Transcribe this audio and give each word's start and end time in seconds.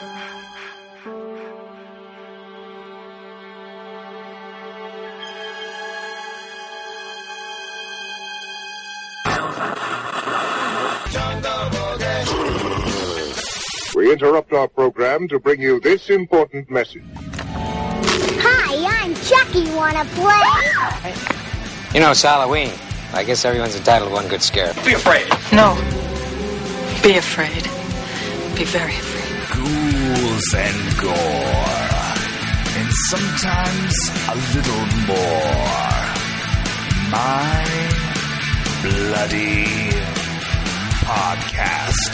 We 0.00 0.04
interrupt 14.12 14.52
our 14.52 14.68
program 14.68 15.26
to 15.26 15.40
bring 15.40 15.60
you 15.60 15.80
this 15.80 16.10
important 16.10 16.70
message. 16.70 17.02
Hi, 18.40 19.02
I'm 19.02 19.14
Chucky. 19.16 19.68
Wanna 19.74 20.04
play? 20.14 21.12
You 21.92 21.98
know, 21.98 22.12
it's 22.12 22.22
Halloween. 22.22 22.70
I 23.12 23.24
guess 23.24 23.44
everyone's 23.44 23.74
entitled 23.74 24.10
to 24.10 24.14
one 24.14 24.28
good 24.28 24.42
scare. 24.42 24.72
Be 24.84 24.92
afraid. 24.92 25.26
No. 25.52 25.74
Be 27.02 27.16
afraid. 27.16 27.64
Be 28.56 28.62
very 28.62 28.92
afraid. 28.92 29.17
And 30.38 30.98
gore, 31.00 31.12
and 32.78 32.90
sometimes 33.10 33.94
a 34.28 34.36
little 34.54 34.86
more. 35.08 35.98
My 37.10 37.64
bloody 38.84 39.64
podcast. 41.02 42.10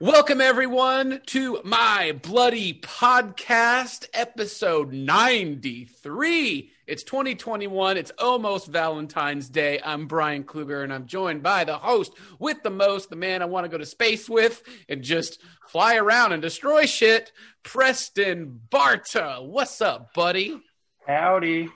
Welcome, 0.00 0.40
everyone, 0.40 1.20
to 1.26 1.60
my 1.62 2.18
bloody 2.22 2.72
podcast, 2.72 4.06
episode 4.14 4.94
93. 4.94 6.71
It's 6.84 7.04
2021. 7.04 7.96
It's 7.96 8.10
almost 8.18 8.66
Valentine's 8.66 9.48
Day. 9.48 9.78
I'm 9.84 10.08
Brian 10.08 10.42
Kluger, 10.42 10.82
and 10.82 10.92
I'm 10.92 11.06
joined 11.06 11.40
by 11.40 11.62
the 11.62 11.78
host 11.78 12.12
with 12.40 12.64
the 12.64 12.70
most, 12.70 13.08
the 13.08 13.14
man 13.14 13.40
I 13.40 13.44
want 13.44 13.64
to 13.64 13.68
go 13.68 13.78
to 13.78 13.86
space 13.86 14.28
with 14.28 14.64
and 14.88 15.00
just 15.00 15.40
fly 15.68 15.94
around 15.94 16.32
and 16.32 16.42
destroy 16.42 16.86
shit, 16.86 17.30
Preston 17.62 18.62
Barta. 18.68 19.46
What's 19.46 19.80
up, 19.80 20.12
buddy? 20.12 20.60
Howdy. 21.06 21.68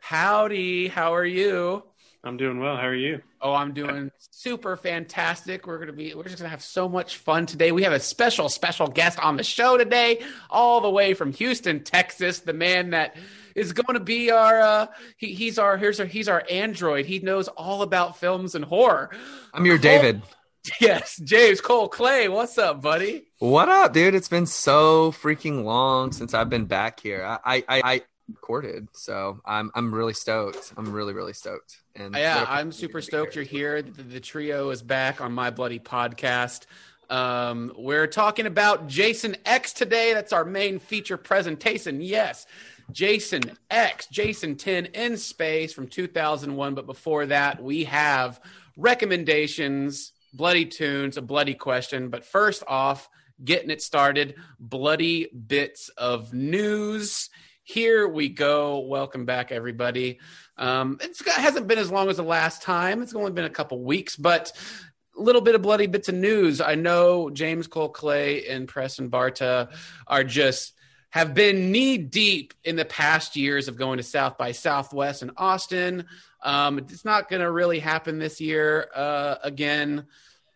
Howdy. 0.00 0.88
How 0.88 1.14
are 1.14 1.24
you? 1.24 1.82
I'm 2.22 2.36
doing 2.36 2.58
well. 2.60 2.76
How 2.76 2.88
are 2.88 2.94
you? 2.94 3.22
Oh, 3.40 3.54
I'm 3.54 3.72
doing 3.72 4.10
super 4.18 4.76
fantastic. 4.76 5.66
We're 5.66 5.78
gonna 5.78 5.92
be 5.94 6.14
we're 6.14 6.24
just 6.24 6.36
gonna 6.36 6.50
have 6.50 6.62
so 6.62 6.86
much 6.86 7.16
fun 7.16 7.46
today. 7.46 7.72
We 7.72 7.82
have 7.84 7.92
a 7.94 8.00
special, 8.00 8.50
special 8.50 8.88
guest 8.88 9.18
on 9.20 9.36
the 9.36 9.42
show 9.42 9.78
today, 9.78 10.22
all 10.50 10.82
the 10.82 10.90
way 10.90 11.14
from 11.14 11.32
Houston, 11.32 11.82
Texas, 11.82 12.40
the 12.40 12.52
man 12.52 12.90
that 12.90 13.16
is 13.54 13.72
going 13.72 13.94
to 13.94 14.00
be 14.04 14.30
our 14.30 14.60
uh 14.60 14.86
he, 15.16 15.34
he's 15.34 15.58
our 15.58 15.76
here's 15.76 16.00
our 16.00 16.06
he's 16.06 16.28
our 16.28 16.44
android. 16.50 17.06
He 17.06 17.18
knows 17.20 17.48
all 17.48 17.82
about 17.82 18.18
films 18.18 18.54
and 18.54 18.64
horror. 18.64 19.10
I'm 19.52 19.66
your 19.66 19.76
Cole- 19.76 19.82
David. 19.82 20.22
Yes, 20.80 21.20
James 21.22 21.60
Cole 21.60 21.88
Clay. 21.88 22.26
What's 22.26 22.56
up, 22.56 22.80
buddy? 22.80 23.26
What 23.38 23.68
up, 23.68 23.92
dude? 23.92 24.14
It's 24.14 24.30
been 24.30 24.46
so 24.46 25.12
freaking 25.12 25.62
long 25.62 26.10
since 26.10 26.32
I've 26.32 26.48
been 26.48 26.64
back 26.64 27.00
here. 27.00 27.22
I 27.22 27.62
I, 27.68 27.82
I 27.84 28.02
recorded, 28.30 28.88
so 28.92 29.40
I'm 29.44 29.70
I'm 29.74 29.94
really 29.94 30.14
stoked. 30.14 30.72
I'm 30.78 30.90
really 30.90 31.12
really 31.12 31.34
stoked. 31.34 31.82
And 31.94 32.14
Yeah, 32.14 32.46
I'm 32.48 32.72
super 32.72 33.02
stoked 33.02 33.34
you're 33.34 33.44
here. 33.44 33.82
The, 33.82 34.02
the 34.02 34.20
trio 34.20 34.70
is 34.70 34.80
back 34.80 35.20
on 35.20 35.32
my 35.32 35.50
bloody 35.50 35.78
podcast. 35.78 36.64
Um, 37.10 37.72
we're 37.76 38.06
talking 38.06 38.46
about 38.46 38.88
Jason 38.88 39.36
X 39.44 39.74
today. 39.74 40.14
That's 40.14 40.32
our 40.32 40.44
main 40.46 40.78
feature 40.78 41.18
presentation. 41.18 42.00
Yes, 42.00 42.46
Jason 42.92 43.42
X, 43.70 44.06
Jason 44.06 44.56
10 44.56 44.86
in 44.86 45.16
space 45.16 45.72
from 45.72 45.88
2001. 45.88 46.74
But 46.74 46.86
before 46.86 47.26
that, 47.26 47.62
we 47.62 47.84
have 47.84 48.40
recommendations, 48.76 50.12
bloody 50.32 50.66
tunes, 50.66 51.16
a 51.16 51.22
bloody 51.22 51.54
question. 51.54 52.08
But 52.08 52.24
first 52.24 52.62
off, 52.66 53.08
getting 53.42 53.70
it 53.70 53.82
started, 53.82 54.36
bloody 54.58 55.28
bits 55.28 55.88
of 55.90 56.32
news. 56.32 57.30
Here 57.62 58.06
we 58.06 58.28
go. 58.28 58.80
Welcome 58.80 59.24
back, 59.24 59.50
everybody. 59.50 60.20
Um, 60.56 60.98
it's, 61.00 61.20
it 61.20 61.28
hasn't 61.28 61.66
been 61.66 61.78
as 61.78 61.90
long 61.90 62.10
as 62.10 62.18
the 62.18 62.22
last 62.22 62.62
time. 62.62 63.02
It's 63.02 63.14
only 63.14 63.32
been 63.32 63.46
a 63.46 63.50
couple 63.50 63.82
weeks, 63.82 64.16
but 64.16 64.52
a 65.16 65.22
little 65.22 65.40
bit 65.40 65.54
of 65.54 65.62
bloody 65.62 65.86
bits 65.86 66.08
of 66.08 66.14
news. 66.14 66.60
I 66.60 66.74
know 66.74 67.30
James 67.30 67.66
Cole 67.66 67.88
Clay 67.88 68.46
and 68.46 68.68
Preston 68.68 69.10
Barta 69.10 69.70
are 70.06 70.24
just 70.24 70.73
have 71.14 71.32
been 71.32 71.70
knee 71.70 71.96
deep 71.96 72.54
in 72.64 72.74
the 72.74 72.84
past 72.84 73.36
years 73.36 73.68
of 73.68 73.76
going 73.76 73.98
to 73.98 74.02
South 74.02 74.36
by 74.36 74.50
Southwest 74.50 75.22
in 75.22 75.30
Austin. 75.36 76.06
Um, 76.42 76.78
it's 76.78 77.04
not 77.04 77.28
going 77.30 77.40
to 77.40 77.48
really 77.48 77.78
happen 77.78 78.18
this 78.18 78.40
year 78.40 78.88
uh, 78.92 79.36
again. 79.44 80.06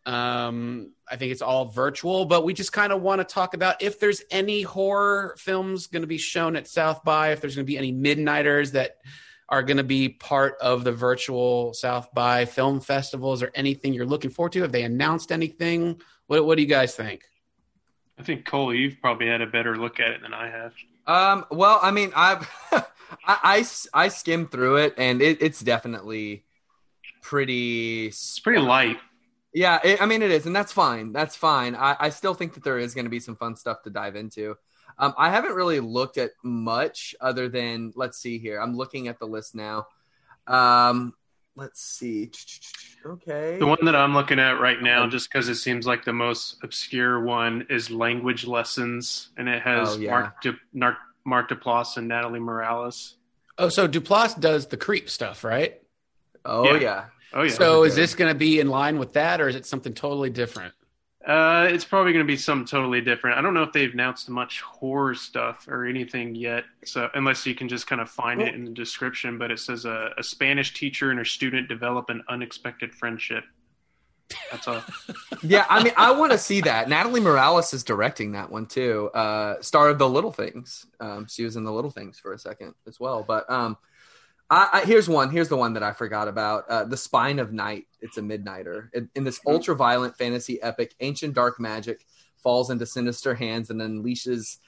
Um, 0.05 0.91
I 1.09 1.15
think 1.15 1.31
it's 1.31 1.43
all 1.43 1.67
virtual, 1.67 2.25
but 2.25 2.43
we 2.43 2.55
just 2.55 2.73
kind 2.73 2.93
of 2.93 3.01
want 3.01 3.21
to 3.21 3.25
talk 3.25 3.55
about 3.55 3.85
if 3.85 4.01
there's 4.01 4.25
any 4.33 4.63
horror 4.63 5.37
films 5.39 5.87
going 5.87 6.03
to 6.03 6.09
be 6.09 6.19
shown 6.19 6.57
at 6.57 6.67
South 6.67 7.05
by, 7.05 7.31
if 7.31 7.41
there's 7.41 7.55
going 7.55 7.65
to 7.65 7.71
be 7.71 7.79
any 7.79 7.93
midnighters 7.93 8.73
that 8.73 8.97
are 9.49 9.63
going 9.63 9.77
to 9.77 9.85
be 9.85 10.09
part 10.09 10.57
of 10.61 10.83
the 10.83 10.91
virtual 10.91 11.73
South 11.73 12.13
by 12.13 12.47
film 12.47 12.81
festivals 12.81 13.45
or 13.45 13.53
anything 13.55 13.95
you're 13.95 14.07
looking 14.07 14.31
forward 14.31 14.51
to. 14.55 14.63
Have 14.63 14.73
they 14.73 14.83
announced 14.83 15.31
anything? 15.31 16.01
What, 16.27 16.45
what 16.45 16.57
do 16.57 16.63
you 16.63 16.69
guys 16.69 16.97
think? 16.97 17.23
I 18.19 18.23
think 18.23 18.45
Cole, 18.45 18.75
you've 18.75 19.01
probably 19.01 19.29
had 19.29 19.41
a 19.41 19.47
better 19.47 19.77
look 19.77 20.01
at 20.01 20.11
it 20.11 20.23
than 20.23 20.35
I 20.35 20.49
have. 20.49 20.73
Um. 21.07 21.45
Well, 21.51 21.79
I 21.83 21.91
mean, 21.91 22.13
I've 22.15 22.49
I, 22.73 22.85
I 23.27 23.67
I 23.95 24.09
skimmed 24.09 24.51
through 24.51 24.77
it, 24.77 24.95
and 24.99 25.23
it, 25.23 25.41
it's 25.41 25.61
definitely 25.61 26.45
pretty. 27.23 28.09
It's 28.09 28.41
pretty 28.41 28.61
light. 28.61 28.99
Yeah, 29.55 29.81
it, 29.83 30.03
I 30.03 30.07
mean 30.07 30.23
it 30.23 30.31
is, 30.31 30.47
and 30.47 30.55
that's 30.55 30.73
fine. 30.73 31.13
That's 31.13 31.35
fine. 31.35 31.75
I, 31.75 31.97
I 31.99 32.11
still 32.11 32.35
think 32.35 32.55
that 32.55 32.65
there 32.65 32.79
is 32.79 32.95
going 32.95 33.07
to 33.07 33.11
be 33.11 33.21
some 33.21 33.37
fun 33.37 33.57
stuff 33.57 33.83
to 33.85 33.91
dive 33.91 34.17
into. 34.17 34.57
Um, 34.99 35.15
I 35.17 35.31
haven't 35.31 35.55
really 35.55 35.81
looked 35.81 36.19
at 36.19 36.33
much 36.43 37.15
other 37.21 37.49
than 37.49 37.93
let's 37.95 38.19
see 38.19 38.39
here. 38.39 38.61
I'm 38.61 38.77
looking 38.77 39.09
at 39.09 39.19
the 39.19 39.27
list 39.27 39.55
now. 39.55 39.87
Um, 40.47 41.15
let's 41.59 41.83
see. 41.83 42.31
Okay. 43.05 43.59
The 43.59 43.67
one 43.67 43.79
that 43.85 43.95
I'm 43.97 44.15
looking 44.15 44.39
at 44.39 44.61
right 44.61 44.81
now, 44.81 45.07
just 45.09 45.31
because 45.31 45.49
it 45.49 45.57
seems 45.57 45.87
like 45.87 46.05
the 46.05 46.13
most 46.13 46.57
obscure 46.63 47.21
one, 47.21 47.67
is 47.69 47.91
Language 47.91 48.47
Lessons, 48.47 49.31
and 49.37 49.49
it 49.49 49.61
has 49.63 49.97
Oh, 49.97 49.99
yeah. 49.99 50.11
Mark, 50.11 50.41
De, 50.43 50.53
Mark, 50.73 50.97
Mark 51.25 51.51
Duplass 51.51 51.97
and 51.97 52.09
Natalie 52.09 52.41
Morales. 52.41 53.17
Oh, 53.59 53.69
so 53.69 53.89
Duplass 53.89 54.39
does 54.41 54.67
the 54.69 54.77
creep 54.77 55.11
stuff, 55.11 55.43
right? 55.45 55.81
Oh 56.45 56.65
Yeah. 56.75 56.81
yeah. 56.81 57.05
Oh 57.35 57.43
yeah. 57.43 57.53
so 57.53 57.83
is 57.85 57.95
this 57.97 58.15
going 58.15 58.33
to 58.33 58.39
be 58.39 58.61
in 58.61 58.69
line 58.69 58.99
with 58.99 59.13
that, 59.15 59.41
or 59.41 59.49
is 59.49 59.57
it 59.57 59.67
something 59.67 59.93
totally 59.93 60.31
different? 60.31 60.73
Uh, 61.29 61.69
it's 61.71 61.85
probably 61.85 62.11
going 62.15 62.25
to 62.25 62.31
be 62.31 62.39
something 62.39 62.67
totally 62.67 63.03
different. 63.03 63.37
I 63.37 63.43
don't 63.43 63.53
know 63.53 63.63
if 63.63 63.73
they've 63.75 63.93
announced 63.93 64.31
much 64.31 64.63
horror 64.63 65.15
stuff 65.15 65.69
or 65.69 65.85
anything 65.85 66.35
yet. 66.35 66.65
So 66.87 67.11
unless 67.13 67.45
you 67.45 67.55
can 67.55 67.69
just 67.69 67.87
kind 67.87 68.01
of 68.01 68.09
find 68.09 68.41
it 68.41 68.55
in 68.55 68.65
the 68.65 68.71
description, 68.71 69.37
but 69.37 69.51
it 69.51 69.59
says 69.59 69.85
a, 69.85 70.13
a 70.17 70.23
Spanish 70.23 70.73
teacher 70.73 71.11
and 71.11 71.19
her 71.19 71.27
student 71.27 71.69
develop 71.69 72.09
an 72.09 72.25
unexpected 72.31 72.95
friendship. 72.95 73.45
That's 74.51 74.69
all. 74.69 74.83
yeah, 75.43 75.67
I 75.69 75.85
mean, 75.85 75.93
I 75.99 76.13
want 76.13 76.33
to 76.33 76.39
see 76.39 76.63
that. 76.63 76.89
Natalie 76.89 77.21
Morales 77.21 77.75
is 77.75 77.85
directing 77.85 78.33
that 78.33 78.51
one 78.51 78.65
too. 78.65 79.11
Uh, 79.13 79.61
star 79.61 79.91
of 79.91 79.99
The 79.99 80.09
Little 80.09 80.33
Things. 80.33 80.87
Um, 80.99 81.27
she 81.29 81.45
was 81.45 81.57
in 81.57 81.65
The 81.65 81.73
Little 81.73 81.91
Things 81.91 82.19
for 82.19 82.33
a 82.33 82.39
second 82.39 82.75
as 82.87 82.99
well. 82.99 83.23
But 83.23 83.51
um, 83.51 83.77
I, 84.51 84.69
I, 84.73 84.85
here's 84.85 85.09
one. 85.09 85.31
Here's 85.31 85.49
the 85.49 85.57
one 85.57 85.75
that 85.75 85.83
I 85.83 85.93
forgot 85.93 86.27
about. 86.29 86.65
Uh, 86.69 86.85
the 86.85 86.97
Spine 86.97 87.39
of 87.39 87.53
Night. 87.53 87.87
It's 88.01 88.17
a 88.17 88.23
midnighter. 88.23 88.89
In, 88.95 89.11
in 89.15 89.25
this 89.25 89.41
ultra 89.47 89.75
violent 89.75 90.17
fantasy 90.17 90.61
epic, 90.63 90.95
ancient 91.01 91.35
dark 91.35 91.61
magic 91.61 92.05
falls 92.43 92.71
into 92.71 92.87
sinister 92.87 93.35
hands 93.35 93.69
and 93.71 93.81
unleashes 93.81 94.59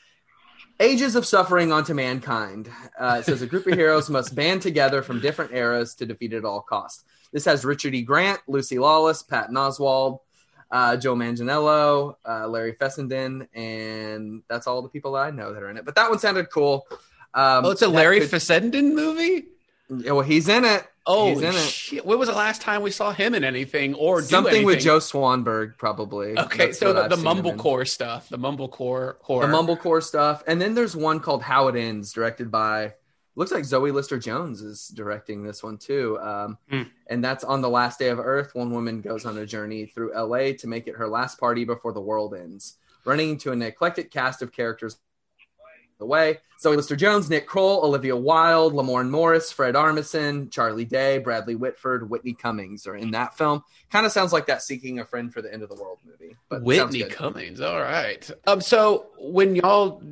ages 0.78 1.14
of 1.14 1.26
suffering 1.26 1.72
onto 1.72 1.94
mankind. 1.94 2.68
Uh, 2.98 3.16
it 3.20 3.24
says 3.26 3.42
a 3.42 3.46
group 3.46 3.66
of 3.66 3.74
heroes 3.74 4.08
must 4.10 4.34
band 4.34 4.62
together 4.62 5.02
from 5.02 5.20
different 5.20 5.52
eras 5.52 5.94
to 5.94 6.06
defeat 6.06 6.32
it 6.32 6.38
at 6.38 6.44
all 6.44 6.60
costs. 6.62 7.04
This 7.32 7.44
has 7.44 7.64
Richard 7.64 7.94
E. 7.94 8.02
Grant, 8.02 8.40
Lucy 8.48 8.78
Lawless, 8.78 9.22
Patton 9.22 9.54
Oswalt, 9.54 10.20
uh, 10.70 10.96
Joe 10.96 11.14
Manganiello, 11.14 12.14
uh, 12.26 12.48
Larry 12.48 12.72
Fessenden, 12.72 13.46
and 13.54 14.42
that's 14.48 14.66
all 14.66 14.82
the 14.82 14.88
people 14.88 15.12
that 15.12 15.20
I 15.20 15.30
know 15.30 15.52
that 15.52 15.62
are 15.62 15.70
in 15.70 15.76
it. 15.76 15.84
But 15.84 15.94
that 15.96 16.08
one 16.10 16.18
sounded 16.18 16.50
cool. 16.50 16.86
Um, 17.34 17.64
Oh, 17.66 17.70
it's 17.70 17.82
a 17.82 17.88
Larry 17.88 18.20
could- 18.20 18.30
Fessenden 18.30 18.94
movie. 18.94 19.44
Yeah, 19.90 20.12
well, 20.12 20.22
he's 20.22 20.48
in 20.48 20.64
it. 20.64 20.86
Oh 21.06 21.30
he's 21.34 21.40
in 21.40 21.98
it. 21.98 22.06
When 22.06 22.18
was 22.18 22.28
the 22.28 22.34
last 22.34 22.60
time 22.62 22.82
we 22.82 22.90
saw 22.90 23.10
him 23.12 23.34
in 23.34 23.42
anything 23.42 23.94
or 23.94 24.20
do 24.20 24.26
Something 24.28 24.64
with? 24.64 24.80
Joe 24.80 24.98
Swanberg, 24.98 25.76
probably. 25.78 26.38
Okay, 26.38 26.66
That's 26.66 26.78
so 26.78 26.92
the, 26.92 27.08
the 27.08 27.16
seen 27.16 27.26
him 27.26 27.46
in. 27.46 27.56
mumblecore 27.58 27.88
stuff, 27.88 28.28
the 28.28 28.38
mumblecore 28.38 29.16
horror. 29.22 29.46
the 29.46 29.52
mumblecore 29.52 30.02
stuff, 30.02 30.44
and 30.46 30.60
then 30.60 30.74
there's 30.74 30.94
one 30.94 31.18
called 31.20 31.42
How 31.42 31.68
It 31.68 31.76
Ends, 31.76 32.12
directed 32.12 32.50
by. 32.50 32.94
Looks 33.36 33.52
like 33.52 33.64
Zoe 33.64 33.90
Lister 33.90 34.18
Jones 34.18 34.60
is 34.60 34.88
directing 34.88 35.42
this 35.42 35.62
one 35.62 35.78
too, 35.78 36.18
um, 36.20 36.58
Hmm. 36.68 36.82
and 37.06 37.24
that's 37.24 37.42
on 37.44 37.60
the 37.62 37.70
last 37.70 37.98
day 37.98 38.08
of 38.08 38.18
Earth. 38.20 38.54
One 38.54 38.70
woman 38.70 39.00
goes 39.00 39.24
on 39.24 39.38
a 39.38 39.46
journey 39.46 39.86
through 39.86 40.12
LA 40.14 40.52
to 40.58 40.66
make 40.66 40.86
it 40.86 40.96
her 40.96 41.08
last 41.08 41.38
party 41.40 41.64
before 41.64 41.92
the 41.92 42.00
world 42.00 42.34
ends, 42.34 42.76
running 43.04 43.30
into 43.30 43.50
an 43.52 43.62
eclectic 43.62 44.10
cast 44.10 44.42
of 44.42 44.52
characters 44.52 44.98
the 46.00 46.06
way. 46.06 46.38
Zoe 46.60 46.76
Lister 46.76 46.96
Jones, 46.96 47.30
Nick 47.30 47.46
Kroll, 47.46 47.84
Olivia 47.84 48.14
Wilde, 48.14 48.74
Lamorne 48.74 49.08
Morris, 49.08 49.50
Fred 49.50 49.76
Armisen, 49.76 50.50
Charlie 50.50 50.84
Day, 50.84 51.18
Bradley 51.18 51.54
Whitford, 51.54 52.10
Whitney 52.10 52.34
Cummings 52.34 52.86
are 52.86 52.96
in 52.96 53.12
that 53.12 53.38
film. 53.38 53.62
Kind 53.90 54.04
of 54.04 54.12
sounds 54.12 54.32
like 54.32 54.46
that 54.46 54.62
Seeking 54.62 54.98
a 54.98 55.04
Friend 55.04 55.32
for 55.32 55.40
the 55.40 55.52
End 55.52 55.62
of 55.62 55.70
the 55.70 55.74
World 55.76 56.00
movie. 56.04 56.36
But 56.48 56.62
Whitney. 56.62 57.04
Cummings. 57.04 57.60
All 57.60 57.80
right. 57.80 58.28
Um. 58.46 58.60
So 58.60 59.06
when 59.18 59.56
y'all 59.56 60.02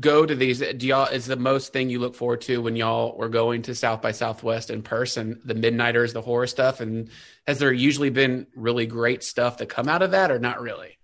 go 0.00 0.26
to 0.26 0.34
these, 0.34 0.58
do 0.58 0.86
y'all 0.86 1.06
is 1.06 1.26
the 1.26 1.36
most 1.36 1.72
thing 1.72 1.90
you 1.90 2.00
look 2.00 2.14
forward 2.14 2.40
to 2.42 2.62
when 2.62 2.74
y'all 2.74 3.16
were 3.16 3.28
going 3.28 3.62
to 3.62 3.74
South 3.74 4.02
by 4.02 4.12
Southwest 4.12 4.70
in 4.70 4.82
person? 4.82 5.40
The 5.44 5.54
Midnighters, 5.54 6.12
the 6.12 6.22
horror 6.22 6.46
stuff, 6.46 6.80
and 6.80 7.10
has 7.46 7.58
there 7.58 7.72
usually 7.72 8.10
been 8.10 8.46
really 8.56 8.86
great 8.86 9.22
stuff 9.22 9.58
to 9.58 9.66
come 9.66 9.88
out 9.88 10.02
of 10.02 10.10
that, 10.12 10.30
or 10.30 10.38
not 10.38 10.60
really? 10.60 10.98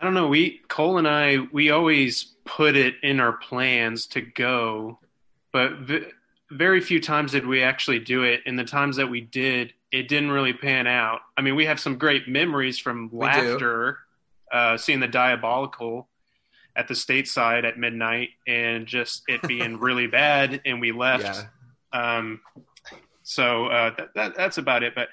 I 0.00 0.04
don't 0.04 0.14
know. 0.14 0.28
We 0.28 0.60
Cole 0.68 0.98
and 0.98 1.08
I 1.08 1.38
we 1.52 1.70
always 1.70 2.34
put 2.44 2.76
it 2.76 2.94
in 3.02 3.20
our 3.20 3.32
plans 3.32 4.06
to 4.08 4.20
go, 4.20 4.98
but 5.52 5.72
v- 5.78 6.06
very 6.50 6.80
few 6.80 7.00
times 7.00 7.32
did 7.32 7.46
we 7.46 7.62
actually 7.62 7.98
do 7.98 8.22
it. 8.22 8.40
And 8.46 8.58
the 8.58 8.64
times 8.64 8.96
that 8.96 9.08
we 9.08 9.20
did, 9.20 9.72
it 9.92 10.08
didn't 10.08 10.30
really 10.30 10.52
pan 10.52 10.86
out. 10.86 11.20
I 11.36 11.42
mean, 11.42 11.56
we 11.56 11.66
have 11.66 11.80
some 11.80 11.98
great 11.98 12.28
memories 12.28 12.78
from 12.78 13.10
laughter, 13.12 13.98
uh, 14.52 14.76
seeing 14.76 15.00
the 15.00 15.08
diabolical 15.08 16.08
at 16.76 16.86
the 16.86 16.94
stateside 16.94 17.64
at 17.64 17.76
midnight, 17.78 18.30
and 18.46 18.86
just 18.86 19.24
it 19.26 19.42
being 19.42 19.78
really 19.80 20.06
bad, 20.06 20.60
and 20.64 20.80
we 20.80 20.92
left. 20.92 21.44
Yeah. 21.92 22.16
Um, 22.16 22.40
so 23.24 23.66
uh, 23.66 23.94
that, 23.96 24.14
that 24.14 24.36
that's 24.36 24.58
about 24.58 24.82
it. 24.84 24.94
But 24.94 25.08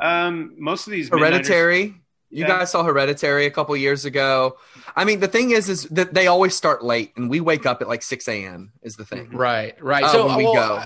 um, 0.00 0.54
most 0.58 0.86
of 0.86 0.92
these 0.92 1.08
Hereditary. 1.08 1.94
You 2.36 2.42
Yeah. 2.42 2.58
guys 2.58 2.70
saw 2.70 2.84
Hereditary 2.84 3.46
a 3.46 3.50
couple 3.50 3.74
years 3.78 4.04
ago. 4.04 4.58
I 4.94 5.04
mean, 5.06 5.20
the 5.20 5.28
thing 5.28 5.52
is, 5.52 5.70
is 5.70 5.84
that 5.84 6.12
they 6.12 6.26
always 6.26 6.54
start 6.54 6.84
late, 6.84 7.12
and 7.16 7.30
we 7.30 7.40
wake 7.40 7.64
up 7.64 7.80
at 7.80 7.88
like 7.88 8.02
six 8.02 8.28
a.m. 8.28 8.72
Is 8.82 8.96
the 8.96 9.06
thing. 9.06 9.30
Right. 9.32 9.74
Right. 9.82 10.04
Uh, 10.04 10.12
so 10.12 10.26
when 10.26 10.36
we 10.36 10.44
well, 10.44 10.54
go. 10.54 10.84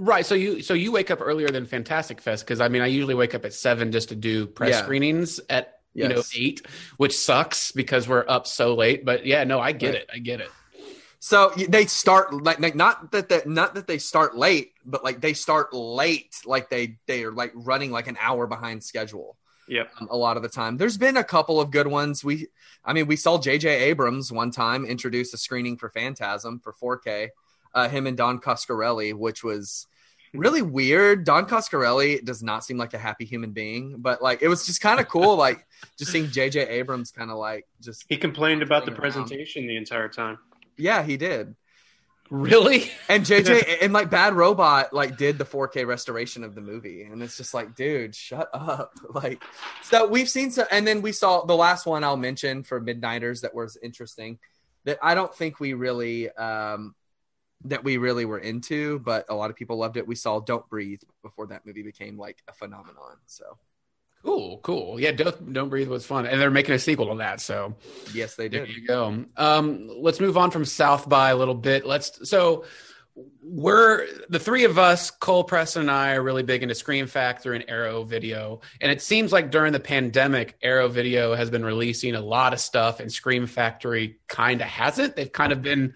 Right. 0.00 0.26
So 0.26 0.34
you 0.34 0.60
so 0.60 0.74
you 0.74 0.90
wake 0.90 1.12
up 1.12 1.20
earlier 1.22 1.50
than 1.50 1.66
Fantastic 1.66 2.20
Fest 2.20 2.44
because 2.44 2.60
I 2.60 2.66
mean 2.66 2.82
I 2.82 2.86
usually 2.86 3.14
wake 3.14 3.32
up 3.36 3.44
at 3.44 3.52
seven 3.54 3.92
just 3.92 4.08
to 4.08 4.16
do 4.16 4.46
press 4.48 4.70
Yeah. 4.70 4.82
screenings 4.82 5.38
at 5.48 5.78
you 5.94 6.08
know 6.08 6.22
eight, 6.36 6.66
which 6.96 7.16
sucks 7.16 7.70
because 7.70 8.08
we're 8.08 8.24
up 8.28 8.48
so 8.48 8.74
late. 8.74 9.04
But 9.04 9.24
yeah, 9.24 9.44
no, 9.44 9.60
I 9.60 9.70
get 9.70 9.94
Right. 9.94 10.02
it. 10.02 10.10
I 10.14 10.18
get 10.18 10.40
it. 10.40 10.50
So 11.20 11.52
they 11.68 11.86
start 11.86 12.32
like, 12.42 12.58
like 12.58 12.74
not 12.74 13.12
that 13.12 13.28
that 13.28 13.46
not 13.46 13.76
that 13.76 13.86
they 13.86 13.98
start 13.98 14.36
late, 14.36 14.72
but 14.84 15.04
like 15.04 15.20
they 15.20 15.32
start 15.32 15.72
late, 15.72 16.34
like 16.44 16.70
they 16.70 16.98
they 17.06 17.22
are 17.22 17.32
like 17.32 17.52
running 17.54 17.92
like 17.92 18.08
an 18.08 18.16
hour 18.20 18.48
behind 18.48 18.82
schedule. 18.82 19.36
Yep. 19.68 19.90
um, 20.00 20.08
a 20.10 20.16
lot 20.16 20.36
of 20.36 20.42
the 20.42 20.48
time. 20.48 20.76
There's 20.76 20.96
been 20.98 21.16
a 21.16 21.24
couple 21.24 21.60
of 21.60 21.70
good 21.70 21.86
ones. 21.86 22.24
We, 22.24 22.48
I 22.84 22.92
mean, 22.92 23.06
we 23.06 23.16
saw 23.16 23.38
J.J. 23.38 23.68
Abrams 23.68 24.32
one 24.32 24.50
time 24.50 24.84
introduce 24.84 25.32
a 25.34 25.38
screening 25.38 25.76
for 25.76 25.88
Phantasm 25.90 26.60
for 26.60 26.72
4K. 26.72 27.28
Uh, 27.74 27.88
him 27.88 28.06
and 28.06 28.16
Don 28.16 28.40
Coscarelli, 28.40 29.12
which 29.14 29.44
was 29.44 29.86
really 30.34 30.62
weird. 30.62 31.24
Don 31.24 31.46
Coscarelli 31.46 32.24
does 32.24 32.42
not 32.42 32.64
seem 32.64 32.78
like 32.78 32.94
a 32.94 32.98
happy 32.98 33.24
human 33.24 33.52
being, 33.52 33.96
but 33.98 34.22
like 34.22 34.42
it 34.42 34.48
was 34.48 34.64
just 34.66 34.80
kind 34.80 35.00
of 35.00 35.08
cool, 35.08 35.36
like 35.46 35.66
just 35.98 36.10
seeing 36.12 36.28
J.J. 36.30 36.66
Abrams 36.68 37.10
kind 37.10 37.30
of 37.30 37.36
like 37.36 37.66
just 37.80 38.04
He 38.08 38.16
complained 38.16 38.62
about 38.62 38.84
the 38.84 38.92
around. 38.92 39.00
presentation 39.00 39.66
the 39.66 39.76
entire 39.76 40.08
time. 40.08 40.38
yeah, 40.76 41.02
he 41.02 41.16
did. 41.16 41.54
Really? 42.30 42.90
And 43.10 43.24
JJ 43.24 43.78
and 43.82 43.94
like 43.94 44.10
Bad 44.10 44.34
Robot 44.34 44.92
like 44.92 45.16
did 45.16 45.38
the 45.38 45.44
4K 45.44 45.86
restoration 45.86 46.44
of 46.44 46.54
the 46.54 46.60
movie, 46.60 47.04
and 47.04 47.22
it's 47.22 47.38
just 47.38 47.54
like, 47.54 47.74
dude, 47.74 48.14
shut 48.14 48.50
up. 48.52 48.92
Like, 49.14 49.42
so 49.82 50.06
we've 50.06 50.28
seen 50.28 50.50
so, 50.50 50.66
and 50.70 50.86
then 50.86 51.00
we 51.00 51.12
saw 51.12 51.44
the 51.46 51.56
last 51.56 51.86
one 51.86 52.04
I'll 52.04 52.18
mention 52.18 52.62
for 52.62 52.80
Midnighters 52.80 53.40
that 53.40 53.54
was 53.54 53.78
interesting. 53.82 54.38
That 54.84 54.98
I 55.02 55.14
don't 55.14 55.34
think 55.34 55.58
we 55.58 55.72
really 55.72 56.30
um 56.32 56.94
that 57.64 57.82
we 57.82 57.96
really 57.96 58.24
were 58.24 58.38
into, 58.38 58.98
but 59.00 59.24
a 59.28 59.34
lot 59.34 59.50
of 59.50 59.56
people 59.56 59.78
loved 59.78 59.96
it. 59.96 60.06
We 60.06 60.14
saw 60.14 60.38
Don't 60.38 60.68
Breathe 60.68 61.00
before 61.22 61.48
that 61.48 61.66
movie 61.66 61.82
became 61.82 62.18
like 62.18 62.42
a 62.46 62.52
phenomenon. 62.52 63.16
So 63.26 63.58
Cool. 64.24 64.58
Cool. 64.62 65.00
Yeah. 65.00 65.12
Don't 65.12 65.52
Don't 65.52 65.68
Breathe 65.68 65.88
was 65.88 66.04
fun, 66.04 66.26
and 66.26 66.40
they're 66.40 66.50
making 66.50 66.74
a 66.74 66.78
sequel 66.78 67.10
on 67.10 67.18
that. 67.18 67.40
So 67.40 67.76
yes, 68.12 68.34
they 68.34 68.48
do. 68.48 68.58
There 68.58 68.66
you 68.66 68.86
go. 68.86 69.24
Um, 69.36 69.90
let's 70.00 70.20
move 70.20 70.36
on 70.36 70.50
from 70.50 70.64
South 70.64 71.08
by 71.08 71.30
a 71.30 71.36
little 71.36 71.54
bit. 71.54 71.86
Let's 71.86 72.28
so 72.28 72.64
we're 73.42 74.06
the 74.28 74.38
three 74.38 74.64
of 74.64 74.78
us, 74.78 75.10
Cole 75.10 75.44
Preston 75.44 75.82
and 75.82 75.90
I, 75.90 76.14
are 76.14 76.22
really 76.22 76.42
big 76.42 76.62
into 76.62 76.74
Scream 76.74 77.06
Factor 77.06 77.52
and 77.52 77.64
Arrow 77.68 78.04
Video, 78.04 78.60
and 78.80 78.92
it 78.92 79.02
seems 79.02 79.32
like 79.32 79.50
during 79.50 79.72
the 79.72 79.80
pandemic, 79.80 80.56
Arrow 80.62 80.88
Video 80.88 81.34
has 81.34 81.50
been 81.50 81.64
releasing 81.64 82.14
a 82.14 82.20
lot 82.20 82.52
of 82.52 82.60
stuff, 82.60 83.00
and 83.00 83.12
Scream 83.12 83.46
Factory 83.46 84.20
kind 84.28 84.60
of 84.60 84.66
hasn't. 84.66 85.16
They've 85.16 85.32
kind 85.32 85.52
of 85.52 85.62
been 85.62 85.94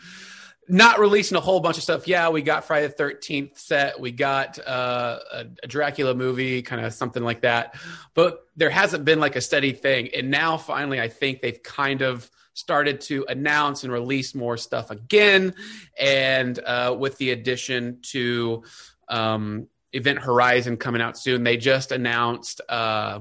not 0.68 1.00
releasing 1.00 1.36
a 1.36 1.40
whole 1.40 1.60
bunch 1.60 1.76
of 1.76 1.82
stuff. 1.82 2.06
Yeah, 2.06 2.28
we 2.28 2.42
got 2.42 2.64
Friday 2.64 2.86
the 2.86 2.92
Thirteenth 2.92 3.58
set, 3.58 3.98
we 3.98 4.12
got 4.12 4.58
uh, 4.66 5.18
a, 5.32 5.44
a 5.62 5.66
Dracula 5.66 6.14
movie, 6.14 6.62
kind 6.62 6.84
of 6.84 6.92
something 6.94 7.22
like 7.22 7.42
that, 7.42 7.74
but 8.14 8.46
there 8.56 8.70
hasn't 8.70 9.04
been 9.04 9.18
like 9.18 9.36
a 9.36 9.40
steady 9.40 9.72
thing. 9.72 10.08
And 10.14 10.30
now, 10.30 10.56
finally, 10.56 11.00
I 11.00 11.08
think 11.08 11.40
they've 11.40 11.62
kind 11.62 12.02
of 12.02 12.30
started 12.54 13.00
to 13.00 13.24
announce 13.28 13.82
and 13.82 13.92
release 13.92 14.34
more 14.34 14.56
stuff 14.56 14.90
again, 14.90 15.54
and 15.98 16.58
uh, 16.60 16.94
with 16.98 17.18
the 17.18 17.30
addition 17.30 17.98
to 18.02 18.62
um, 19.08 19.66
Event 19.92 20.20
Horizon 20.20 20.76
coming 20.76 21.02
out 21.02 21.18
soon, 21.18 21.44
they 21.44 21.56
just 21.56 21.92
announced. 21.92 22.60
Uh, 22.68 23.20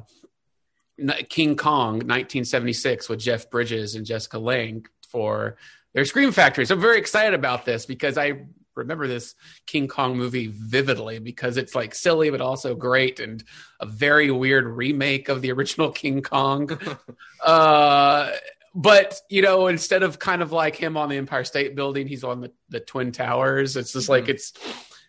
King 1.30 1.56
Kong 1.56 1.94
1976 1.94 3.10
with 3.10 3.18
Jeff 3.18 3.50
Bridges 3.50 3.96
and 3.96 4.06
Jessica 4.06 4.38
Lange 4.38 4.86
for 5.08 5.58
their 5.94 6.06
Scream 6.06 6.32
Factory. 6.32 6.66
So 6.66 6.76
I'm 6.76 6.82
very 6.82 6.98
excited 6.98 7.34
about 7.34 7.66
this 7.66 7.86
because 7.86 8.18
I 8.18 8.46
remember 8.76 9.08
this 9.08 9.36
King 9.66 9.88
Kong 9.88 10.18
movie 10.18 10.48
vividly 10.48 11.20
because 11.20 11.58
it's 11.58 11.76
like 11.76 11.94
silly 11.94 12.30
but 12.30 12.42
also 12.42 12.76
great 12.76 13.20
and 13.20 13.44
a 13.80 13.86
very 13.86 14.32
weird 14.32 14.66
remake 14.66 15.30
of 15.30 15.42
the 15.42 15.52
original 15.52 15.92
King 15.92 16.22
Kong. 16.22 16.80
uh, 17.46 18.32
but 18.74 19.20
you 19.30 19.42
know, 19.42 19.68
instead 19.68 20.04
of 20.04 20.20
kind 20.20 20.42
of 20.42 20.52
like 20.52 20.76
him 20.76 20.96
on 20.96 21.10
the 21.10 21.18
Empire 21.18 21.44
State 21.44 21.76
Building, 21.76 22.08
he's 22.08 22.24
on 22.24 22.42
the, 22.42 22.52
the 22.70 22.80
Twin 22.80 23.12
Towers. 23.12 23.76
It's 23.76 23.94
just 23.94 24.08
like 24.08 24.30
it's 24.30 24.54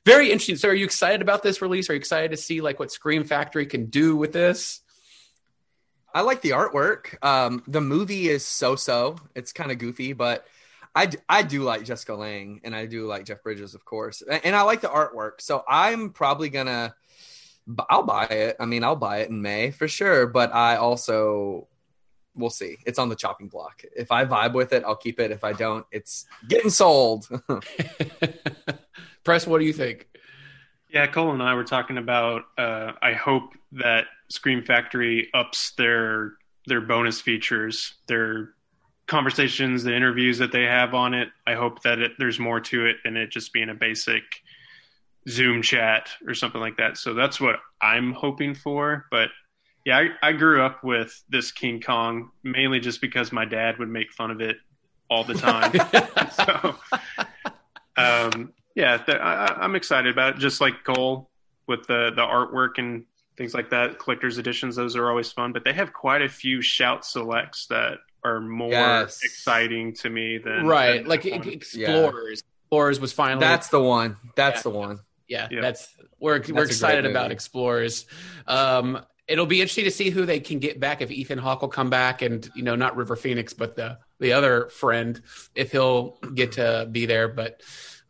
very 0.04 0.32
interesting. 0.32 0.56
So, 0.56 0.68
are 0.68 0.74
you 0.74 0.84
excited 0.84 1.22
about 1.22 1.44
this 1.44 1.62
release? 1.62 1.88
Are 1.88 1.92
you 1.92 1.98
excited 1.98 2.32
to 2.32 2.36
see 2.36 2.60
like 2.60 2.80
what 2.80 2.90
Scream 2.90 3.22
Factory 3.22 3.66
can 3.66 3.86
do 3.86 4.16
with 4.16 4.32
this? 4.32 4.80
I 6.12 6.22
like 6.22 6.42
the 6.42 6.50
artwork. 6.50 7.24
Um, 7.24 7.62
the 7.66 7.80
movie 7.80 8.28
is 8.28 8.44
so-so. 8.44 9.16
It's 9.34 9.52
kind 9.52 9.70
of 9.70 9.78
goofy, 9.78 10.12
but 10.12 10.46
I, 10.94 11.06
d- 11.06 11.18
I 11.28 11.42
do 11.42 11.62
like 11.62 11.84
Jessica 11.84 12.14
Lange 12.14 12.60
and 12.64 12.74
I 12.74 12.86
do 12.86 13.06
like 13.06 13.24
Jeff 13.24 13.42
Bridges, 13.42 13.74
of 13.74 13.84
course, 13.84 14.22
and, 14.22 14.44
and 14.44 14.56
I 14.56 14.62
like 14.62 14.80
the 14.80 14.88
artwork. 14.88 15.40
So 15.40 15.64
I'm 15.68 16.10
probably 16.10 16.50
gonna, 16.50 16.94
I'll 17.88 18.02
buy 18.02 18.24
it. 18.26 18.56
I 18.60 18.66
mean, 18.66 18.84
I'll 18.84 18.96
buy 18.96 19.18
it 19.18 19.30
in 19.30 19.40
May 19.40 19.70
for 19.70 19.88
sure. 19.88 20.26
But 20.26 20.54
I 20.54 20.76
also, 20.76 21.68
we'll 22.34 22.50
see. 22.50 22.78
It's 22.84 22.98
on 22.98 23.08
the 23.08 23.16
chopping 23.16 23.48
block. 23.48 23.84
If 23.96 24.12
I 24.12 24.24
vibe 24.24 24.52
with 24.52 24.72
it, 24.72 24.84
I'll 24.84 24.96
keep 24.96 25.20
it. 25.20 25.30
If 25.30 25.44
I 25.44 25.52
don't, 25.52 25.86
it's 25.90 26.26
getting 26.48 26.70
sold. 26.70 27.28
Press, 29.24 29.46
what 29.46 29.60
do 29.60 29.64
you 29.64 29.72
think? 29.72 30.08
Yeah, 30.90 31.06
Cole 31.06 31.32
and 31.32 31.42
I 31.42 31.54
were 31.54 31.64
talking 31.64 31.96
about. 31.96 32.42
Uh, 32.58 32.92
I 33.00 33.14
hope 33.14 33.54
that 33.72 34.04
Scream 34.28 34.62
Factory 34.62 35.30
ups 35.32 35.72
their 35.78 36.34
their 36.66 36.80
bonus 36.80 37.20
features, 37.20 37.94
their 38.06 38.54
conversations, 39.06 39.82
the 39.82 39.94
interviews 39.94 40.38
that 40.38 40.52
they 40.52 40.62
have 40.62 40.94
on 40.94 41.14
it. 41.14 41.28
I 41.46 41.54
hope 41.54 41.82
that 41.82 41.98
it, 41.98 42.12
there's 42.18 42.38
more 42.38 42.60
to 42.60 42.86
it 42.86 42.96
than 43.04 43.16
it 43.16 43.30
just 43.30 43.52
being 43.52 43.68
a 43.68 43.74
basic 43.74 44.22
Zoom 45.28 45.62
chat 45.62 46.08
or 46.26 46.34
something 46.34 46.60
like 46.60 46.76
that. 46.76 46.96
So 46.96 47.14
that's 47.14 47.40
what 47.40 47.56
I'm 47.80 48.12
hoping 48.12 48.54
for. 48.54 49.06
But 49.10 49.28
yeah, 49.84 49.98
I, 49.98 50.28
I 50.28 50.32
grew 50.32 50.62
up 50.62 50.84
with 50.84 51.22
this 51.28 51.50
King 51.52 51.80
Kong 51.80 52.30
mainly 52.42 52.80
just 52.80 53.00
because 53.00 53.32
my 53.32 53.44
dad 53.44 53.78
would 53.78 53.88
make 53.88 54.12
fun 54.12 54.30
of 54.30 54.40
it 54.40 54.56
all 55.10 55.24
the 55.24 55.34
time. 55.34 55.72
so, 56.32 56.76
um, 57.96 58.52
yeah, 58.74 58.96
th- 58.96 59.18
I, 59.18 59.56
I'm 59.60 59.74
excited 59.74 60.12
about 60.12 60.36
it. 60.36 60.38
Just 60.38 60.60
like 60.60 60.84
Cole 60.84 61.28
with 61.66 61.86
the 61.86 62.12
the 62.14 62.22
artwork 62.22 62.78
and 62.78 63.04
things 63.36 63.54
like 63.54 63.70
that, 63.70 63.98
collector's 63.98 64.38
editions, 64.38 64.76
those 64.76 64.96
are 64.96 65.08
always 65.08 65.32
fun. 65.32 65.52
But 65.52 65.64
they 65.64 65.72
have 65.72 65.92
quite 65.92 66.22
a 66.22 66.28
few 66.28 66.62
shout 66.62 67.04
selects 67.04 67.66
that 67.66 67.98
are 68.24 68.40
more 68.40 68.70
Yes. 68.70 69.20
exciting 69.22 69.94
to 69.94 70.10
me 70.10 70.38
than 70.38 70.66
right, 70.66 70.98
than 70.98 71.08
like 71.08 71.22
that 71.22 71.40
one. 71.40 71.48
Explorers. 71.48 72.42
Explorers 72.64 73.00
was 73.00 73.12
finally 73.12 73.40
That's 73.40 73.68
the 73.68 73.82
one. 73.82 74.16
That's 74.36 74.58
Yeah. 74.58 74.62
the 74.62 74.70
one. 74.70 75.00
yeah, 75.28 75.48
Yeah. 75.50 75.60
that's 75.60 75.88
we're 76.20 76.40
we're 76.50 76.64
excited 76.64 77.04
about. 77.06 77.32
Explorers. 77.32 78.06
Um, 78.46 79.04
it'll 79.26 79.46
be 79.46 79.60
interesting 79.60 79.84
to 79.84 79.90
see 79.90 80.10
who 80.10 80.24
they 80.26 80.40
can 80.40 80.58
get 80.58 80.78
back 80.78 81.00
if 81.02 81.10
Ethan 81.10 81.38
Hawke 81.38 81.62
will 81.62 81.68
come 81.68 81.90
back, 81.90 82.22
and 82.22 82.48
you 82.54 82.62
know, 82.62 82.76
not 82.76 82.96
River 82.96 83.16
Phoenix, 83.16 83.52
but 83.52 83.74
the 83.76 83.98
the 84.20 84.32
other 84.34 84.68
friend, 84.68 85.20
if 85.54 85.72
he'll 85.72 86.18
get 86.34 86.52
to 86.52 86.88
be 86.90 87.06
there. 87.06 87.26
But 87.28 87.60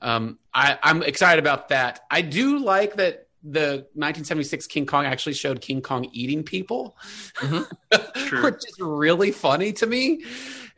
um, 0.02 0.38
I, 0.52 0.78
I'm 0.82 1.02
excited 1.02 1.42
about 1.42 1.68
that. 1.70 2.00
I 2.10 2.20
do 2.22 2.58
like 2.58 2.96
that 2.96 3.28
the 3.44 3.86
1976 3.94 4.66
King 4.68 4.86
Kong 4.86 5.04
actually 5.04 5.34
showed 5.34 5.60
King 5.60 5.82
Kong 5.82 6.08
eating 6.12 6.42
people, 6.44 6.96
True. 7.40 8.44
which 8.44 8.56
is 8.68 8.76
really 8.78 9.32
funny 9.32 9.72
to 9.74 9.86
me. 9.86 10.24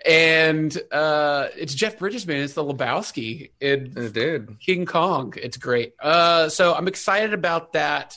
and 0.06 0.76
uh, 0.90 1.48
it's 1.56 1.74
Jeff 1.74 1.98
Bridges, 1.98 2.26
man. 2.26 2.38
It's 2.42 2.54
the 2.54 2.64
Lebowski. 2.64 3.50
It, 3.60 3.96
It 3.96 4.12
did. 4.14 4.58
King 4.60 4.86
Kong. 4.86 5.34
It's 5.36 5.56
great. 5.58 5.92
Uh, 6.00 6.48
so 6.48 6.74
I'm 6.74 6.88
excited 6.88 7.34
about 7.34 7.74
that. 7.74 8.16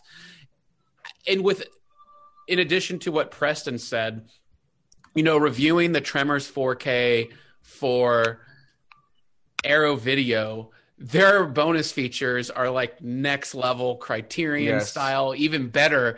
And 1.27 1.41
with, 1.43 1.67
in 2.47 2.59
addition 2.59 2.99
to 2.99 3.11
what 3.11 3.31
Preston 3.31 3.77
said, 3.77 4.29
you 5.13 5.23
know, 5.23 5.37
reviewing 5.37 5.91
the 5.91 6.01
Tremors 6.01 6.49
4K 6.49 7.31
for 7.61 8.39
Arrow 9.63 9.95
Video, 9.95 10.71
their 10.97 11.45
bonus 11.45 11.91
features 11.91 12.49
are 12.49 12.69
like 12.69 13.01
next 13.01 13.53
level 13.53 13.97
Criterion 13.97 14.75
Yes. 14.79 14.89
style, 14.89 15.35
even 15.35 15.69
better. 15.69 16.17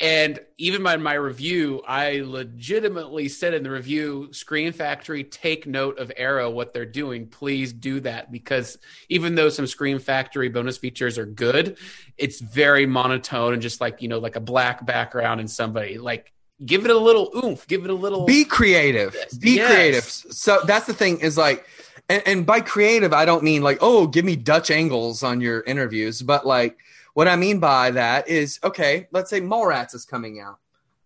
And 0.00 0.38
even 0.56 0.82
by 0.82 0.96
my 0.96 1.12
review, 1.12 1.82
I 1.86 2.22
legitimately 2.24 3.28
said 3.28 3.52
in 3.52 3.62
the 3.62 3.70
review, 3.70 4.28
Scream 4.32 4.72
Factory, 4.72 5.24
take 5.24 5.66
note 5.66 5.98
of 5.98 6.10
Arrow, 6.16 6.48
what 6.48 6.72
they're 6.72 6.86
doing. 6.86 7.26
Please 7.26 7.72
do 7.74 8.00
that 8.00 8.32
because 8.32 8.78
even 9.10 9.34
though 9.34 9.50
some 9.50 9.66
Scream 9.66 9.98
Factory 9.98 10.48
bonus 10.48 10.78
features 10.78 11.18
are 11.18 11.26
good, 11.26 11.76
it's 12.16 12.40
very 12.40 12.86
monotone 12.86 13.52
and 13.52 13.60
just 13.60 13.80
like, 13.82 14.00
you 14.00 14.08
know, 14.08 14.18
like 14.20 14.36
a 14.36 14.40
black 14.40 14.86
background 14.86 15.40
and 15.40 15.50
somebody 15.50 15.98
like 15.98 16.32
give 16.64 16.86
it 16.86 16.90
a 16.90 16.96
little 16.98 17.30
oomph, 17.44 17.66
give 17.66 17.84
it 17.84 17.90
a 17.90 17.94
little. 17.94 18.24
Be 18.24 18.44
creative. 18.44 19.14
Be 19.38 19.56
Yes. 19.56 19.66
creative. 19.70 20.04
So 20.04 20.62
that's 20.66 20.86
the 20.86 20.94
thing 20.94 21.20
is 21.20 21.36
like, 21.36 21.66
and, 22.10 22.22
and 22.26 22.46
by 22.46 22.60
creative, 22.60 23.12
I 23.12 23.24
don't 23.24 23.44
mean 23.44 23.62
like, 23.62 23.78
oh, 23.80 24.08
give 24.08 24.24
me 24.24 24.34
Dutch 24.34 24.70
angles 24.70 25.22
on 25.22 25.40
your 25.40 25.62
interviews, 25.62 26.20
but 26.20 26.44
like, 26.44 26.76
what 27.14 27.28
I 27.28 27.36
mean 27.36 27.60
by 27.60 27.92
that 27.92 28.28
is, 28.28 28.58
okay, 28.64 29.06
let's 29.12 29.30
say 29.30 29.40
Mallrats 29.40 29.94
is 29.94 30.04
coming 30.04 30.40
out. 30.40 30.58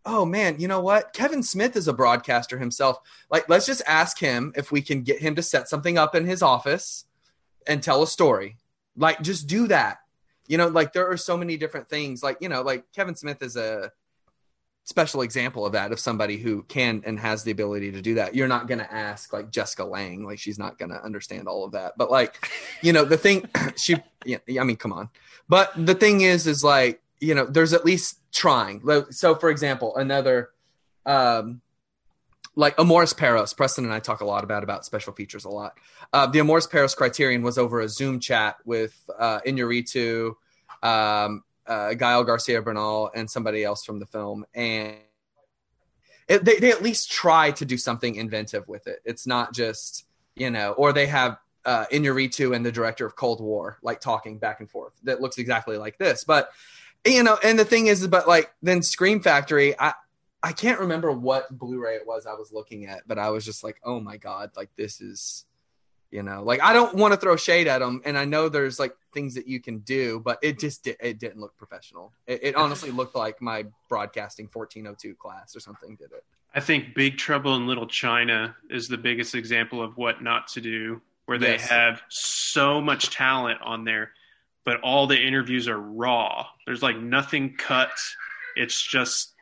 Oh 0.06 0.24
man, 0.24 0.58
you 0.58 0.66
know 0.66 0.80
what? 0.80 1.12
Kevin 1.12 1.42
Smith 1.42 1.76
is 1.76 1.88
a 1.88 1.92
broadcaster 1.92 2.58
himself. 2.58 3.00
Like, 3.30 3.48
let's 3.48 3.66
just 3.66 3.82
ask 3.86 4.18
him 4.18 4.52
if 4.56 4.72
we 4.72 4.80
can 4.80 5.02
get 5.02 5.20
him 5.20 5.34
to 5.34 5.42
set 5.42 5.68
something 5.68 5.98
up 5.98 6.14
in 6.14 6.26
his 6.26 6.42
office 6.42 7.04
and 7.66 7.82
tell 7.82 8.02
a 8.02 8.06
story. 8.06 8.56
Like, 8.96 9.20
just 9.20 9.46
do 9.46 9.66
that. 9.68 9.98
You 10.46 10.58
know, 10.58 10.68
like 10.68 10.92
there 10.92 11.10
are 11.10 11.16
so 11.16 11.36
many 11.36 11.56
different 11.56 11.88
things. 11.88 12.22
Like, 12.22 12.38
you 12.40 12.48
know, 12.48 12.62
like 12.62 12.84
Kevin 12.92 13.14
Smith 13.14 13.42
is 13.42 13.56
a 13.56 13.92
special 14.84 15.22
example 15.22 15.64
of 15.64 15.72
that 15.72 15.92
of 15.92 15.98
somebody 15.98 16.36
who 16.36 16.62
can 16.64 17.02
and 17.06 17.18
has 17.18 17.42
the 17.42 17.50
ability 17.50 17.90
to 17.92 18.02
do 18.02 18.14
that. 18.14 18.34
You're 18.34 18.48
not 18.48 18.68
going 18.68 18.78
to 18.78 18.92
ask 18.92 19.32
like 19.32 19.50
Jessica 19.50 19.84
Lang, 19.84 20.24
like 20.24 20.38
she's 20.38 20.58
not 20.58 20.78
going 20.78 20.90
to 20.90 21.02
understand 21.02 21.48
all 21.48 21.64
of 21.64 21.72
that. 21.72 21.94
But 21.96 22.10
like, 22.10 22.48
you 22.82 22.92
know, 22.92 23.04
the 23.04 23.16
thing 23.16 23.48
she, 23.76 23.96
yeah, 24.24 24.38
I 24.60 24.64
mean, 24.64 24.76
come 24.76 24.92
on. 24.92 25.08
But 25.48 25.72
the 25.74 25.94
thing 25.94 26.20
is, 26.20 26.46
is 26.46 26.62
like, 26.62 27.00
you 27.20 27.34
know, 27.34 27.46
there's 27.46 27.72
at 27.72 27.84
least 27.84 28.20
trying. 28.32 28.82
So, 29.10 29.34
for 29.34 29.50
example, 29.50 29.96
another, 29.96 30.50
um, 31.06 31.62
like 32.56 32.78
Amores 32.78 33.12
Perros, 33.12 33.52
Preston 33.52 33.84
and 33.84 33.92
I 33.92 33.98
talk 33.98 34.20
a 34.20 34.24
lot 34.24 34.44
about 34.44 34.62
about 34.62 34.84
special 34.84 35.12
features 35.12 35.44
a 35.44 35.48
lot. 35.48 35.78
Uh, 36.12 36.26
the 36.26 36.38
Amores 36.38 36.66
Perros 36.66 36.94
criterion 36.94 37.42
was 37.42 37.58
over 37.58 37.80
a 37.80 37.88
Zoom 37.88 38.20
chat 38.20 38.56
with 38.64 38.94
uh, 39.18 39.40
Inarritu, 39.40 40.34
um, 40.82 41.42
uh, 41.66 41.94
Gael 41.94 42.24
Garcia 42.24 42.62
Bernal, 42.62 43.10
and 43.14 43.30
somebody 43.30 43.64
else 43.64 43.84
from 43.84 43.98
the 43.98 44.06
film, 44.06 44.44
and 44.54 44.96
it, 46.28 46.44
they 46.44 46.58
they 46.58 46.70
at 46.70 46.82
least 46.82 47.10
try 47.10 47.50
to 47.52 47.64
do 47.64 47.76
something 47.76 48.14
inventive 48.14 48.68
with 48.68 48.86
it. 48.86 49.00
It's 49.04 49.26
not 49.26 49.52
just 49.52 50.06
you 50.34 50.50
know, 50.50 50.72
or 50.72 50.92
they 50.92 51.06
have 51.06 51.38
uh, 51.64 51.86
Inarritu 51.92 52.54
and 52.54 52.66
the 52.66 52.72
director 52.72 53.06
of 53.06 53.16
Cold 53.16 53.40
War 53.40 53.78
like 53.82 54.00
talking 54.00 54.38
back 54.38 54.60
and 54.60 54.70
forth 54.70 54.92
that 55.04 55.20
looks 55.20 55.38
exactly 55.38 55.76
like 55.76 55.98
this, 55.98 56.24
but 56.24 56.50
you 57.04 57.22
know, 57.22 57.38
and 57.44 57.58
the 57.58 57.64
thing 57.64 57.86
is, 57.86 58.06
but 58.06 58.26
like 58.26 58.52
then 58.62 58.82
Scream 58.82 59.20
Factory, 59.20 59.78
I 59.78 59.94
I 60.42 60.52
can't 60.52 60.80
remember 60.80 61.10
what 61.10 61.56
Blu-ray 61.56 61.96
it 61.96 62.06
was 62.06 62.26
I 62.26 62.34
was 62.34 62.52
looking 62.52 62.86
at, 62.86 63.08
but 63.08 63.18
I 63.18 63.30
was 63.30 63.46
just 63.46 63.64
like, 63.64 63.80
oh 63.82 63.98
my 63.98 64.18
god, 64.18 64.50
like 64.56 64.68
this 64.76 65.00
is, 65.00 65.46
you 66.14 66.22
know, 66.22 66.44
like 66.44 66.62
I 66.62 66.72
don't 66.72 66.94
want 66.94 67.12
to 67.12 67.18
throw 67.18 67.34
shade 67.34 67.66
at 67.66 67.80
them, 67.80 68.00
and 68.04 68.16
I 68.16 68.24
know 68.24 68.48
there's 68.48 68.78
like 68.78 68.94
things 69.12 69.34
that 69.34 69.48
you 69.48 69.60
can 69.60 69.78
do, 69.80 70.20
but 70.20 70.38
it 70.42 70.60
just 70.60 70.84
di- 70.84 70.94
it 71.00 71.18
didn't 71.18 71.40
look 71.40 71.56
professional. 71.56 72.12
It, 72.28 72.38
it 72.44 72.54
honestly 72.54 72.90
looked 73.00 73.16
like 73.16 73.42
my 73.42 73.64
broadcasting 73.88 74.48
1402 74.52 75.16
class 75.16 75.56
or 75.56 75.60
something 75.60 75.96
did 75.96 76.12
it. 76.12 76.22
I 76.54 76.60
think 76.60 76.94
Big 76.94 77.18
Trouble 77.18 77.56
in 77.56 77.66
Little 77.66 77.88
China 77.88 78.54
is 78.70 78.86
the 78.86 78.96
biggest 78.96 79.34
example 79.34 79.82
of 79.82 79.96
what 79.96 80.22
not 80.22 80.46
to 80.48 80.60
do, 80.60 81.02
where 81.26 81.36
they 81.36 81.54
Yes. 81.54 81.68
have 81.68 82.00
so 82.08 82.80
much 82.80 83.10
talent 83.10 83.60
on 83.60 83.82
there, 83.82 84.12
but 84.64 84.80
all 84.82 85.08
the 85.08 85.20
interviews 85.20 85.66
are 85.66 85.80
raw. 85.80 86.46
There's 86.64 86.80
like 86.80 86.96
nothing 86.96 87.56
cut. 87.58 87.90
It's 88.54 88.80
just 88.80 89.32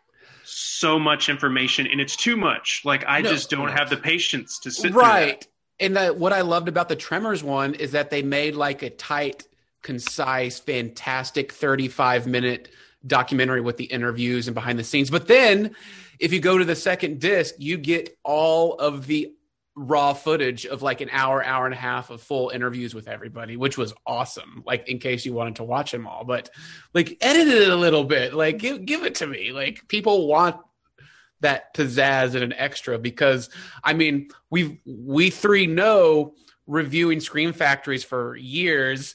so 0.43 0.99
much 0.99 1.29
information, 1.29 1.87
and 1.87 2.01
it's 2.01 2.17
too 2.17 2.39
much. 2.39 2.81
Like 2.83 3.05
I 3.07 3.21
No. 3.21 3.29
just 3.29 3.51
don't 3.51 3.69
have 3.73 3.91
the 3.91 3.99
patience 3.99 4.59
to 4.61 4.71
sit 4.71 4.95
right 4.95 5.47
and 5.83 5.97
that, 5.97 6.17
what 6.17 6.33
i 6.33 6.41
loved 6.41 6.69
about 6.69 6.89
the 6.89 6.97
tremors 6.97 7.45
one 7.45 7.75
is 7.75 7.93
that 7.93 8.09
they 8.09 8.23
made 8.23 8.55
like 8.55 8.83
a 8.83 8.91
tight 8.91 9.47
concise 9.83 10.59
fantastic 10.59 11.53
35 11.53 12.27
minute 12.27 12.69
documentary 13.07 13.61
with 13.61 13.77
the 13.77 13.85
interviews 13.85 14.49
and 14.49 14.55
behind 14.55 14.79
the 14.79 14.85
scenes. 14.85 15.11
But 15.11 15.29
then 15.29 15.75
if 16.19 16.33
you 16.33 16.41
go 16.41 16.59
to 16.59 16.65
the 16.65 16.77
second 16.77 17.21
disc 17.21 17.55
you 17.59 17.77
get 17.77 18.17
all 18.23 18.75
of 18.75 19.07
the 19.07 19.33
raw 19.75 20.13
footage 20.13 20.67
of 20.67 20.83
like 20.83 21.01
an 21.01 21.09
hour 21.11 21.43
hour 21.43 21.65
and 21.65 21.75
a 21.75 21.79
half 21.79 22.11
of 22.11 22.21
full 22.21 22.51
interviews 22.51 22.95
with 22.95 23.09
everybody 23.09 23.57
which 23.57 23.79
was 23.79 23.95
awesome 24.07 24.63
like 24.67 24.87
in 24.87 24.99
case 24.99 25.25
you 25.25 25.33
wanted 25.33 25.57
to 25.57 25.65
watch 25.65 25.91
them 25.91 26.07
all. 26.07 26.25
But 26.25 26.51
like 26.95 27.17
edit 27.21 27.49
it 27.49 27.69
a 27.69 27.77
little 27.77 28.05
bit. 28.05 28.35
Like 28.35 28.59
give, 28.59 28.85
give 28.85 29.03
it 29.05 29.17
to 29.17 29.27
me. 29.27 29.53
Like 29.53 29.89
people 29.89 30.29
want 30.29 30.57
that 31.43 31.75
pizzazz 31.75 32.35
and 32.35 32.43
an 32.43 32.53
extra 32.55 32.99
because 32.99 33.51
I 33.85 33.93
mean 33.93 34.29
we 34.51 34.81
we 34.85 35.31
three 35.31 35.67
know 35.67 36.35
reviewing 36.67 37.21
Scream 37.21 37.53
Factories 37.53 38.05
for 38.05 38.37
years 38.37 39.15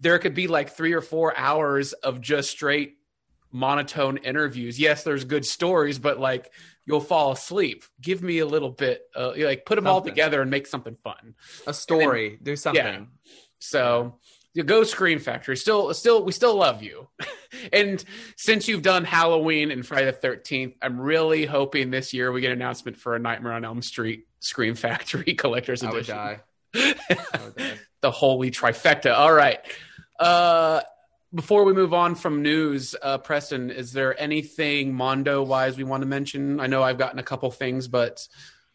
there 0.00 0.18
could 0.18 0.34
be 0.34 0.46
like 0.46 0.70
3 0.70 0.92
or 0.92 1.00
4 1.00 1.36
hours 1.36 1.92
of 1.92 2.20
just 2.20 2.50
straight 2.50 2.98
monotone 3.50 4.16
interviews. 4.18 4.78
Yes, 4.78 5.02
there's 5.04 5.24
good 5.24 5.44
stories 5.44 5.98
but 5.98 6.18
like 6.18 6.50
you'll 6.84 7.00
fall 7.00 7.32
asleep. 7.32 7.84
Give 8.00 8.22
me 8.22 8.38
a 8.38 8.46
little 8.46 8.70
bit 8.70 9.02
uh, 9.14 9.32
like 9.36 9.66
put 9.66 9.76
them 9.76 9.86
all 9.86 10.00
together 10.00 10.40
and 10.40 10.50
make 10.50 10.66
something 10.66 10.96
fun. 11.04 11.34
A 11.66 11.74
story, 11.74 12.38
do 12.42 12.56
something. 12.56 13.08
So 13.58 14.02
you 14.02 14.12
go 14.64 14.84
Scream 14.84 15.18
Factory. 15.18 15.56
Still, 15.56 15.92
still, 15.94 16.24
we 16.24 16.32
still 16.32 16.56
love 16.56 16.82
you. 16.82 17.08
and 17.72 18.02
since 18.36 18.68
you've 18.68 18.82
done 18.82 19.04
Halloween 19.04 19.70
and 19.70 19.86
Friday 19.86 20.06
the 20.06 20.12
Thirteenth, 20.12 20.74
I'm 20.82 21.00
really 21.00 21.46
hoping 21.46 21.90
this 21.90 22.12
year 22.12 22.32
we 22.32 22.40
get 22.40 22.52
an 22.52 22.58
announcement 22.58 22.96
for 22.96 23.14
a 23.14 23.18
Nightmare 23.18 23.52
on 23.52 23.64
Elm 23.64 23.82
Street 23.82 24.26
Scream 24.40 24.74
Factory 24.74 25.34
Collector's 25.38 25.82
I 25.82 25.90
Edition. 25.90 26.16
I 26.18 26.40
would 27.44 27.56
die. 27.56 27.72
the 28.00 28.10
holy 28.10 28.50
trifecta. 28.50 29.14
All 29.14 29.32
right. 29.32 29.60
Uh, 30.18 30.80
before 31.34 31.64
we 31.64 31.72
move 31.72 31.92
on 31.92 32.14
from 32.14 32.42
news, 32.42 32.94
uh, 33.02 33.18
Preston, 33.18 33.70
is 33.70 33.92
there 33.92 34.18
anything 34.20 34.94
Mondo 34.94 35.42
wise 35.42 35.76
we 35.76 35.84
want 35.84 36.02
to 36.02 36.06
mention? 36.06 36.58
I 36.58 36.66
know 36.66 36.82
I've 36.82 36.98
gotten 36.98 37.18
a 37.18 37.22
couple 37.22 37.50
things, 37.50 37.86
but 37.86 38.26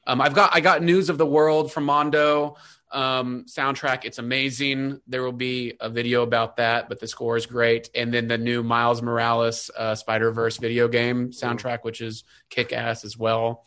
um, 0.05 0.21
I've 0.21 0.33
got 0.33 0.51
I 0.53 0.59
got 0.59 0.83
news 0.83 1.09
of 1.09 1.17
the 1.17 1.25
world 1.25 1.71
from 1.71 1.85
Mondo 1.85 2.57
um, 2.93 3.45
soundtrack. 3.47 4.05
It's 4.05 4.19
amazing. 4.19 5.01
There 5.07 5.23
will 5.23 5.31
be 5.31 5.73
a 5.81 5.89
video 5.89 6.23
about 6.23 6.57
that, 6.57 6.87
but 6.87 6.99
the 6.99 7.07
score 7.07 7.35
is 7.35 7.45
great. 7.45 7.89
And 7.95 8.13
then 8.13 8.27
the 8.27 8.37
new 8.37 8.63
Miles 8.63 9.01
Morales 9.01 9.69
uh, 9.75 9.95
Spider 9.95 10.31
Verse 10.31 10.57
video 10.57 10.87
game 10.87 11.31
soundtrack, 11.31 11.79
which 11.83 11.99
is 12.01 12.23
kick 12.49 12.71
ass 12.71 13.03
as 13.03 13.17
well. 13.17 13.65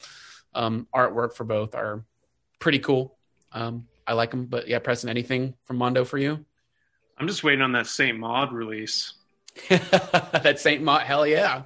Um, 0.55 0.87
artwork 0.95 1.35
for 1.35 1.45
both 1.45 1.75
are 1.75 2.05
pretty 2.59 2.79
cool. 2.79 3.17
Um, 3.53 3.87
I 4.07 4.15
like 4.15 4.31
them, 4.31 4.47
but 4.47 4.69
yeah, 4.69 4.79
Preston 4.79 5.11
anything 5.11 5.55
from 5.65 5.77
Mondo 5.77 6.05
for 6.05 6.19
you? 6.19 6.45
I'm 7.19 7.27
just 7.27 7.43
waiting 7.43 7.63
on 7.63 7.73
that 7.73 7.87
Saint 7.87 8.19
Maud 8.19 8.53
release. 8.53 9.15
that 9.69 10.61
Saint 10.61 10.83
Maud, 10.83 11.03
hell 11.03 11.27
yeah. 11.27 11.63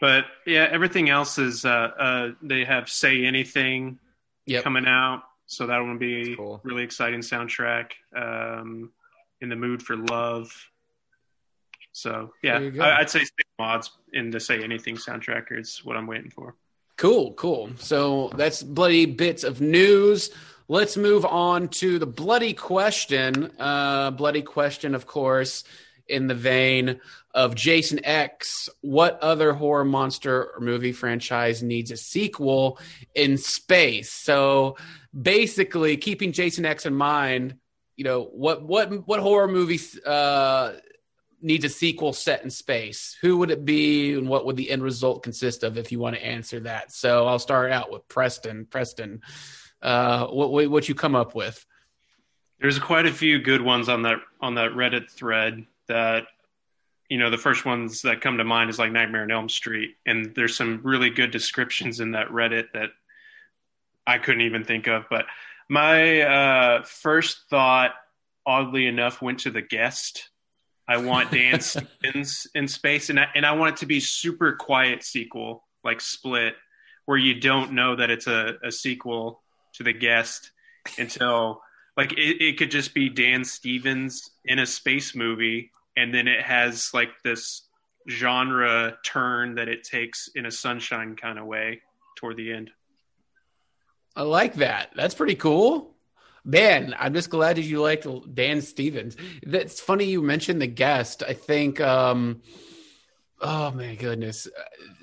But 0.00 0.24
yeah, 0.46 0.68
everything 0.70 1.08
else 1.10 1.38
is 1.38 1.64
uh, 1.64 1.68
uh, 1.68 2.28
they 2.42 2.64
have 2.64 2.88
Say 2.88 3.24
Anything 3.24 3.98
Yep. 4.46 4.64
coming 4.64 4.86
out, 4.86 5.24
so 5.48 5.66
that 5.66 5.78
will 5.78 5.98
be 5.98 6.36
cool. 6.36 6.60
really 6.62 6.84
exciting 6.84 7.20
soundtrack. 7.20 7.90
Um, 8.14 8.92
in 9.40 9.48
the 9.48 9.56
mood 9.56 9.82
for 9.82 9.96
love. 9.96 10.52
So 11.92 12.32
yeah, 12.42 12.58
There 12.58 12.68
you 12.68 12.70
go. 12.72 12.82
I, 12.82 13.00
I'd 13.00 13.10
say 13.10 13.24
mods 13.58 13.90
in 14.12 14.30
the 14.30 14.40
Say 14.40 14.62
Anything 14.62 14.96
soundtrack 14.96 15.46
is 15.50 15.80
what 15.84 15.96
I'm 15.96 16.06
waiting 16.06 16.30
for. 16.30 16.54
Cool, 16.96 17.32
cool. 17.34 17.70
So 17.76 18.30
that's 18.34 18.62
bloody 18.62 19.06
bits 19.06 19.44
of 19.44 19.60
news. 19.60 20.30
Let's 20.68 20.96
move 20.96 21.24
on 21.24 21.68
to 21.68 21.98
the 21.98 22.06
bloody 22.06 22.52
question. 22.52 23.52
Uh, 23.58 24.10
bloody 24.10 24.42
question, 24.42 24.94
of 24.94 25.06
course, 25.06 25.64
in 26.08 26.26
the 26.26 26.34
vein 26.34 27.00
of 27.34 27.54
Jason 27.54 28.04
X. 28.04 28.68
What 28.80 29.22
other 29.22 29.52
horror 29.52 29.84
monster 29.84 30.52
or 30.54 30.60
movie 30.60 30.92
franchise 30.92 31.62
needs 31.62 31.90
a 31.90 31.96
sequel 31.96 32.78
in 33.14 33.38
space? 33.38 34.12
So 34.12 34.76
basically, 35.18 35.96
keeping 35.96 36.32
Jason 36.32 36.64
X 36.64 36.86
in 36.86 36.94
mind, 36.94 37.56
you 37.96 38.04
know 38.04 38.24
what 38.24 38.62
what 38.62 39.06
what 39.06 39.20
horror 39.20 39.48
movies 39.48 39.98
uh, 40.04 40.78
needs 41.40 41.64
a 41.64 41.68
sequel 41.68 42.12
set 42.12 42.42
in 42.42 42.50
space, 42.50 43.16
who 43.20 43.38
would 43.38 43.50
it 43.50 43.64
be, 43.64 44.14
and 44.14 44.28
what 44.28 44.46
would 44.46 44.56
the 44.56 44.70
end 44.70 44.82
result 44.82 45.22
consist 45.22 45.62
of? 45.62 45.78
If 45.78 45.92
you 45.92 45.98
want 45.98 46.16
to 46.16 46.24
answer 46.24 46.60
that, 46.60 46.92
so 46.92 47.26
I'll 47.26 47.38
start 47.38 47.70
out 47.70 47.90
with 47.90 48.06
Preston. 48.08 48.66
Preston, 48.66 49.22
uh, 49.82 50.26
what 50.26 50.50
what, 50.50 50.70
what 50.70 50.88
you 50.88 50.94
come 50.94 51.14
up 51.14 51.34
with? 51.34 51.64
There's 52.60 52.78
quite 52.78 53.06
a 53.06 53.12
few 53.12 53.38
good 53.38 53.62
ones 53.62 53.88
on 53.88 54.02
that 54.02 54.18
on 54.40 54.56
that 54.56 54.72
Reddit 54.72 55.10
thread 55.10 55.66
that 55.88 56.24
you 57.08 57.18
know 57.18 57.30
the 57.30 57.38
first 57.38 57.64
ones 57.64 58.02
that 58.02 58.20
come 58.20 58.38
to 58.38 58.44
mind 58.44 58.70
is 58.70 58.78
like 58.78 58.92
Nightmare 58.92 59.22
on 59.22 59.30
Elm 59.30 59.48
Street, 59.48 59.96
and 60.06 60.34
there's 60.34 60.56
some 60.56 60.80
really 60.82 61.10
good 61.10 61.30
descriptions 61.30 62.00
in 62.00 62.12
that 62.12 62.28
Reddit 62.28 62.72
that 62.74 62.90
I 64.06 64.18
couldn't 64.18 64.42
even 64.42 64.64
think 64.64 64.86
of. 64.86 65.04
But 65.10 65.26
my 65.68 66.22
uh, 66.22 66.82
first 66.84 67.44
thought, 67.50 67.92
oddly 68.46 68.86
enough, 68.86 69.20
went 69.22 69.40
to 69.40 69.50
the 69.50 69.62
guest. 69.62 70.30
I 70.88 70.98
want 70.98 71.30
Dan 71.32 71.60
Stevens 71.60 72.46
in 72.54 72.68
space, 72.68 73.10
and 73.10 73.20
I, 73.20 73.26
and 73.34 73.44
I 73.44 73.52
want 73.52 73.74
it 73.74 73.80
to 73.80 73.86
be 73.86 74.00
super 74.00 74.52
quiet 74.52 75.02
sequel 75.02 75.64
like 75.84 76.00
Split, 76.00 76.54
where 77.06 77.18
you 77.18 77.40
don't 77.40 77.72
know 77.72 77.96
that 77.96 78.10
it's 78.10 78.26
a, 78.26 78.56
a 78.62 78.72
sequel 78.72 79.42
to 79.74 79.82
the 79.82 79.92
guest 79.92 80.50
until 80.98 81.62
like 81.96 82.12
it, 82.12 82.42
it 82.42 82.58
could 82.58 82.70
just 82.70 82.94
be 82.94 83.08
Dan 83.08 83.44
Stevens 83.44 84.30
in 84.44 84.58
a 84.58 84.66
space 84.66 85.14
movie, 85.14 85.70
and 85.98 86.14
then 86.14 86.28
it 86.28 86.40
has 86.42 86.90
like 86.94 87.10
this 87.24 87.68
genre 88.08 88.96
turn 89.04 89.56
that 89.56 89.68
it 89.68 89.82
takes 89.82 90.28
in 90.36 90.46
a 90.46 90.50
sunshine 90.50 91.16
kind 91.16 91.40
of 91.40 91.44
way 91.44 91.82
toward 92.16 92.36
the 92.36 92.52
end. 92.52 92.70
I 94.14 94.22
like 94.22 94.54
that. 94.54 94.92
That's 94.94 95.14
pretty 95.14 95.34
cool. 95.34 95.96
Man, 96.44 96.94
I'm 96.98 97.14
just 97.14 97.30
glad 97.30 97.56
that 97.56 97.62
you 97.62 97.82
liked 97.82 98.06
Dan 98.34 98.62
Stevens. 98.62 99.16
That's 99.44 99.80
funny 99.80 100.04
you 100.04 100.22
mentioned 100.22 100.62
the 100.62 100.68
guest. 100.68 101.24
I 101.26 101.32
think 101.34 101.80
um 101.80 102.42
oh 103.40 103.70
my 103.72 103.94
goodness. 103.94 104.48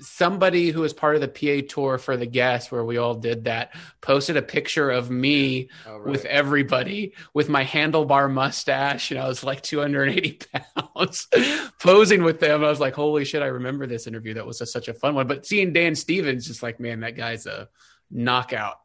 Somebody 0.00 0.70
who 0.70 0.80
was 0.82 0.92
part 0.92 1.14
of 1.14 1.20
the 1.22 1.28
PA 1.28 1.66
tour 1.68 1.98
for 1.98 2.16
the 2.16 2.26
guest 2.26 2.70
where 2.70 2.84
we 2.84 2.98
all 2.98 3.14
did 3.14 3.44
that 3.44 3.74
posted 4.00 4.36
a 4.36 4.42
picture 4.42 4.90
of 4.90 5.10
me 5.10 5.68
Oh, 5.86 5.96
right. 5.98 6.06
with 6.10 6.24
everybody 6.26 7.14
with 7.34 7.48
my 7.48 7.64
handlebar 7.64 8.30
mustache 8.30 9.10
and 9.10 9.18
I 9.20 9.26
was 9.28 9.42
like 9.42 9.62
280 9.62 10.40
pounds 10.74 11.28
posing 11.80 12.22
with 12.22 12.40
them. 12.40 12.62
I 12.64 12.68
was 12.68 12.80
like, 12.80 12.94
holy 12.94 13.24
shit, 13.24 13.42
I 13.42 13.46
remember 13.46 13.86
this 13.86 14.06
interview. 14.06 14.34
That 14.34 14.46
was 14.46 14.60
a, 14.60 14.66
such 14.66 14.88
a 14.88 14.94
fun 14.94 15.14
one. 15.14 15.26
But 15.26 15.46
seeing 15.46 15.72
Dan 15.72 15.94
Stevens, 15.94 16.46
just 16.46 16.62
like, 16.62 16.78
man, 16.78 17.00
that 17.00 17.16
guy's 17.16 17.46
a 17.46 17.68
knockout. 18.10 18.76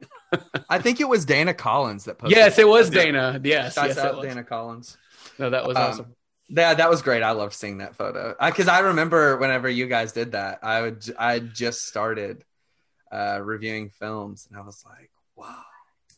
I 0.69 0.79
think 0.79 1.01
it 1.01 1.09
was 1.09 1.25
Dana 1.25 1.53
Collins 1.53 2.05
that 2.05 2.17
posted. 2.17 2.37
Yes, 2.37 2.57
it 2.57 2.67
was. 2.67 2.89
Dana. 2.89 3.39
Yes, 3.43 3.75
yes, 3.75 3.97
out 3.97 4.15
was. 4.17 4.25
Dana 4.25 4.43
Collins. 4.43 4.97
No, 5.37 5.49
that 5.49 5.67
was 5.67 5.75
Um, 5.75 5.83
awesome. 5.83 6.15
Yeah, 6.53 6.73
that 6.73 6.89
was 6.89 7.01
great. 7.01 7.23
I 7.23 7.31
loved 7.31 7.53
seeing 7.53 7.77
that 7.77 7.95
photo 7.95 8.35
because 8.45 8.67
I, 8.67 8.79
remember 8.79 9.37
whenever 9.37 9.69
you 9.69 9.87
guys 9.87 10.11
did 10.11 10.33
that, 10.33 10.59
I 10.63 10.81
would 10.81 11.03
I 11.17 11.39
just 11.39 11.85
started 11.87 12.43
uh, 13.11 13.39
reviewing 13.41 13.89
films, 13.89 14.47
and 14.49 14.57
I 14.59 14.61
was 14.61 14.83
like, 14.85 15.11
wow. 15.35 15.63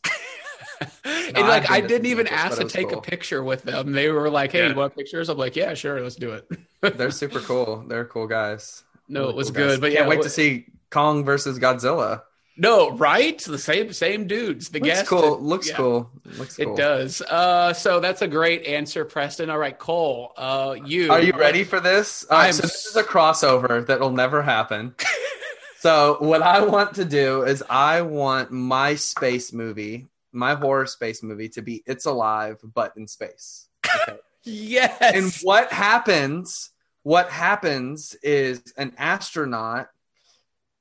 and 1.04 1.46
like 1.48 1.70
I 1.70 1.80
didn't 1.80 2.06
even 2.06 2.26
pictures, 2.26 2.44
ask 2.44 2.58
to 2.58 2.68
take 2.68 2.88
cool. 2.90 2.98
a 2.98 3.02
picture 3.02 3.42
with 3.44 3.62
them. 3.62 3.92
They 3.92 4.10
were 4.10 4.28
like, 4.30 4.52
"Hey, 4.52 4.62
Yeah. 4.64 4.70
you 4.70 4.74
want 4.74 4.96
pictures?" 4.96 5.28
I'm 5.28 5.38
like, 5.38 5.56
"Yeah, 5.56 5.74
sure, 5.74 6.00
let's 6.00 6.16
do 6.16 6.32
it." 6.32 6.48
They're 6.98 7.10
super 7.10 7.40
cool. 7.40 7.84
They're 7.86 8.04
cool 8.04 8.26
guys. 8.26 8.82
no, 9.08 9.20
Really 9.20 9.32
it 9.32 9.36
was 9.36 9.46
cool 9.50 9.54
guys. 9.54 9.66
good, 9.74 9.80
but 9.80 9.92
can't 9.92 10.04
yeah, 10.04 10.08
wait 10.08 10.20
wh- 10.20 10.24
to 10.24 10.30
see 10.30 10.66
Kong 10.90 11.24
versus 11.24 11.58
Godzilla. 11.58 12.22
No, 12.56 12.92
right? 12.92 13.38
The 13.38 13.58
same 13.58 13.92
same 13.92 14.26
dudes. 14.26 14.68
The 14.68 14.78
Looks 14.78 14.88
guest 14.88 15.06
cool. 15.08 15.40
Looks 15.40 15.68
yeah. 15.68 15.76
cool. 15.76 16.10
Looks 16.38 16.56
cool. 16.56 16.72
It 16.72 16.76
does. 16.76 17.20
Uh, 17.20 17.72
so 17.72 17.98
that's 17.98 18.22
a 18.22 18.28
great 18.28 18.64
answer, 18.64 19.04
Preston. 19.04 19.50
All 19.50 19.58
right, 19.58 19.76
Cole. 19.76 20.32
Uh, 20.36 20.76
you 20.84 21.10
Are 21.10 21.20
you 21.20 21.32
ready 21.32 21.64
for 21.64 21.80
this? 21.80 22.24
Right, 22.30 22.54
so 22.54 22.62
this 22.62 22.86
is 22.86 22.96
a 22.96 23.02
crossover 23.02 23.84
that'll 23.84 24.12
never 24.12 24.40
happen. 24.40 24.94
so 25.80 26.16
what 26.20 26.42
I 26.42 26.64
want 26.64 26.94
to 26.94 27.04
do 27.04 27.42
is 27.42 27.62
I 27.68 28.02
want 28.02 28.52
my 28.52 28.94
space 28.94 29.52
movie, 29.52 30.06
my 30.30 30.54
horror 30.54 30.86
space 30.86 31.24
movie, 31.24 31.48
to 31.50 31.62
be 31.62 31.82
It's 31.86 32.06
Alive 32.06 32.60
but 32.62 32.96
in 32.96 33.06
space. 33.08 33.68
Okay. 33.86 34.18
Yes. 34.46 35.00
and 35.00 35.32
what 35.42 35.72
happens? 35.72 36.68
What 37.02 37.30
happens 37.30 38.14
is 38.22 38.62
an 38.76 38.92
astronaut, 38.98 39.88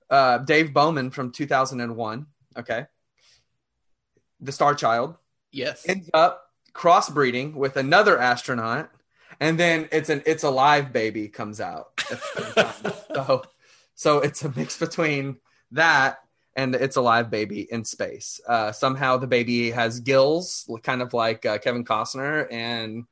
uh, 0.09 0.39
Dave 0.39 0.73
Bowman 0.73 1.11
from 1.11 1.31
2001. 1.31 2.25
Okay, 2.57 2.85
the 4.39 4.51
Star 4.51 4.75
Child 4.75 5.15
yes. 5.51 5.87
ends 5.87 6.09
up 6.13 6.49
crossbreeding 6.73 7.53
with 7.53 7.77
another 7.77 8.19
astronaut, 8.19 8.91
and 9.39 9.59
then 9.59 9.87
it's 9.91 10.09
an 10.09 10.23
it's 10.25 10.43
a 10.43 10.49
live 10.49 10.93
baby 10.93 11.27
comes 11.27 11.61
out. 11.61 11.91
at 12.11 12.19
the 12.19 12.53
same 12.53 12.53
time. 12.53 12.93
so, 13.15 13.43
so 13.95 14.19
it's 14.19 14.43
a 14.43 14.53
mix 14.55 14.77
between 14.77 15.37
that 15.71 16.19
and 16.55 16.75
it's 16.75 16.95
a 16.95 17.01
live 17.01 17.29
baby 17.29 17.67
in 17.71 17.83
space. 17.83 18.39
Uh, 18.47 18.71
somehow 18.71 19.17
the 19.17 19.27
baby 19.27 19.71
has 19.71 19.99
gills, 19.99 20.69
kind 20.83 21.01
of 21.01 21.13
like 21.13 21.45
uh, 21.45 21.57
Kevin 21.57 21.83
Costner 21.83 22.47
and 22.51 23.05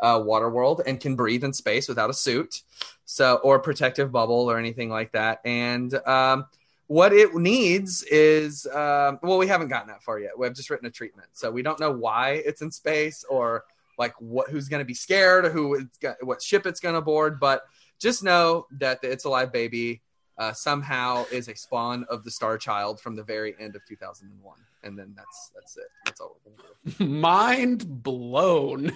uh, 0.00 0.18
Waterworld, 0.18 0.82
and 0.86 1.00
can 1.00 1.16
breathe 1.16 1.44
in 1.44 1.52
space 1.52 1.88
without 1.88 2.10
a 2.10 2.14
suit, 2.14 2.62
so 3.04 3.36
or 3.42 3.58
protective 3.58 4.12
bubble 4.12 4.50
or 4.50 4.58
anything 4.58 4.90
like 4.90 5.12
that. 5.12 5.40
And 5.44 5.94
um, 6.06 6.46
what 6.86 7.12
it 7.12 7.34
needs 7.34 8.02
is 8.04 8.66
um, 8.66 9.18
well, 9.22 9.38
we 9.38 9.46
haven't 9.46 9.68
gotten 9.68 9.88
that 9.88 10.02
far 10.02 10.18
yet. 10.18 10.38
We've 10.38 10.54
just 10.54 10.70
written 10.70 10.86
a 10.86 10.90
treatment, 10.90 11.28
so 11.32 11.50
we 11.50 11.62
don't 11.62 11.80
know 11.80 11.92
why 11.92 12.42
it's 12.44 12.62
in 12.62 12.70
space 12.70 13.24
or 13.28 13.64
like 13.98 14.14
what 14.20 14.48
who's 14.48 14.68
going 14.68 14.80
to 14.80 14.86
be 14.86 14.94
scared 14.94 15.44
or 15.44 15.50
who 15.50 15.74
it's 15.74 15.98
got, 15.98 16.16
what 16.24 16.42
ship 16.42 16.66
it's 16.66 16.80
going 16.80 16.94
to 16.94 17.00
board. 17.00 17.40
But 17.40 17.62
just 17.98 18.22
know 18.22 18.66
that 18.78 19.00
it's 19.02 19.24
a 19.24 19.28
live 19.28 19.52
baby 19.52 20.02
uh, 20.38 20.52
somehow 20.52 21.24
is 21.32 21.48
a 21.48 21.56
spawn 21.56 22.04
of 22.08 22.24
the 22.24 22.30
Star 22.30 22.56
Child 22.58 23.00
from 23.00 23.16
the 23.16 23.24
very 23.24 23.54
end 23.58 23.74
of 23.74 23.84
2001, 23.86 24.56
and 24.84 24.98
then 24.98 25.12
that's 25.16 25.50
that's 25.54 25.76
it. 25.76 25.88
That's 26.04 26.20
all 26.20 26.36
we're 26.44 26.52
to 26.92 26.98
do. 26.98 27.06
Mind 27.08 28.02
blown. 28.02 28.92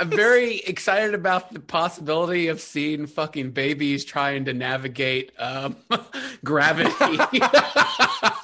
I'm 0.00 0.10
very 0.10 0.58
excited 0.58 1.14
about 1.14 1.52
the 1.52 1.60
possibility 1.60 2.48
of 2.48 2.60
seeing 2.60 3.06
fucking 3.06 3.50
babies 3.50 4.04
trying 4.04 4.44
to 4.44 4.54
navigate 4.54 5.32
um, 5.38 5.76
gravity. 6.44 6.92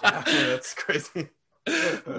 Yeah, 0.05 0.25
that's 0.25 0.75
crazy. 0.75 1.29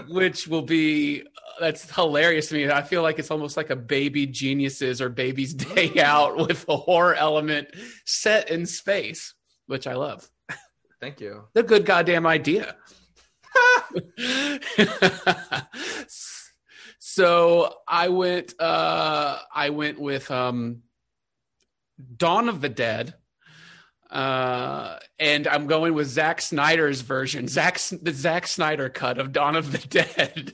which 0.08 0.48
will 0.48 0.62
be 0.62 1.24
that's 1.60 1.94
hilarious 1.94 2.50
to 2.50 2.56
me. 2.56 2.70
I 2.70 2.82
feel 2.82 3.02
like 3.02 3.20
it's 3.20 3.32
almost 3.32 3.58
like 3.58 3.70
a 3.70 3.76
baby 3.76 4.26
geniuses 4.26 5.02
or 5.02 5.10
baby's 5.10 5.54
day 5.54 5.92
out 6.02 6.38
with 6.38 6.66
a 6.68 6.78
horror 6.78 7.16
element 7.16 7.70
set 8.06 8.50
in 8.50 8.66
space, 8.66 9.34
which 9.68 9.88
I 9.88 9.94
love. 9.96 10.30
Thank 11.02 11.20
you. 11.20 11.46
The 11.54 11.64
good 11.64 11.86
goddamn 11.86 12.26
idea. 12.26 12.76
so 17.00 17.74
I 17.88 18.10
went 18.10 18.54
uh 18.60 19.40
I 19.54 19.70
went 19.70 20.00
with 20.00 20.30
um 20.32 20.82
Dawn 22.18 22.50
of 22.50 22.62
the 22.62 22.70
Dead. 22.70 23.14
Uh, 24.10 25.00
and 25.18 25.48
I'm 25.48 25.66
going 25.66 25.96
with 25.96 26.08
Zack 26.08 26.40
Snyder's 26.40 27.02
version, 27.02 27.48
Zack 27.48 27.80
the 27.80 28.12
Zack 28.14 28.46
Snyder 28.46 28.88
cut 28.88 29.18
of 29.18 29.32
Dawn 29.32 29.56
of 29.56 29.72
the 29.72 29.78
Dead. 29.88 30.54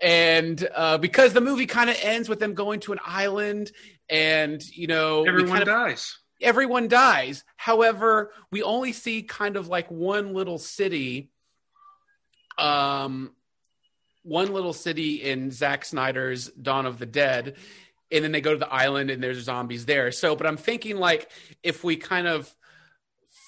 and 0.00 0.68
uh, 0.76 0.96
because 0.98 1.32
the 1.32 1.40
movie 1.40 1.66
kind 1.66 1.90
of 1.90 1.96
ends 2.02 2.28
with 2.28 2.38
them 2.38 2.54
going 2.54 2.78
to 2.80 2.92
an 2.92 3.00
island, 3.04 3.72
and 4.08 4.62
you 4.68 4.86
know, 4.86 5.24
Everyone 5.24 5.48
kind 5.58 5.62
of- 5.62 5.68
dies. 5.68 6.18
Everyone 6.40 6.88
dies. 6.88 7.44
However, 7.56 8.32
we 8.50 8.62
only 8.62 8.92
see 8.92 9.22
kind 9.22 9.56
of 9.56 9.68
like 9.68 9.90
one 9.90 10.34
little 10.34 10.58
city, 10.58 11.30
um, 12.58 13.32
one 14.22 14.52
little 14.52 14.72
city 14.72 15.22
in 15.22 15.50
Zack 15.50 15.84
Snyder's 15.84 16.48
Dawn 16.48 16.86
of 16.86 16.98
the 16.98 17.06
Dead, 17.06 17.56
and 18.10 18.24
then 18.24 18.32
they 18.32 18.40
go 18.40 18.52
to 18.52 18.58
the 18.58 18.72
island 18.72 19.10
and 19.10 19.22
there's 19.22 19.42
zombies 19.42 19.86
there. 19.86 20.12
So, 20.12 20.36
but 20.36 20.46
I'm 20.46 20.56
thinking 20.56 20.96
like 20.96 21.30
if 21.62 21.84
we 21.84 21.96
kind 21.96 22.26
of 22.26 22.54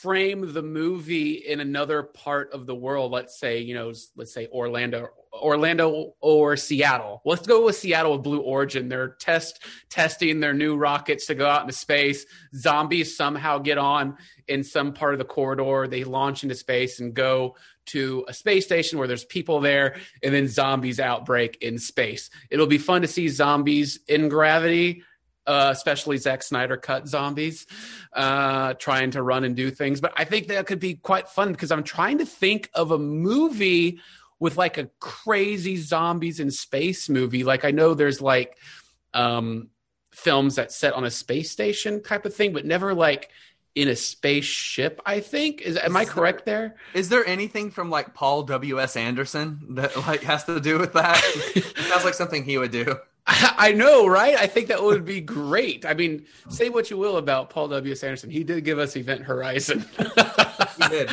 frame 0.03 0.53
the 0.53 0.62
movie 0.62 1.35
in 1.35 1.61
another 1.61 2.03
part 2.03 2.53
of 2.53 2.66
the 2.66 2.74
world, 2.74 3.12
let's 3.12 3.38
say 3.38 3.61
you 3.61 3.74
know, 3.74 3.92
let's 4.16 4.33
say 4.33 4.48
Orlando. 4.48 5.09
Orlando 5.32 6.14
or 6.20 6.56
Seattle. 6.56 7.22
Let's 7.24 7.46
go 7.46 7.64
with 7.64 7.76
Seattle 7.76 8.12
with 8.12 8.22
Blue 8.22 8.40
Origin. 8.40 8.88
They're 8.88 9.10
test 9.20 9.60
testing 9.88 10.40
their 10.40 10.54
new 10.54 10.76
rockets 10.76 11.26
to 11.26 11.34
go 11.34 11.46
out 11.46 11.62
into 11.62 11.72
space. 11.72 12.26
Zombies 12.54 13.16
somehow 13.16 13.58
get 13.58 13.78
on 13.78 14.16
in 14.48 14.64
some 14.64 14.92
part 14.92 15.14
of 15.14 15.18
the 15.18 15.24
corridor. 15.24 15.86
They 15.86 16.04
launch 16.04 16.42
into 16.42 16.54
space 16.54 17.00
and 17.00 17.14
go 17.14 17.56
to 17.86 18.24
a 18.28 18.34
space 18.34 18.64
station 18.64 18.98
where 18.98 19.08
there's 19.08 19.24
people 19.24 19.60
there, 19.60 19.96
and 20.22 20.34
then 20.34 20.48
zombies 20.48 21.00
outbreak 21.00 21.58
in 21.60 21.78
space. 21.78 22.30
It'll 22.50 22.66
be 22.66 22.78
fun 22.78 23.02
to 23.02 23.08
see 23.08 23.28
zombies 23.28 23.98
in 24.08 24.28
gravity. 24.28 25.04
Uh, 25.46 25.70
especially 25.72 26.16
Zack 26.18 26.44
Snyder 26.44 26.76
cut 26.76 27.08
zombies, 27.08 27.66
uh, 28.12 28.74
trying 28.74 29.10
to 29.12 29.22
run 29.22 29.42
and 29.42 29.56
do 29.56 29.70
things. 29.70 30.00
But 30.00 30.12
I 30.14 30.24
think 30.24 30.46
that 30.46 30.66
could 30.66 30.78
be 30.78 30.94
quite 30.94 31.28
fun 31.28 31.50
because 31.50 31.72
I'm 31.72 31.82
trying 31.82 32.18
to 32.18 32.26
think 32.26 32.70
of 32.74 32.92
a 32.92 32.98
movie 32.98 34.00
with 34.40 34.57
like 34.57 34.79
a 34.79 34.88
crazy 34.98 35.76
zombies 35.76 36.40
in 36.40 36.50
space 36.50 37.09
movie. 37.09 37.44
Like 37.44 37.64
I 37.64 37.70
know 37.70 37.94
there's 37.94 38.20
like 38.20 38.57
um 39.14 39.68
films 40.11 40.57
that 40.57 40.72
set 40.72 40.94
on 40.94 41.05
a 41.05 41.11
space 41.11 41.50
station 41.50 42.03
type 42.03 42.26
of 42.26 42.35
thing, 42.35 42.53
but 42.53 42.64
never 42.64 42.94
like 42.94 43.31
in 43.74 43.87
a 43.87 43.94
spaceship. 43.94 45.00
I 45.07 45.20
think 45.20 45.61
is 45.61 45.76
am 45.76 45.96
I 45.96 46.05
correct 46.05 46.44
there? 46.46 46.76
Is 46.94 47.09
there 47.09 47.24
anything 47.26 47.70
from 47.70 47.90
like 47.90 48.14
Paul 48.14 48.42
W 48.44 48.81
S 48.81 48.96
Anderson 48.96 49.61
that 49.76 49.96
like 49.96 50.22
has 50.22 50.44
to 50.44 50.59
do 50.59 50.79
with 50.79 50.94
that? 50.94 51.18
sounds 51.76 52.05
like 52.05 52.14
something 52.14 52.42
he 52.42 52.59
would 52.59 52.72
do. 52.72 52.96
I 53.26 53.72
know, 53.72 54.07
right? 54.07 54.35
I 54.37 54.46
think 54.46 54.68
that 54.68 54.83
would 54.83 55.05
be 55.05 55.20
great. 55.20 55.85
I 55.85 55.94
mean, 55.94 56.26
say 56.48 56.68
what 56.68 56.90
you 56.90 56.96
will 56.96 57.16
about 57.16 57.50
Paul 57.50 57.68
W. 57.68 57.92
S. 57.92 58.03
Anderson. 58.03 58.31
He 58.31 58.42
did 58.42 58.64
give 58.64 58.79
us 58.79 58.96
Event 58.96 59.22
Horizon. 59.22 59.85
He 60.81 60.88
did. 60.88 61.11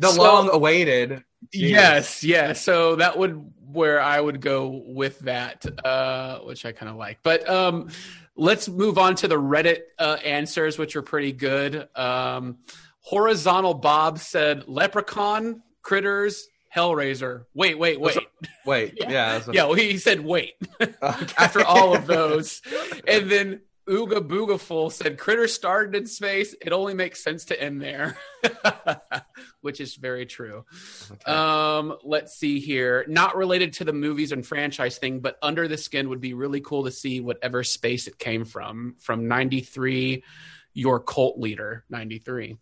The 0.00 0.08
So- 0.08 0.22
long 0.22 0.50
awaited. 0.50 1.24
yes, 1.52 2.22
yeah. 2.24 2.52
So 2.52 2.96
that 2.96 3.18
would 3.18 3.50
where 3.72 4.00
I 4.00 4.20
would 4.20 4.40
go 4.40 4.82
with 4.86 5.18
that, 5.20 5.64
uh, 5.84 6.38
which 6.40 6.64
I 6.64 6.72
kind 6.72 6.88
of 6.90 6.96
like. 6.96 7.18
But 7.24 7.48
um, 7.48 7.88
let's 8.36 8.68
move 8.68 8.98
on 8.98 9.16
to 9.16 9.28
the 9.28 9.34
Reddit 9.40 9.80
uh, 9.98 10.18
answers, 10.24 10.78
which 10.78 10.94
are 10.96 11.02
pretty 11.02 11.32
good. 11.32 11.88
Um, 11.96 12.58
Horizontal 13.00 13.74
Bob 13.74 14.18
said 14.20 14.68
Leprechaun, 14.68 15.62
Critters, 15.82 16.46
Hellraiser. 16.74 17.44
Wait, 17.54 17.78
wait, 17.78 18.00
wait. 18.00 18.16
Wait, 18.64 18.94
yeah. 19.00 19.08
that's 19.34 19.46
what- 19.48 19.56
Yeah, 19.56 19.64
well, 19.64 19.74
he 19.74 19.98
said 19.98 20.20
wait 20.24 20.54
Okay. 20.80 20.94
after 21.36 21.64
all 21.64 21.94
of 21.96 22.06
those. 22.06 22.62
And 23.08 23.30
then 23.30 23.60
Ooga 23.88 24.26
Boogaful 24.26 24.90
said 24.90 25.18
Critter 25.18 25.46
started 25.46 25.94
in 25.94 26.06
space. 26.06 26.54
It 26.60 26.72
only 26.72 26.94
makes 26.94 27.22
sense 27.22 27.44
to 27.46 27.62
end 27.62 27.82
there, 27.82 28.16
which 29.60 29.80
is 29.80 29.94
very 29.96 30.24
true. 30.24 30.64
Okay. 31.10 31.30
Um, 31.30 31.96
let's 32.02 32.34
see 32.34 32.60
here. 32.60 33.04
Not 33.08 33.36
related 33.36 33.74
to 33.74 33.84
the 33.84 33.92
movies 33.92 34.32
and 34.32 34.46
franchise 34.46 34.96
thing, 34.96 35.20
but 35.20 35.38
Under 35.42 35.68
the 35.68 35.76
Skin 35.76 36.08
would 36.08 36.20
be 36.20 36.32
really 36.32 36.62
cool 36.62 36.84
to 36.84 36.90
see 36.90 37.20
whatever 37.20 37.62
space 37.62 38.06
it 38.06 38.18
came 38.18 38.44
from. 38.46 38.96
From 39.00 39.28
93, 39.28 40.24
your 40.72 41.00
cult 41.00 41.38
leader, 41.38 41.84
93, 41.90 42.56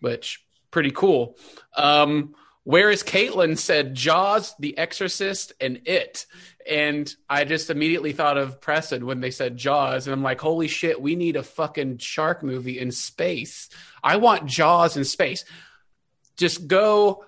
which 0.00 0.44
pretty 0.70 0.92
cool. 0.92 1.36
Um, 1.76 2.34
where 2.64 2.90
is 2.90 3.02
Caitlin 3.02 3.58
said 3.58 3.94
Jaws, 3.94 4.54
The 4.58 4.76
Exorcist, 4.78 5.52
and 5.60 5.80
It. 5.84 6.26
And 6.68 7.12
I 7.28 7.44
just 7.44 7.70
immediately 7.70 8.12
thought 8.12 8.38
of 8.38 8.60
Preston 8.60 9.04
when 9.04 9.20
they 9.20 9.32
said 9.32 9.56
Jaws. 9.56 10.06
And 10.06 10.14
I'm 10.14 10.22
like, 10.22 10.40
holy 10.40 10.68
shit, 10.68 11.00
we 11.00 11.16
need 11.16 11.34
a 11.36 11.42
fucking 11.42 11.98
shark 11.98 12.42
movie 12.42 12.78
in 12.78 12.92
space. 12.92 13.68
I 14.02 14.16
want 14.16 14.46
Jaws 14.46 14.96
in 14.96 15.04
space. 15.04 15.44
Just 16.36 16.68
go 16.68 17.24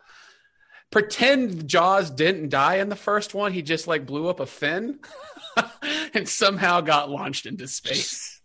pretend 0.93 1.67
Jaws 1.67 2.11
didn't 2.11 2.51
die 2.51 2.77
in 2.77 2.89
the 2.89 2.97
first 2.97 3.35
one. 3.35 3.53
He 3.53 3.63
just 3.63 3.89
like 3.89 4.07
blew 4.07 4.29
up 4.29 4.39
a 4.39 4.47
fin 4.47 5.01
and 6.15 6.29
somehow 6.29 6.81
got 6.81 7.11
launched 7.11 7.47
into 7.47 7.67
space. 7.67 8.41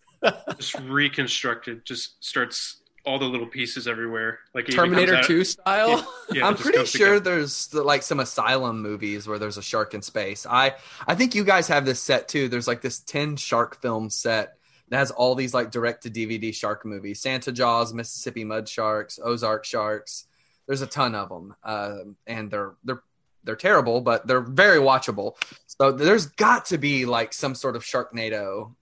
Just 0.57 0.79
reconstructed. 0.79 1.85
Just 1.85 2.23
starts 2.23 2.81
all 3.09 3.17
the 3.17 3.25
little 3.25 3.47
pieces 3.47 3.87
everywhere. 3.87 4.39
Like 4.53 4.67
Terminator 4.67 5.21
2 5.23 5.43
style. 5.43 5.89
Yeah, 6.31 6.41
yeah, 6.41 6.47
I'm 6.47 6.55
pretty 6.55 6.85
sure 6.85 7.15
together. 7.15 7.19
there's 7.19 7.67
the, 7.67 7.81
like 7.81 8.03
some 8.03 8.19
asylum 8.19 8.81
movies 8.81 9.27
where 9.27 9.39
there's 9.39 9.57
a 9.57 9.63
shark 9.63 9.95
in 9.95 10.03
space. 10.03 10.45
I 10.47 10.75
I 11.07 11.15
think 11.15 11.33
you 11.33 11.43
guys 11.43 11.67
have 11.69 11.85
this 11.85 11.99
set 11.99 12.27
too. 12.27 12.47
There's 12.47 12.67
like 12.67 12.81
this 12.81 12.99
10 12.99 13.37
shark 13.37 13.81
film 13.81 14.11
set 14.11 14.57
that 14.89 14.97
has 14.97 15.09
all 15.09 15.33
these 15.33 15.55
like 15.55 15.71
direct 15.71 16.03
to 16.03 16.11
DVD 16.11 16.53
shark 16.53 16.85
movies. 16.85 17.19
Santa 17.19 17.51
Jaws, 17.51 17.93
Mississippi 17.93 18.43
Mud 18.43 18.69
Sharks, 18.69 19.19
Ozark 19.23 19.65
Sharks. 19.65 20.27
There's 20.67 20.83
a 20.83 20.87
ton 20.87 21.15
of 21.15 21.29
them. 21.29 21.55
Um 21.63 22.15
and 22.27 22.51
they're 22.51 22.75
they're 22.83 23.01
they're 23.43 23.55
terrible, 23.55 24.01
but 24.01 24.27
they're 24.27 24.41
very 24.41 24.79
watchable. 24.79 25.35
So 25.65 25.91
there's 25.91 26.27
got 26.27 26.65
to 26.65 26.77
be 26.77 27.05
like 27.05 27.33
some 27.33 27.55
sort 27.55 27.75
of 27.75 27.83
Sharknado 27.83 28.75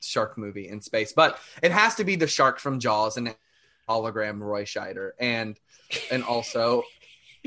shark 0.00 0.38
movie 0.38 0.68
in 0.68 0.80
space, 0.80 1.12
but 1.12 1.38
it 1.62 1.72
has 1.72 1.96
to 1.96 2.04
be 2.04 2.14
the 2.14 2.26
shark 2.28 2.60
from 2.60 2.78
Jaws 2.78 3.16
and 3.16 3.34
hologram 3.88 4.40
Roy 4.40 4.64
Scheider 4.64 5.10
and 5.18 5.58
and 6.10 6.24
also 6.24 6.82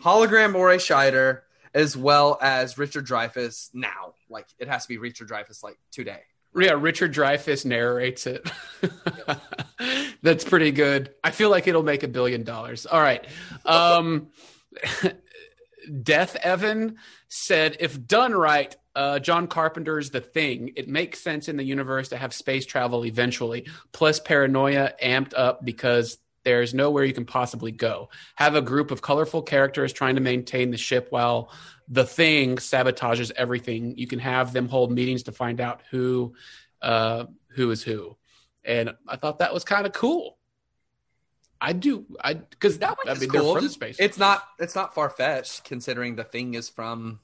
hologram 0.01 0.53
Roy 0.53 0.77
Scheider 0.77 1.41
as 1.73 1.95
well 1.95 2.37
as 2.41 2.77
Richard 2.77 3.05
Dreyfuss 3.05 3.69
now. 3.73 4.13
Like 4.29 4.47
it 4.57 4.67
has 4.67 4.83
to 4.83 4.89
be 4.89 4.97
Richard 4.97 5.29
Dreyfuss 5.29 5.63
like 5.63 5.77
today. 5.91 6.21
Yeah, 6.55 6.73
Richard 6.73 7.13
Dreyfuss 7.13 7.63
narrates 7.65 8.25
it. 8.25 8.49
That's 10.23 10.43
pretty 10.43 10.71
good. 10.71 11.13
I 11.23 11.31
feel 11.31 11.49
like 11.49 11.67
it'll 11.67 11.83
make 11.83 12.03
a 12.03 12.07
billion 12.07 12.43
dollars. 12.43 12.85
All 12.85 12.99
right. 12.99 13.25
Um, 13.65 14.29
Death 16.03 16.35
Evan 16.37 16.97
said, 17.27 17.77
if 17.79 18.05
done 18.05 18.33
right, 18.33 18.75
uh, 18.95 19.19
John 19.19 19.47
Carpenter's 19.47 20.09
The 20.09 20.21
Thing, 20.21 20.71
it 20.75 20.87
makes 20.87 21.19
sense 21.19 21.47
in 21.47 21.57
the 21.57 21.63
universe 21.63 22.09
to 22.09 22.17
have 22.17 22.33
space 22.33 22.65
travel 22.65 23.05
eventually, 23.05 23.67
plus 23.91 24.19
paranoia 24.19 24.93
amped 25.01 25.33
up 25.37 25.63
because 25.63 26.17
there's 26.43 26.73
nowhere 26.73 27.03
you 27.03 27.13
can 27.13 27.25
possibly 27.25 27.71
go. 27.71 28.09
Have 28.35 28.55
a 28.55 28.61
group 28.61 28.91
of 28.91 29.01
colorful 29.01 29.41
characters 29.41 29.93
trying 29.93 30.15
to 30.15 30.21
maintain 30.21 30.71
the 30.71 30.77
ship 30.77 31.07
while 31.09 31.51
the 31.87 32.05
thing 32.05 32.57
sabotages 32.57 33.31
everything. 33.35 33.97
You 33.97 34.07
can 34.07 34.19
have 34.19 34.53
them 34.53 34.67
hold 34.67 34.91
meetings 34.91 35.23
to 35.23 35.31
find 35.31 35.59
out 35.59 35.81
who 35.91 36.33
uh, 36.81 37.25
who 37.49 37.71
is 37.71 37.83
who. 37.83 38.15
And 38.63 38.93
I 39.07 39.15
thought 39.15 39.39
that 39.39 39.53
was 39.53 39.63
kind 39.63 39.85
of 39.85 39.93
cool. 39.93 40.37
I 41.61 41.73
do. 41.73 42.05
I 42.23 42.35
because 42.35 42.77
That 42.79 42.97
one 42.97 43.09
I 43.09 43.11
is 43.13 43.21
mean, 43.21 43.29
cool. 43.29 43.55
from 43.55 43.67
space. 43.69 43.97
It's 43.99 44.17
not 44.17 44.43
it's 44.59 44.75
not 44.75 44.93
far 44.93 45.09
fetched 45.09 45.65
considering 45.65 46.15
the 46.15 46.23
thing 46.23 46.53
is 46.53 46.69
from 46.69 47.19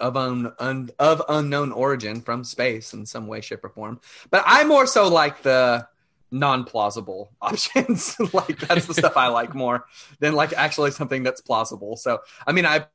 of 0.00 0.16
un, 0.16 0.52
un, 0.58 0.90
of 0.98 1.22
unknown 1.28 1.70
origin 1.72 2.20
from 2.20 2.44
space 2.44 2.92
in 2.92 3.06
some 3.06 3.26
way, 3.26 3.40
shape, 3.40 3.64
or 3.64 3.68
form. 3.68 4.00
But 4.30 4.42
I 4.46 4.64
more 4.64 4.86
so 4.86 5.08
like 5.08 5.42
the 5.42 5.86
non 6.34 6.64
plausible 6.64 7.30
options. 7.40 8.16
like 8.34 8.58
that's 8.58 8.86
the 8.86 8.94
stuff 8.94 9.16
I 9.16 9.28
like 9.28 9.54
more 9.54 9.86
than 10.18 10.34
like 10.34 10.52
actually 10.52 10.90
something 10.90 11.22
that's 11.22 11.40
plausible. 11.40 11.96
So 11.96 12.20
I 12.46 12.52
mean 12.52 12.66
I 12.66 12.86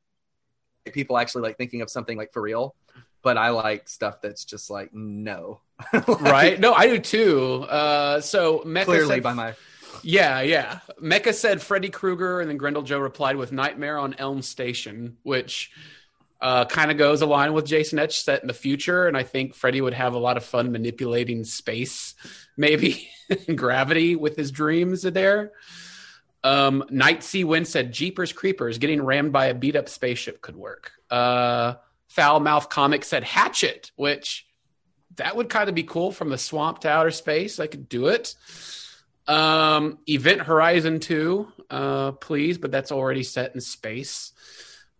people 0.92 1.18
actually 1.18 1.42
like 1.42 1.56
thinking 1.56 1.82
of 1.82 1.90
something 1.90 2.16
like 2.16 2.32
for 2.32 2.42
real, 2.42 2.74
but 3.22 3.36
I 3.36 3.50
like 3.50 3.88
stuff 3.88 4.20
that's 4.20 4.44
just 4.44 4.70
like 4.70 4.94
no. 4.94 5.60
Like, 5.92 6.20
right? 6.20 6.60
No, 6.60 6.74
I 6.74 6.86
do 6.86 6.98
too. 6.98 7.62
Uh, 7.62 8.20
so 8.20 8.62
Mecca 8.66 8.86
Clearly 8.86 9.16
said, 9.16 9.22
by 9.22 9.32
my 9.32 9.54
yeah, 10.02 10.40
yeah. 10.40 10.80
Mecca 11.00 11.32
said 11.32 11.62
Freddy 11.62 11.88
Krueger, 11.90 12.40
and 12.40 12.48
then 12.48 12.56
Grendel 12.56 12.82
Joe 12.82 12.98
replied 12.98 13.36
with 13.36 13.52
Nightmare 13.52 13.98
on 13.98 14.14
Elm 14.14 14.42
Station, 14.42 15.16
which 15.22 15.70
uh, 16.40 16.64
kind 16.64 16.90
of 16.90 16.96
goes 16.96 17.22
along 17.22 17.52
with 17.52 17.66
Jason 17.66 17.98
X 17.98 18.16
set 18.16 18.42
in 18.42 18.48
the 18.48 18.54
future. 18.54 19.06
And 19.06 19.16
I 19.16 19.22
think 19.22 19.54
Freddy 19.54 19.80
would 19.80 19.94
have 19.94 20.14
a 20.14 20.18
lot 20.18 20.36
of 20.36 20.44
fun 20.44 20.72
manipulating 20.72 21.44
space, 21.44 22.14
maybe 22.56 23.08
gravity 23.54 24.16
with 24.16 24.36
his 24.36 24.50
dreams 24.50 25.02
there. 25.02 25.52
Um, 26.42 26.84
Night 26.88 27.22
Sea 27.22 27.44
Wind 27.44 27.68
said 27.68 27.92
Jeepers 27.92 28.32
Creepers 28.32 28.78
getting 28.78 29.02
rammed 29.02 29.32
by 29.32 29.46
a 29.46 29.54
beat 29.54 29.76
up 29.76 29.88
spaceship 29.88 30.40
could 30.40 30.56
work. 30.56 30.92
Uh, 31.10 31.74
Foul 32.08 32.40
Mouth 32.40 32.70
Comic 32.70 33.04
said 33.04 33.24
Hatchet, 33.24 33.92
which 33.96 34.46
that 35.16 35.36
would 35.36 35.48
kind 35.48 35.68
of 35.68 35.74
be 35.74 35.82
cool 35.82 36.12
from 36.12 36.30
the 36.30 36.38
swamp 36.38 36.80
to 36.80 36.88
outer 36.88 37.10
space. 37.10 37.60
I 37.60 37.66
could 37.66 37.88
do 37.88 38.08
it. 38.08 38.34
Um, 39.26 39.98
Event 40.08 40.40
Horizon 40.40 40.98
2, 40.98 41.52
uh, 41.68 42.12
please, 42.12 42.58
but 42.58 42.72
that's 42.72 42.90
already 42.90 43.22
set 43.22 43.54
in 43.54 43.60
space. 43.60 44.32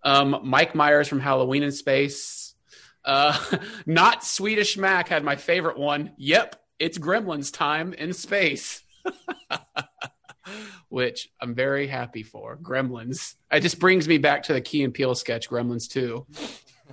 Um, 0.02 0.40
Mike 0.44 0.74
Myers 0.74 1.08
from 1.08 1.20
Halloween 1.20 1.62
in 1.62 1.72
Space. 1.72 2.54
Uh, 3.04 3.38
not 3.86 4.24
Swedish 4.24 4.76
Mac 4.76 5.08
had 5.08 5.24
my 5.24 5.36
favorite 5.36 5.78
one. 5.78 6.12
Yep, 6.16 6.56
it's 6.78 6.98
Gremlins 6.98 7.52
time 7.52 7.92
in 7.92 8.12
space. 8.12 8.82
Which 10.88 11.28
I'm 11.40 11.54
very 11.54 11.86
happy 11.86 12.22
for. 12.24 12.56
Gremlins. 12.56 13.34
It 13.52 13.60
just 13.60 13.78
brings 13.78 14.08
me 14.08 14.18
back 14.18 14.44
to 14.44 14.52
the 14.52 14.60
Key 14.60 14.82
and 14.82 14.92
Peele 14.92 15.14
sketch, 15.14 15.48
Gremlins 15.48 15.88
2. 15.88 16.26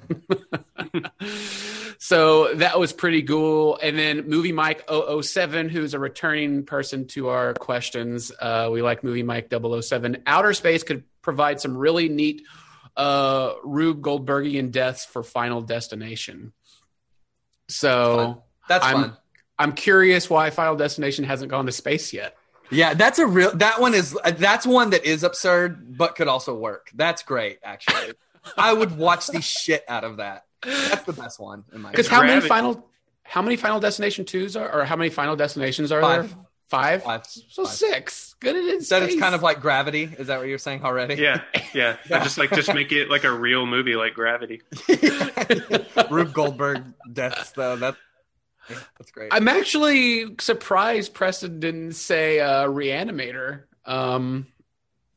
so 1.98 2.54
that 2.56 2.80
was 2.80 2.94
pretty 2.94 3.24
cool. 3.24 3.80
And 3.82 3.98
then 3.98 4.30
Movie 4.30 4.52
Mike 4.52 4.88
007, 4.90 5.70
who's 5.70 5.96
a 5.96 6.00
returning 6.00 6.66
person 6.66 7.08
to 7.08 7.30
our 7.30 7.56
questions. 7.56 8.32
Uh, 8.40 8.70
we 8.72 8.84
like 8.84 9.04
Movie 9.04 9.24
Mike 9.24 9.52
007. 9.52 10.24
Outer 10.28 10.54
Space 10.54 10.84
could 10.84 11.04
provide 11.22 11.60
some 11.60 11.76
really 11.76 12.10
neat 12.10 12.44
uh, 12.98 13.54
Rube 13.64 14.02
Goldbergian 14.02 14.72
deaths 14.72 15.06
for 15.06 15.24
Final 15.24 15.62
Destination. 15.62 16.52
So 17.70 18.44
that's 18.68 18.84
I'm 18.84 18.96
fun. 18.96 19.18
I'm 19.60 19.72
curious 19.74 20.30
why 20.30 20.50
Final 20.50 20.76
Destination 20.76 21.24
hasn't 21.24 21.50
gone 21.50 21.66
to 21.68 21.72
space 21.72 22.12
yet. 22.12 22.36
Yeah, 22.70 22.94
that's 22.96 23.20
a 23.20 23.26
real. 23.26 23.56
That 23.56 23.80
one 23.80 23.94
is. 23.94 24.18
That's 24.26 24.68
one 24.68 24.90
that 24.90 25.06
is 25.06 25.24
absurd, 25.24 25.98
but 25.98 26.16
could 26.16 26.28
also 26.28 26.54
work. 26.54 26.90
That's 26.94 27.24
great, 27.24 27.60
actually. 27.64 28.14
I 28.58 28.74
would 28.74 28.98
watch 28.98 29.28
the 29.28 29.42
shit 29.42 29.84
out 29.88 30.04
of 30.04 30.18
that. 30.18 30.44
That's 30.64 31.04
the 31.04 31.14
best 31.14 31.40
one 31.40 31.64
in 31.74 31.82
my. 31.82 31.92
Because 31.92 32.08
how 32.08 32.24
many 32.24 32.46
final 32.46 32.90
how 33.24 33.42
many 33.42 33.58
Final 33.58 33.80
Destination 33.80 34.26
twos 34.26 34.56
are, 34.56 34.74
or 34.74 34.86
how 34.86 34.96
many 34.96 35.10
Final 35.10 35.36
Destinations 35.36 35.92
are 35.92 36.02
Five. 36.02 36.30
there? 36.30 36.47
Five. 36.70 37.04
Five. 37.04 37.26
So 37.26 37.64
Five. 37.66 37.74
six. 37.74 38.36
Good 38.40 38.56
at 38.56 38.64
it. 38.64 38.84
Said 38.84 39.04
it's 39.04 39.20
kind 39.20 39.34
of 39.34 39.42
like 39.42 39.62
Gravity. 39.62 40.04
Is 40.18 40.28
that 40.28 40.40
what 40.40 40.48
you're 40.48 40.58
saying 40.58 40.84
already? 40.84 41.16
Yeah, 41.16 41.42
yeah. 41.74 41.98
I 42.12 42.20
just 42.24 42.38
like 42.38 42.52
just 42.52 42.74
make 42.74 42.92
it 42.92 43.10
like 43.10 43.24
a 43.24 43.32
real 43.32 43.66
movie, 43.66 43.96
like 43.96 44.14
Gravity. 44.14 44.62
Rube 46.12 46.34
Goldberg 46.34 46.84
deaths 47.12 47.52
though. 47.52 47.76
That 47.78 47.96
That's 48.98 49.12
great. 49.12 49.30
I'm 49.34 49.48
actually 49.48 50.36
surprised 50.40 51.14
Preston 51.14 51.60
didn't 51.60 51.94
say 51.94 52.40
uh, 52.40 52.68
Reanimator 52.68 53.64
um, 53.86 54.48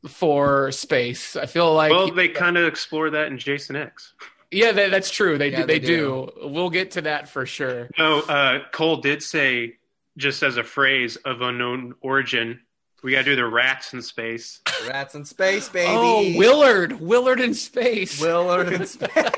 for 0.07 0.71
space. 0.73 1.37
I 1.37 1.47
feel 1.47 1.73
like 1.75 1.91
well, 1.91 2.11
they 2.13 2.29
kind 2.29 2.57
of 2.57 2.67
explore 2.67 3.11
that 3.11 3.27
in 3.27 3.39
Jason 3.39 3.77
X. 3.77 4.15
yeah, 4.51 4.73
they, 4.73 4.89
that's 4.89 5.11
true. 5.11 5.37
They 5.37 5.51
Yeah, 5.51 5.61
do, 5.63 5.67
they, 5.67 5.79
they 5.79 5.87
do. 5.87 6.31
We'll 6.43 6.71
get 6.71 6.93
to 6.93 7.03
that 7.03 7.29
for 7.29 7.45
sure. 7.45 7.89
No, 7.99 8.21
uh, 8.21 8.61
Cole 8.73 8.99
did 8.99 9.23
say 9.23 9.77
just 10.17 10.43
as 10.43 10.57
a 10.57 10.65
phrase 10.65 11.17
of 11.17 11.41
unknown 11.41 11.95
origin, 12.01 12.61
we 13.03 13.13
got 13.13 13.19
to 13.19 13.25
do 13.25 13.37
the 13.37 13.47
rats 13.47 13.95
in 13.95 14.03
space. 14.03 14.61
Rats 14.87 15.15
in 15.15 15.25
space, 15.25 15.69
oh, 15.69 15.73
baby. 15.73 15.91
Oh, 15.91 16.39
Willard, 16.39 17.01
Willard 17.01 17.41
in 17.41 17.55
space. 17.55 18.21
Willard 18.21 18.73
in 18.73 18.87
space. 18.87 19.31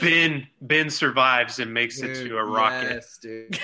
Ben 0.00 0.46
Ben 0.60 0.90
survives 0.90 1.58
and 1.60 1.72
makes 1.72 2.00
it 2.00 2.14
to 2.26 2.36
a 2.36 2.44
rocket. 2.44 2.90
Yes, 2.90 3.18
dude. 3.22 3.58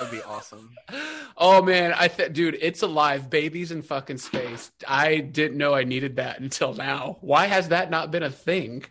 That'd 0.00 0.18
be 0.18 0.22
awesome. 0.22 0.70
Oh 1.34 1.62
man, 1.62 1.94
I 1.96 2.08
th- 2.08 2.34
dude, 2.34 2.58
it's 2.60 2.82
alive. 2.82 3.30
Babies 3.30 3.72
in 3.72 3.80
fucking 3.82 4.18
space. 4.18 4.70
I 4.86 5.18
didn't 5.18 5.56
know 5.56 5.74
I 5.74 5.82
needed 5.84 6.16
that 6.16 6.38
until 6.40 6.74
now. 6.74 7.16
Why 7.22 7.46
has 7.46 7.68
that 7.68 7.90
not 7.90 8.10
been 8.10 8.22
a 8.22 8.30
thing? 8.30 8.84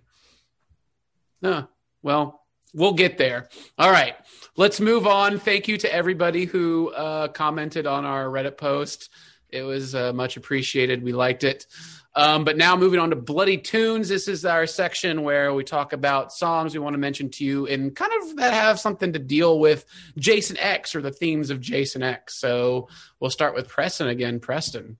Huh. 1.43 1.67
Well, 2.01 2.41
we'll 2.73 2.93
get 2.93 3.19
there. 3.19 3.47
All 3.77 3.91
right, 3.91 4.15
let's 4.57 4.79
move 4.79 5.07
on. 5.07 5.39
Thank 5.39 5.67
you 5.67 5.77
to 5.77 5.93
everybody 5.93 6.45
who 6.45 6.89
uh, 6.91 7.27
commented 7.29 7.87
on 7.87 8.05
our 8.05 8.25
Reddit 8.25 8.57
post. 8.57 9.09
It 9.49 9.63
was 9.63 9.95
uh, 9.95 10.13
much 10.13 10.37
appreciated. 10.37 11.03
We 11.03 11.13
liked 11.13 11.43
it. 11.43 11.67
Um, 12.13 12.43
but 12.43 12.57
now 12.57 12.75
moving 12.75 12.99
on 12.99 13.09
to 13.11 13.15
Bloody 13.15 13.57
Tunes. 13.57 14.09
This 14.09 14.27
is 14.27 14.43
our 14.43 14.67
section 14.67 15.23
where 15.23 15.53
we 15.53 15.63
talk 15.63 15.93
about 15.93 16.33
songs 16.33 16.73
we 16.73 16.79
want 16.79 16.93
to 16.93 16.97
mention 16.97 17.29
to 17.31 17.45
you 17.45 17.67
and 17.67 17.95
kind 17.95 18.11
of 18.21 18.35
that 18.35 18.53
have 18.53 18.79
something 18.79 19.13
to 19.13 19.19
deal 19.19 19.59
with 19.59 19.85
Jason 20.17 20.57
X 20.57 20.93
or 20.93 21.01
the 21.01 21.11
themes 21.11 21.49
of 21.49 21.61
Jason 21.61 22.03
X. 22.03 22.35
So 22.35 22.89
we'll 23.19 23.29
start 23.29 23.55
with 23.55 23.69
Preston 23.69 24.07
again. 24.09 24.41
Preston. 24.41 24.97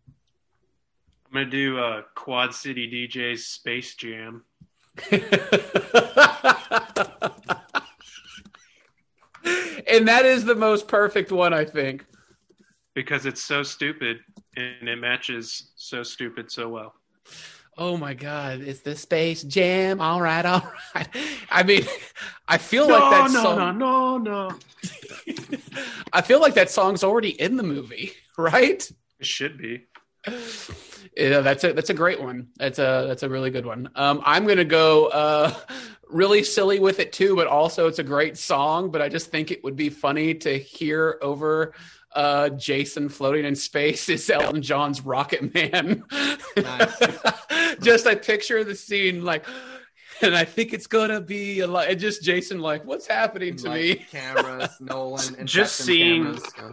I'm 1.27 1.33
gonna 1.33 1.49
do 1.49 1.79
uh, 1.79 2.03
Quad 2.15 2.53
City 2.53 2.89
DJ's 2.89 3.45
Space 3.45 3.95
Jam. 3.95 4.43
and 9.91 10.07
that 10.07 10.25
is 10.25 10.45
the 10.45 10.55
most 10.55 10.87
perfect 10.87 11.31
one, 11.31 11.53
I 11.53 11.65
think. 11.65 12.05
because 12.93 13.25
it's 13.25 13.41
so 13.41 13.63
stupid 13.63 14.19
and 14.55 14.87
it 14.89 14.97
matches 14.97 15.71
so 15.75 16.03
stupid 16.03 16.51
so 16.51 16.69
well. 16.69 16.93
Oh 17.77 17.95
my 17.97 18.13
God, 18.13 18.59
it's 18.61 18.81
the 18.81 18.95
Space 18.95 19.43
Jam. 19.43 20.01
All 20.01 20.21
right, 20.21 20.45
all 20.45 20.71
right. 20.93 21.07
I 21.49 21.63
mean, 21.63 21.83
I 22.47 22.57
feel 22.57 22.87
No, 22.87 22.97
like 22.99 23.11
that 23.11 23.31
no, 23.31 23.43
song. 23.43 23.77
no, 23.77 24.17
no, 24.17 24.49
no. 24.49 24.59
I 26.13 26.21
feel 26.21 26.41
like 26.41 26.53
that 26.55 26.69
song's 26.69 27.03
already 27.03 27.29
in 27.41 27.55
the 27.55 27.63
movie, 27.63 28.11
right? 28.37 28.89
It 29.19 29.25
should 29.25 29.57
be. 29.57 29.85
Yeah, 31.15 31.41
that's 31.41 31.63
a 31.63 31.73
that's 31.73 31.89
a 31.89 31.93
great 31.93 32.21
one. 32.21 32.47
That's 32.57 32.79
a 32.79 33.05
that's 33.07 33.23
a 33.23 33.29
really 33.29 33.49
good 33.49 33.65
one. 33.65 33.89
Um, 33.95 34.21
I'm 34.25 34.45
gonna 34.47 34.63
go 34.63 35.07
uh, 35.07 35.53
really 36.09 36.43
silly 36.43 36.79
with 36.79 36.99
it 36.99 37.11
too, 37.11 37.35
but 37.35 37.47
also 37.47 37.87
it's 37.87 37.99
a 37.99 38.03
great 38.03 38.37
song. 38.37 38.91
But 38.91 39.01
I 39.01 39.09
just 39.09 39.29
think 39.29 39.51
it 39.51 39.63
would 39.63 39.75
be 39.75 39.89
funny 39.89 40.33
to 40.35 40.57
hear 40.57 41.19
over 41.21 41.73
uh, 42.15 42.49
Jason 42.49 43.09
floating 43.09 43.45
in 43.45 43.55
space 43.55 44.07
is 44.09 44.29
Elton 44.29 44.61
John's 44.61 45.01
Rocket 45.01 45.53
Man. 45.53 46.03
Nice. 46.55 46.97
just 47.81 48.07
I 48.07 48.15
picture 48.15 48.63
the 48.63 48.75
scene 48.75 49.23
like, 49.25 49.45
and 50.21 50.35
I 50.35 50.45
think 50.45 50.73
it's 50.73 50.87
gonna 50.87 51.19
be 51.21 51.59
a 51.59 51.67
lot. 51.67 51.87
And 51.89 51.99
just 51.99 52.23
Jason 52.23 52.59
like, 52.59 52.85
what's 52.85 53.07
happening 53.07 53.57
to 53.57 53.67
Like, 53.69 53.81
me? 53.81 53.95
Cameras, 54.11 54.71
Nolan, 54.79 55.35
and 55.39 55.47
Just 55.47 55.75
seeing- 55.77 56.23
cameras. 56.23 56.43
Yeah. 56.57 56.71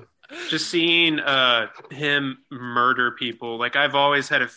Just 0.49 0.71
seeing 0.71 1.21
uh, 1.21 1.69
him 1.91 2.39
murder 2.51 3.13
people. 3.13 3.59
Like 3.59 3.77
I've 3.77 3.95
always 3.95 4.29
had 4.29 4.49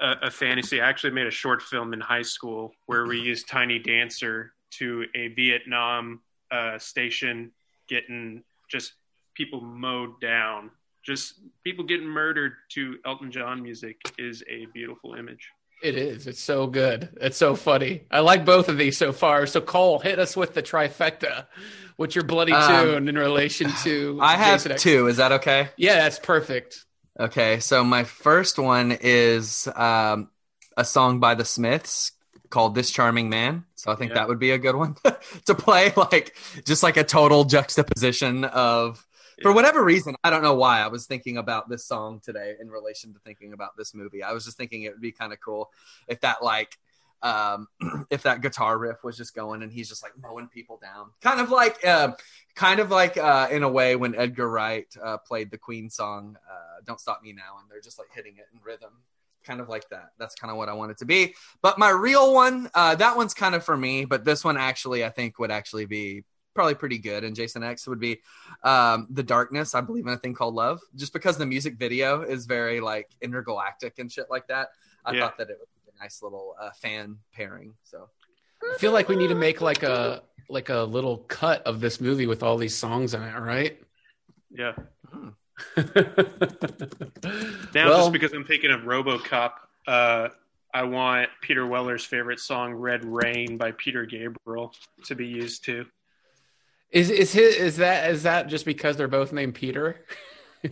a 0.00 0.30
fantasy. 0.30 0.80
I 0.80 0.88
actually 0.88 1.12
made 1.12 1.26
a 1.26 1.30
short 1.30 1.62
film 1.62 1.92
in 1.92 2.00
high 2.00 2.22
school 2.22 2.72
where 2.86 3.06
we 3.06 3.20
used 3.20 3.48
Tiny 3.48 3.78
Dancer 3.78 4.52
to 4.72 5.04
a 5.14 5.28
Vietnam 5.28 6.20
uh, 6.50 6.78
station, 6.78 7.52
getting 7.88 8.42
just 8.70 8.94
people 9.34 9.60
mowed 9.60 10.20
down. 10.20 10.70
Just 11.02 11.40
people 11.64 11.84
getting 11.84 12.06
murdered 12.06 12.52
to 12.70 12.98
Elton 13.06 13.30
John 13.30 13.62
music 13.62 14.00
is 14.18 14.44
a 14.48 14.66
beautiful 14.66 15.14
image. 15.14 15.48
It 15.82 15.96
is. 15.96 16.26
It's 16.26 16.40
so 16.40 16.66
good. 16.66 17.08
It's 17.20 17.36
so 17.38 17.56
funny. 17.56 18.02
I 18.10 18.20
like 18.20 18.44
both 18.44 18.68
of 18.68 18.76
these 18.78 18.96
so 18.98 19.12
far. 19.12 19.46
So 19.46 19.60
Cole, 19.60 19.98
hit 19.98 20.18
us 20.18 20.36
with 20.36 20.54
the 20.54 20.62
trifecta. 20.62 21.46
What's 21.96 22.14
your 22.14 22.24
bloody 22.24 22.52
Um, 22.52 22.86
tune 22.86 23.08
in 23.08 23.16
relation 23.16 23.72
to? 23.84 24.18
I 24.22 24.36
have 24.36 24.58
Jason 24.60 24.72
X? 24.72 24.82
two. 24.82 25.06
Is 25.06 25.16
that 25.18 25.32
okay? 25.32 25.70
Yeah, 25.76 25.96
that's 25.96 26.18
perfect. 26.18 26.84
Okay, 27.18 27.60
so 27.60 27.84
my 27.84 28.04
first 28.04 28.58
one 28.58 28.96
is 29.00 29.68
um, 29.74 30.30
a 30.76 30.84
song 30.84 31.20
by 31.20 31.34
the 31.34 31.44
Smiths 31.44 32.12
called 32.50 32.74
"This 32.74 32.90
Charming 32.90 33.28
Man." 33.28 33.64
So 33.74 33.90
I 33.92 33.96
think 33.96 34.10
Yeah. 34.10 34.16
that 34.16 34.28
would 34.28 34.38
be 34.38 34.50
a 34.52 34.58
good 34.58 34.76
one 34.76 34.96
to 35.46 35.54
play, 35.54 35.92
like 35.96 36.36
just 36.64 36.82
like 36.82 36.96
a 36.96 37.04
total 37.04 37.44
juxtaposition 37.44 38.44
of. 38.44 39.06
For 39.42 39.52
whatever 39.52 39.82
reason, 39.82 40.16
I 40.22 40.30
don't 40.30 40.42
know 40.42 40.54
why 40.54 40.80
I 40.80 40.88
was 40.88 41.06
thinking 41.06 41.38
about 41.38 41.68
this 41.68 41.86
song 41.86 42.20
today 42.22 42.56
in 42.60 42.70
relation 42.70 43.14
to 43.14 43.18
thinking 43.20 43.52
about 43.52 43.76
this 43.76 43.94
movie. 43.94 44.22
I 44.22 44.32
was 44.32 44.44
just 44.44 44.56
thinking 44.56 44.82
it 44.82 44.92
would 44.92 45.00
be 45.00 45.12
kind 45.12 45.32
of 45.32 45.40
cool 45.40 45.70
if 46.08 46.20
that 46.20 46.42
like 46.42 46.78
um 47.22 47.68
if 48.10 48.22
that 48.22 48.40
guitar 48.40 48.78
riff 48.78 49.02
was 49.04 49.16
just 49.16 49.34
going 49.34 49.62
and 49.62 49.72
he's 49.72 49.88
just 49.88 50.02
like 50.02 50.12
mowing 50.20 50.48
people 50.48 50.78
down. 50.82 51.10
Kind 51.20 51.40
of 51.40 51.50
like 51.50 51.84
uh, 51.86 52.12
kind 52.54 52.80
of 52.80 52.90
like 52.90 53.16
uh 53.16 53.48
in 53.50 53.62
a 53.62 53.68
way 53.68 53.96
when 53.96 54.14
edgar 54.14 54.48
wright 54.48 54.86
uh 55.02 55.18
played 55.18 55.50
the 55.50 55.58
queen 55.58 55.88
song 55.90 56.36
uh 56.50 56.80
don't 56.84 57.00
stop 57.00 57.22
me 57.22 57.32
now 57.32 57.58
and 57.60 57.70
they're 57.70 57.80
just 57.80 57.98
like 57.98 58.08
hitting 58.14 58.36
it 58.36 58.46
in 58.52 58.60
rhythm. 58.62 58.92
Kind 59.44 59.60
of 59.60 59.70
like 59.70 59.88
that. 59.88 60.10
That's 60.18 60.34
kind 60.34 60.50
of 60.50 60.58
what 60.58 60.68
i 60.68 60.74
want 60.74 60.90
it 60.90 60.98
to 60.98 61.06
be. 61.06 61.34
But 61.62 61.78
my 61.78 61.90
real 61.90 62.34
one 62.34 62.70
uh 62.74 62.94
that 62.96 63.16
one's 63.16 63.34
kind 63.34 63.54
of 63.54 63.64
for 63.64 63.76
me 63.76 64.04
but 64.04 64.24
this 64.24 64.44
one 64.44 64.56
actually 64.56 65.04
i 65.04 65.08
think 65.10 65.38
would 65.38 65.50
actually 65.50 65.86
be 65.86 66.24
probably 66.54 66.74
pretty 66.74 66.98
good 66.98 67.22
and 67.24 67.36
jason 67.36 67.62
x 67.62 67.86
would 67.86 68.00
be 68.00 68.20
um 68.64 69.06
the 69.10 69.22
darkness 69.22 69.74
i 69.74 69.80
believe 69.80 70.06
in 70.06 70.12
a 70.12 70.16
thing 70.18 70.34
called 70.34 70.54
love 70.54 70.80
just 70.96 71.12
because 71.12 71.36
the 71.38 71.46
music 71.46 71.76
video 71.78 72.22
is 72.22 72.46
very 72.46 72.80
like 72.80 73.08
intergalactic 73.22 73.98
and 73.98 74.10
shit 74.10 74.26
like 74.30 74.46
that 74.48 74.68
i 75.04 75.12
Yeah. 75.12 75.20
thought 75.20 75.38
that 75.38 75.48
it 75.50 75.56
would 75.60 75.68
be 75.86 75.92
a 75.98 76.02
nice 76.02 76.22
little 76.22 76.56
uh, 76.60 76.70
fan 76.80 77.16
pairing 77.32 77.74
so 77.84 78.08
I 78.62 78.76
feel 78.76 78.92
like 78.92 79.08
we 79.08 79.16
need 79.16 79.28
to 79.28 79.34
make 79.34 79.62
like 79.62 79.82
a 79.82 80.22
like 80.50 80.68
a 80.68 80.80
little 80.80 81.18
cut 81.28 81.62
of 81.66 81.80
this 81.80 81.98
movie 81.98 82.26
with 82.26 82.42
all 82.42 82.58
these 82.58 82.76
songs 82.76 83.14
in 83.14 83.22
it, 83.22 83.38
right? 83.38 83.80
Yeah. 84.50 84.74
Hmm. 85.08 85.28
Now, 87.74 87.88
Well- 87.88 87.98
just 88.00 88.12
because 88.12 88.32
I'm 88.32 88.44
thinking 88.44 88.70
of 88.70 88.80
RoboCop, 88.82 89.52
uh, 89.86 90.28
I 90.74 90.82
want 90.82 91.30
Peter 91.40 91.66
Weller's 91.66 92.04
favorite 92.04 92.38
song, 92.40 92.74
"Red 92.74 93.04
Rain" 93.04 93.56
by 93.56 93.72
Peter 93.72 94.04
Gabriel, 94.04 94.74
to 95.04 95.14
be 95.14 95.26
used 95.26 95.64
too. 95.64 95.86
Is 96.92 97.10
is 97.10 97.32
his 97.32 97.56
is 97.56 97.76
that 97.76 98.10
is 98.10 98.24
that 98.24 98.48
just 98.48 98.64
because 98.64 98.96
they're 98.96 99.08
both 99.08 99.32
named 99.32 99.54
Peter? 99.54 100.04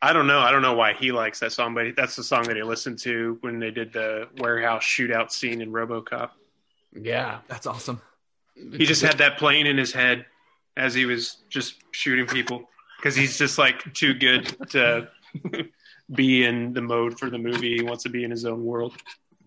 I 0.00 0.12
don't 0.12 0.26
know. 0.28 0.38
I 0.38 0.52
don't 0.52 0.62
know 0.62 0.74
why 0.74 0.92
he 0.94 1.10
likes 1.12 1.40
that 1.40 1.52
song, 1.52 1.74
but 1.74 1.96
that's 1.96 2.14
the 2.16 2.22
song 2.22 2.44
that 2.44 2.56
he 2.56 2.62
listened 2.62 2.98
to 3.00 3.36
when 3.40 3.58
they 3.58 3.70
did 3.70 3.92
the 3.92 4.28
warehouse 4.38 4.84
shootout 4.84 5.32
scene 5.32 5.60
in 5.60 5.72
RoboCop. 5.72 6.30
Yeah. 6.94 7.40
that's 7.48 7.66
awesome 7.66 8.00
He 8.54 8.86
just 8.86 9.02
had 9.02 9.18
that 9.18 9.36
playing 9.38 9.66
in 9.66 9.76
his 9.76 9.92
head 9.92 10.24
as 10.76 10.94
he 10.94 11.04
was 11.04 11.38
just 11.50 11.74
shooting 11.90 12.26
people 12.26 12.68
because 12.96 13.14
he's 13.14 13.36
just 13.36 13.58
like 13.58 13.92
too 13.92 14.14
good 14.14 14.56
to 14.70 15.08
be 16.14 16.44
in 16.44 16.72
the 16.72 16.80
mode 16.80 17.18
for 17.18 17.28
the 17.28 17.36
movie. 17.38 17.76
He 17.76 17.82
wants 17.82 18.04
to 18.04 18.08
be 18.08 18.24
in 18.24 18.30
his 18.30 18.44
own 18.46 18.64
world. 18.64 18.94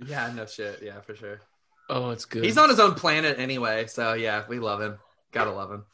yeah 0.06 0.32
no 0.36 0.46
shit 0.46 0.80
yeah 0.84 1.00
for 1.02 1.16
sure 1.16 1.40
Oh, 1.90 2.12
it's 2.12 2.26
good. 2.26 2.44
he's 2.44 2.58
on 2.58 2.70
his 2.70 2.80
own 2.80 2.94
planet 2.96 3.40
anyway 3.40 3.88
so 3.88 4.14
yeah 4.14 4.44
we 4.48 4.60
love 4.60 4.82
him 4.82 4.98
gotta 5.32 5.52
love 5.52 5.72
him 5.72 5.86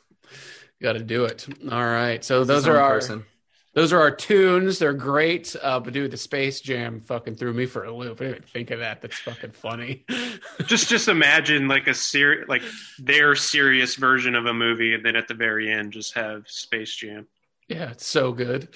Got 0.82 0.94
to 0.94 1.00
do 1.00 1.26
it. 1.26 1.48
All 1.72 1.86
right. 1.86 2.24
So 2.24 2.44
those 2.44 2.58
his 2.58 2.68
are 2.68 2.78
own 2.78 2.84
our 2.84 2.94
person. 2.94 3.26
those 3.74 3.92
are 3.94 4.00
our 4.00 4.12
tunes. 4.12 4.78
They're 4.78 4.94
great. 4.94 5.56
Uh, 5.60 5.80
but 5.80 5.92
dude, 5.94 6.12
the 6.12 6.18
Space 6.18 6.62
Jam 6.62 7.02
fucking 7.02 7.34
threw 7.36 7.52
me 7.52 7.66
for 7.66 7.84
a 7.84 7.92
loop. 7.92 8.22
I 8.22 8.26
didn't 8.26 8.48
think 8.48 8.70
of 8.70 8.80
that. 8.80 9.02
That's 9.02 9.18
fucking 9.18 9.54
funny. 9.54 10.06
just 10.68 10.88
just 10.88 11.08
imagine 11.08 11.68
like 11.68 11.88
a 11.88 11.96
ser- 11.96 12.46
like 12.48 12.62
their 13.00 13.36
serious 13.36 13.96
version 13.96 14.36
of 14.36 14.46
a 14.46 14.54
movie 14.54 14.94
and 14.94 15.04
then 15.04 15.16
at 15.16 15.28
the 15.28 15.34
very 15.34 15.72
end 15.72 15.94
just 15.94 16.14
have 16.14 16.44
space 16.48 16.96
jam 16.96 17.26
Yeah, 17.68 17.90
it's 17.90 18.06
so 18.06 18.32
good. 18.32 18.70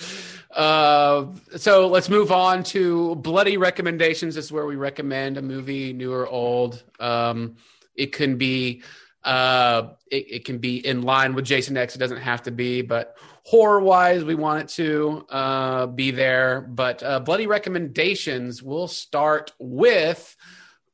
Uh, 0.49 1.27
so 1.55 1.87
let's 1.87 2.09
move 2.09 2.31
on 2.31 2.63
to 2.63 3.13
bloody 3.17 3.57
recommendations. 3.57 4.33
This 4.33 4.45
is 4.45 4.51
where 4.51 4.65
we 4.65 4.75
recommend 4.75 5.37
a 5.37 5.41
movie, 5.43 5.93
new 5.93 6.11
or 6.11 6.27
old. 6.27 6.81
Um, 6.99 7.57
it 7.95 8.11
can 8.11 8.37
be 8.37 8.81
uh, 9.23 9.89
it, 10.09 10.31
it 10.31 10.45
can 10.45 10.57
be 10.57 10.85
in 10.85 11.01
line 11.01 11.33
with 11.33 11.45
Jason 11.45 11.77
X. 11.77 11.95
It 11.95 11.99
doesn't 11.99 12.17
have 12.21 12.43
to 12.43 12.51
be, 12.51 12.81
but 12.81 13.17
horror 13.43 13.79
wise, 13.79 14.23
we 14.23 14.35
want 14.35 14.63
it 14.63 14.69
to 14.75 15.25
uh, 15.29 15.85
be 15.87 16.11
there. 16.11 16.61
But 16.61 17.03
uh, 17.03 17.19
bloody 17.19 17.47
recommendations. 17.47 18.61
We'll 18.61 18.87
start 18.87 19.51
with. 19.59 20.35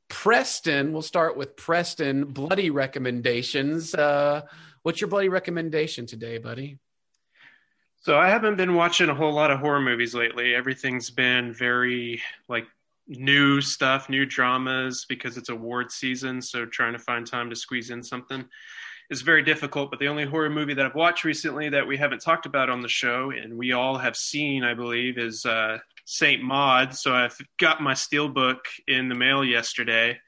Preston, 0.09 0.93
we'll 0.93 1.01
start 1.01 1.35
with 1.35 1.57
Preston. 1.57 2.25
Bloody 2.25 2.69
recommendations. 2.69 3.93
Uh, 3.93 4.43
What's 4.87 5.01
your 5.01 5.09
bloody 5.09 5.27
recommendation 5.27 6.05
today, 6.05 6.37
buddy? 6.37 6.79
So 7.99 8.17
I 8.17 8.29
haven't 8.29 8.55
been 8.55 8.73
watching 8.73 9.09
a 9.09 9.13
whole 9.13 9.33
lot 9.33 9.51
of 9.51 9.59
horror 9.59 9.81
movies 9.81 10.15
lately. 10.15 10.55
Everything's 10.55 11.09
been 11.09 11.53
very 11.53 12.21
like 12.47 12.67
new 13.07 13.61
stuff, 13.61 14.09
new 14.09 14.25
dramas 14.25 15.05
because 15.07 15.37
it's 15.37 15.49
award 15.49 15.91
season. 15.91 16.41
So 16.41 16.65
trying 16.65 16.93
to 16.93 16.99
find 16.99 17.25
time 17.25 17.49
to 17.49 17.55
squeeze 17.55 17.89
in 17.89 18.03
something 18.03 18.45
is 19.09 19.21
very 19.21 19.41
difficult. 19.43 19.89
But 19.89 19.99
the 19.99 20.07
only 20.07 20.25
horror 20.25 20.49
movie 20.49 20.73
that 20.73 20.85
I've 20.85 20.95
watched 20.95 21.23
recently 21.23 21.69
that 21.69 21.87
we 21.87 21.97
haven't 21.97 22.21
talked 22.21 22.45
about 22.45 22.69
on 22.69 22.81
the 22.81 22.89
show 22.89 23.31
and 23.31 23.57
we 23.57 23.71
all 23.71 23.97
have 23.97 24.15
seen, 24.15 24.63
I 24.63 24.73
believe, 24.73 25.17
is 25.17 25.45
uh, 25.45 25.77
Saint 26.05 26.43
Maud. 26.43 26.95
So 26.95 27.13
I've 27.13 27.37
got 27.59 27.81
my 27.81 27.93
steelbook 27.93 28.59
in 28.87 29.09
the 29.09 29.15
mail 29.15 29.43
yesterday. 29.43 30.19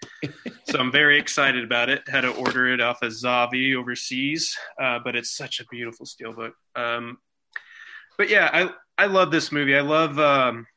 so 0.65 0.79
I'm 0.79 0.91
very 0.91 1.19
excited 1.19 1.63
about 1.63 1.89
it. 1.89 2.07
Had 2.07 2.21
to 2.21 2.31
order 2.31 2.67
it 2.67 2.81
off 2.81 3.01
of 3.01 3.11
Zavvi 3.11 3.75
overseas, 3.75 4.57
uh, 4.81 4.99
but 5.03 5.15
it's 5.15 5.35
such 5.35 5.59
a 5.59 5.65
beautiful 5.71 6.05
steelbook. 6.05 6.51
Um, 6.75 7.17
but 8.17 8.29
yeah, 8.29 8.49
I 8.51 9.03
I 9.03 9.05
love 9.05 9.31
this 9.31 9.49
movie. 9.53 9.77
I 9.77 9.81
love 9.81 10.19
um, 10.19 10.67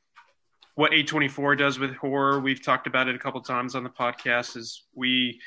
what 0.74 0.92
A24 0.92 1.58
does 1.58 1.78
with 1.78 1.94
horror. 1.96 2.40
We've 2.40 2.62
talked 2.62 2.86
about 2.86 3.08
it 3.08 3.14
a 3.14 3.18
couple 3.18 3.40
times 3.40 3.74
on 3.74 3.84
the 3.84 3.90
podcast. 3.90 4.56
Is 4.56 4.84
we 4.94 5.40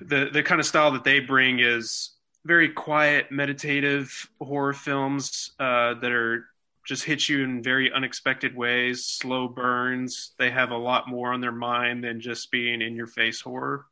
the 0.00 0.30
the 0.32 0.42
kind 0.42 0.60
of 0.60 0.66
style 0.66 0.90
that 0.92 1.04
they 1.04 1.20
bring 1.20 1.60
is 1.60 2.16
very 2.44 2.68
quiet, 2.68 3.30
meditative 3.30 4.28
horror 4.40 4.72
films 4.72 5.52
uh, 5.58 5.94
that 5.94 6.10
are 6.10 6.46
just 6.86 7.04
hit 7.04 7.28
you 7.28 7.44
in 7.44 7.62
very 7.62 7.92
unexpected 7.92 8.56
ways, 8.56 9.04
slow 9.04 9.46
burns. 9.46 10.32
They 10.38 10.50
have 10.50 10.70
a 10.70 10.76
lot 10.76 11.08
more 11.08 11.32
on 11.32 11.40
their 11.40 11.52
mind 11.52 12.02
than 12.02 12.20
just 12.20 12.50
being 12.50 12.80
in 12.80 12.96
your 12.96 13.06
face 13.06 13.40
horror. 13.40 13.86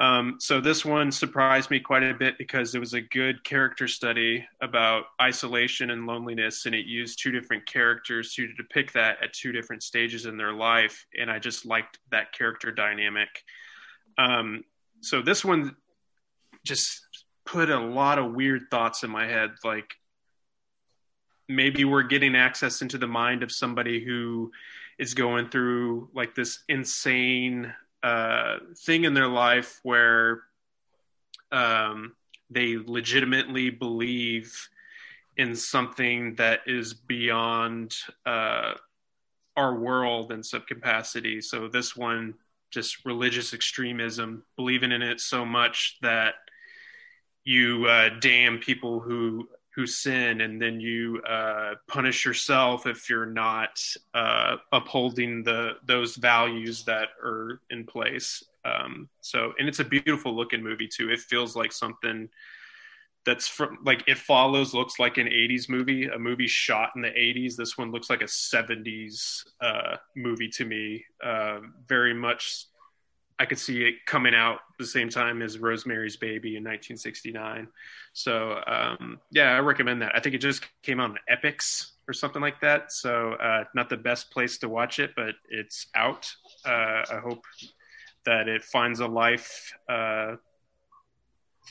Um, 0.00 0.36
so 0.38 0.62
this 0.62 0.82
one 0.82 1.12
surprised 1.12 1.70
me 1.70 1.78
quite 1.78 2.02
a 2.02 2.14
bit 2.14 2.38
because 2.38 2.74
it 2.74 2.78
was 2.78 2.94
a 2.94 3.02
good 3.02 3.44
character 3.44 3.86
study 3.86 4.46
about 4.62 5.04
isolation 5.20 5.90
and 5.90 6.06
loneliness, 6.06 6.64
and 6.64 6.74
it 6.74 6.86
used 6.86 7.20
two 7.22 7.30
different 7.30 7.66
characters 7.66 8.32
to 8.34 8.50
depict 8.54 8.94
that 8.94 9.22
at 9.22 9.34
two 9.34 9.52
different 9.52 9.82
stages 9.82 10.24
in 10.24 10.38
their 10.38 10.54
life, 10.54 11.04
and 11.20 11.30
I 11.30 11.38
just 11.38 11.66
liked 11.66 11.98
that 12.10 12.32
character 12.32 12.72
dynamic. 12.72 13.28
Um, 14.16 14.64
so 15.02 15.20
this 15.20 15.44
one 15.44 15.76
just 16.64 17.02
put 17.44 17.68
a 17.68 17.78
lot 17.78 18.18
of 18.18 18.32
weird 18.32 18.62
thoughts 18.70 19.02
in 19.02 19.10
my 19.10 19.26
head, 19.26 19.50
like 19.64 19.92
maybe 21.46 21.84
we're 21.84 22.04
getting 22.04 22.36
access 22.36 22.80
into 22.80 22.96
the 22.96 23.06
mind 23.06 23.42
of 23.42 23.52
somebody 23.52 24.02
who 24.02 24.50
is 24.98 25.12
going 25.12 25.50
through 25.50 26.08
like 26.14 26.34
this 26.34 26.60
insane 26.68 27.74
uh, 28.02 28.56
thing 28.84 29.04
in 29.04 29.14
their 29.14 29.28
life 29.28 29.80
where 29.82 30.42
um, 31.52 32.14
they 32.50 32.76
legitimately 32.76 33.70
believe 33.70 34.68
in 35.36 35.54
something 35.54 36.34
that 36.36 36.60
is 36.66 36.92
beyond 36.94 37.94
uh, 38.26 38.72
our 39.56 39.74
world 39.74 40.32
in 40.32 40.42
some 40.42 40.62
capacity. 40.66 41.40
So 41.40 41.68
this 41.68 41.96
one, 41.96 42.34
just 42.70 43.04
religious 43.04 43.52
extremism, 43.52 44.44
believing 44.56 44.92
in 44.92 45.02
it 45.02 45.20
so 45.20 45.44
much 45.44 45.98
that 46.02 46.34
you 47.44 47.86
uh, 47.86 48.10
damn 48.20 48.58
people 48.58 49.00
who 49.00 49.48
who 49.74 49.86
sin 49.86 50.40
and 50.40 50.60
then 50.60 50.80
you 50.80 51.22
uh, 51.22 51.74
punish 51.88 52.24
yourself 52.24 52.86
if 52.86 53.08
you're 53.08 53.26
not 53.26 53.80
uh, 54.14 54.56
upholding 54.72 55.42
the 55.42 55.72
those 55.86 56.16
values 56.16 56.84
that 56.84 57.08
are 57.22 57.60
in 57.70 57.84
place. 57.86 58.42
Um, 58.64 59.08
so 59.20 59.52
and 59.58 59.68
it's 59.68 59.78
a 59.78 59.84
beautiful 59.84 60.34
looking 60.34 60.62
movie 60.62 60.88
too. 60.88 61.10
It 61.10 61.20
feels 61.20 61.54
like 61.54 61.72
something 61.72 62.28
that's 63.24 63.46
from 63.46 63.78
like 63.84 64.02
it 64.06 64.18
follows 64.18 64.72
looks 64.72 64.98
like 64.98 65.18
an 65.18 65.26
80s 65.26 65.68
movie 65.68 66.06
a 66.06 66.18
movie 66.18 66.46
shot 66.46 66.92
in 66.96 67.02
the 67.02 67.08
80s 67.10 67.54
this 67.54 67.76
one 67.76 67.92
looks 67.92 68.08
like 68.08 68.22
a 68.22 68.24
70s 68.24 69.44
uh, 69.60 69.96
movie 70.16 70.48
to 70.48 70.64
me. 70.64 71.04
Uh, 71.22 71.60
very 71.86 72.14
much 72.14 72.66
I 73.40 73.46
could 73.46 73.58
see 73.58 73.82
it 73.84 74.04
coming 74.04 74.34
out 74.34 74.58
the 74.78 74.84
same 74.84 75.08
time 75.08 75.40
as 75.40 75.58
Rosemary's 75.58 76.18
Baby 76.18 76.56
in 76.56 76.62
1969. 76.62 77.68
So 78.12 78.60
um, 78.66 79.18
yeah, 79.32 79.56
I 79.56 79.60
recommend 79.60 80.02
that. 80.02 80.12
I 80.14 80.20
think 80.20 80.34
it 80.34 80.42
just 80.42 80.66
came 80.82 81.00
out 81.00 81.12
on 81.12 81.18
Epix 81.32 81.92
or 82.06 82.12
something 82.12 82.42
like 82.42 82.60
that. 82.60 82.92
So 82.92 83.32
uh, 83.32 83.64
not 83.74 83.88
the 83.88 83.96
best 83.96 84.30
place 84.30 84.58
to 84.58 84.68
watch 84.68 84.98
it, 84.98 85.12
but 85.16 85.36
it's 85.48 85.86
out. 85.94 86.30
Uh, 86.66 87.02
I 87.10 87.20
hope 87.24 87.42
that 88.26 88.46
it 88.46 88.62
finds 88.62 89.00
a 89.00 89.06
life 89.06 89.72
uh, 89.88 90.36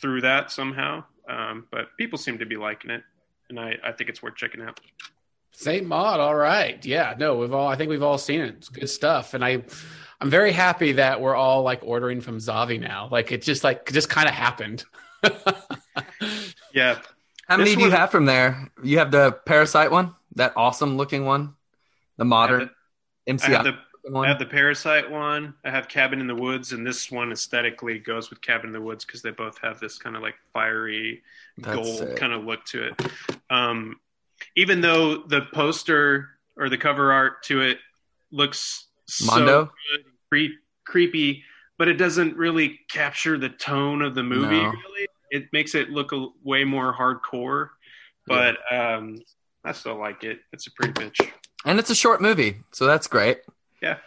through 0.01 0.21
that 0.21 0.51
somehow. 0.51 1.03
Um, 1.29 1.67
but 1.71 1.95
people 1.99 2.17
seem 2.17 2.39
to 2.39 2.47
be 2.47 2.55
liking 2.55 2.89
it, 2.89 3.03
and 3.49 3.59
I, 3.59 3.75
I 3.85 3.91
think 3.91 4.09
it's 4.09 4.23
worth 4.23 4.35
checking 4.35 4.63
out. 4.63 4.79
Saint 5.51 5.85
Maud, 5.85 6.19
all 6.19 6.35
right, 6.35 6.83
yeah, 6.83 7.13
no, 7.19 7.37
we've 7.37 7.53
all 7.53 7.67
I 7.67 7.75
think 7.75 7.89
we've 7.89 8.01
all 8.01 8.17
seen 8.17 8.41
it. 8.41 8.55
It's 8.55 8.69
good 8.69 8.89
stuff, 8.89 9.35
and 9.35 9.45
I 9.45 9.63
I'm 10.21 10.29
very 10.29 10.51
happy 10.51 10.93
that 10.93 11.21
we're 11.21 11.35
all 11.35 11.63
like 11.63 11.79
ordering 11.83 12.21
from 12.21 12.37
Zavvi 12.37 12.79
now. 12.79 13.07
Like 13.11 13.31
it 13.31 13.41
just 13.41 13.63
like 13.63 13.91
just 13.91 14.09
kind 14.09 14.27
of 14.27 14.33
happened. 14.33 14.83
yeah. 16.73 16.99
How 17.47 17.57
many 17.57 17.71
This 17.71 17.79
do 17.79 17.85
you 17.85 17.91
have 17.91 18.11
from 18.11 18.25
there? 18.25 18.69
You 18.83 18.99
have 18.99 19.11
the 19.11 19.31
Parasite 19.31 19.91
one, 19.91 20.13
that 20.35 20.53
awesome 20.55 20.97
looking 20.97 21.25
one, 21.25 21.55
the 22.17 22.25
modern 22.25 22.69
I 23.27 23.31
MCI 23.31 23.47
have 23.47 23.63
the 23.63 23.77
one. 24.11 24.25
I 24.25 24.29
have 24.29 24.39
the 24.39 24.45
Parasite 24.45 25.09
one. 25.09 25.53
I 25.63 25.71
have 25.71 25.87
Cabin 25.87 26.19
in 26.19 26.27
the 26.27 26.35
Woods, 26.35 26.73
and 26.73 26.85
this 26.85 27.09
one 27.09 27.31
aesthetically 27.31 27.99
goes 27.99 28.29
with 28.29 28.41
Cabin 28.41 28.67
in 28.67 28.73
the 28.73 28.81
Woods 28.81 29.05
because 29.05 29.21
they 29.21 29.31
both 29.31 29.57
have 29.59 29.79
this 29.79 29.97
kind 29.97 30.15
of 30.15 30.21
like 30.21 30.35
fiery 30.53 31.23
That's 31.57 31.75
gold 31.75 32.15
kind 32.17 32.33
of 32.33 32.43
look 32.43 32.65
to 32.65 32.87
it. 32.87 33.01
Um, 33.49 33.99
even 34.55 34.81
though 34.81 35.23
the 35.23 35.41
poster 35.53 36.29
or 36.57 36.69
the 36.69 36.77
cover 36.77 37.11
art 37.11 37.43
to 37.43 37.61
it 37.61 37.77
looks 38.31 38.88
Mondo? 39.25 39.65
so 39.65 39.71
good, 39.97 40.05
cre- 40.29 40.55
creepy, 40.85 41.43
but 41.77 41.87
it 41.87 41.95
doesn't 41.95 42.35
really 42.37 42.79
capture 42.91 43.37
the 43.37 43.49
tone 43.49 44.01
of 44.01 44.15
the 44.15 44.23
movie. 44.23 44.61
No. 44.61 44.69
Really, 44.71 45.07
it 45.31 45.45
makes 45.53 45.75
it 45.75 45.89
look 45.89 46.11
a, 46.11 46.27
way 46.43 46.63
more 46.63 46.93
hardcore. 46.93 47.69
But 48.27 48.57
um, 48.71 49.19
I 49.63 49.71
still 49.71 49.97
like 49.97 50.23
it. 50.23 50.39
It's 50.53 50.67
a 50.67 50.71
pretty 50.71 50.93
bitch. 50.93 51.29
and 51.65 51.79
it's 51.79 51.89
a 51.89 51.95
short 51.95 52.21
movie, 52.21 52.57
so 52.71 52.85
that's 52.85 53.07
great. 53.07 53.39
Yeah. 53.81 53.97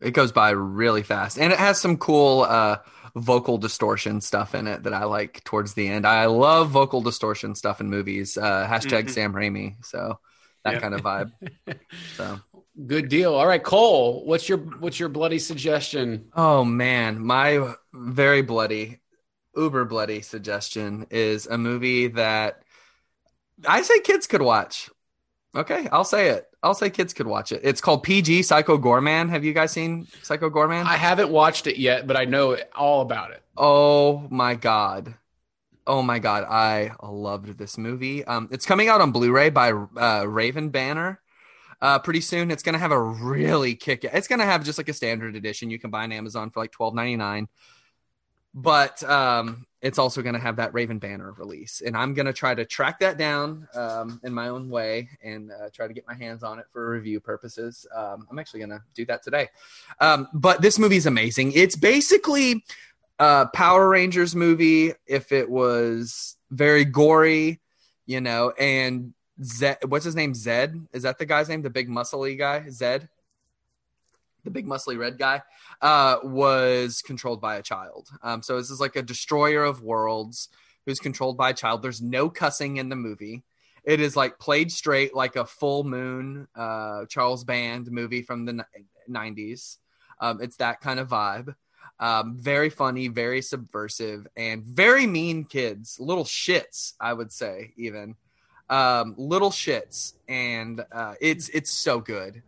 It 0.00 0.12
goes 0.12 0.32
by 0.32 0.50
really 0.50 1.02
fast, 1.02 1.38
and 1.38 1.52
it 1.52 1.58
has 1.58 1.80
some 1.80 1.96
cool 1.98 2.42
uh, 2.42 2.78
vocal 3.14 3.56
distortion 3.58 4.20
stuff 4.20 4.54
in 4.54 4.66
it 4.66 4.82
that 4.84 4.92
I 4.94 5.04
like 5.04 5.42
towards 5.44 5.72
the 5.74 5.88
end. 5.88 6.06
I 6.06 6.26
love 6.26 6.68
vocal 6.70 7.00
distortion 7.00 7.54
stuff 7.54 7.80
in 7.80 7.88
movies. 7.90 8.36
Uh, 8.38 8.66
hashtag 8.66 9.04
Mhm. 9.04 9.10
Sam 9.10 9.32
Raimi. 9.32 9.84
So 9.84 10.18
that 10.64 10.74
Yeah. 10.74 10.80
kind 10.80 10.94
of 10.94 11.00
vibe. 11.02 11.32
So. 12.16 12.40
Good 12.84 13.08
deal. 13.08 13.34
All 13.34 13.46
right, 13.46 13.62
Cole, 13.62 14.24
what's 14.26 14.48
your 14.48 14.58
what's 14.58 15.00
your 15.00 15.08
bloody 15.08 15.38
suggestion? 15.38 16.26
Oh 16.34 16.62
man, 16.62 17.24
my 17.24 17.74
very 17.94 18.42
bloody, 18.42 19.00
uber 19.56 19.86
bloody 19.86 20.20
suggestion 20.20 21.06
is 21.10 21.46
a 21.46 21.56
movie 21.56 22.08
that 22.08 22.62
I 23.66 23.80
say 23.80 24.00
kids 24.00 24.26
could 24.26 24.42
watch. 24.42 24.90
Okay, 25.54 25.88
I'll 25.90 26.04
say 26.04 26.28
it. 26.28 26.46
I'll 26.62 26.74
say 26.74 26.90
kids 26.90 27.14
could 27.14 27.26
watch 27.26 27.50
it. 27.50 27.60
It's 27.64 27.80
called 27.80 28.02
PG 28.02 28.42
Psycho 28.42 28.76
Goreman. 28.76 29.30
Have 29.30 29.42
you 29.42 29.54
guys 29.54 29.72
seen 29.72 30.06
Psycho 30.22 30.50
Goreman? 30.50 30.84
I 30.84 30.96
haven't 30.96 31.30
watched 31.30 31.66
it 31.66 31.78
yet, 31.78 32.06
but 32.06 32.16
I 32.16 32.26
know 32.26 32.58
all 32.74 33.00
about 33.00 33.30
it. 33.30 33.42
Oh 33.56 34.26
my 34.30 34.54
god. 34.54 35.14
Oh 35.86 36.02
my 36.02 36.18
god, 36.18 36.44
I 36.44 36.90
loved 37.02 37.56
this 37.56 37.78
movie. 37.78 38.24
Um, 38.24 38.48
it's 38.50 38.66
coming 38.66 38.88
out 38.88 39.00
on 39.00 39.12
Blu-ray 39.12 39.50
by 39.50 39.70
uh, 39.70 40.24
Raven 40.26 40.68
Banner. 40.68 41.20
Uh, 41.86 42.00
pretty 42.00 42.20
soon, 42.20 42.50
it's 42.50 42.64
gonna 42.64 42.78
have 42.78 42.90
a 42.90 43.00
really 43.00 43.76
kick. 43.76 44.02
It's 44.02 44.26
gonna 44.26 44.44
have 44.44 44.64
just 44.64 44.76
like 44.76 44.88
a 44.88 44.92
standard 44.92 45.36
edition 45.36 45.70
you 45.70 45.78
can 45.78 45.88
buy 45.88 46.02
on 46.02 46.10
Amazon 46.10 46.50
for 46.50 46.58
like 46.58 46.72
twelve 46.72 46.96
ninety 46.96 47.14
nine. 47.14 47.46
But 48.52 49.04
um, 49.04 49.66
it's 49.80 49.96
also 49.96 50.20
gonna 50.20 50.40
have 50.40 50.56
that 50.56 50.74
Raven 50.74 50.98
Banner 50.98 51.30
release, 51.30 51.82
and 51.86 51.96
I'm 51.96 52.12
gonna 52.12 52.32
try 52.32 52.56
to 52.56 52.64
track 52.64 52.98
that 52.98 53.18
down 53.18 53.68
um, 53.72 54.20
in 54.24 54.34
my 54.34 54.48
own 54.48 54.68
way 54.68 55.10
and 55.22 55.52
uh, 55.52 55.68
try 55.72 55.86
to 55.86 55.94
get 55.94 56.04
my 56.08 56.14
hands 56.14 56.42
on 56.42 56.58
it 56.58 56.64
for 56.72 56.90
review 56.90 57.20
purposes. 57.20 57.86
Um, 57.94 58.26
I'm 58.28 58.40
actually 58.40 58.58
gonna 58.58 58.82
do 58.96 59.06
that 59.06 59.22
today. 59.22 59.46
Um, 60.00 60.26
but 60.34 60.62
this 60.62 60.80
movie 60.80 60.96
is 60.96 61.06
amazing. 61.06 61.52
It's 61.52 61.76
basically 61.76 62.64
uh 63.20 63.46
Power 63.54 63.88
Rangers 63.88 64.34
movie 64.34 64.92
if 65.06 65.30
it 65.30 65.48
was 65.48 66.36
very 66.50 66.84
gory, 66.84 67.60
you 68.06 68.20
know, 68.20 68.50
and 68.58 69.14
Zed 69.42 69.78
what's 69.86 70.04
his 70.04 70.16
name? 70.16 70.34
Zed? 70.34 70.86
Is 70.92 71.02
that 71.02 71.18
the 71.18 71.26
guy's 71.26 71.48
name? 71.48 71.62
The 71.62 71.70
big 71.70 71.88
muscly 71.88 72.38
guy? 72.38 72.68
Zed? 72.70 73.08
The 74.44 74.50
big 74.50 74.66
muscly 74.66 74.98
red 74.98 75.18
guy 75.18 75.42
uh 75.82 76.18
was 76.22 77.02
controlled 77.02 77.40
by 77.40 77.56
a 77.56 77.62
child. 77.62 78.08
Um 78.22 78.42
so 78.42 78.56
this 78.56 78.70
is 78.70 78.80
like 78.80 78.96
a 78.96 79.02
destroyer 79.02 79.64
of 79.64 79.82
worlds 79.82 80.48
who's 80.86 81.00
controlled 81.00 81.36
by 81.36 81.50
a 81.50 81.54
child. 81.54 81.82
There's 81.82 82.00
no 82.00 82.30
cussing 82.30 82.76
in 82.78 82.88
the 82.88 82.96
movie. 82.96 83.42
It 83.84 84.00
is 84.00 84.16
like 84.16 84.38
played 84.38 84.72
straight 84.72 85.14
like 85.14 85.36
a 85.36 85.44
full 85.44 85.84
moon 85.84 86.48
uh 86.54 87.04
Charles 87.06 87.44
Band 87.44 87.90
movie 87.90 88.22
from 88.22 88.46
the 88.46 88.52
ni- 88.54 88.62
90s. 89.10 89.76
Um 90.20 90.40
it's 90.40 90.56
that 90.56 90.80
kind 90.80 90.98
of 90.98 91.08
vibe. 91.08 91.54
Um, 91.98 92.36
very 92.36 92.68
funny, 92.68 93.08
very 93.08 93.40
subversive, 93.40 94.26
and 94.36 94.62
very 94.62 95.06
mean 95.06 95.44
kids, 95.44 95.96
little 95.98 96.24
shits, 96.24 96.92
I 97.00 97.14
would 97.14 97.32
say, 97.32 97.72
even 97.78 98.16
um, 98.70 99.14
little 99.16 99.50
shits, 99.50 100.14
and 100.28 100.84
uh, 100.92 101.14
it's 101.20 101.48
it's 101.50 101.70
so 101.70 102.00
good. 102.00 102.42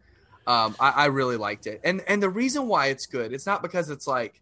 Um, 0.46 0.74
I, 0.80 0.90
I 0.90 1.06
really 1.06 1.36
liked 1.36 1.66
it, 1.66 1.80
and 1.84 2.02
and 2.06 2.22
the 2.22 2.30
reason 2.30 2.66
why 2.66 2.86
it's 2.86 3.06
good, 3.06 3.32
it's 3.32 3.46
not 3.46 3.62
because 3.62 3.90
it's 3.90 4.06
like 4.06 4.40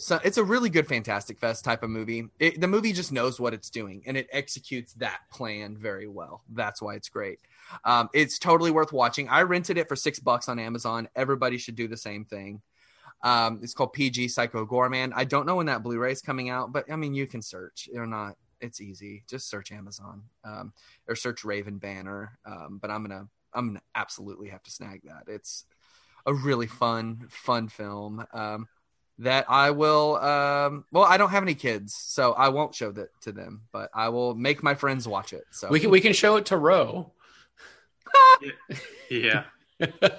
so 0.00 0.18
it's 0.24 0.38
a 0.38 0.44
really 0.44 0.70
good 0.70 0.88
Fantastic 0.88 1.38
Fest 1.38 1.62
type 1.62 1.82
of 1.82 1.90
movie. 1.90 2.24
It, 2.38 2.58
the 2.58 2.66
movie 2.66 2.94
just 2.94 3.12
knows 3.12 3.38
what 3.38 3.52
it's 3.52 3.68
doing 3.68 4.02
and 4.06 4.16
it 4.16 4.28
executes 4.32 4.94
that 4.94 5.20
plan 5.30 5.76
very 5.76 6.08
well. 6.08 6.42
That's 6.48 6.80
why 6.80 6.94
it's 6.94 7.10
great. 7.10 7.38
Um, 7.84 8.08
it's 8.14 8.38
totally 8.38 8.70
worth 8.70 8.94
watching. 8.94 9.28
I 9.28 9.42
rented 9.42 9.76
it 9.76 9.88
for 9.88 9.96
six 9.96 10.18
bucks 10.18 10.48
on 10.48 10.58
Amazon. 10.58 11.06
Everybody 11.14 11.58
should 11.58 11.76
do 11.76 11.86
the 11.86 11.98
same 11.98 12.24
thing. 12.24 12.62
Um, 13.22 13.60
it's 13.62 13.74
called 13.74 13.92
PG 13.92 14.28
Psycho 14.28 14.64
Goreman. 14.64 15.12
I 15.14 15.24
don't 15.24 15.44
know 15.44 15.56
when 15.56 15.66
that 15.66 15.82
Blu-ray 15.82 16.12
is 16.12 16.22
coming 16.22 16.48
out, 16.48 16.72
but 16.72 16.90
I 16.90 16.96
mean, 16.96 17.12
you 17.12 17.26
can 17.26 17.42
search. 17.42 17.86
You're 17.92 18.06
not. 18.06 18.36
It's 18.60 18.80
easy. 18.80 19.24
Just 19.28 19.48
search 19.48 19.72
Amazon 19.72 20.22
um, 20.44 20.72
or 21.08 21.14
search 21.14 21.44
Raven 21.44 21.78
Banner. 21.78 22.38
Um, 22.44 22.78
but 22.80 22.90
I'm 22.90 23.02
gonna, 23.02 23.28
I'm 23.54 23.68
gonna 23.68 23.82
absolutely 23.94 24.48
have 24.48 24.62
to 24.64 24.70
snag 24.70 25.02
that. 25.04 25.32
It's 25.32 25.64
a 26.26 26.34
really 26.34 26.66
fun, 26.66 27.26
fun 27.28 27.68
film. 27.68 28.24
Um, 28.32 28.68
that 29.18 29.44
I 29.50 29.70
will. 29.70 30.16
Um, 30.16 30.84
well, 30.92 31.04
I 31.04 31.18
don't 31.18 31.30
have 31.30 31.42
any 31.42 31.54
kids, 31.54 31.94
so 31.94 32.32
I 32.32 32.48
won't 32.48 32.74
show 32.74 32.90
that 32.92 33.08
to 33.22 33.32
them, 33.32 33.62
but 33.70 33.90
I 33.94 34.08
will 34.08 34.34
make 34.34 34.62
my 34.62 34.74
friends 34.74 35.06
watch 35.06 35.32
it. 35.32 35.44
So 35.50 35.68
We 35.68 35.78
can 35.78 35.90
we 35.90 36.00
can 36.00 36.14
show 36.14 36.36
it 36.36 36.46
to 36.46 36.56
Roe. 36.56 37.12
Yeah. 39.10 39.44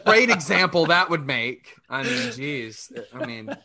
great 0.06 0.30
example 0.30 0.88
that 0.88 1.10
would 1.10 1.26
make. 1.26 1.76
I 1.90 2.04
mean, 2.04 2.32
geez, 2.32 2.92
I 3.14 3.26
mean, 3.26 3.56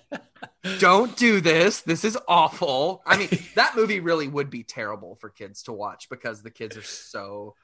don't 0.79 1.17
do 1.17 1.41
this. 1.41 1.83
This 1.83 2.05
is 2.05 2.19
awful. 2.29 3.03
I 3.07 3.17
mean, 3.17 3.29
that 3.55 3.77
movie 3.77 4.01
really 4.01 4.29
would 4.29 4.51
be 4.51 4.63
terrible 4.63 5.17
for 5.17 5.31
kids 5.31 5.63
to 5.65 5.73
watch 5.73 6.09
because 6.09 6.43
the 6.43 6.51
kids 6.51 6.77
are 6.77 6.83
so 6.83 7.55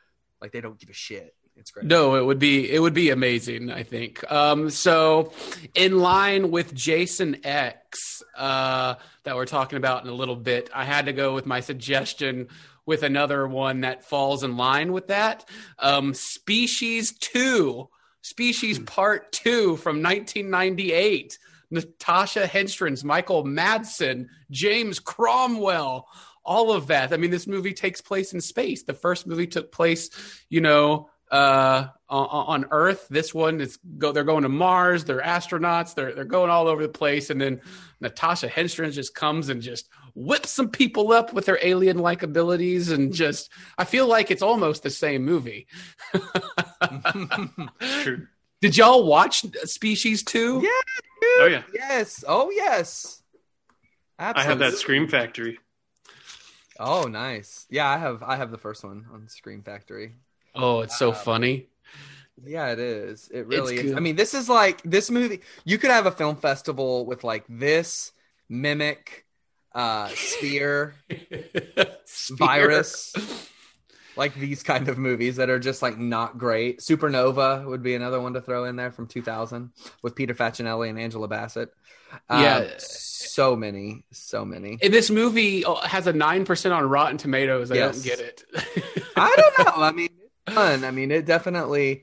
like 0.40 0.52
they 0.52 0.60
don't 0.60 0.78
give 0.78 0.90
a 0.90 0.94
shit. 0.94 1.34
It's 1.56 1.70
great. 1.70 1.86
No, 1.86 2.16
it 2.16 2.24
would 2.24 2.38
be 2.38 2.70
it 2.70 2.80
would 2.80 2.94
be 2.94 3.10
amazing. 3.10 3.70
I 3.70 3.82
think. 3.82 4.30
Um, 4.30 4.70
so, 4.70 5.32
in 5.74 5.98
line 5.98 6.50
with 6.50 6.74
Jason 6.74 7.44
X 7.44 8.22
uh, 8.36 8.94
that 9.24 9.36
we're 9.36 9.46
talking 9.46 9.76
about 9.76 10.02
in 10.02 10.10
a 10.10 10.14
little 10.14 10.36
bit, 10.36 10.70
I 10.74 10.84
had 10.84 11.06
to 11.06 11.12
go 11.12 11.34
with 11.34 11.46
my 11.46 11.60
suggestion 11.60 12.48
with 12.86 13.02
another 13.02 13.46
one 13.46 13.82
that 13.82 14.04
falls 14.04 14.42
in 14.42 14.56
line 14.56 14.92
with 14.92 15.08
that. 15.08 15.48
Um, 15.78 16.14
Species 16.14 17.12
Two, 17.18 17.90
Species 18.22 18.78
Part 18.78 19.32
Two 19.32 19.76
from 19.76 20.02
1998. 20.02 21.38
Natasha 21.70 22.46
Henstridge, 22.46 23.02
Michael 23.02 23.44
Madsen, 23.44 24.28
James 24.50 25.00
Cromwell, 25.00 26.06
all 26.44 26.72
of 26.72 26.88
that. 26.88 27.12
I 27.12 27.16
mean, 27.16 27.30
this 27.30 27.46
movie 27.46 27.72
takes 27.72 28.00
place 28.00 28.34
in 28.34 28.40
space. 28.40 28.82
The 28.82 28.92
first 28.92 29.26
movie 29.26 29.46
took 29.46 29.72
place, 29.72 30.10
you 30.50 30.60
know, 30.60 31.08
uh, 31.30 31.86
on, 32.10 32.62
on 32.64 32.66
Earth. 32.70 33.06
This 33.08 33.32
one 33.32 33.60
is 33.60 33.78
go. 33.96 34.12
They're 34.12 34.22
going 34.22 34.42
to 34.42 34.50
Mars. 34.50 35.04
They're 35.04 35.22
astronauts. 35.22 35.94
They're 35.94 36.14
they're 36.14 36.24
going 36.24 36.50
all 36.50 36.68
over 36.68 36.82
the 36.82 36.90
place. 36.90 37.30
And 37.30 37.40
then 37.40 37.62
Natasha 38.00 38.48
Henstridge 38.48 38.92
just 38.92 39.14
comes 39.14 39.48
and 39.48 39.62
just 39.62 39.88
whips 40.14 40.50
some 40.50 40.68
people 40.68 41.12
up 41.12 41.32
with 41.32 41.46
her 41.46 41.58
alien 41.62 41.98
like 41.98 42.22
abilities, 42.22 42.90
and 42.90 43.12
just 43.12 43.50
I 43.78 43.84
feel 43.84 44.06
like 44.06 44.30
it's 44.30 44.42
almost 44.42 44.82
the 44.82 44.90
same 44.90 45.24
movie. 45.24 45.66
True. 47.80 48.26
Did 48.60 48.76
y'all 48.76 49.06
watch 49.06 49.44
Species 49.64 50.22
Two? 50.22 50.60
Yeah. 50.62 50.70
Oh 51.40 51.46
yeah. 51.46 51.62
Yes. 51.74 52.24
Oh 52.26 52.50
yes. 52.50 53.22
I 54.18 54.42
have 54.42 54.60
that 54.60 54.74
Scream 54.74 55.08
Factory. 55.08 55.58
Oh, 56.78 57.04
nice. 57.04 57.66
Yeah, 57.70 57.88
I 57.88 57.98
have. 57.98 58.22
I 58.22 58.36
have 58.36 58.50
the 58.50 58.58
first 58.58 58.84
one 58.84 59.06
on 59.12 59.28
Scream 59.28 59.62
Factory. 59.62 60.14
Oh, 60.54 60.80
it's 60.80 60.98
so 60.98 61.10
um, 61.10 61.14
funny. 61.14 61.68
Yeah, 62.44 62.72
it 62.72 62.78
is. 62.78 63.30
It 63.32 63.46
really 63.46 63.76
is. 63.76 63.82
good. 63.82 63.96
I 63.96 64.00
mean, 64.00 64.16
this 64.16 64.34
is 64.34 64.48
like 64.48 64.82
this 64.82 65.10
movie. 65.10 65.40
You 65.64 65.78
could 65.78 65.90
have 65.90 66.06
a 66.06 66.10
film 66.10 66.36
festival 66.36 67.06
with 67.06 67.24
like 67.24 67.44
this, 67.48 68.12
Mimic, 68.48 69.26
uh, 69.74 70.08
Sphere, 70.14 70.94
Virus, 72.30 73.14
like 74.16 74.34
these 74.34 74.62
kind 74.62 74.88
of 74.88 74.98
movies 74.98 75.36
that 75.36 75.50
are 75.50 75.58
just 75.58 75.82
like 75.82 75.98
not 75.98 76.38
great. 76.38 76.80
Supernova 76.80 77.64
would 77.66 77.82
be 77.82 77.94
another 77.94 78.20
one 78.20 78.34
to 78.34 78.40
throw 78.40 78.64
in 78.64 78.76
there 78.76 78.90
from 78.92 79.06
2000 79.06 79.70
with 80.02 80.14
Peter 80.14 80.34
Facinelli 80.34 80.88
and 80.90 80.98
Angela 80.98 81.28
Bassett. 81.28 81.72
Um, 82.28 82.42
Yeah. 82.42 82.68
so 82.78 83.56
many, 83.56 84.04
so 84.12 84.44
many. 84.44 84.78
And 84.82 84.92
this 84.92 85.10
movie 85.10 85.64
uh, 85.64 85.76
has 85.76 86.06
a 86.06 86.12
nine 86.12 86.44
percent 86.44 86.74
on 86.74 86.84
Rotten 86.88 87.16
Tomatoes. 87.16 87.70
I 87.70 87.76
Yes. 87.76 87.94
don't 87.96 88.04
get 88.04 88.20
it. 88.20 88.44
I 89.16 89.34
don't 89.36 89.66
know. 89.66 89.82
I 89.82 89.92
mean, 89.92 90.08
fun. 90.50 90.84
I 90.84 90.90
mean, 90.90 91.10
it 91.10 91.24
definitely. 91.24 92.02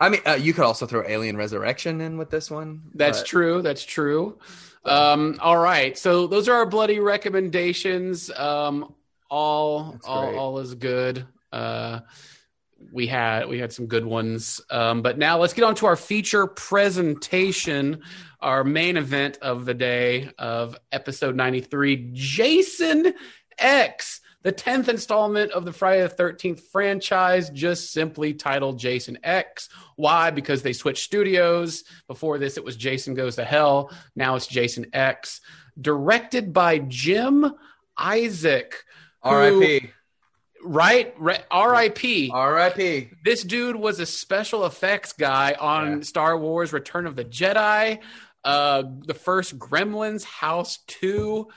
I 0.00 0.08
mean, 0.08 0.20
uh, 0.26 0.32
you 0.34 0.54
could 0.54 0.64
also 0.64 0.86
throw 0.86 1.02
Alien 1.06 1.36
Resurrection 1.36 2.00
in 2.00 2.16
with 2.16 2.30
this 2.30 2.50
one. 2.50 2.82
That's 2.94 3.20
but- 3.20 3.26
true. 3.26 3.60
That's 3.62 3.84
true. 3.84 4.38
Um, 4.84 5.38
all 5.40 5.58
right. 5.58 5.96
So 5.96 6.26
those 6.26 6.48
are 6.48 6.54
our 6.54 6.66
bloody 6.66 7.00
recommendations. 7.00 8.30
Um, 8.30 8.94
all 9.30 9.98
all, 10.04 10.36
all 10.36 10.58
is 10.58 10.74
good. 10.74 11.26
Uh, 11.52 12.00
we 12.92 13.06
had 13.06 13.48
we 13.48 13.58
had 13.58 13.72
some 13.72 13.86
good 13.86 14.04
ones. 14.04 14.60
Um, 14.70 15.02
but 15.02 15.18
now 15.18 15.38
let's 15.38 15.52
get 15.52 15.64
on 15.64 15.74
to 15.76 15.86
our 15.86 15.96
feature 15.96 16.46
presentation, 16.46 18.02
our 18.40 18.64
main 18.64 18.96
event 18.96 19.38
of 19.42 19.66
the 19.66 19.74
day 19.74 20.30
of 20.38 20.76
episode 20.92 21.36
93, 21.36 22.10
Jason 22.12 23.14
X, 23.58 24.20
the 24.42 24.52
10th 24.52 24.88
installment 24.88 25.52
of 25.52 25.64
the 25.64 25.72
Friday 25.72 26.02
the 26.06 26.14
13th 26.14 26.60
franchise, 26.72 27.50
just 27.50 27.92
simply 27.92 28.32
titled 28.34 28.78
Jason 28.78 29.18
X. 29.22 29.68
Why? 29.96 30.30
Because 30.30 30.62
they 30.62 30.72
switched 30.72 31.04
studios. 31.04 31.84
Before 32.06 32.38
this, 32.38 32.56
it 32.56 32.64
was 32.64 32.76
Jason 32.76 33.14
Goes 33.14 33.36
to 33.36 33.44
Hell. 33.44 33.90
Now 34.16 34.36
it's 34.36 34.46
Jason 34.46 34.86
X. 34.92 35.40
Directed 35.80 36.52
by 36.52 36.78
Jim 36.78 37.52
Isaac. 37.98 38.84
R.I.P. 39.22 39.90
Right? 40.62 41.14
R.I.P. 41.50 42.30
R.I.P. 42.32 43.10
This 43.24 43.42
dude 43.42 43.76
was 43.76 44.00
a 44.00 44.06
special 44.06 44.64
effects 44.66 45.12
guy 45.12 45.54
on 45.58 45.98
Yeah. 45.98 46.00
Star 46.02 46.38
Wars 46.38 46.72
Return 46.72 47.06
of 47.06 47.16
the 47.16 47.24
Jedi, 47.24 47.98
uh, 48.44 48.82
the 49.06 49.14
first 49.14 49.58
Gremlins, 49.58 50.24
House 50.24 50.78
2, 50.86 51.48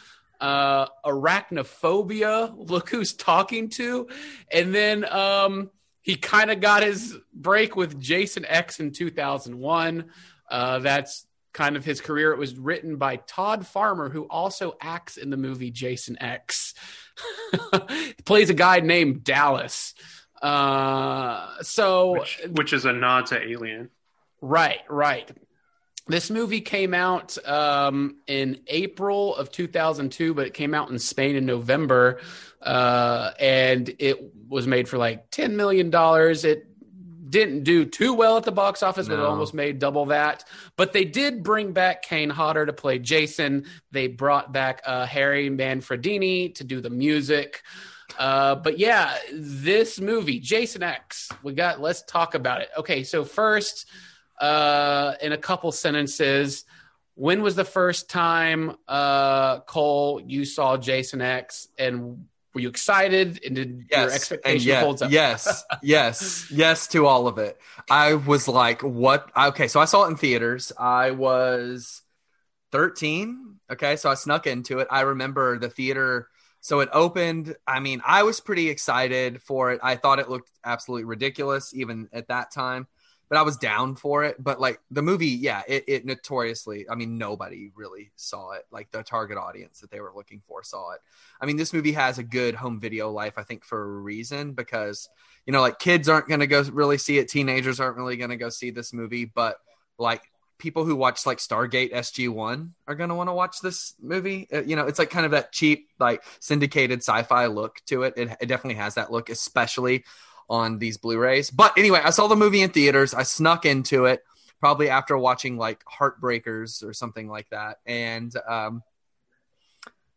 uh, 0.43 0.87
Arachnophobia, 1.05 2.53
Look 2.57 2.89
Who's 2.89 3.13
Talking 3.13 3.69
Too. 3.69 4.09
And 4.51 4.75
then 4.75 5.05
um, 5.09 5.71
he 6.01 6.17
kind 6.17 6.51
of 6.51 6.59
got 6.59 6.83
his 6.83 7.17
break 7.33 7.77
with 7.77 7.97
Jason 7.97 8.45
X 8.45 8.81
in 8.81 8.91
2001. 8.91 10.11
Uh, 10.49 10.79
that's 10.79 11.25
kind 11.53 11.77
of 11.77 11.85
his 11.85 12.01
career. 12.01 12.33
It 12.33 12.37
was 12.37 12.57
written 12.57 12.97
by 12.97 13.15
Todd 13.15 13.65
Farmer, 13.65 14.09
who 14.09 14.23
also 14.23 14.75
acts 14.81 15.15
in 15.15 15.29
the 15.29 15.37
movie 15.37 15.71
Jason 15.71 16.21
X. 16.21 16.73
Plays 18.25 18.49
a 18.49 18.53
guy 18.53 18.81
named 18.81 19.23
Dallas. 19.23 19.93
Uh, 20.41 21.61
so 21.61 22.19
Which, 22.19 22.41
which 22.49 22.73
is 22.73 22.83
a 22.83 22.91
nod 22.91 23.27
to 23.27 23.41
Alien. 23.41 23.91
right, 24.41 24.81
right. 24.89 25.31
This 26.07 26.29
movie 26.29 26.61
came 26.61 26.93
out 26.93 27.37
um, 27.47 28.17
in 28.27 28.59
April 28.67 29.35
of 29.35 29.51
2002, 29.51 30.33
but 30.33 30.47
it 30.47 30.53
came 30.53 30.73
out 30.73 30.89
in 30.89 30.99
Spain 30.99 31.37
in 31.37 31.45
November, 31.45 32.19
uh, 32.61 33.31
and 33.39 33.93
it 33.99 34.33
was 34.49 34.67
made 34.67 34.89
for 34.89 34.97
like 34.97 35.31
10 35.31 35.55
million 35.55 35.89
dollars. 35.89 36.43
It 36.43 36.67
didn't 37.29 37.63
do 37.63 37.83
too 37.83 38.13
well 38.13 38.37
at 38.37 38.43
the 38.43 38.51
box 38.51 38.83
office, 38.83 39.07
but 39.07 39.15
it 39.15 39.19
almost 39.19 39.55
made 39.55 39.79
double 39.79 40.05
that. 40.05 40.45
But 40.75 40.93
they 40.93 41.03
did 41.03 41.41
bring 41.41 41.73
back 41.73 42.03
Kane 42.03 42.29
Hodder 42.29 42.67
to 42.67 42.73
play 42.73 42.99
Jason. 42.99 43.65
They 43.91 44.07
brought 44.07 44.53
back 44.53 44.81
uh, 44.85 45.07
Harry 45.07 45.49
Manfredini 45.49 46.53
to 46.55 46.63
do 46.63 46.79
the 46.79 46.91
music. 46.91 47.63
Uh, 48.19 48.53
but 48.55 48.77
yeah, 48.77 49.17
this 49.33 49.99
movie, 49.99 50.39
Jason 50.39 50.83
X, 50.83 51.29
we 51.41 51.53
got. 51.53 51.81
Let's 51.81 52.03
talk 52.03 52.35
about 52.35 52.61
it. 52.61 52.69
Okay, 52.77 53.03
so 53.03 53.23
first, 53.23 53.87
uh, 54.39 55.13
in 55.21 55.31
a 55.33 55.37
couple 55.37 55.71
sentences, 55.71 56.65
when 57.15 57.41
was 57.41 57.55
the 57.55 57.65
first 57.65 58.09
time, 58.09 58.75
uh, 58.87 59.59
Cole, 59.61 60.21
you 60.25 60.45
saw 60.45 60.77
Jason 60.77 61.21
X, 61.21 61.67
and 61.77 62.25
were 62.53 62.61
you 62.61 62.69
excited? 62.69 63.39
And 63.45 63.55
did 63.55 63.85
your 63.93 64.11
Yes. 64.11 64.15
expectation 64.15 64.71
and 64.71 64.79
yeah, 64.79 64.79
holds 64.79 65.01
up? 65.01 65.11
yes, 65.11 65.63
yes, 65.81 66.45
yes 66.49 66.87
to 66.87 67.05
all 67.05 67.27
of 67.27 67.37
it. 67.37 67.59
I 67.89 68.15
was 68.15 68.47
like, 68.47 68.81
what? 68.81 69.29
Okay, 69.37 69.67
so 69.67 69.79
I 69.79 69.85
saw 69.85 70.05
it 70.05 70.09
in 70.09 70.17
theaters. 70.17 70.71
I 70.77 71.11
was 71.11 72.01
13. 72.71 73.59
Okay, 73.71 73.95
so 73.95 74.09
I 74.09 74.15
snuck 74.15 74.47
into 74.47 74.79
it. 74.79 74.87
I 74.89 75.01
remember 75.01 75.59
the 75.59 75.69
theater. 75.69 76.27
So 76.61 76.79
it 76.79 76.89
opened. 76.93 77.55
I 77.67 77.79
mean, 77.79 78.01
I 78.05 78.23
was 78.23 78.39
pretty 78.39 78.69
excited 78.69 79.41
for 79.41 79.71
it. 79.71 79.79
I 79.83 79.95
thought 79.95 80.19
it 80.19 80.29
looked 80.29 80.49
absolutely 80.63 81.05
ridiculous 81.05 81.73
even 81.75 82.09
at 82.13 82.29
that 82.29 82.51
time. 82.51 82.87
But 83.33 83.39
I 83.39 83.41
was 83.41 83.57
down 83.57 83.95
for 83.95 84.23
it. 84.23 84.35
But 84.37 84.61
like 84.61 84.79
the 84.91 85.01
movie, 85.01 85.25
yeah, 85.25 85.63
it, 85.67 85.85
it 85.87 86.05
notoriously, 86.05 86.87
I 86.87 86.93
mean, 86.93 87.17
nobody 87.17 87.71
really 87.73 88.11
saw 88.15 88.51
it. 88.51 88.61
Like 88.69 88.91
the 88.91 89.01
target 89.01 89.39
audience 89.39 89.79
that 89.79 89.89
they 89.89 90.01
were 90.01 90.11
looking 90.15 90.43
for 90.47 90.61
saw 90.61 90.91
it. 90.91 90.99
I 91.41 91.47
mean, 91.47 91.57
this 91.57 91.73
movie 91.73 91.93
has 91.93 92.19
a 92.19 92.23
good 92.23 92.53
home 92.53 92.79
video 92.79 93.09
life, 93.09 93.33
I 93.37 93.41
think, 93.41 93.65
for 93.65 93.81
a 93.81 94.01
reason 94.01 94.53
because 94.53 95.09
you 95.47 95.51
know, 95.51 95.61
like 95.61 95.79
kids 95.79 96.07
aren't 96.07 96.27
going 96.27 96.41
to 96.41 96.47
go 96.47 96.61
really 96.61 96.99
see 96.99 97.17
it, 97.17 97.27
teenagers 97.27 97.79
aren't 97.79 97.97
really 97.97 98.17
going 98.17 98.29
to 98.29 98.37
go 98.37 98.49
see 98.49 98.69
this 98.69 98.93
movie, 98.93 99.25
but 99.25 99.57
like 99.97 100.21
people 100.59 100.85
who 100.85 100.95
watch 100.95 101.25
like 101.25 101.39
Stargate 101.39 101.91
SG1 101.91 102.69
are 102.87 102.95
going 102.95 103.09
to 103.09 103.15
want 103.15 103.29
to 103.29 103.33
watch 103.33 103.61
this 103.61 103.95
movie. 103.99 104.47
Uh, 104.53 104.61
you 104.61 104.75
know, 104.75 104.85
it's 104.85 104.99
like 104.99 105.09
kind 105.09 105.25
of 105.25 105.31
that 105.31 105.51
cheap, 105.51 105.89
like 105.99 106.23
syndicated 106.39 106.99
sci-fi 106.99 107.47
look 107.47 107.81
to 107.87 108.03
it. 108.03 108.13
It, 108.15 108.29
it 108.39 108.45
definitely 108.45 108.75
has 108.75 108.93
that 108.93 109.11
look, 109.11 109.31
especially 109.31 110.03
on 110.53 110.77
these 110.77 110.97
Blu-rays. 110.97 111.49
But 111.49 111.75
anyway, 111.79 111.99
I 112.03 112.11
saw 112.11 112.27
the 112.27 112.35
movie 112.35 112.61
in 112.61 112.69
theaters. 112.69 113.15
I 113.15 113.23
snuck 113.23 113.65
into 113.65 114.05
it 114.05 114.23
probably 114.59 114.87
after 114.87 115.17
watching 115.17 115.57
like 115.57 115.83
Heartbreakers 115.85 116.83
or 116.83 116.93
something 116.93 117.27
like 117.27 117.49
that. 117.49 117.77
And 117.87 118.31
um, 118.47 118.83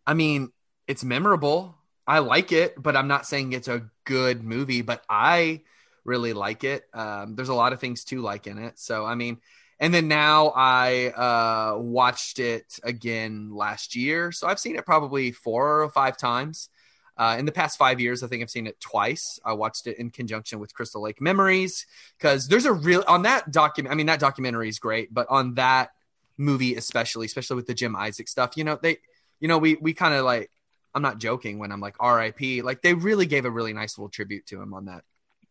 I 0.07 0.13
mean, 0.13 0.53
it's 0.87 1.03
memorable. 1.03 1.79
I 2.07 2.19
like 2.19 2.53
it, 2.53 2.75
but 2.81 2.97
I'm 2.97 3.09
not 3.09 3.27
saying 3.27 3.55
it's 3.55 3.67
a 3.67 3.89
good 4.05 4.45
movie. 4.45 4.83
But 4.83 5.03
I 5.09 5.63
really 6.05 6.35
like 6.35 6.65
it. 6.65 6.85
Um, 6.93 7.35
there's 7.35 7.49
a 7.49 7.55
lot 7.55 7.73
of 7.73 7.81
things 7.81 8.05
to 8.05 8.21
like 8.21 8.47
in 8.47 8.59
it. 8.59 8.79
So 8.79 9.07
I 9.07 9.15
mean, 9.15 9.39
and 9.81 9.93
then 9.93 10.07
now 10.07 10.53
I 10.55 11.07
uh, 11.17 11.79
watched 11.79 12.41
it 12.41 12.79
again 12.85 13.55
last 13.55 13.97
year. 13.97 14.33
So 14.33 14.47
I've 14.47 14.61
seen 14.61 14.77
it 14.77 14.85
probably 14.85 15.33
four 15.33 15.83
or 15.83 15.89
five 15.89 16.19
times. 16.19 16.69
Uh, 17.17 17.37
in 17.39 17.47
the 17.47 17.53
past 17.53 17.79
five 17.79 18.01
years, 18.01 18.23
I 18.23 18.27
think 18.27 18.43
I've 18.43 18.51
seen 18.51 18.67
it 18.67 18.79
twice. 18.81 19.41
I 19.45 19.55
watched 19.55 19.87
it 19.87 19.99
in 19.99 20.11
conjunction 20.11 20.59
with 20.59 20.75
Crystal 20.75 21.03
Lake 21.03 21.21
Memories 21.21 21.87
because 22.19 22.49
there's 22.49 22.67
a 22.67 22.73
real 22.73 23.05
on 23.09 23.23
that 23.23 23.51
document. 23.51 23.93
I 23.93 23.97
mean, 23.97 24.07
that 24.07 24.21
documentary 24.21 24.69
is 24.69 24.79
great, 24.79 25.13
but 25.13 25.27
on 25.31 25.55
that 25.55 25.91
movie 26.37 26.77
especially, 26.77 27.27
especially 27.27 27.57
with 27.57 27.67
the 27.67 27.75
Jim 27.75 27.97
Isaac 27.97 28.29
stuff, 28.29 28.57
you 28.57 28.65
know, 28.65 28.79
they, 28.81 28.99
you 29.41 29.49
know, 29.49 29.59
we 29.59 29.77
we 29.77 29.95
kind 29.95 30.15
of 30.15 30.25
like. 30.25 30.51
I'm 30.95 31.03
not 31.03 31.19
joking 31.19 31.59
when 31.59 31.73
I'm 31.73 31.81
like 31.81 31.97
R.I.P. 32.01 32.63
Like 32.63 32.81
they 32.81 32.95
really 32.95 33.27
gave 33.27 33.45
a 33.45 33.51
really 33.51 33.75
nice 33.75 33.99
little 33.99 34.09
tribute 34.09 34.47
to 34.47 34.63
him 34.63 34.73
on 34.73 34.87
that 34.87 35.05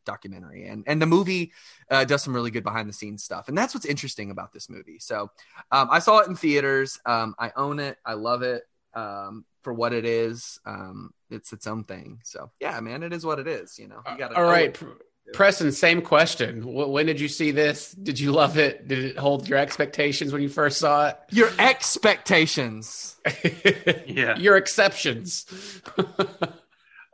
documentary 0.06 0.66
and 0.68 0.84
and 0.88 1.02
the 1.02 1.06
movie 1.06 1.52
uh, 1.90 2.06
does 2.06 2.24
some 2.24 2.34
really 2.34 2.52
good 2.52 2.64
behind 2.64 2.88
the 2.88 2.94
scenes 2.94 3.24
stuff 3.24 3.48
and 3.50 3.58
that's 3.58 3.74
what's 3.74 3.86
interesting 3.86 4.32
about 4.32 4.54
this 4.54 4.70
movie 4.70 5.00
so 5.00 5.30
um, 5.72 5.90
i 5.92 6.00
saw 6.00 6.20
it 6.20 6.28
in 6.28 6.36
theaters 6.36 7.00
um, 7.06 7.36
i 7.38 7.52
own 7.58 7.80
it 7.80 7.98
i 8.06 8.14
love 8.14 8.42
it 8.42 8.64
um, 8.94 9.44
for 9.66 9.74
what 9.74 9.94
it 9.94 10.06
is 10.06 10.60
um, 10.68 11.12
it's 11.32 11.52
its 11.52 11.66
own 11.66 11.84
thing 11.84 12.20
so 12.24 12.52
yeah 12.62 12.80
man 12.80 13.02
it 13.02 13.12
is 13.12 13.26
what 13.26 13.40
it 13.40 13.48
is 13.48 13.80
you 13.80 13.88
know 13.88 14.00
you 14.12 14.18
gotta 14.18 14.38
all 14.38 14.44
right 14.44 14.80
it. 14.80 14.88
Preston, 15.34 15.72
same 15.72 16.04
question. 16.04 16.62
When 16.64 17.08
did 17.08 17.20
you 17.20 17.28
see 17.28 17.50
this? 17.50 17.94
Did 17.94 18.20
you 18.20 18.32
love 18.32 18.60
it? 18.60 18.88
Did 18.88 19.04
it 19.06 19.18
hold 19.18 19.50
your 19.50 19.58
expectations 19.58 20.32
when 20.32 20.44
you 20.44 20.50
first 20.50 20.78
saw 20.78 21.08
it? 21.08 21.20
Your 21.32 21.50
expectations. 21.58 23.16
yeah. 24.06 24.38
Your 24.38 24.56
exceptions. 24.56 25.48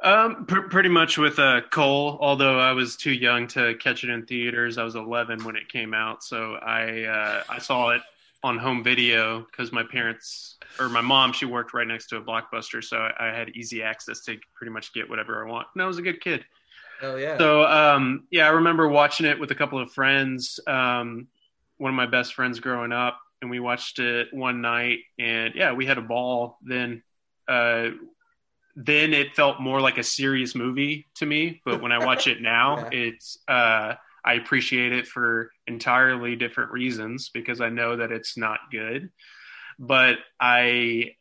Um, 0.04 0.46
pr- 0.48 0.62
pretty 0.62 0.90
much 0.90 1.18
with 1.18 1.38
uh, 1.38 1.62
Cole. 1.70 2.18
Although 2.20 2.60
I 2.60 2.72
was 2.72 2.96
too 2.96 3.12
young 3.12 3.48
to 3.50 3.76
catch 3.76 4.04
it 4.04 4.10
in 4.10 4.26
theaters, 4.26 4.80
I 4.80 4.84
was 4.84 4.96
11 4.96 5.44
when 5.44 5.56
it 5.56 5.70
came 5.70 5.94
out, 5.94 6.24
so 6.24 6.56
I 6.56 7.04
uh, 7.04 7.44
I 7.48 7.60
saw 7.60 7.92
it 7.92 8.02
on 8.44 8.58
home 8.58 8.84
video 8.84 9.42
because 9.42 9.72
my 9.72 9.84
parents 9.84 10.58
or 10.80 10.90
my 10.90 11.02
mom 11.02 11.34
she 11.34 11.46
worked 11.46 11.74
right 11.74 11.88
next 11.88 12.08
to 12.08 12.18
a 12.18 12.22
blockbuster, 12.22 12.84
so 12.84 12.98
I, 12.98 13.30
I 13.30 13.38
had 13.38 13.50
easy 13.50 13.84
access 13.84 14.22
to 14.26 14.38
pretty 14.56 14.72
much 14.72 14.94
get 14.94 15.10
whatever 15.10 15.46
I 15.46 15.50
want. 15.50 15.68
And 15.74 15.84
I 15.84 15.88
was 15.88 15.98
a 15.98 16.02
good 16.02 16.22
kid. 16.22 16.46
Oh 17.02 17.16
yeah. 17.16 17.38
So 17.38 17.64
um, 17.64 18.28
yeah, 18.32 18.46
I 18.46 18.50
remember 18.50 18.88
watching 18.88 19.26
it 19.26 19.40
with 19.40 19.52
a 19.52 19.56
couple 19.56 19.80
of 19.80 19.92
friends. 19.92 20.60
Um, 20.68 21.28
one 21.78 21.90
of 21.90 21.96
my 21.96 22.06
best 22.06 22.34
friends 22.34 22.60
growing 22.60 22.92
up, 22.92 23.20
and 23.42 23.50
we 23.50 23.60
watched 23.60 24.00
it 24.00 24.28
one 24.32 24.62
night, 24.62 25.00
and 25.18 25.54
yeah, 25.56 25.74
we 25.74 25.86
had 25.86 25.98
a 25.98 26.02
ball. 26.02 26.58
Then 26.62 27.02
uh, 27.48 27.90
then 28.76 29.14
it 29.14 29.36
felt 29.36 29.60
more 29.60 29.82
like 29.82 29.98
a 29.98 30.04
serious 30.04 30.56
movie 30.56 31.08
to 31.16 31.26
me. 31.26 31.62
But 31.66 31.82
when 31.82 31.92
I 31.92 32.06
watch 32.06 32.28
it 32.28 32.42
now, 32.42 32.78
yeah. 32.92 33.00
it's 33.00 33.38
uh, 33.48 33.96
I 34.24 34.34
appreciate 34.34 34.94
it 34.94 35.08
for 35.08 35.52
entirely 35.68 36.36
different 36.36 36.72
reasons 36.72 37.30
because 37.34 37.62
I 37.62 37.70
know 37.70 37.96
that 37.96 38.12
it's 38.12 38.38
not 38.38 38.60
good. 38.72 39.10
But 39.82 40.20
I 40.40 41.16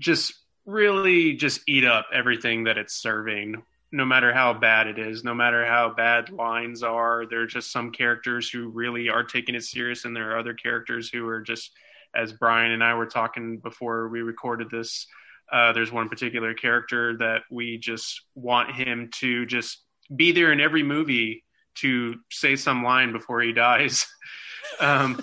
just 0.00 0.34
really 0.66 1.34
just 1.34 1.60
eat 1.68 1.84
up 1.84 2.06
everything 2.12 2.64
that 2.64 2.78
it's 2.78 2.94
serving, 2.94 3.62
no 3.92 4.04
matter 4.04 4.32
how 4.32 4.54
bad 4.54 4.88
it 4.88 4.98
is, 4.98 5.22
no 5.22 5.34
matter 5.34 5.64
how 5.64 5.94
bad 5.94 6.30
lines 6.30 6.82
are. 6.82 7.26
There 7.26 7.42
are 7.42 7.46
just 7.46 7.70
some 7.70 7.92
characters 7.92 8.50
who 8.50 8.70
really 8.70 9.08
are 9.08 9.22
taking 9.22 9.54
it 9.54 9.62
serious, 9.62 10.04
and 10.04 10.16
there 10.16 10.32
are 10.32 10.38
other 10.38 10.54
characters 10.54 11.10
who 11.10 11.28
are 11.28 11.40
just, 11.40 11.70
as 12.14 12.32
Brian 12.32 12.72
and 12.72 12.82
I 12.82 12.94
were 12.94 13.06
talking 13.06 13.58
before 13.58 14.08
we 14.08 14.22
recorded 14.22 14.70
this 14.70 15.06
uh, 15.52 15.72
there's 15.72 15.90
one 15.90 16.08
particular 16.08 16.54
character 16.54 17.16
that 17.18 17.42
we 17.50 17.78
just 17.78 18.22
want 18.34 18.72
him 18.72 19.10
to 19.12 19.46
just 19.46 19.82
be 20.14 20.32
there 20.32 20.52
in 20.52 20.60
every 20.60 20.82
movie 20.82 21.44
to 21.76 22.16
say 22.30 22.56
some 22.56 22.84
line 22.84 23.12
before 23.12 23.40
he 23.40 23.52
dies. 23.52 24.06
um, 24.80 25.22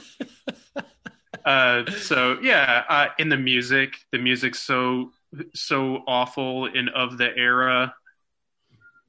uh, 1.48 1.92
so 1.92 2.38
yeah, 2.42 2.84
uh, 2.90 3.08
in 3.18 3.30
the 3.30 3.38
music, 3.38 3.96
the 4.12 4.20
music's 4.20 4.60
so 4.60 5.12
so 5.54 6.04
awful 6.08 6.66
and 6.66 6.90
of 6.90 7.18
the 7.18 7.36
era, 7.36 7.94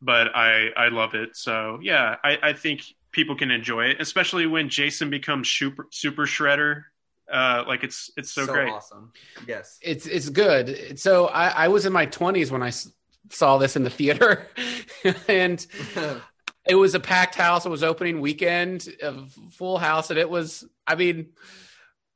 but 0.00 0.34
I 0.34 0.68
I 0.76 0.88
love 0.88 1.14
it. 1.14 1.36
So 1.36 1.78
yeah, 1.82 2.16
I, 2.24 2.38
I 2.42 2.52
think 2.52 2.82
people 3.12 3.36
can 3.36 3.50
enjoy 3.50 3.86
it, 3.86 4.00
especially 4.00 4.46
when 4.46 4.68
Jason 4.68 5.10
becomes 5.10 5.48
super 5.48 5.86
super 5.90 6.26
shredder 6.26 6.84
uh, 7.30 7.64
like 7.66 7.84
it's 7.84 8.10
it's 8.16 8.30
so, 8.30 8.46
so 8.46 8.52
great. 8.52 8.72
Awesome. 8.72 9.12
Yes. 9.46 9.78
It's 9.82 10.06
it's 10.06 10.28
good. 10.28 10.98
So 10.98 11.26
I, 11.26 11.48
I 11.48 11.68
was 11.68 11.86
in 11.86 11.92
my 11.92 12.06
twenties 12.06 12.50
when 12.50 12.62
I 12.62 12.68
s- 12.68 12.90
saw 13.30 13.58
this 13.58 13.76
in 13.76 13.84
the 13.84 13.90
theater, 13.90 14.46
and 15.28 15.64
it 16.66 16.74
was 16.74 16.94
a 16.94 17.00
packed 17.00 17.34
house. 17.34 17.66
It 17.66 17.70
was 17.70 17.82
opening 17.82 18.20
weekend, 18.20 18.88
a 19.02 19.24
full 19.52 19.78
house, 19.78 20.10
and 20.10 20.18
it 20.18 20.30
was. 20.30 20.64
I 20.86 20.94
mean, 20.94 21.30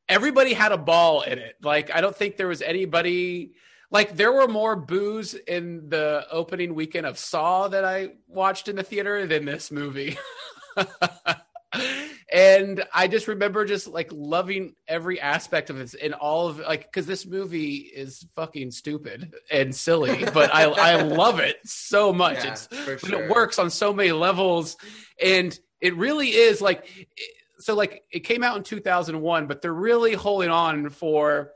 everybody 0.08 0.54
had 0.54 0.72
a 0.72 0.78
ball 0.78 1.22
in 1.22 1.38
it. 1.38 1.56
Like 1.62 1.94
I 1.94 2.00
don't 2.00 2.16
think 2.16 2.36
there 2.36 2.48
was 2.48 2.62
anybody. 2.62 3.52
Like 3.90 4.16
there 4.16 4.32
were 4.32 4.48
more 4.48 4.74
boos 4.74 5.34
in 5.34 5.88
the 5.90 6.26
opening 6.30 6.74
weekend 6.74 7.06
of 7.06 7.18
Saw 7.18 7.68
that 7.68 7.84
I 7.84 8.14
watched 8.26 8.68
in 8.68 8.76
the 8.76 8.82
theater 8.82 9.26
than 9.26 9.44
this 9.44 9.70
movie. 9.70 10.16
and 12.32 12.82
I 12.92 13.08
just 13.08 13.28
remember 13.28 13.64
just 13.64 13.86
like 13.86 14.08
loving 14.10 14.74
every 14.88 15.20
aspect 15.20 15.70
of 15.70 15.76
this 15.76 15.94
and 15.94 16.14
all 16.14 16.48
of 16.48 16.58
like 16.58 16.84
because 16.84 17.06
this 17.06 17.26
movie 17.26 17.76
is 17.76 18.26
fucking 18.34 18.70
stupid 18.70 19.34
and 19.50 19.74
silly, 19.74 20.24
but 20.32 20.54
I 20.54 20.64
I 20.64 21.02
love 21.02 21.38
it 21.38 21.56
so 21.64 22.12
much. 22.12 22.44
Yeah, 22.44 22.52
it's 22.52 22.68
sure. 23.06 23.22
it 23.22 23.30
works 23.30 23.58
on 23.58 23.70
so 23.70 23.92
many 23.92 24.12
levels, 24.12 24.76
and 25.22 25.58
it 25.80 25.96
really 25.96 26.28
is 26.28 26.60
like 26.60 27.08
so 27.62 27.74
like 27.74 28.04
it 28.10 28.20
came 28.20 28.42
out 28.42 28.56
in 28.56 28.62
2001, 28.62 29.46
but 29.46 29.62
they're 29.62 29.72
really 29.72 30.14
holding 30.14 30.50
on 30.50 30.90
for 30.90 31.52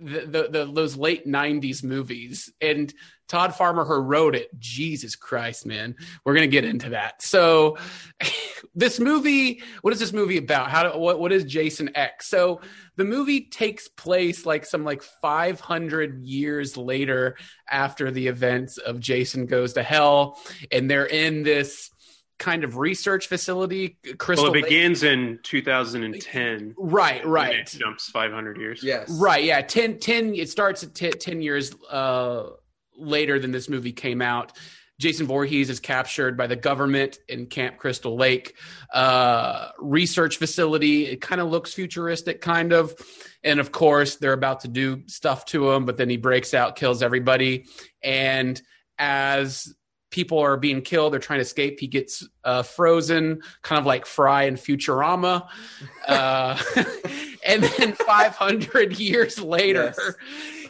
the, 0.00 0.20
the, 0.20 0.48
the, 0.50 0.72
those 0.72 0.96
late 0.96 1.26
90s 1.26 1.82
movies. 1.82 2.52
And 2.60 2.92
todd 3.26 3.54
farmer 3.54 3.84
who 3.84 3.94
wrote 3.94 4.34
it 4.34 4.50
jesus 4.58 5.16
christ 5.16 5.64
man 5.64 5.96
we're 6.24 6.34
gonna 6.34 6.46
get 6.46 6.64
into 6.64 6.90
that. 6.90 7.22
So 7.22 7.78
this 8.74 9.00
movie 9.00 9.62
what 9.80 9.92
is 9.92 10.00
this 10.00 10.12
movie 10.12 10.36
about? 10.36 10.70
How 10.70 10.90
do, 10.92 10.98
what, 10.98 11.18
what 11.18 11.32
is 11.32 11.44
jason 11.44 11.90
x? 11.94 12.28
So 12.28 12.60
the 12.96 13.04
movie 13.04 13.42
takes 13.42 13.88
place 13.88 14.44
like 14.44 14.66
some 14.66 14.84
like 14.84 15.02
500 15.02 16.22
years 16.22 16.76
later 16.76 17.36
after 17.68 18.10
the 18.10 18.26
events 18.26 18.76
of 18.78 19.00
jason 19.00 19.46
goes 19.46 19.72
to 19.74 19.82
hell. 19.82 20.38
And 20.70 20.90
they're 20.90 21.06
in 21.06 21.44
this 21.44 21.90
kind 22.38 22.64
of 22.64 22.76
research 22.76 23.28
facility 23.28 23.96
crystal 24.18 24.46
well, 24.46 24.52
it 24.54 24.62
Lake- 24.62 24.64
begins 24.70 25.02
in 25.02 25.38
2010. 25.44 26.74
right 26.76 27.22
and 27.22 27.32
right 27.32 27.54
it 27.56 27.66
jumps 27.78 28.08
500 28.10 28.56
years. 28.58 28.82
Yes. 28.82 29.10
Right. 29.10 29.44
Yeah. 29.44 29.60
10, 29.60 29.98
10 29.98 30.34
it 30.34 30.50
starts 30.50 30.82
at 30.82 30.94
10, 30.94 31.12
10 31.12 31.42
years 31.42 31.74
uh, 31.90 32.50
later 32.96 33.38
than 33.38 33.52
this 33.52 33.68
movie 33.68 33.92
came 33.92 34.20
out. 34.20 34.52
Jason 35.00 35.26
Voorhees 35.26 35.70
is 35.70 35.80
captured 35.80 36.36
by 36.36 36.46
the 36.46 36.54
government 36.54 37.18
in 37.28 37.46
Camp 37.46 37.78
Crystal 37.78 38.16
Lake 38.16 38.54
uh, 38.92 39.70
research 39.80 40.36
facility. 40.36 41.06
It 41.06 41.20
kind 41.20 41.40
of 41.40 41.48
looks 41.50 41.74
futuristic, 41.74 42.40
kind 42.40 42.72
of. 42.72 42.94
And 43.42 43.58
of 43.58 43.72
course, 43.72 44.16
they're 44.16 44.32
about 44.32 44.60
to 44.60 44.68
do 44.68 45.02
stuff 45.08 45.46
to 45.46 45.70
him, 45.72 45.84
but 45.84 45.96
then 45.96 46.08
he 46.08 46.16
breaks 46.16 46.54
out, 46.54 46.76
kills 46.76 47.02
everybody. 47.02 47.66
And 48.04 48.60
as 48.96 49.74
people 50.14 50.38
are 50.38 50.56
being 50.56 50.80
killed, 50.80 51.12
they're 51.12 51.18
trying 51.18 51.40
to 51.40 51.42
escape, 51.42 51.80
he 51.80 51.88
gets 51.88 52.24
uh, 52.44 52.62
frozen, 52.62 53.42
kind 53.62 53.80
of 53.80 53.84
like 53.84 54.06
Fry 54.06 54.44
in 54.44 54.54
Futurama. 54.54 55.48
Uh, 56.06 56.58
and 57.46 57.62
then 57.62 57.94
500 57.94 58.98
years 58.98 59.40
later, 59.40 59.94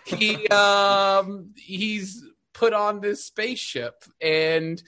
he 0.07 0.47
um, 0.47 1.51
he's 1.57 2.22
put 2.53 2.72
on 2.72 3.01
this 3.01 3.24
spaceship 3.24 4.05
and 4.20 4.80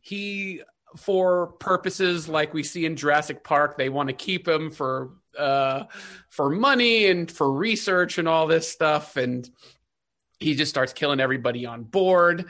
he 0.00 0.62
for 0.96 1.52
purposes 1.60 2.28
like 2.28 2.52
we 2.52 2.64
see 2.64 2.84
in 2.86 2.96
Jurassic 2.96 3.44
Park. 3.44 3.78
They 3.78 3.88
want 3.88 4.08
to 4.08 4.14
keep 4.16 4.48
him 4.48 4.72
for 4.72 5.12
uh, 5.38 5.84
for 6.28 6.50
money 6.50 7.06
and 7.06 7.30
for 7.30 7.52
research 7.52 8.18
and 8.18 8.26
all 8.26 8.48
this 8.48 8.68
stuff. 8.68 9.16
And 9.16 9.48
he 10.40 10.56
just 10.56 10.70
starts 10.70 10.92
killing 10.92 11.20
everybody 11.20 11.66
on 11.66 11.84
board. 11.84 12.46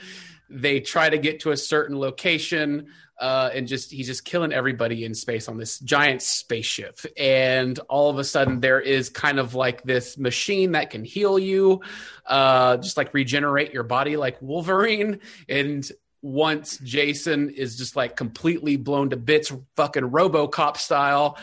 They 0.49 0.81
try 0.81 1.11
to 1.11 1.19
get 1.19 1.41
to 1.41 1.51
a 1.51 1.57
certain 1.57 1.99
location. 1.99 2.89
Uh, 3.21 3.49
and 3.55 3.69
just 3.69 3.93
he's 3.93 4.09
just 4.09 4.25
killing 4.25 4.53
everybody 4.53 5.05
in 5.05 5.15
space 5.15 5.49
on 5.49 5.57
this 5.57 5.79
giant 5.79 6.21
spaceship. 6.21 6.99
And 7.17 7.79
all 7.89 8.11
of 8.11 8.19
a 8.19 8.25
sudden, 8.25 8.59
there 8.59 8.81
is 8.81 9.09
kind 9.09 9.39
of 9.39 9.55
like 9.55 9.85
this 9.85 10.19
machine 10.19 10.73
that 10.73 10.91
can 10.91 11.05
heal 11.05 11.39
you, 11.39 11.81
uh, 12.27 12.77
just 12.79 12.97
like 12.97 13.15
regenerate 13.15 13.73
your 13.73 13.85
body, 13.85 14.17
like 14.17 14.43
Wolverine. 14.43 15.21
And 15.49 15.89
once 16.25 16.79
Jason 16.79 17.51
is 17.51 17.77
just 17.77 17.97
like 17.97 18.17
completely 18.17 18.79
blown 18.79 19.11
to 19.11 19.17
bits, 19.17 19.53
fucking 19.77 20.05
Robocop 20.05 20.79
style, 20.79 21.37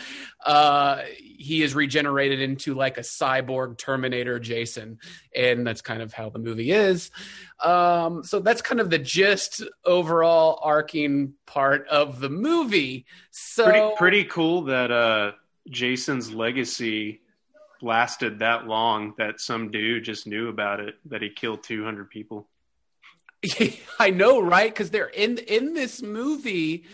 uh, 0.44 1.02
he 1.20 1.62
is 1.62 1.76
regenerated 1.76 2.42
into 2.42 2.74
like 2.74 2.98
a 2.98 3.02
cyborg 3.02 3.78
Terminator 3.78 4.40
Jason, 4.40 4.98
and 5.36 5.68
that's 5.68 5.82
kind 5.82 6.02
of 6.02 6.14
how 6.14 6.32
the 6.32 6.40
movie 6.40 6.72
is. 6.72 7.12
Um, 7.64 8.24
so 8.24 8.40
that's 8.40 8.64
kind 8.64 8.82
of 8.82 8.90
the 8.90 8.98
gist, 8.98 9.62
overall 9.86 10.60
arcing 10.64 11.36
part 11.46 11.88
of 11.88 12.20
the 12.20 12.30
movie. 12.30 13.06
So 13.30 13.66
Pretty 13.66 13.96
pretty 13.98 14.24
cool 14.24 14.64
that 14.64 14.90
uh, 14.90 15.34
Jason's 15.70 16.34
legacy 16.34 17.22
lasted 17.84 18.40
that 18.40 18.66
long. 18.66 19.14
That 19.20 19.40
some 19.40 19.70
dude 19.70 20.06
just 20.06 20.26
knew 20.26 20.50
about 20.50 20.80
it. 20.80 20.96
That 21.06 21.22
he 21.22 21.30
killed 21.30 21.62
200 21.62 22.10
people. 22.10 22.48
I 24.00 24.12
know, 24.12 24.42
right? 24.42 24.72
Because 24.72 24.90
they're 24.90 25.08
in 25.08 25.38
in 25.40 25.74
this 25.74 26.02
movie. 26.02 26.86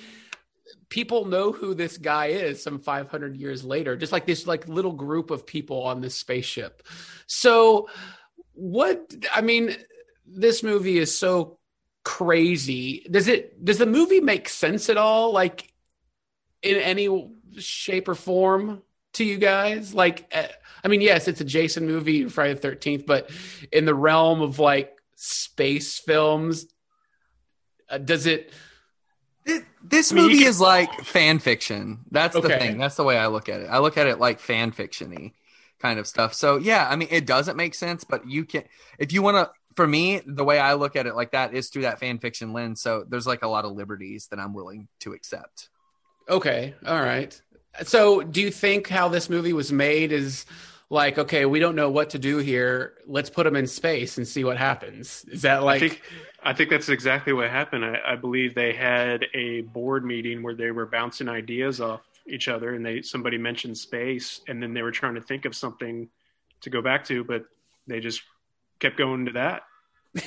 People 0.89 1.25
know 1.25 1.51
who 1.51 1.73
this 1.73 1.97
guy 1.97 2.27
is 2.27 2.63
some 2.63 2.79
500 2.79 3.35
years 3.35 3.65
later, 3.65 3.97
just 3.97 4.13
like 4.13 4.25
this 4.25 4.47
like 4.47 4.67
little 4.67 4.93
group 4.93 5.31
of 5.31 5.45
people 5.45 5.83
on 5.83 5.99
this 5.99 6.15
spaceship. 6.15 6.83
So, 7.27 7.89
what 8.53 9.13
I 9.33 9.41
mean, 9.41 9.75
this 10.25 10.63
movie 10.63 10.97
is 10.97 11.17
so 11.17 11.59
crazy. 12.03 13.05
Does 13.11 13.27
it? 13.27 13.63
Does 13.63 13.79
the 13.79 13.85
movie 13.85 14.21
make 14.21 14.47
sense 14.47 14.89
at 14.89 14.97
all? 14.97 15.33
Like 15.33 15.73
in 16.61 16.77
any 16.77 17.31
shape 17.57 18.07
or 18.07 18.15
form 18.15 18.81
to 19.13 19.25
you 19.25 19.37
guys? 19.37 19.93
Like, 19.93 20.25
eh, 20.31 20.47
I 20.83 20.87
mean, 20.87 21.01
yes, 21.01 21.27
it's 21.27 21.41
a 21.41 21.45
Jason 21.45 21.85
movie, 21.85 22.25
Friday 22.29 22.53
the 22.53 22.61
Thirteenth, 22.61 23.05
but 23.05 23.29
in 23.73 23.83
the 23.83 23.95
realm 23.95 24.41
of 24.41 24.57
like 24.59 24.96
space 25.17 25.99
films, 25.99 26.67
uh, 27.89 27.97
does 27.97 28.25
it? 28.25 28.53
It- 29.45 29.65
this 29.83 30.11
I 30.11 30.15
mean, 30.15 30.23
movie 30.25 30.39
can- 30.39 30.47
is 30.47 30.61
like 30.61 30.93
fan 31.05 31.39
fiction. 31.39 31.99
That's 32.11 32.35
the 32.35 32.41
thing. 32.41 32.77
That's 32.77 32.95
the 32.95 33.03
way 33.03 33.17
I 33.17 33.27
look 33.27 33.49
at 33.49 33.61
it. 33.61 33.65
I 33.65 33.79
look 33.79 33.97
at 33.97 34.07
it 34.07 34.19
like 34.19 34.39
fan 34.39 34.71
fictiony 34.71 35.33
kind 35.79 35.99
of 35.99 36.07
stuff. 36.07 36.33
So 36.33 36.57
yeah, 36.57 36.87
I 36.89 36.95
mean, 36.95 37.07
it 37.11 37.25
doesn't 37.25 37.55
make 37.57 37.73
sense, 37.73 38.03
but 38.03 38.29
you 38.29 38.45
can 38.45 38.63
if 38.99 39.11
you 39.11 39.21
want 39.21 39.35
to. 39.37 39.51
For 39.75 39.85
me, 39.85 40.21
the 40.25 40.43
way 40.43 40.57
I 40.57 40.73
look 40.73 40.95
at 40.95 41.05
it 41.05 41.13
like 41.15 41.33
that 41.33 41.53
is 41.53 41.69
through 41.69 41.83
that 41.83 41.99
fan 41.99 42.17
fiction 42.17 42.51
lens. 42.51 42.81
So 42.81 43.05
there's 43.07 43.27
like 43.27 43.43
a 43.43 43.47
lot 43.47 43.63
of 43.63 43.73
liberties 43.73 44.27
that 44.31 44.39
I'm 44.39 44.55
willing 44.55 44.87
to 45.01 45.13
accept. 45.13 45.69
Okay, 46.27 46.73
all 46.83 46.99
right. 46.99 47.39
So, 47.83 48.23
do 48.23 48.41
you 48.41 48.49
think 48.49 48.87
how 48.89 49.07
this 49.07 49.29
movie 49.29 49.53
was 49.53 49.71
made 49.71 50.11
is 50.11 50.47
like, 50.89 51.17
okay, 51.17 51.45
we 51.45 51.59
don't 51.59 51.75
know 51.75 51.89
what 51.89 52.11
to 52.11 52.19
do 52.19 52.37
here. 52.37 52.93
Let's 53.05 53.29
put 53.29 53.43
them 53.43 53.55
in 53.55 53.67
space 53.67 54.17
and 54.17 54.27
see 54.27 54.43
what 54.43 54.57
happens. 54.57 55.25
Is 55.29 55.41
that 55.41 55.63
like? 55.63 55.83
I 55.83 55.87
think 55.89 56.01
I 56.43 56.53
think 56.53 56.69
that's 56.69 56.89
exactly 56.89 57.33
what 57.33 57.49
happened. 57.49 57.83
I, 57.83 57.99
I 58.05 58.15
believe 58.15 58.55
they 58.55 58.73
had 58.73 59.25
a 59.33 59.61
board 59.61 60.05
meeting 60.05 60.43
where 60.43 60.55
they 60.55 60.71
were 60.71 60.85
bouncing 60.85 61.27
ideas 61.27 61.81
off 61.81 62.07
each 62.27 62.47
other, 62.47 62.73
and 62.73 62.85
they 62.85 63.01
somebody 63.01 63.37
mentioned 63.37 63.77
space, 63.77 64.41
and 64.47 64.63
then 64.63 64.73
they 64.73 64.81
were 64.81 64.91
trying 64.91 65.15
to 65.15 65.21
think 65.21 65.45
of 65.45 65.55
something 65.55 66.07
to 66.61 66.69
go 66.69 66.81
back 66.81 67.05
to, 67.05 67.23
but 67.23 67.45
they 67.85 67.99
just 67.99 68.21
kept 68.79 68.97
going 68.97 69.25
to 69.25 69.33
that, 69.33 69.63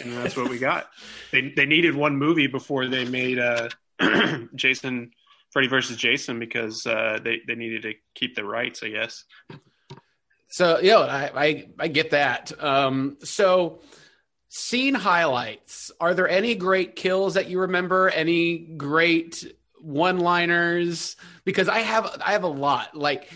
and 0.02 0.12
that's 0.12 0.36
what 0.36 0.50
we 0.50 0.58
got. 0.58 0.90
They 1.32 1.52
they 1.56 1.64
needed 1.64 1.94
one 1.94 2.16
movie 2.16 2.48
before 2.48 2.86
they 2.86 3.04
made 3.04 3.38
uh, 3.38 3.68
Jason 4.54 5.12
Freddy 5.50 5.68
versus 5.68 5.96
Jason 5.96 6.38
because 6.38 6.86
uh, 6.86 7.18
they 7.22 7.40
they 7.46 7.54
needed 7.54 7.82
to 7.82 7.94
keep 8.14 8.34
the 8.34 8.44
rights, 8.44 8.82
I 8.82 8.88
guess. 8.90 9.24
So, 10.50 10.80
yeah, 10.82 10.98
I, 10.98 11.30
I 11.44 11.68
I 11.78 11.88
get 11.88 12.10
that. 12.10 12.52
Um, 12.62 13.16
so, 13.22 13.80
scene 14.48 14.94
highlights. 14.94 15.92
Are 16.00 16.12
there 16.12 16.28
any 16.28 16.54
great 16.56 16.96
kills 16.96 17.34
that 17.34 17.48
you 17.48 17.60
remember? 17.60 18.08
Any 18.08 18.58
great 18.58 19.46
one-liners? 19.80 21.16
Because 21.44 21.68
I 21.68 21.78
have 21.78 22.20
I 22.24 22.32
have 22.32 22.42
a 22.42 22.48
lot. 22.48 22.96
Like, 22.96 23.30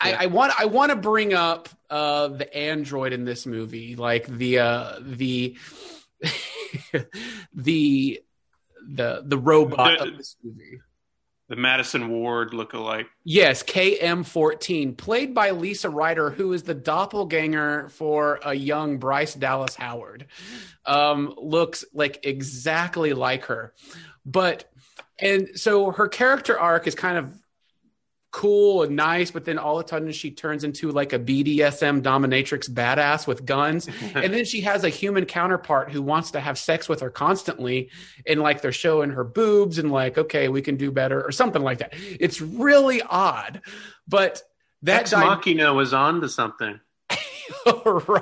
I, 0.00 0.12
I 0.12 0.26
want 0.26 0.52
I 0.60 0.66
want 0.66 0.90
to 0.90 0.96
bring 0.96 1.32
up 1.34 1.68
uh, 1.90 2.28
the 2.28 2.54
android 2.54 3.12
in 3.14 3.24
this 3.24 3.46
movie, 3.46 3.96
like 3.96 4.26
the 4.26 4.58
uh, 4.58 4.92
the 5.00 5.56
the 7.54 8.20
the 8.86 9.22
the 9.24 9.38
robot 9.38 9.98
The- 9.98 10.04
of 10.04 10.16
this 10.18 10.36
movie. 10.44 10.80
The 11.48 11.56
Madison 11.56 12.10
Ward 12.10 12.50
lookalike. 12.50 13.06
Yes, 13.24 13.62
KM14, 13.62 14.96
played 14.96 15.34
by 15.34 15.52
Lisa 15.52 15.88
Ryder, 15.88 16.28
who 16.28 16.52
is 16.52 16.64
the 16.64 16.74
doppelganger 16.74 17.88
for 17.88 18.38
a 18.44 18.52
young 18.52 18.98
Bryce 18.98 19.34
Dallas 19.34 19.74
Howard. 19.74 20.26
Um, 20.84 21.34
looks 21.38 21.86
like 21.94 22.20
exactly 22.24 23.14
like 23.14 23.46
her. 23.46 23.72
But, 24.26 24.70
and 25.18 25.48
so 25.54 25.90
her 25.90 26.08
character 26.08 26.58
arc 26.58 26.86
is 26.86 26.94
kind 26.94 27.16
of 27.16 27.32
cool 28.30 28.82
and 28.82 28.94
nice, 28.94 29.30
but 29.30 29.44
then 29.44 29.58
all 29.58 29.78
of 29.78 29.86
a 29.86 29.88
sudden 29.88 30.12
she 30.12 30.30
turns 30.30 30.62
into 30.62 30.90
like 30.90 31.12
a 31.12 31.18
BDSM 31.18 32.02
dominatrix 32.02 32.68
badass 32.68 33.26
with 33.26 33.46
guns. 33.46 33.88
and 34.14 34.32
then 34.34 34.44
she 34.44 34.60
has 34.62 34.84
a 34.84 34.88
human 34.88 35.24
counterpart 35.24 35.90
who 35.90 36.02
wants 36.02 36.32
to 36.32 36.40
have 36.40 36.58
sex 36.58 36.88
with 36.88 37.00
her 37.00 37.10
constantly. 37.10 37.90
And 38.26 38.40
like 38.40 38.60
they're 38.60 38.72
showing 38.72 39.10
her 39.10 39.24
boobs 39.24 39.78
and 39.78 39.90
like, 39.90 40.18
okay, 40.18 40.48
we 40.48 40.62
can 40.62 40.76
do 40.76 40.90
better 40.90 41.22
or 41.24 41.32
something 41.32 41.62
like 41.62 41.78
that. 41.78 41.94
It's 41.94 42.40
really 42.40 43.00
odd. 43.02 43.62
But 44.06 44.42
that 44.82 45.00
Ex 45.02 45.12
Machina 45.12 45.72
was 45.72 45.92
on 45.94 46.20
to 46.20 46.28
something. 46.28 46.80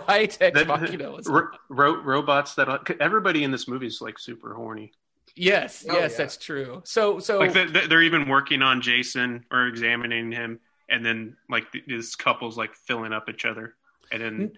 right? 0.09 0.37
Ex 0.41 0.67
Machina 0.67 1.11
was- 1.11 1.27
ro- 1.27 1.51
ro- 1.69 2.03
robots 2.03 2.55
that 2.55 2.69
uh, 2.69 2.79
everybody 3.01 3.43
in 3.45 3.51
this 3.51 3.67
movie 3.67 3.89
is 3.89 4.01
like 4.01 4.19
super 4.19 4.55
horny. 4.55 4.93
Yes, 5.37 5.85
Oh, 5.89 5.93
yes, 5.99 6.13
yeah. 6.13 6.17
that's 6.19 6.37
true. 6.37 6.83
So, 6.85 7.19
so 7.21 7.39
Like 7.39 7.53
they- 7.53 7.67
they- 7.67 7.87
they're 7.87 8.03
even 8.03 8.29
working 8.29 8.63
on 8.63 8.81
Jason 8.81 9.45
or 9.51 9.67
examining 9.67 10.33
him, 10.33 10.61
and 10.89 11.05
then 11.05 11.37
like 11.49 11.71
th- 11.73 11.85
this 11.87 12.17
couple's 12.17 12.57
like 12.57 12.75
filling 12.75 13.13
up 13.13 13.29
each 13.29 13.45
other, 13.45 13.75
and 14.11 14.23
then 14.23 14.53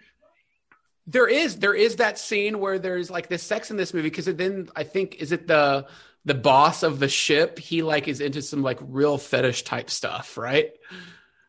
There 1.06 1.26
is 1.28 1.56
there 1.58 1.74
is 1.74 1.96
that 1.96 2.18
scene 2.18 2.58
where 2.60 2.78
there's 2.78 3.10
like 3.10 3.28
this 3.28 3.42
sex 3.42 3.70
in 3.70 3.76
this 3.78 3.94
movie 3.94 4.10
because 4.10 4.26
then 4.26 4.68
I 4.76 4.84
think 4.84 5.16
is 5.16 5.32
it 5.32 5.46
the 5.46 5.86
the 6.26 6.34
boss 6.34 6.82
of 6.82 6.98
the 6.98 7.08
ship 7.08 7.58
he 7.58 7.80
like 7.82 8.08
is 8.08 8.20
into 8.20 8.42
some 8.42 8.62
like 8.62 8.78
real 8.82 9.16
fetish 9.16 9.62
type 9.62 9.88
stuff 9.88 10.36
right 10.36 10.72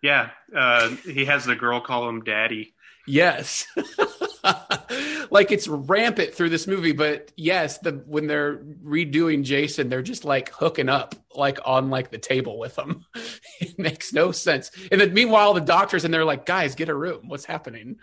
yeah, 0.02 0.30
uh, 0.56 0.88
he 1.04 1.26
has 1.26 1.44
the 1.44 1.56
girl 1.58 1.82
call 1.82 2.08
him 2.08 2.24
daddy. 2.24 2.74
yes 3.06 3.68
like 5.32 5.52
it's 5.52 5.68
rampant 5.68 6.34
through 6.34 6.50
this 6.50 6.68
movie 6.68 6.92
but 6.92 7.32
yes 7.36 7.78
the 7.80 7.92
when 8.08 8.28
they're 8.28 8.58
redoing 8.84 9.44
Jason 9.44 9.90
they're 9.90 10.02
just 10.02 10.26
like 10.26 10.50
hooking 10.52 10.90
up 10.90 11.16
like 11.36 11.60
on 11.66 11.90
like 11.90 12.12
the 12.12 12.18
table 12.18 12.58
with 12.60 12.76
them. 12.76 13.06
it 13.60 13.78
makes 13.78 14.14
no 14.14 14.32
sense 14.32 14.72
and 14.92 15.00
then 15.00 15.14
meanwhile 15.14 15.54
the 15.54 15.62
doctors 15.62 16.06
and 16.06 16.14
they're 16.14 16.26
like 16.26 16.46
guys 16.46 16.76
get 16.76 16.90
a 16.90 16.96
room 16.96 17.28
what's 17.28 17.46
happening 17.46 17.98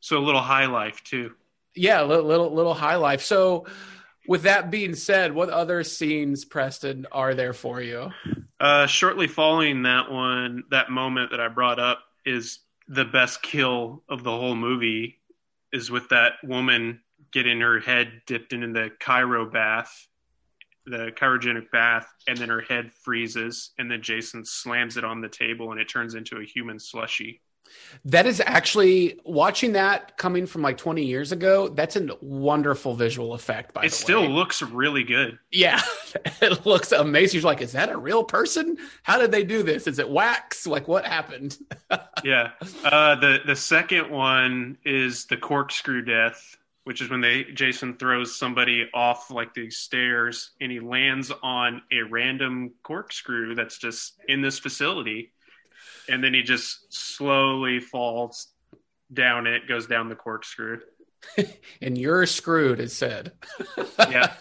So 0.00 0.18
a 0.18 0.24
little 0.24 0.40
high 0.42 0.66
life 0.66 1.02
too. 1.04 1.32
yeah 1.74 2.02
little 2.02 2.24
little, 2.24 2.52
little 2.54 2.74
high 2.74 2.96
life 2.96 3.22
so 3.22 3.66
with 4.26 4.42
that 4.42 4.70
being 4.70 4.94
said 4.94 5.32
what 5.32 5.48
other 5.50 5.82
scenes 5.84 6.44
preston 6.44 7.06
are 7.12 7.34
there 7.34 7.52
for 7.52 7.80
you 7.80 8.10
Uh, 8.60 8.86
shortly 8.88 9.28
following 9.28 9.84
that 9.84 10.10
one, 10.10 10.64
that 10.72 10.90
moment 10.90 11.30
that 11.30 11.38
I 11.40 11.46
brought 11.46 11.78
up 11.78 12.00
is 12.26 12.58
the 12.88 13.04
best 13.04 13.40
kill 13.40 14.02
of 14.08 14.24
the 14.24 14.32
whole 14.32 14.56
movie. 14.56 15.17
Is 15.72 15.90
with 15.90 16.08
that 16.08 16.34
woman 16.42 17.00
getting 17.32 17.60
her 17.60 17.78
head 17.80 18.22
dipped 18.26 18.52
into 18.52 18.72
the 18.72 18.90
cryo 19.00 19.50
bath, 19.50 20.08
the 20.86 21.12
cryogenic 21.16 21.70
bath, 21.70 22.08
and 22.26 22.38
then 22.38 22.48
her 22.48 22.62
head 22.62 22.92
freezes, 22.92 23.72
and 23.78 23.90
then 23.90 24.00
Jason 24.00 24.44
slams 24.44 24.96
it 24.96 25.04
on 25.04 25.20
the 25.20 25.28
table, 25.28 25.72
and 25.72 25.80
it 25.80 25.88
turns 25.88 26.14
into 26.14 26.38
a 26.38 26.44
human 26.44 26.78
slushy. 26.78 27.42
That 28.04 28.26
is 28.26 28.40
actually 28.44 29.20
watching 29.24 29.72
that 29.72 30.16
coming 30.16 30.46
from 30.46 30.62
like 30.62 30.76
20 30.78 31.04
years 31.04 31.32
ago 31.32 31.68
that's 31.68 31.96
a 31.96 32.08
wonderful 32.20 32.94
visual 32.94 33.34
effect 33.34 33.74
by 33.74 33.84
it 33.84 33.92
still 33.92 34.22
way. 34.22 34.28
looks 34.28 34.62
really 34.62 35.04
good. 35.04 35.38
yeah. 35.50 35.80
It 36.40 36.64
looks 36.64 36.92
amazing. 36.92 37.40
You're 37.40 37.50
like 37.50 37.60
is 37.60 37.72
that 37.72 37.90
a 37.90 37.96
real 37.98 38.24
person? 38.24 38.78
How 39.02 39.18
did 39.18 39.30
they 39.30 39.44
do 39.44 39.62
this? 39.62 39.86
Is 39.86 39.98
it 39.98 40.08
wax? 40.08 40.66
Like 40.66 40.88
what 40.88 41.04
happened? 41.04 41.56
Yeah. 42.24 42.50
Uh, 42.84 43.14
the 43.14 43.38
the 43.46 43.54
second 43.54 44.10
one 44.10 44.76
is 44.84 45.26
the 45.26 45.36
corkscrew 45.36 46.02
death 46.02 46.56
which 46.88 47.02
is 47.02 47.10
when 47.10 47.20
they 47.20 47.44
Jason 47.44 47.98
throws 47.98 48.38
somebody 48.38 48.88
off 48.94 49.30
like 49.30 49.52
these 49.52 49.76
stairs 49.76 50.52
and 50.58 50.72
he 50.72 50.80
lands 50.80 51.30
on 51.42 51.82
a 51.92 52.00
random 52.00 52.72
corkscrew 52.82 53.54
that's 53.54 53.76
just 53.76 54.14
in 54.26 54.40
this 54.40 54.58
facility, 54.58 55.32
and 56.08 56.22
then 56.22 56.34
he 56.34 56.42
just 56.42 56.92
slowly 56.92 57.80
falls 57.80 58.48
down 59.12 59.46
it, 59.46 59.68
goes 59.68 59.86
down 59.86 60.08
the 60.08 60.14
corkscrew. 60.14 60.80
and 61.82 61.98
you're 61.98 62.26
screwed, 62.26 62.80
it 62.80 62.90
said. 62.90 63.32
Yeah. 63.98 64.32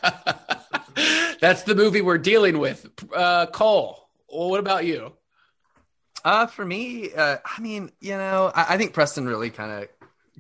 That's 1.39 1.63
the 1.63 1.75
movie 1.75 2.01
we're 2.01 2.17
dealing 2.17 2.57
with. 2.57 2.89
Uh, 3.13 3.45
Cole, 3.47 4.09
well, 4.31 4.49
what 4.49 4.59
about 4.59 4.85
you? 4.85 5.13
Uh, 6.23 6.47
for 6.47 6.65
me, 6.65 7.13
uh, 7.13 7.37
I 7.45 7.61
mean, 7.61 7.91
you 7.99 8.17
know, 8.17 8.51
I, 8.53 8.73
I 8.73 8.77
think 8.77 8.93
Preston 8.93 9.27
really 9.27 9.49
kind 9.49 9.83
of 9.83 9.89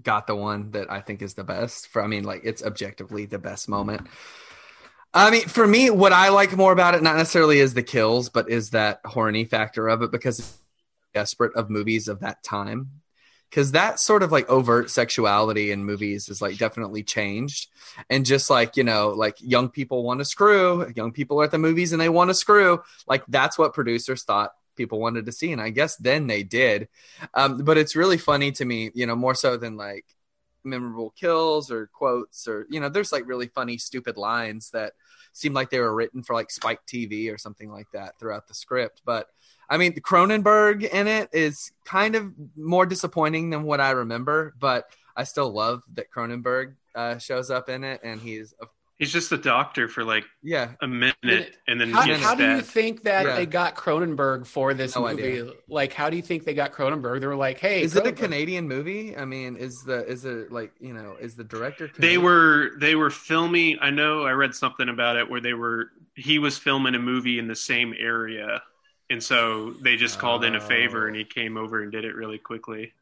got 0.01 0.27
the 0.27 0.35
one 0.35 0.71
that 0.71 0.91
I 0.91 1.01
think 1.01 1.21
is 1.21 1.35
the 1.35 1.43
best. 1.43 1.87
For 1.87 2.01
I 2.01 2.07
mean, 2.07 2.23
like 2.23 2.41
it's 2.43 2.63
objectively 2.63 3.25
the 3.25 3.39
best 3.39 3.69
moment. 3.69 4.07
I 5.13 5.31
mean, 5.31 5.47
for 5.47 5.65
me, 5.65 5.89
what 5.89 6.13
I 6.13 6.29
like 6.29 6.55
more 6.55 6.71
about 6.71 6.95
it, 6.95 7.03
not 7.03 7.15
necessarily 7.15 7.59
is 7.59 7.73
the 7.73 7.83
kills, 7.83 8.29
but 8.29 8.49
is 8.49 8.71
that 8.71 9.01
horny 9.05 9.45
factor 9.45 9.87
of 9.87 10.01
it 10.01 10.11
because 10.11 10.39
it's 10.39 10.57
desperate 11.17 11.55
of 11.55 11.71
movies 11.71 12.07
of 12.07 12.19
that 12.19 12.43
time. 12.43 12.91
Because 13.49 13.71
that 13.71 13.99
sort 13.99 14.21
of 14.21 14.31
like 14.31 14.47
overt 14.49 14.91
sexuality 14.91 15.71
in 15.71 15.83
movies 15.83 16.29
is 16.29 16.41
like 16.41 16.59
definitely 16.59 17.01
changed. 17.01 17.69
And 18.07 18.23
just 18.23 18.51
like, 18.51 18.77
you 18.77 18.83
know, 18.83 19.09
like 19.09 19.37
young 19.39 19.69
people 19.69 20.03
want 20.03 20.19
to 20.19 20.25
screw, 20.25 20.91
young 20.95 21.11
people 21.11 21.41
are 21.41 21.45
at 21.45 21.51
the 21.51 21.57
movies 21.57 21.91
and 21.91 21.99
they 21.99 22.09
want 22.09 22.29
to 22.29 22.35
screw. 22.35 22.83
Like 23.07 23.23
that's 23.27 23.57
what 23.57 23.73
producers 23.73 24.23
thought 24.23 24.51
people 24.75 24.99
wanted 24.99 25.25
to 25.25 25.31
see. 25.31 25.51
And 25.51 25.61
I 25.61 25.71
guess 25.71 25.95
then 25.95 26.27
they 26.27 26.43
did. 26.43 26.87
Um, 27.33 27.63
but 27.63 27.77
it's 27.77 27.95
really 27.95 28.17
funny 28.17 28.51
to 28.51 28.65
me, 28.65 28.91
you 28.93 29.07
know, 29.07 29.15
more 29.15 29.33
so 29.33 29.57
than 29.57 29.75
like 29.75 30.05
memorable 30.63 31.11
kills 31.11 31.71
or 31.71 31.87
quotes 31.87 32.49
or, 32.49 32.67
you 32.69 32.79
know, 32.81 32.89
there's 32.89 33.13
like 33.13 33.25
really 33.25 33.47
funny, 33.47 33.77
stupid 33.77 34.17
lines 34.17 34.71
that 34.71 34.91
seem 35.31 35.53
like 35.53 35.69
they 35.69 35.79
were 35.79 35.95
written 35.95 36.21
for 36.21 36.33
like 36.33 36.51
Spike 36.51 36.81
TV 36.85 37.33
or 37.33 37.37
something 37.37 37.71
like 37.71 37.87
that 37.93 38.19
throughout 38.19 38.47
the 38.47 38.53
script. 38.53 39.01
But 39.05 39.27
I 39.69 39.77
mean, 39.77 39.93
Cronenberg 39.95 40.83
in 40.83 41.07
it 41.07 41.29
is 41.33 41.71
kind 41.85 42.15
of 42.15 42.31
more 42.55 42.85
disappointing 42.85 43.49
than 43.49 43.63
what 43.63 43.81
I 43.81 43.91
remember, 43.91 44.53
but 44.59 44.85
I 45.15 45.23
still 45.23 45.51
love 45.51 45.83
that 45.95 46.11
Cronenberg 46.11 46.75
uh, 46.95 47.17
shows 47.17 47.51
up 47.51 47.69
in 47.69 47.83
it, 47.83 48.01
and 48.03 48.21
he's 48.21 48.53
a 48.61 48.65
He's 48.99 49.13
just 49.13 49.29
the 49.29 49.37
doctor 49.37 49.87
for 49.87 50.03
like 50.03 50.23
yeah 50.41 50.71
a 50.81 50.87
minute, 50.87 51.55
and 51.67 51.79
then 51.79 51.91
How, 51.91 52.03
gets 52.03 52.19
how 52.23 52.33
do 52.33 52.49
you 52.49 52.61
think 52.61 53.03
that 53.03 53.27
Yeah. 53.27 53.35
they 53.35 53.45
got 53.45 53.75
Cronenberg 53.75 54.47
for 54.47 54.73
this 54.73 54.95
No 54.95 55.03
movie? 55.03 55.21
idea. 55.23 55.51
Like, 55.67 55.93
how 55.93 56.09
do 56.09 56.15
you 56.15 56.23
think 56.23 56.45
they 56.45 56.55
got 56.55 56.73
Cronenberg? 56.73 57.19
They 57.21 57.27
were 57.27 57.35
like, 57.35 57.59
"Hey, 57.59 57.83
Is 57.83 57.95
it 57.95 58.07
a 58.07 58.11
Canadian 58.11 58.67
movie? 58.67 59.15
I 59.15 59.23
mean, 59.23 59.55
is 59.55 59.83
the 59.85 60.03
is 60.07 60.25
it 60.25 60.51
like 60.51 60.71
you 60.79 60.93
know 60.93 61.15
is 61.21 61.35
the 61.35 61.43
director? 61.43 61.91
They 61.99 62.17
were 62.17 62.71
they 62.79 62.95
were 62.95 63.11
filming. 63.11 63.77
I 63.81 63.91
know 63.91 64.23
I 64.23 64.31
read 64.31 64.55
something 64.55 64.89
about 64.89 65.15
it 65.15 65.29
where 65.29 65.41
they 65.41 65.53
were. 65.53 65.91
He 66.15 66.39
was 66.39 66.57
filming 66.57 66.95
a 66.95 66.99
movie 66.99 67.37
in 67.37 67.47
the 67.47 67.55
same 67.55 67.93
area, 67.99 68.63
and 69.09 69.21
so 69.23 69.71
they 69.71 69.95
just 69.95 70.19
called 70.19 70.43
in 70.43 70.55
a 70.55 70.61
favor, 70.61 71.07
and 71.07 71.15
he 71.15 71.23
came 71.23 71.57
over 71.57 71.81
and 71.81 71.91
did 71.91 72.05
it 72.05 72.15
really 72.15 72.37
quickly. 72.37 72.93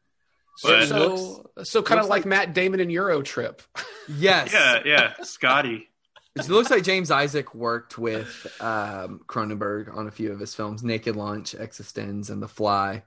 So, 0.58 0.68
But- 0.68 0.86
so, 0.86 1.50
so 1.64 1.82
kind 1.82 2.00
of 2.00 2.06
like, 2.06 2.20
like- 2.24 2.26
Matt 2.26 2.54
Damon 2.54 2.80
in 2.80 2.90
Euro 2.90 3.22
Trip. 3.22 3.62
Yes. 4.08 4.52
Yeah, 4.52 4.82
yeah, 4.84 5.14
Scotty. 5.24 5.88
It 6.36 6.48
looks 6.48 6.70
like 6.70 6.84
James 6.84 7.10
Isaac 7.10 7.56
worked 7.56 7.98
with 7.98 8.46
um, 8.60 9.20
Cronenberg 9.26 9.92
on 9.92 10.06
a 10.06 10.12
few 10.12 10.30
of 10.30 10.38
his 10.38 10.54
films, 10.54 10.84
Naked 10.84 11.16
Lunch, 11.16 11.56
Existenz, 11.58 12.30
and 12.30 12.40
The 12.40 12.46
Fly. 12.46 13.02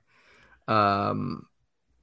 Um, 0.67 1.45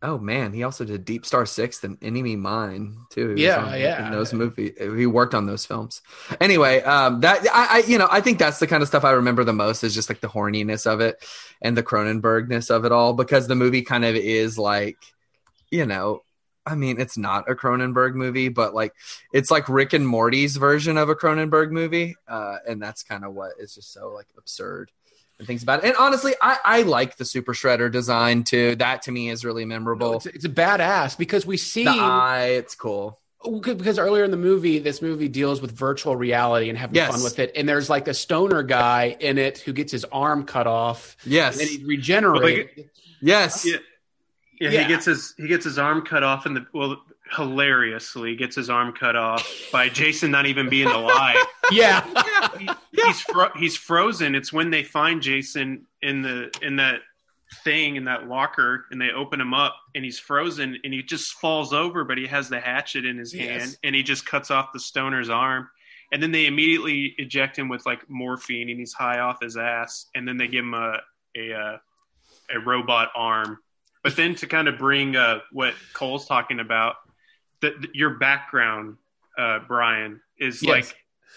oh 0.07 0.18
man, 0.18 0.52
he 0.52 0.62
also 0.62 0.84
did 0.84 1.04
Deep 1.04 1.26
Star 1.26 1.44
Six 1.44 1.82
and 1.82 1.98
Enemy 2.00 2.36
Mine 2.36 2.96
too. 3.11 3.34
He 3.34 3.44
Yeah, 3.44 3.64
on- 3.64 3.80
yeah. 3.80 4.07
In 4.07 4.12
those 4.12 4.32
movies, 4.32 4.72
he 4.78 5.04
worked 5.04 5.34
on 5.34 5.46
those 5.46 5.66
films. 5.66 6.00
Anyway, 6.40 6.80
um, 6.82 7.20
that 7.20 7.40
I, 7.52 7.78
I, 7.78 7.78
you 7.88 7.98
know, 7.98 8.09
I 8.11 8.20
think 8.20 8.38
that's 8.38 8.61
the 8.61 8.68
kind 8.68 8.82
of 8.82 8.88
stuff 8.88 9.04
I 9.04 9.12
remember 9.12 9.42
the 9.42 9.52
most 9.52 9.82
is 9.82 9.94
just 9.94 10.09
like 10.09 10.20
the 10.20 10.28
horniness 10.28 10.86
of 10.86 11.00
it 11.00 11.24
and 11.61 11.76
the 11.76 11.82
Cronenbergness 11.82 12.70
of 12.70 12.84
it 12.84 12.92
all 12.92 13.14
because 13.14 13.48
the 13.48 13.57
movie 13.57 13.82
kind 13.82 14.04
of 14.04 14.14
is 14.14 14.57
like, 14.57 14.98
you 15.70 15.86
know, 15.86 16.22
I 16.64 16.76
mean, 16.76 17.00
it's 17.00 17.18
not 17.18 17.50
a 17.50 17.54
Cronenberg 17.54 18.14
movie, 18.14 18.48
but 18.48 18.74
like 18.74 18.94
it's 19.32 19.50
like 19.50 19.68
Rick 19.68 19.92
and 19.92 20.07
Morty's 20.07 20.57
version 20.57 20.98
of 20.98 21.09
a 21.09 21.16
Cronenberg 21.16 21.70
movie, 21.72 22.14
uh, 22.28 22.59
and 22.66 22.80
that's 22.80 23.02
kind 23.02 23.24
of 23.24 23.34
what 23.34 23.52
is 23.59 23.74
just 23.74 23.92
so 23.92 24.12
like 24.12 24.26
absurd 24.38 24.90
and 25.39 25.47
things 25.47 25.62
about 25.62 25.84
it. 25.84 25.89
And 25.89 25.97
honestly, 25.99 26.34
I, 26.41 26.59
I 26.64 26.82
like 26.82 27.16
the 27.16 27.24
Super 27.24 27.53
Shredder 27.53 27.91
design 27.91 28.43
too. 28.45 28.76
That 28.76 29.03
to 29.03 29.12
me 29.12 29.28
is 29.30 29.45
really 29.45 29.64
memorable. 29.64 30.14
it's, 30.14 30.26
it's 30.26 30.45
a 30.45 30.49
badass 30.49 31.16
because 31.18 31.45
we 31.47 31.57
see 31.57 31.84
the 31.84 31.91
eye, 31.91 32.47
it's 32.59 32.74
cool. 32.74 33.20
because 33.62 33.99
earlier 33.99 34.24
in 34.24 34.30
the 34.30 34.37
movie, 34.37 34.78
this 34.78 35.01
movie 35.03 35.28
deals 35.28 35.61
with 35.61 35.70
virtual 35.72 36.16
reality 36.16 36.68
and 36.68 36.78
having 36.78 36.95
Yes. 36.97 37.11
fun 37.12 37.22
with 37.22 37.39
it. 37.39 37.53
And 37.55 37.68
there's 37.68 37.89
like 37.91 38.09
a 38.09 38.14
stoner 38.14 38.62
guy 38.62 39.16
in 39.20 39.39
it 39.39 39.59
who 39.59 39.72
gets 39.72 39.93
his 39.93 40.05
arm 40.07 40.45
cut 40.45 40.66
off, 40.66 41.16
Yes, 41.24 41.61
and 41.61 41.68
then 41.68 41.78
he 41.78 41.84
regenerates. 41.84 42.80
yes, 43.20 43.64
Yeah. 43.66 43.76
Yeah, 44.59 44.70
Yeah. 44.70 44.82
he 44.82 44.89
gets 44.89 45.05
his 45.05 45.34
he 45.37 45.49
gets 45.49 45.64
his 45.66 45.78
arm 45.78 46.01
cut 46.01 46.22
off 46.22 46.47
in 46.47 46.55
the 46.55 46.66
well 46.72 46.97
hilariously 47.37 48.37
gets 48.37 48.57
his 48.57 48.70
arm 48.70 48.93
cut 48.93 49.16
off 49.16 49.47
by 49.72 49.89
Jason 49.89 50.30
not 50.30 50.47
even 50.47 50.68
being 50.68 50.87
alive. 50.89 51.37
yeah. 51.70 52.05
He- 52.59 52.68
He's 53.05 53.20
fro- 53.20 53.53
he's 53.57 53.76
frozen. 53.76 54.34
It's 54.34 54.53
when 54.53 54.70
they 54.70 54.82
find 54.82 55.20
Jason 55.22 55.86
in 56.03 56.22
the 56.22 56.51
in 56.62 56.76
that 56.76 57.01
thing 57.62 57.94
in 57.97 58.05
that 58.05 58.26
locker 58.26 58.86
and 58.90 59.01
they 59.01 59.11
open 59.11 59.40
him 59.40 59.55
up 59.55 59.76
and 59.94 60.05
he's 60.05 60.18
frozen 60.18 60.76
and 60.82 60.92
he 60.92 61.01
just 61.01 61.34
falls 61.34 61.72
over 61.72 62.03
but 62.03 62.18
he 62.18 62.26
has 62.26 62.49
the 62.49 62.59
hatchet 62.59 63.05
in 63.05 63.16
his 63.16 63.32
Yes. 63.32 63.61
hand 63.61 63.78
and 63.84 63.94
he 63.94 64.03
just 64.03 64.26
cuts 64.26 64.51
off 64.51 64.72
the 64.72 64.80
stoner's 64.80 65.30
arm 65.30 65.68
and 66.11 66.20
then 66.20 66.32
they 66.32 66.47
immediately 66.47 67.14
eject 67.18 67.57
him 67.57 67.68
with 67.68 67.86
like 67.86 68.01
morphine 68.11 68.68
and 68.68 68.80
he's 68.80 68.92
high 68.92 69.20
off 69.20 69.40
his 69.40 69.57
ass 69.57 70.07
and 70.16 70.26
then 70.26 70.36
they 70.36 70.49
give 70.49 70.64
him 70.64 70.74
a 70.74 70.99
a 71.36 71.53
uh, 71.55 71.76
a 72.55 72.59
robot 72.61 73.11
arm 73.14 73.59
but 74.03 74.16
then 74.16 74.34
to 74.34 74.49
kind 74.49 74.66
of 74.66 74.76
bring 74.76 75.14
uh, 75.14 75.38
what 75.53 75.74
Cole's 75.94 76.26
talking 76.26 76.59
about, 76.61 76.94
that 77.61 77.74
your 77.94 78.11
background, 78.18 78.97
uh, 79.38 79.61
Brian, 79.68 80.20
is 80.38 80.62
Yes. 80.62 80.68
like 80.70 80.97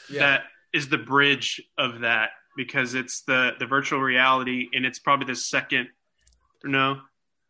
Yeah. 0.09 0.19
that 0.19 0.43
is 0.73 0.89
the 0.89 0.97
bridge 0.97 1.61
of 1.77 2.01
that 2.01 2.29
because 2.57 2.93
it's 2.93 3.21
the 3.21 3.51
the 3.59 3.65
virtual 3.65 3.99
reality 3.99 4.67
and 4.73 4.85
it's 4.85 4.99
probably 4.99 5.25
the 5.27 5.35
second. 5.35 5.87
No, 6.63 6.99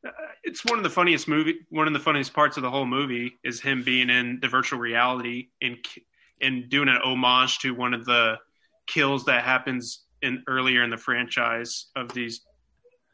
uh, 0.08 0.12
it's 0.44 0.64
one 0.66 0.78
of 0.78 0.84
the 0.84 0.90
funniest 0.90 1.28
movie. 1.28 1.60
One 1.70 1.88
of 1.88 1.94
the 1.94 2.00
funniest 2.00 2.34
parts 2.34 2.58
of 2.58 2.64
the 2.64 2.70
whole 2.70 2.86
movie 2.86 3.40
is 3.44 3.60
him 3.62 3.84
being 3.84 4.10
in 4.10 4.40
the 4.42 4.48
virtual 4.48 4.80
reality 4.80 5.48
and 5.62 5.78
and 6.42 6.70
doing 6.70 6.90
an 6.90 7.00
homage 7.04 7.60
to 7.60 7.74
one 7.74 7.94
of 7.94 8.06
the 8.06 8.38
kills 8.88 9.26
that 9.26 9.44
happens 9.44 10.06
in 10.22 10.44
earlier 10.48 10.84
in 10.84 10.90
the 10.90 10.98
franchise 10.98 11.88
of 11.96 12.12
these 12.14 12.42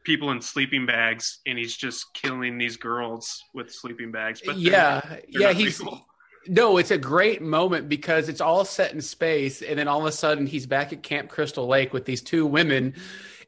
people 0.04 0.30
in 0.30 0.40
sleeping 0.40 0.86
bags 0.86 1.40
and 1.46 1.58
he's 1.58 1.76
just 1.76 2.06
killing 2.14 2.56
these 2.58 2.76
girls 2.76 3.42
with 3.54 3.72
sleeping 3.72 4.12
bags 4.12 4.40
but 4.44 4.54
they're- 4.54 4.72
yeah, 4.72 5.00
they're 5.08 5.22
yeah. 5.28 5.46
not 5.48 5.56
He's 5.56 5.80
real. 5.80 6.06
No, 6.48 6.76
it's 6.78 6.90
a 6.90 6.98
great 6.98 7.42
moment 7.42 7.88
because 7.88 8.28
it's 8.28 8.40
all 8.40 8.64
set 8.64 8.92
in 8.92 9.00
space, 9.00 9.62
and 9.62 9.78
then 9.78 9.88
all 9.88 10.00
of 10.00 10.06
a 10.06 10.12
sudden 10.12 10.46
he's 10.46 10.66
back 10.66 10.92
at 10.92 11.02
Camp 11.02 11.28
Crystal 11.28 11.66
Lake 11.66 11.92
with 11.92 12.04
these 12.04 12.22
two 12.22 12.46
women. 12.46 12.94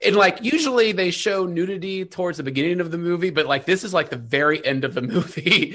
And 0.05 0.15
like 0.15 0.45
usually 0.45 0.93
they 0.93 1.11
show 1.11 1.45
nudity 1.45 2.05
towards 2.05 2.37
the 2.37 2.45
beginning 2.45 2.81
of 2.81 2.93
the 2.93 2.99
movie, 2.99 3.31
but 3.31 3.47
like 3.47 3.65
this 3.65 3.83
is 3.83 3.93
like 3.93 4.11
the 4.11 4.17
very 4.17 4.65
end 4.65 4.85
of 4.85 4.95
the 4.95 5.03
movie. 5.15 5.75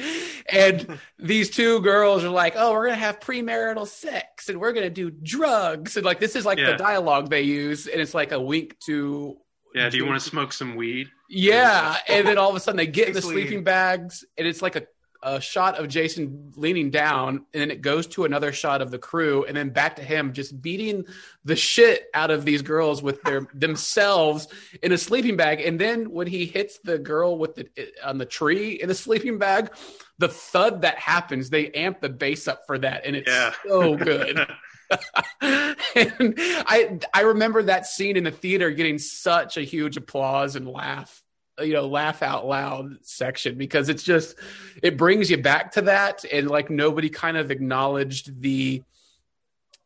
and 0.49 0.97
these 1.19 1.49
two 1.49 1.81
girls 1.81 2.23
are 2.23 2.29
like, 2.29 2.53
"Oh, 2.55 2.71
we're 2.71 2.85
gonna 2.85 2.95
have 2.97 3.19
premarital 3.19 3.85
sex, 3.87 4.47
and 4.47 4.61
we're 4.61 4.71
gonna 4.71 4.89
do 4.89 5.09
drugs," 5.11 5.97
and 5.97 6.05
like 6.05 6.21
this 6.21 6.35
is 6.37 6.45
like 6.45 6.57
Yeah. 6.57 6.71
the 6.71 6.77
dialogue 6.77 7.29
they 7.29 7.41
use, 7.41 7.85
and 7.87 7.99
it's 7.99 8.13
like 8.13 8.31
a 8.31 8.39
wink 8.39 8.79
to 8.85 9.37
yeah 9.75 9.89
do 9.89 9.97
you 9.97 10.05
want 10.05 10.21
to 10.21 10.29
smoke 10.29 10.53
some 10.53 10.75
weed 10.75 11.09
yeah, 11.29 11.97
and 12.07 12.27
then 12.27 12.37
all 12.41 12.49
of 12.49 12.55
a 12.55 12.59
sudden 12.59 12.77
they 12.77 12.85
get 12.87 13.07
in 13.09 13.13
the 13.13 13.21
sleeping 13.21 13.63
bags, 13.63 14.23
and 14.37 14.47
it's 14.47 14.61
like 14.61 14.75
a, 14.77 14.83
a 15.23 15.39
shot 15.41 15.79
of 15.79 15.87
Jason 15.87 16.51
leaning 16.55 16.91
down, 16.91 17.45
and 17.53 17.61
then 17.61 17.71
it 17.71 17.81
goes 17.81 18.07
to 18.07 18.25
another 18.25 18.51
shot 18.51 18.81
of 18.81 18.91
the 18.91 18.97
crew, 18.99 19.45
and 19.45 19.55
then 19.57 19.69
back 19.69 19.95
to 19.95 20.03
him 20.03 20.33
just 20.33 20.61
beating 20.61 21.05
the 21.45 21.55
shit 21.55 22.05
out 22.13 22.29
of 22.31 22.45
these 22.45 22.61
girls 22.61 23.01
with 23.01 23.21
their 23.23 23.47
themselves 23.53 24.47
in 24.81 24.91
a 24.91 24.97
sleeping 24.97 25.37
bag. 25.37 25.61
And 25.61 25.79
then 25.79 26.11
when 26.11 26.27
he 26.27 26.45
hits 26.45 26.79
the 26.83 26.97
girl 26.99 27.37
with 27.37 27.55
the 27.55 27.67
on 28.03 28.17
the 28.17 28.25
tree 28.25 28.73
in 28.73 28.87
the 28.89 28.95
sleeping 28.95 29.37
bag, 29.37 29.71
the 30.19 30.27
thud 30.27 30.81
that 30.83 30.97
happens, 30.97 31.49
they 31.49 31.71
amp 31.71 32.01
the 32.01 32.09
bass 32.09 32.47
up 32.47 32.61
for 32.67 32.77
that, 32.77 33.05
and 33.05 33.15
it's 33.15 33.29
Yeah. 33.29 33.53
so 33.67 33.95
good. 33.95 34.45
and 35.41 36.35
I 36.37 36.99
I 37.13 37.21
remember 37.21 37.63
that 37.63 37.87
scene 37.87 38.15
in 38.15 38.23
the 38.23 38.31
theater 38.31 38.69
getting 38.69 38.99
such 38.99 39.57
a 39.57 39.61
huge 39.61 39.97
applause 39.97 40.55
and 40.55 40.67
laugh, 40.67 41.22
you 41.59 41.73
know, 41.73 41.87
laugh 41.87 42.21
out 42.21 42.47
loud 42.47 42.97
section 43.01 43.57
because 43.57 43.89
it's 43.89 44.03
just 44.03 44.35
it 44.81 44.97
brings 44.97 45.29
you 45.29 45.37
back 45.37 45.71
to 45.73 45.81
that 45.83 46.25
and 46.31 46.49
like 46.49 46.69
nobody 46.69 47.09
kind 47.09 47.37
of 47.37 47.51
acknowledged 47.51 48.41
the 48.41 48.81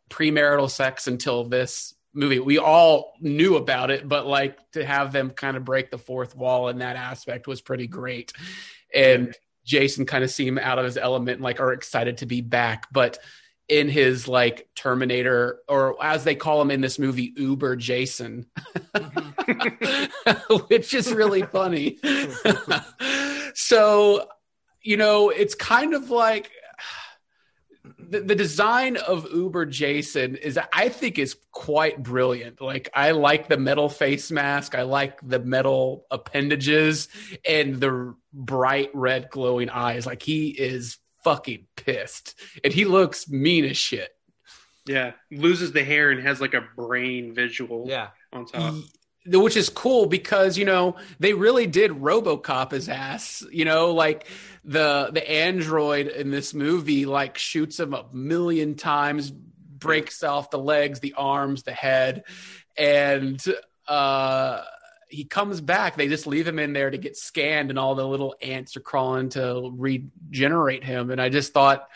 premarital 0.10 0.70
sex 0.70 1.08
until 1.08 1.44
this 1.44 1.94
movie. 2.14 2.40
We 2.40 2.58
all 2.58 3.14
knew 3.20 3.58
about 3.58 3.92
it, 3.92 4.08
but 4.08 4.26
like 4.26 4.58
to 4.72 4.86
have 4.86 5.12
them 5.12 5.30
kind 5.30 5.58
of 5.58 5.66
break 5.66 5.92
the 5.92 5.98
fourth 5.98 6.36
wall 6.36 6.70
in 6.70 6.80
that 6.80 6.96
aspect 6.96 7.48
was 7.48 7.62
pretty 7.62 7.88
great. 7.88 8.34
And 8.94 9.36
Jason 9.66 10.06
kind 10.06 10.24
of 10.24 10.32
seem 10.32 10.58
out 10.58 10.80
of 10.80 10.86
his 10.86 10.98
element, 10.98 11.36
and, 11.38 11.44
like 11.44 11.60
are 11.60 11.74
excited 11.74 12.20
to 12.20 12.26
be 12.26 12.42
back, 12.42 12.88
but 12.92 13.20
in 13.68 13.90
his 13.90 14.28
like 14.28 14.68
Terminator, 14.76 15.60
or 15.68 16.02
as 16.04 16.24
they 16.24 16.36
call 16.36 16.62
him 16.62 16.72
in 16.72 16.82
this 16.82 16.98
movie, 16.98 17.34
Uber 17.36 17.76
Jason, 17.76 18.46
mm-hmm. 18.96 20.64
which 20.68 20.94
is 20.94 21.12
really 21.12 21.44
funny. 21.44 21.98
so, 23.54 24.28
you 24.82 24.98
know, 24.98 25.30
it's 25.30 25.56
kind 25.56 25.94
of 25.94 26.10
like 26.10 26.52
the, 28.10 28.22
the 28.22 28.36
design 28.36 28.98
of 28.98 29.32
Uber 29.34 29.66
Jason 29.66 30.36
is, 30.36 30.58
I 30.72 30.90
think, 30.90 31.20
is 31.20 31.36
quite 31.52 32.02
brilliant. 32.02 32.62
Like, 32.62 32.90
I 32.94 33.12
like 33.12 33.50
the 33.50 33.58
metal 33.58 33.90
face 33.90 34.32
mask, 34.32 34.76
I 34.76 34.84
like 34.84 35.20
the 35.22 35.40
metal 35.40 36.06
appendages, 36.10 37.10
and 37.48 37.80
the 37.80 38.16
bright 38.32 38.92
red 38.94 39.30
glowing 39.30 39.70
eyes. 39.70 40.06
Like, 40.06 40.24
he 40.24 40.50
is 40.50 40.98
fucking 41.28 41.68
pissed, 41.76 42.40
and 42.64 42.72
he 42.72 42.86
looks 42.86 43.30
mean 43.30 43.66
as 43.66 43.76
shit. 43.76 44.12
Yeah, 44.86 45.12
loses 45.30 45.74
the 45.74 45.84
hair 45.84 46.12
and 46.12 46.22
has 46.22 46.40
like 46.40 46.54
a 46.54 46.64
brain 46.76 47.34
visual. 47.34 47.86
Yeah. 47.88 48.10
on 48.32 48.46
top. 48.46 48.76
which 49.26 49.58
is 49.58 49.68
cool 49.68 50.06
because 50.06 50.58
you 50.58 50.64
know 50.64 50.96
they 51.20 51.34
really 51.34 51.68
did 51.68 51.92
RoboCop 51.92 52.72
his 52.72 52.88
ass. 52.88 53.44
You 53.52 53.66
know, 53.66 53.94
like 53.94 54.28
the 54.64 55.10
the 55.12 55.30
android 55.30 56.08
in 56.08 56.32
this 56.32 56.54
movie 56.54 57.06
like 57.06 57.38
shoots 57.38 57.78
him 57.78 57.94
a 57.94 58.06
million 58.14 58.76
times, 58.76 59.30
breaks 59.32 60.24
off 60.24 60.50
the 60.50 60.60
legs, 60.60 61.02
the 61.02 61.16
arms, 61.18 61.64
the 61.64 61.74
head, 61.74 62.24
and 62.78 63.44
uh 63.86 64.62
he 65.10 65.24
comes 65.26 65.62
back. 65.62 65.96
They 65.96 66.08
just 66.08 66.28
leave 66.28 66.48
him 66.48 66.60
in 66.60 66.74
there 66.74 66.90
to 66.90 66.98
get 66.98 67.18
scanned, 67.18 67.70
and 67.70 67.80
all 67.80 67.96
the 67.96 68.08
little 68.08 68.36
ants 68.42 68.76
are 68.78 68.82
crawling 68.82 69.30
to 69.30 69.72
regenerate 69.76 70.84
him. 70.84 71.12
And 71.12 71.22
I 71.22 71.30
just 71.30 71.54
thought, 71.54 71.88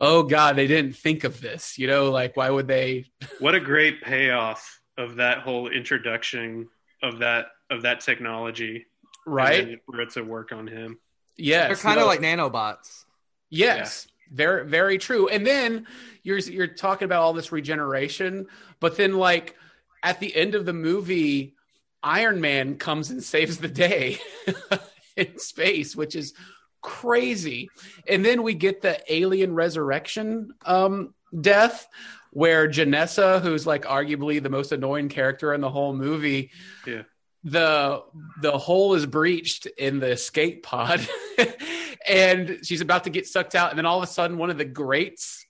oh 0.00 0.22
god, 0.22 0.56
they 0.56 0.66
didn't 0.66 0.96
think 0.96 1.24
of 1.24 1.40
this. 1.40 1.78
You 1.78 1.86
know, 1.86 2.10
like 2.10 2.36
why 2.36 2.50
would 2.50 2.68
they? 2.68 3.06
What 3.40 3.54
a 3.54 3.60
great 3.60 4.02
payoff 4.02 4.80
of 4.98 5.16
that 5.16 5.38
whole 5.38 5.68
introduction 5.68 6.68
of 7.02 7.18
that 7.18 7.46
of 7.70 7.82
that 7.82 8.00
technology, 8.00 8.86
Right? 9.26 9.68
And 9.68 9.80
for 9.84 10.00
it 10.00 10.10
to 10.10 10.22
work 10.22 10.52
on 10.52 10.66
him. 10.66 10.98
Yes, 11.36 11.66
They're 11.66 11.76
kind 11.76 11.98
of 11.98 12.04
no. 12.04 12.06
like 12.06 12.20
nanobots. 12.20 13.04
Yes, 13.50 14.06
very 14.32 14.66
very 14.66 14.98
true. 14.98 15.28
And 15.28 15.46
then 15.46 15.86
you're 16.22 16.38
you're 16.38 16.66
talking 16.68 17.04
about 17.06 17.22
all 17.22 17.32
this 17.32 17.52
regeneration, 17.52 18.46
but 18.80 18.96
then 18.96 19.18
like 19.18 19.54
at 20.02 20.20
the 20.20 20.34
end 20.34 20.54
of 20.54 20.64
the 20.64 20.72
movie, 20.72 21.55
Iron 22.02 22.40
Man 22.40 22.76
comes 22.76 23.10
and 23.10 23.22
saves 23.22 23.58
the 23.58 23.68
day 23.68 24.18
in 25.16 25.38
space, 25.38 25.96
which 25.96 26.14
is 26.14 26.34
crazy. 26.82 27.68
And 28.08 28.24
then 28.24 28.42
we 28.42 28.54
get 28.54 28.82
the 28.82 29.00
alien 29.12 29.54
resurrection 29.54 30.52
um, 30.64 31.14
death. 31.38 31.88
Where 32.30 32.68
Janessa, 32.68 33.40
who's 33.40 33.66
like 33.66 33.84
arguably 33.86 34.42
the 34.42 34.50
most 34.50 34.70
annoying 34.70 35.08
character 35.08 35.54
in 35.54 35.62
the 35.62 35.70
whole 35.70 35.94
movie, 35.94 36.50
Yeah. 36.86 37.02
the 37.44 38.02
the 38.42 38.58
hole 38.58 38.92
is 38.92 39.06
breached 39.06 39.64
in 39.64 40.00
the 40.00 40.10
escape 40.10 40.62
pod 40.62 41.00
and 42.06 42.58
she's 42.62 42.82
about 42.82 43.04
to 43.04 43.10
get 43.10 43.26
sucked 43.26 43.54
out 43.54 43.70
and 43.70 43.78
then 43.78 43.86
all 43.86 43.96
of 43.96 44.04
a 44.04 44.12
sudden 44.12 44.36
one 44.36 44.50
of 44.50 44.58
the 44.58 44.66
grates 44.66 45.45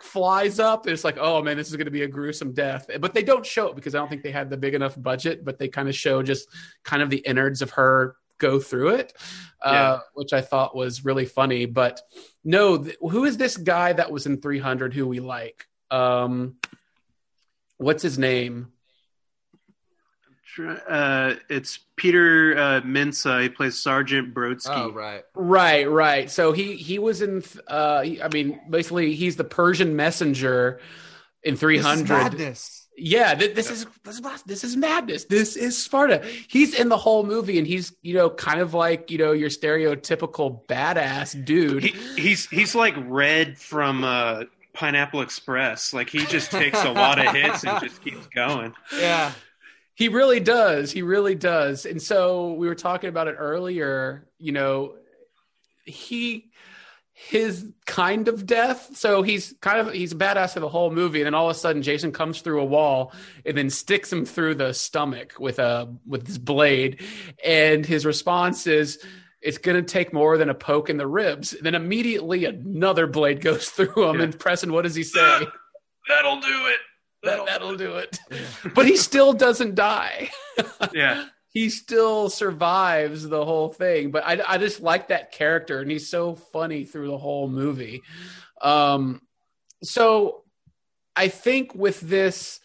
flies 0.00 0.60
up 0.60 0.86
it's 0.86 1.04
like 1.04 1.18
oh 1.20 1.42
man 1.42 1.56
this 1.56 1.68
is 1.68 1.76
going 1.76 1.84
to 1.84 1.90
be 1.90 2.02
a 2.02 2.08
gruesome 2.08 2.52
death. 2.52 2.88
But 3.00 3.14
they 3.14 3.22
don't 3.22 3.44
show 3.44 3.68
it 3.68 3.76
because 3.76 3.94
i 3.94 3.98
don't 3.98 4.08
think 4.08 4.22
they 4.22 4.30
had 4.30 4.48
the 4.48 4.56
big 4.56 4.74
enough 4.74 5.00
budget 5.00 5.44
but 5.44 5.58
they 5.58 5.68
kind 5.68 5.88
of 5.88 5.94
show 5.94 6.22
just 6.22 6.48
kind 6.84 7.02
of 7.02 7.10
the 7.10 7.18
innards 7.18 7.62
of 7.62 7.70
her 7.72 8.16
go 8.38 8.60
through 8.60 8.90
it 8.90 9.12
uh, 9.62 9.98
which 10.14 10.32
i 10.32 10.40
thought 10.40 10.76
was 10.76 11.04
really 11.04 11.24
funny. 11.24 11.66
But 11.66 12.00
no 12.44 12.78
th- 12.78 12.96
who 13.00 13.24
is 13.24 13.36
this 13.36 13.56
guy 13.56 13.92
that 13.92 14.12
was 14.12 14.26
in 14.26 14.40
300 14.40 14.94
who 14.94 15.06
we 15.06 15.20
like? 15.20 15.66
Um 15.90 16.56
what's 17.78 18.02
his 18.02 18.18
name 18.18 18.72
Uh, 20.58 21.34
it's 21.48 21.78
Peter 21.96 22.56
uh, 22.56 22.80
Mensah. 22.82 23.42
He 23.42 23.48
plays 23.48 23.78
Sergeant 23.78 24.34
Brodski. 24.34 24.68
Oh, 24.70 24.92
right. 24.92 25.22
Right, 25.34 25.88
right. 25.90 26.30
So 26.30 26.52
he 26.52 26.76
he 26.76 26.98
was 26.98 27.22
in. 27.22 27.42
Uh, 27.66 28.04
I 28.22 28.28
mean, 28.32 28.60
basically, 28.68 29.14
he's 29.14 29.36
the 29.36 29.44
Persian 29.44 29.96
messenger 29.96 30.80
in 31.42 31.56
three 31.56 31.76
This 31.78 31.86
is 31.86 31.92
hundred. 31.92 32.08
madness. 32.08 32.74
Yeah, 33.00 33.34
th- 33.34 33.54
this 33.54 33.70
is 33.70 33.86
this 34.02 34.18
is 34.18 34.42
this 34.44 34.64
is 34.64 34.76
madness. 34.76 35.24
This 35.26 35.54
is 35.54 35.80
Sparta. 35.80 36.24
He's 36.48 36.74
in 36.74 36.88
the 36.88 36.96
whole 36.96 37.22
movie, 37.24 37.56
and 37.58 37.66
he's 37.66 37.92
you 38.02 38.14
know 38.14 38.28
kind 38.28 38.58
of 38.60 38.74
like 38.74 39.12
you 39.12 39.18
know 39.18 39.30
your 39.30 39.50
stereotypical 39.50 40.66
badass 40.66 41.44
dude. 41.44 41.84
He, 41.84 41.90
he's 42.20 42.48
he's 42.48 42.74
like 42.74 42.94
Red 42.98 43.56
from 43.56 44.02
uh, 44.02 44.44
Pineapple 44.74 45.20
Express. 45.20 45.92
Like 45.94 46.10
he 46.10 46.26
just 46.26 46.50
takes 46.50 46.82
a 46.82 46.90
lot 46.90 47.24
of 47.24 47.32
hits 47.34 47.62
and 47.62 47.80
just 47.80 48.02
keeps 48.02 48.26
going. 48.28 48.74
Yeah. 48.98 49.30
He 49.98 50.06
really 50.08 50.38
does. 50.38 50.92
He 50.92 51.02
really 51.02 51.34
does. 51.34 51.84
And 51.84 52.00
so 52.00 52.52
we 52.52 52.68
were 52.68 52.76
talking 52.76 53.08
about 53.08 53.26
it 53.26 53.34
earlier, 53.36 54.28
you 54.38 54.52
know, 54.52 54.94
he 55.84 56.50
his 57.12 57.66
kind 57.84 58.28
of 58.28 58.46
death. 58.46 58.96
So 58.96 59.22
he's 59.22 59.52
kind 59.60 59.80
of 59.80 59.92
he's 59.92 60.12
a 60.12 60.14
badass 60.14 60.52
for 60.52 60.60
the 60.60 60.68
whole 60.68 60.92
movie 60.92 61.18
and 61.20 61.26
then 61.26 61.34
all 61.34 61.50
of 61.50 61.56
a 61.56 61.58
sudden 61.58 61.82
Jason 61.82 62.12
comes 62.12 62.42
through 62.42 62.60
a 62.60 62.64
wall 62.64 63.12
and 63.44 63.58
then 63.58 63.70
sticks 63.70 64.12
him 64.12 64.24
through 64.24 64.54
the 64.54 64.72
stomach 64.72 65.34
with 65.40 65.58
a 65.58 65.92
with 66.06 66.28
his 66.28 66.38
blade 66.38 67.02
and 67.44 67.84
his 67.84 68.06
response 68.06 68.68
is 68.68 69.04
it's 69.42 69.58
going 69.58 69.76
to 69.76 69.82
take 69.82 70.12
more 70.12 70.38
than 70.38 70.48
a 70.48 70.54
poke 70.54 70.90
in 70.90 70.96
the 70.96 71.08
ribs. 71.08 71.56
then 71.60 71.74
immediately 71.74 72.44
another 72.44 73.08
blade 73.08 73.40
goes 73.40 73.68
through 73.76 74.10
him 74.10 74.18
Yeah. 74.18 74.22
and 74.22 74.38
Preston 74.38 74.72
what 74.72 74.82
does 74.82 74.94
he 74.94 75.02
say? 75.02 75.40
That'll 76.08 76.40
do 76.40 76.46
it. 76.68 76.76
That, 77.22 77.46
that'll 77.46 77.76
do 77.76 77.96
it. 77.96 78.18
But 78.74 78.86
he 78.86 78.96
still 78.96 79.32
doesn't 79.32 79.74
die. 79.74 80.30
Yeah. 80.94 81.24
he 81.50 81.70
still 81.70 82.28
survives 82.30 83.28
the 83.28 83.44
whole 83.44 83.68
thing. 83.70 84.10
But 84.10 84.24
I, 84.24 84.40
I 84.46 84.58
just 84.58 84.80
like 84.80 85.08
that 85.08 85.32
character, 85.32 85.80
and 85.80 85.90
he's 85.90 86.08
so 86.08 86.34
funny 86.34 86.84
through 86.84 87.08
the 87.08 87.18
whole 87.18 87.48
movie. 87.48 88.02
Um, 88.62 89.22
so 89.82 90.44
I 91.16 91.28
think 91.28 91.74
with 91.74 92.00
this, 92.00 92.60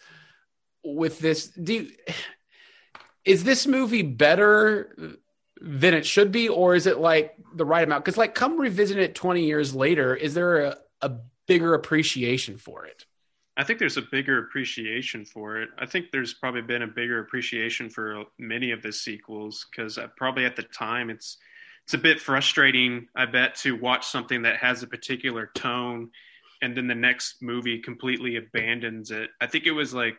with 0.84 1.18
this, 1.18 1.48
do 1.48 1.74
you, 1.74 1.90
is 3.24 3.42
this 3.42 3.66
movie 3.66 4.02
better 4.02 5.16
than 5.60 5.94
it 5.94 6.04
should 6.04 6.30
be, 6.30 6.48
or 6.48 6.74
is 6.74 6.86
it 6.86 6.98
like 6.98 7.34
the 7.54 7.64
right 7.64 7.84
amount? 7.84 8.04
Because 8.04 8.18
like, 8.18 8.34
come 8.34 8.60
revisit 8.60 8.98
it 8.98 9.14
twenty 9.14 9.46
years 9.46 9.74
later, 9.74 10.14
is 10.14 10.34
there 10.34 10.58
a, 10.58 10.76
a 11.00 11.16
bigger 11.46 11.74
appreciation 11.74 12.58
for 12.58 12.84
it? 12.84 13.06
I 13.56 13.64
think 13.64 13.78
there's 13.78 13.96
a 13.96 14.02
bigger 14.02 14.38
appreciation 14.38 15.24
for 15.24 15.58
it. 15.62 15.68
I 15.78 15.86
think 15.86 16.06
there's 16.10 16.34
probably 16.34 16.62
been 16.62 16.82
a 16.82 16.88
bigger 16.88 17.20
appreciation 17.20 17.88
for 17.88 18.24
many 18.38 18.72
of 18.72 18.82
the 18.82 18.92
sequels 18.92 19.66
because 19.70 19.96
uh, 19.96 20.08
probably 20.16 20.44
at 20.44 20.56
the 20.56 20.64
time 20.64 21.10
it's 21.10 21.38
it's 21.84 21.94
a 21.94 21.98
bit 21.98 22.20
frustrating. 22.20 23.08
I 23.14 23.26
bet 23.26 23.56
to 23.56 23.76
watch 23.76 24.06
something 24.06 24.42
that 24.42 24.56
has 24.56 24.82
a 24.82 24.86
particular 24.86 25.50
tone 25.54 26.10
and 26.62 26.74
then 26.74 26.86
the 26.86 26.94
next 26.94 27.42
movie 27.42 27.78
completely 27.78 28.36
abandons 28.36 29.10
it. 29.10 29.28
I 29.38 29.46
think 29.46 29.66
it 29.66 29.72
was 29.72 29.92
like 29.92 30.16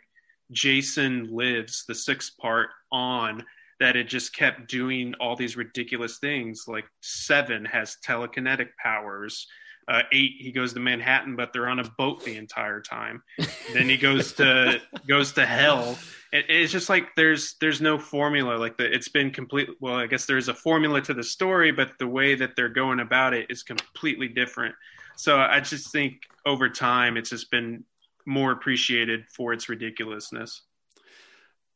Jason 0.51 1.27
Lives, 1.31 1.85
the 1.87 1.95
sixth 1.95 2.37
part 2.37 2.69
on 2.91 3.43
that 3.79 3.95
it 3.95 4.07
just 4.07 4.33
kept 4.33 4.69
doing 4.69 5.15
all 5.19 5.35
these 5.35 5.57
ridiculous 5.57 6.19
things. 6.19 6.65
Like 6.67 6.85
Seven 7.01 7.65
has 7.65 7.97
telekinetic 8.05 8.69
powers. 8.81 9.47
Uh, 9.87 10.01
eight, 10.11 10.33
he 10.39 10.51
goes 10.51 10.73
to 10.73 10.79
Manhattan, 10.79 11.35
but 11.35 11.53
they're 11.53 11.67
on 11.67 11.79
a 11.79 11.89
boat 11.97 12.23
the 12.23 12.37
entire 12.37 12.81
time. 12.81 13.21
then 13.73 13.87
he 13.87 13.97
goes 13.97 14.33
to 14.33 14.81
goes 15.07 15.33
to 15.33 15.45
hell. 15.45 15.97
It, 16.33 16.45
it's 16.49 16.71
just 16.71 16.89
like 16.89 17.15
there's 17.15 17.55
there's 17.61 17.81
no 17.81 17.99
formula. 17.99 18.55
Like 18.57 18.77
the, 18.77 18.91
it's 18.91 19.09
been 19.09 19.29
complete. 19.29 19.69
Well, 19.79 19.95
I 19.95 20.07
guess 20.07 20.25
there's 20.25 20.47
a 20.47 20.53
formula 20.55 21.01
to 21.01 21.13
the 21.13 21.23
story, 21.23 21.71
but 21.71 21.91
the 21.99 22.07
way 22.07 22.33
that 22.35 22.55
they're 22.55 22.69
going 22.69 22.99
about 22.99 23.33
it 23.33 23.47
is 23.49 23.61
completely 23.61 24.27
different. 24.27 24.73
So 25.17 25.37
I 25.37 25.59
just 25.59 25.91
think 25.91 26.21
over 26.45 26.67
time, 26.67 27.15
it's 27.15 27.29
just 27.29 27.51
been 27.51 27.83
more 28.25 28.51
appreciated 28.51 29.25
for 29.33 29.53
its 29.53 29.69
ridiculousness. 29.69 30.63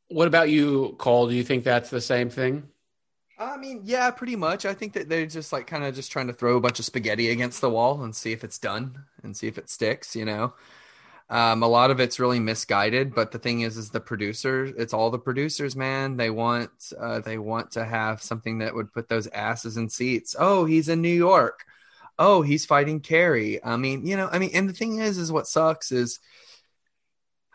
What 0.09 0.27
about 0.27 0.49
you, 0.49 0.95
Cole? 0.97 1.27
Do 1.27 1.35
you 1.35 1.43
think 1.43 1.63
that's 1.63 1.91
the 1.91 2.01
same 2.01 2.29
thing? 2.29 2.67
I 3.41 3.55
mean, 3.55 3.81
yeah, 3.85 4.11
pretty 4.11 4.35
much. 4.35 4.65
I 4.65 4.73
think 4.73 4.93
that 4.93 5.07
they're 5.07 5.25
just 5.25 5.53
like 5.53 5.65
kind 5.65 5.85
of 5.85 5.95
just 5.95 6.11
trying 6.11 6.27
to 6.27 6.33
throw 6.33 6.57
a 6.57 6.61
bunch 6.61 6.79
of 6.79 6.85
spaghetti 6.85 7.29
against 7.29 7.61
the 7.61 7.69
wall 7.69 8.03
and 8.03 8.13
see 8.13 8.33
if 8.33 8.43
it's 8.43 8.59
done 8.59 9.05
and 9.23 9.35
see 9.35 9.47
if 9.47 9.57
it 9.57 9.69
sticks, 9.69 10.13
you 10.13 10.25
know. 10.25 10.53
Um, 11.29 11.63
a 11.63 11.67
lot 11.67 11.89
of 11.91 12.01
it's 12.01 12.19
really 12.19 12.39
misguided, 12.39 13.15
but 13.15 13.31
the 13.31 13.39
thing 13.39 13.61
is, 13.61 13.77
is 13.77 13.91
the 13.91 14.01
producers. 14.01 14.73
It's 14.77 14.93
all 14.93 15.09
the 15.09 15.19
producers, 15.19 15.75
man. 15.75 16.17
They 16.17 16.29
want, 16.31 16.91
uh, 16.99 17.19
they 17.19 17.37
want 17.37 17.71
to 17.71 17.85
have 17.85 18.21
something 18.21 18.57
that 18.57 18.75
would 18.75 18.91
put 18.91 19.07
those 19.07 19.27
asses 19.27 19.77
in 19.77 19.89
seats. 19.89 20.35
Oh, 20.37 20.65
he's 20.65 20.89
in 20.89 21.01
New 21.01 21.07
York. 21.07 21.63
Oh, 22.17 22.41
he's 22.41 22.65
fighting 22.65 22.99
Carrie. 22.99 23.63
I 23.63 23.77
mean, 23.77 24.05
you 24.05 24.17
know, 24.17 24.27
I 24.29 24.39
mean, 24.39 24.49
and 24.53 24.67
the 24.67 24.73
thing 24.73 24.99
is, 24.99 25.17
is 25.17 25.31
what 25.31 25.47
sucks 25.47 25.93
is, 25.93 26.19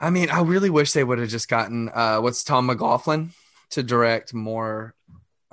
I 0.01 0.09
mean, 0.09 0.31
I 0.31 0.41
really 0.41 0.71
wish 0.71 0.93
they 0.93 1.05
would 1.05 1.19
have 1.19 1.29
just 1.29 1.49
gotten 1.49 1.91
uh, 1.93 2.21
what's 2.21 2.45
Tom 2.45 2.67
McLoughlin 2.67 3.31
to 3.71 3.83
direct 3.83 4.33
more 4.33 4.95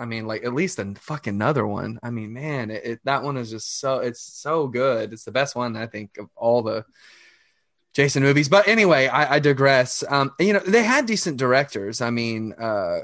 I 0.02 0.06
mean, 0.06 0.26
like 0.26 0.44
at 0.44 0.56
least 0.56 0.80
a 0.80 0.96
fucking 0.96 1.36
another 1.36 1.66
one. 1.66 2.00
I 2.02 2.10
mean, 2.10 2.34
man, 2.34 2.72
it, 2.72 2.82
it, 2.84 3.00
that 3.04 3.22
one 3.22 3.38
is 3.38 3.52
just 3.52 3.80
so 3.80 4.00
it's 4.00 4.20
so 4.20 4.68
good. 4.68 5.14
It's 5.14 5.26
the 5.26 5.32
best 5.32 5.56
one 5.56 5.78
I 5.78 5.86
think 5.86 6.18
of 6.18 6.28
all 6.36 6.64
the 6.64 6.86
Jason 7.94 8.24
movies. 8.24 8.50
But 8.50 8.68
anyway, 8.68 9.08
I, 9.08 9.36
I 9.36 9.40
digress. 9.40 10.04
Um, 10.10 10.32
you 10.40 10.54
know, 10.54 10.60
they 10.60 10.82
had 10.82 11.06
decent 11.06 11.38
directors. 11.38 12.02
I 12.02 12.10
mean, 12.10 12.54
uh, 12.54 13.02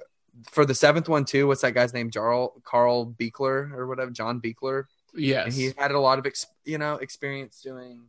for 0.50 0.66
the 0.66 0.74
seventh 0.74 1.08
one 1.08 1.24
too. 1.24 1.46
What's 1.46 1.62
that 1.62 1.76
guy's 1.76 1.94
name? 1.94 2.10
Jarl 2.10 2.60
Carl 2.64 3.06
Buechler 3.06 3.72
or 3.74 3.86
whatever, 3.86 4.10
John 4.10 4.42
Buechler. 4.42 4.86
Yes, 5.14 5.46
and 5.46 5.54
he 5.54 5.74
had 5.78 5.92
a 5.92 6.00
lot 6.00 6.18
of 6.18 6.26
ex- 6.26 6.48
you 6.66 6.80
know 6.80 6.96
experience 6.96 7.62
doing 7.62 8.06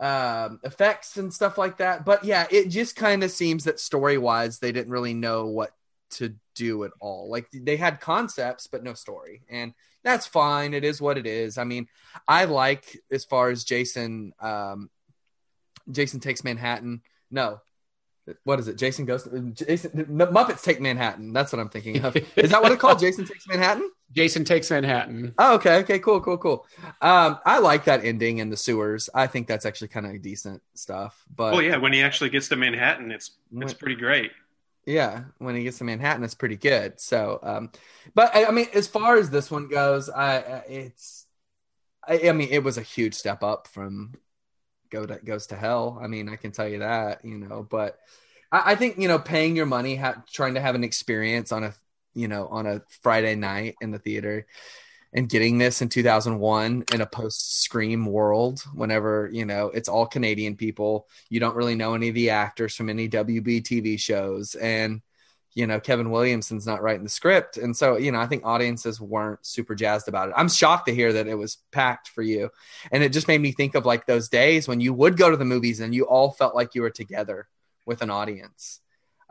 um, 0.00 0.60
effects 0.64 1.18
and 1.18 1.32
stuff 1.32 1.58
like 1.58 1.76
that. 1.76 2.06
But 2.06 2.24
yeah, 2.24 2.46
it 2.50 2.68
just 2.68 2.96
kind 2.96 3.22
of 3.22 3.30
seems 3.30 3.64
that 3.64 3.80
story 3.80 4.16
wise, 4.16 4.60
they 4.60 4.72
didn't 4.72 4.90
really 4.90 5.14
know 5.14 5.46
what 5.46 5.72
to 6.12 6.34
do 6.54 6.84
at 6.84 6.92
all. 7.00 7.30
Like 7.30 7.46
they 7.52 7.76
had 7.76 8.00
concepts, 8.00 8.66
but 8.66 8.82
no 8.82 8.94
story, 8.94 9.42
and 9.50 9.72
that's 10.02 10.26
fine. 10.26 10.74
It 10.74 10.84
is 10.84 11.00
what 11.00 11.18
it 11.18 11.26
is. 11.26 11.58
I 11.58 11.64
mean, 11.64 11.88
I 12.26 12.44
like 12.44 12.98
as 13.10 13.24
far 13.24 13.50
as 13.50 13.64
Jason. 13.64 14.32
Um, 14.40 14.90
Jason 15.90 16.20
takes 16.20 16.44
Manhattan. 16.44 17.02
No, 17.30 17.60
what 18.44 18.60
is 18.60 18.68
it? 18.68 18.76
Jason 18.78 19.04
goes. 19.04 19.28
Jason 19.54 19.90
Muppets 20.06 20.62
take 20.62 20.80
Manhattan. 20.80 21.32
That's 21.32 21.52
what 21.52 21.58
I'm 21.58 21.68
thinking 21.68 22.04
of. 22.04 22.16
Is 22.36 22.50
that 22.50 22.62
what 22.62 22.70
it's 22.70 22.80
called? 22.80 22.98
Jason 23.00 23.24
takes 23.24 23.48
Manhattan. 23.48 23.90
Jason 24.12 24.44
takes 24.44 24.70
Manhattan. 24.70 25.34
Oh, 25.38 25.54
okay, 25.54 25.76
okay, 25.78 25.98
cool, 25.98 26.20
cool, 26.20 26.38
cool. 26.38 26.66
Um, 27.00 27.38
I 27.44 27.58
like 27.58 27.84
that 27.84 28.04
ending 28.04 28.38
in 28.38 28.50
the 28.50 28.56
sewers. 28.56 29.08
I 29.14 29.26
think 29.26 29.48
that's 29.48 29.64
actually 29.66 29.88
kind 29.88 30.06
of 30.06 30.20
decent 30.22 30.62
stuff. 30.74 31.24
But 31.34 31.52
well, 31.52 31.62
yeah, 31.62 31.78
when 31.78 31.92
he 31.92 32.02
actually 32.02 32.30
gets 32.30 32.48
to 32.48 32.56
Manhattan, 32.56 33.10
it's 33.10 33.32
it's 33.56 33.74
pretty 33.74 33.96
great. 33.96 34.30
Yeah, 34.84 35.24
when 35.38 35.54
he 35.54 35.62
gets 35.62 35.78
to 35.78 35.84
Manhattan, 35.84 36.24
it's 36.24 36.34
pretty 36.34 36.56
good. 36.56 37.00
So, 37.00 37.38
um, 37.42 37.70
but 38.14 38.34
I, 38.34 38.46
I 38.46 38.50
mean, 38.50 38.66
as 38.74 38.88
far 38.88 39.16
as 39.16 39.30
this 39.30 39.50
one 39.50 39.68
goes, 39.68 40.10
I 40.10 40.36
it's, 40.68 41.26
I, 42.06 42.30
I 42.30 42.32
mean, 42.32 42.48
it 42.50 42.64
was 42.64 42.78
a 42.78 42.82
huge 42.82 43.14
step 43.14 43.42
up 43.42 43.68
from 43.68 44.14
go 44.90 45.06
to 45.06 45.16
goes 45.24 45.48
to 45.48 45.56
hell. 45.56 45.98
I 46.02 46.08
mean, 46.08 46.28
I 46.28 46.36
can 46.36 46.52
tell 46.52 46.68
you 46.68 46.80
that, 46.80 47.24
you 47.24 47.38
know. 47.38 47.62
But 47.68 47.98
I, 48.52 48.72
I 48.72 48.76
think 48.76 48.98
you 48.98 49.08
know, 49.08 49.18
paying 49.20 49.56
your 49.56 49.66
money, 49.66 49.96
ha- 49.96 50.24
trying 50.32 50.54
to 50.54 50.60
have 50.62 50.74
an 50.76 50.84
experience 50.84 51.52
on 51.52 51.64
a 51.64 51.74
you 52.14 52.28
know 52.28 52.48
on 52.48 52.66
a 52.66 52.82
Friday 53.02 53.36
night 53.36 53.76
in 53.80 53.90
the 53.92 53.98
theater, 54.00 54.46
and 55.12 55.28
getting 55.28 55.58
this 55.58 55.82
in 55.82 55.88
2001 55.88 56.84
in 56.92 57.00
a 57.00 57.06
post 57.06 57.62
Scream 57.62 58.06
world, 58.06 58.62
whenever 58.74 59.28
you 59.32 59.44
know 59.44 59.68
it's 59.68 59.88
all 59.88 60.06
Canadian 60.06 60.56
people, 60.56 61.06
you 61.28 61.40
don't 61.40 61.56
really 61.56 61.74
know 61.74 61.94
any 61.94 62.08
of 62.08 62.14
the 62.14 62.30
actors 62.30 62.74
from 62.74 62.88
any 62.88 63.08
WB 63.08 63.62
TV 63.62 63.98
shows, 63.98 64.54
and 64.54 65.02
you 65.54 65.66
know 65.66 65.80
Kevin 65.80 66.10
Williamson's 66.10 66.66
not 66.66 66.82
writing 66.82 67.04
the 67.04 67.10
script, 67.10 67.56
and 67.58 67.76
so 67.76 67.96
you 67.96 68.12
know 68.12 68.20
I 68.20 68.26
think 68.26 68.44
audiences 68.46 69.00
weren't 69.00 69.44
super 69.44 69.74
jazzed 69.74 70.08
about 70.08 70.28
it. 70.28 70.34
I'm 70.36 70.48
shocked 70.48 70.86
to 70.88 70.94
hear 70.94 71.12
that 71.14 71.28
it 71.28 71.36
was 71.36 71.58
packed 71.72 72.08
for 72.08 72.22
you, 72.22 72.50
and 72.90 73.02
it 73.02 73.12
just 73.12 73.28
made 73.28 73.40
me 73.40 73.52
think 73.52 73.74
of 73.74 73.86
like 73.86 74.06
those 74.06 74.28
days 74.28 74.66
when 74.66 74.80
you 74.80 74.94
would 74.94 75.16
go 75.16 75.30
to 75.30 75.36
the 75.36 75.44
movies 75.44 75.80
and 75.80 75.94
you 75.94 76.04
all 76.04 76.32
felt 76.32 76.54
like 76.54 76.74
you 76.74 76.82
were 76.82 76.90
together 76.90 77.48
with 77.86 78.02
an 78.02 78.10
audience. 78.10 78.81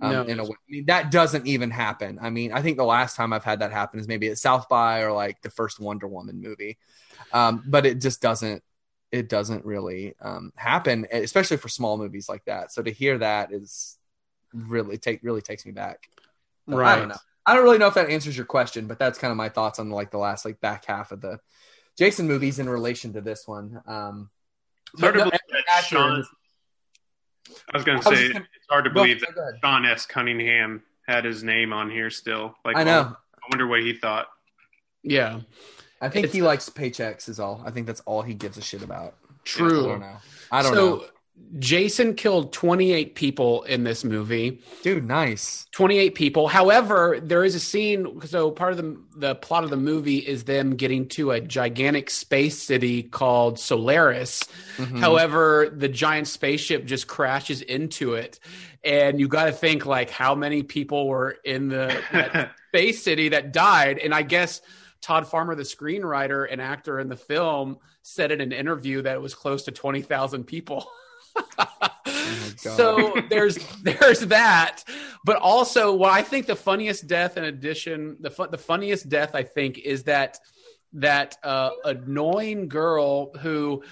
Um, 0.01 0.11
no. 0.11 0.23
in 0.23 0.39
a 0.39 0.43
way. 0.43 0.49
I 0.49 0.71
mean, 0.71 0.85
that 0.87 1.11
doesn't 1.11 1.45
even 1.45 1.69
happen. 1.69 2.17
I 2.19 2.31
mean, 2.31 2.51
I 2.51 2.63
think 2.63 2.77
the 2.77 2.83
last 2.83 3.15
time 3.15 3.33
I've 3.33 3.43
had 3.43 3.59
that 3.59 3.71
happen 3.71 3.99
is 3.99 4.07
maybe 4.07 4.29
at 4.29 4.39
South 4.39 4.67
by 4.67 5.01
or 5.01 5.11
like 5.11 5.41
the 5.41 5.51
first 5.51 5.79
Wonder 5.79 6.07
Woman 6.07 6.41
movie, 6.41 6.79
um, 7.31 7.63
but 7.67 7.85
it 7.85 8.01
just 8.01 8.21
doesn't. 8.21 8.63
It 9.11 9.27
doesn't 9.27 9.65
really 9.65 10.15
um, 10.21 10.53
happen, 10.55 11.05
especially 11.11 11.57
for 11.57 11.67
small 11.67 11.97
movies 11.97 12.29
like 12.29 12.45
that. 12.45 12.71
So 12.71 12.81
to 12.81 12.91
hear 12.91 13.17
that 13.17 13.51
is 13.51 13.97
really 14.53 14.97
take 14.97 15.21
really 15.21 15.41
takes 15.41 15.65
me 15.65 15.71
back. 15.73 16.07
So 16.69 16.77
right. 16.77 16.93
I 16.93 16.95
don't 16.99 17.09
know. 17.09 17.17
I 17.45 17.53
don't 17.53 17.63
really 17.63 17.77
know 17.77 17.87
if 17.87 17.95
that 17.95 18.09
answers 18.09 18.37
your 18.37 18.45
question, 18.45 18.87
but 18.87 18.99
that's 18.99 19.17
kind 19.19 19.31
of 19.31 19.37
my 19.37 19.49
thoughts 19.49 19.79
on 19.79 19.89
like 19.89 20.11
the 20.11 20.17
last 20.17 20.45
like 20.45 20.61
back 20.61 20.85
half 20.85 21.11
of 21.11 21.21
the 21.21 21.39
Jason 21.97 22.27
movies 22.27 22.59
in 22.59 22.69
relation 22.69 23.13
to 23.13 23.21
this 23.21 23.47
one. 23.47 23.81
Um, 23.85 24.29
it's 24.93 25.01
hard 25.01 25.15
to 25.15 25.23
believe 25.25 25.39
Sean, 25.83 26.23
I 27.73 27.77
was 27.77 27.83
going 27.83 27.99
to 27.99 28.03
say 28.03 28.31
gonna, 28.31 28.45
it's 28.55 28.67
hard 28.69 28.85
to 28.85 28.91
believe 28.91 29.19
that 29.21 29.57
Sean 29.63 29.85
S. 29.85 30.05
Cunningham 30.05 30.83
had 31.07 31.25
his 31.25 31.43
name 31.43 31.73
on 31.73 31.89
here 31.89 32.09
still. 32.09 32.55
Like 32.63 32.75
I 32.75 32.83
know. 32.83 33.15
I 33.35 33.47
wonder 33.49 33.67
what 33.67 33.81
he 33.81 33.93
thought. 33.93 34.27
Yeah, 35.03 35.41
I 35.99 36.09
think 36.09 36.25
it's, 36.25 36.33
he 36.33 36.41
likes 36.41 36.69
paychecks. 36.69 37.27
Is 37.27 37.39
all. 37.39 37.63
I 37.65 37.71
think 37.71 37.87
that's 37.87 38.01
all 38.01 38.21
he 38.21 38.33
gives 38.33 38.57
a 38.57 38.61
shit 38.61 38.83
about. 38.83 39.15
True. 39.43 39.85
I 39.85 39.87
don't 39.87 39.99
know. 39.99 40.17
I 40.51 40.61
don't 40.61 40.73
so, 40.73 40.95
know. 40.97 41.05
Jason 41.59 42.15
killed 42.15 42.53
28 42.53 43.15
people 43.15 43.63
in 43.63 43.83
this 43.83 44.03
movie. 44.03 44.61
Dude, 44.83 45.05
nice. 45.05 45.65
28 45.71 46.15
people. 46.15 46.47
However, 46.47 47.19
there 47.21 47.43
is 47.43 47.55
a 47.55 47.59
scene. 47.59 48.21
So 48.25 48.51
part 48.51 48.71
of 48.71 48.77
the 48.77 49.01
the 49.17 49.35
plot 49.35 49.63
of 49.63 49.69
the 49.69 49.77
movie 49.77 50.19
is 50.19 50.45
them 50.45 50.75
getting 50.75 51.07
to 51.09 51.31
a 51.31 51.41
gigantic 51.41 52.09
space 52.09 52.61
city 52.61 53.03
called 53.03 53.59
Solaris. 53.59 54.45
Mm-hmm. 54.77 54.97
However, 54.97 55.69
the 55.75 55.89
giant 55.89 56.27
spaceship 56.27 56.85
just 56.85 57.07
crashes 57.07 57.61
into 57.61 58.13
it, 58.13 58.39
and 58.83 59.19
you 59.19 59.27
got 59.27 59.45
to 59.45 59.51
think 59.51 59.85
like 59.85 60.09
how 60.09 60.35
many 60.35 60.63
people 60.63 61.07
were 61.07 61.37
in 61.43 61.67
the 61.67 62.49
space 62.69 63.03
city 63.03 63.29
that 63.29 63.51
died. 63.51 63.99
And 63.99 64.13
I 64.13 64.21
guess 64.21 64.61
Todd 65.01 65.27
Farmer, 65.27 65.55
the 65.55 65.63
screenwriter 65.63 66.47
and 66.49 66.61
actor 66.61 66.99
in 66.99 67.09
the 67.09 67.17
film, 67.17 67.77
said 68.03 68.31
in 68.31 68.39
an 68.39 68.53
interview 68.53 69.01
that 69.01 69.15
it 69.15 69.21
was 69.21 69.35
close 69.35 69.63
to 69.63 69.71
20,000 69.71 70.45
people. 70.45 70.87
oh 71.37 71.89
so 72.57 73.21
there's 73.29 73.57
there's 73.83 74.21
that, 74.21 74.83
but 75.25 75.37
also 75.37 75.93
what 75.95 76.11
I 76.11 76.21
think 76.21 76.47
the 76.47 76.55
funniest 76.55 77.07
death 77.07 77.37
in 77.37 77.43
addition 77.43 78.17
the 78.19 78.29
fu- 78.29 78.47
the 78.47 78.57
funniest 78.57 79.09
death 79.09 79.35
I 79.35 79.43
think 79.43 79.77
is 79.77 80.03
that 80.03 80.39
that 80.93 81.37
uh, 81.43 81.71
annoying 81.85 82.67
girl 82.67 83.33
who 83.37 83.83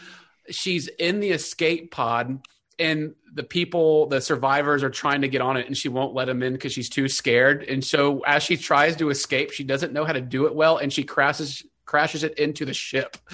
she's 0.49 0.87
in 0.87 1.19
the 1.19 1.29
escape 1.31 1.91
pod 1.91 2.41
and 2.77 3.13
the 3.33 3.43
people 3.43 4.07
the 4.07 4.21
survivors 4.21 4.83
are 4.83 4.89
trying 4.89 5.21
to 5.21 5.27
get 5.27 5.41
on 5.41 5.57
it 5.57 5.67
and 5.67 5.77
she 5.77 5.89
won't 5.89 6.13
let 6.13 6.25
them 6.25 6.41
in 6.43 6.53
because 6.53 6.73
she's 6.73 6.89
too 6.89 7.07
scared. 7.07 7.63
And 7.63 7.83
so 7.83 8.21
as 8.21 8.43
she 8.43 8.57
tries 8.57 8.95
to 8.97 9.09
escape 9.09 9.51
she 9.51 9.63
doesn't 9.63 9.93
know 9.93 10.05
how 10.05 10.13
to 10.13 10.21
do 10.21 10.45
it 10.45 10.55
well 10.55 10.77
and 10.77 10.91
she 10.91 11.03
crashes 11.03 11.63
crashes 11.85 12.23
it 12.23 12.37
into 12.37 12.65
the 12.65 12.73
ship. 12.73 13.17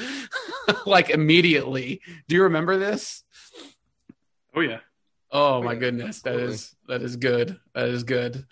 Like 0.88 1.12
immediately. 1.12 2.02
Do 2.28 2.36
you 2.36 2.44
remember 2.44 2.78
this 2.78 3.24
Oh 4.56 4.62
yeah. 4.62 4.80
Oh, 5.32 5.62
my 5.62 5.76
goodness, 5.76 6.22
that 6.22 6.32
totally. 6.32 6.54
is 6.54 6.76
that 6.88 7.02
is 7.02 7.18
good. 7.18 7.60
That 7.74 7.90
is 7.90 8.04
good. 8.04 8.46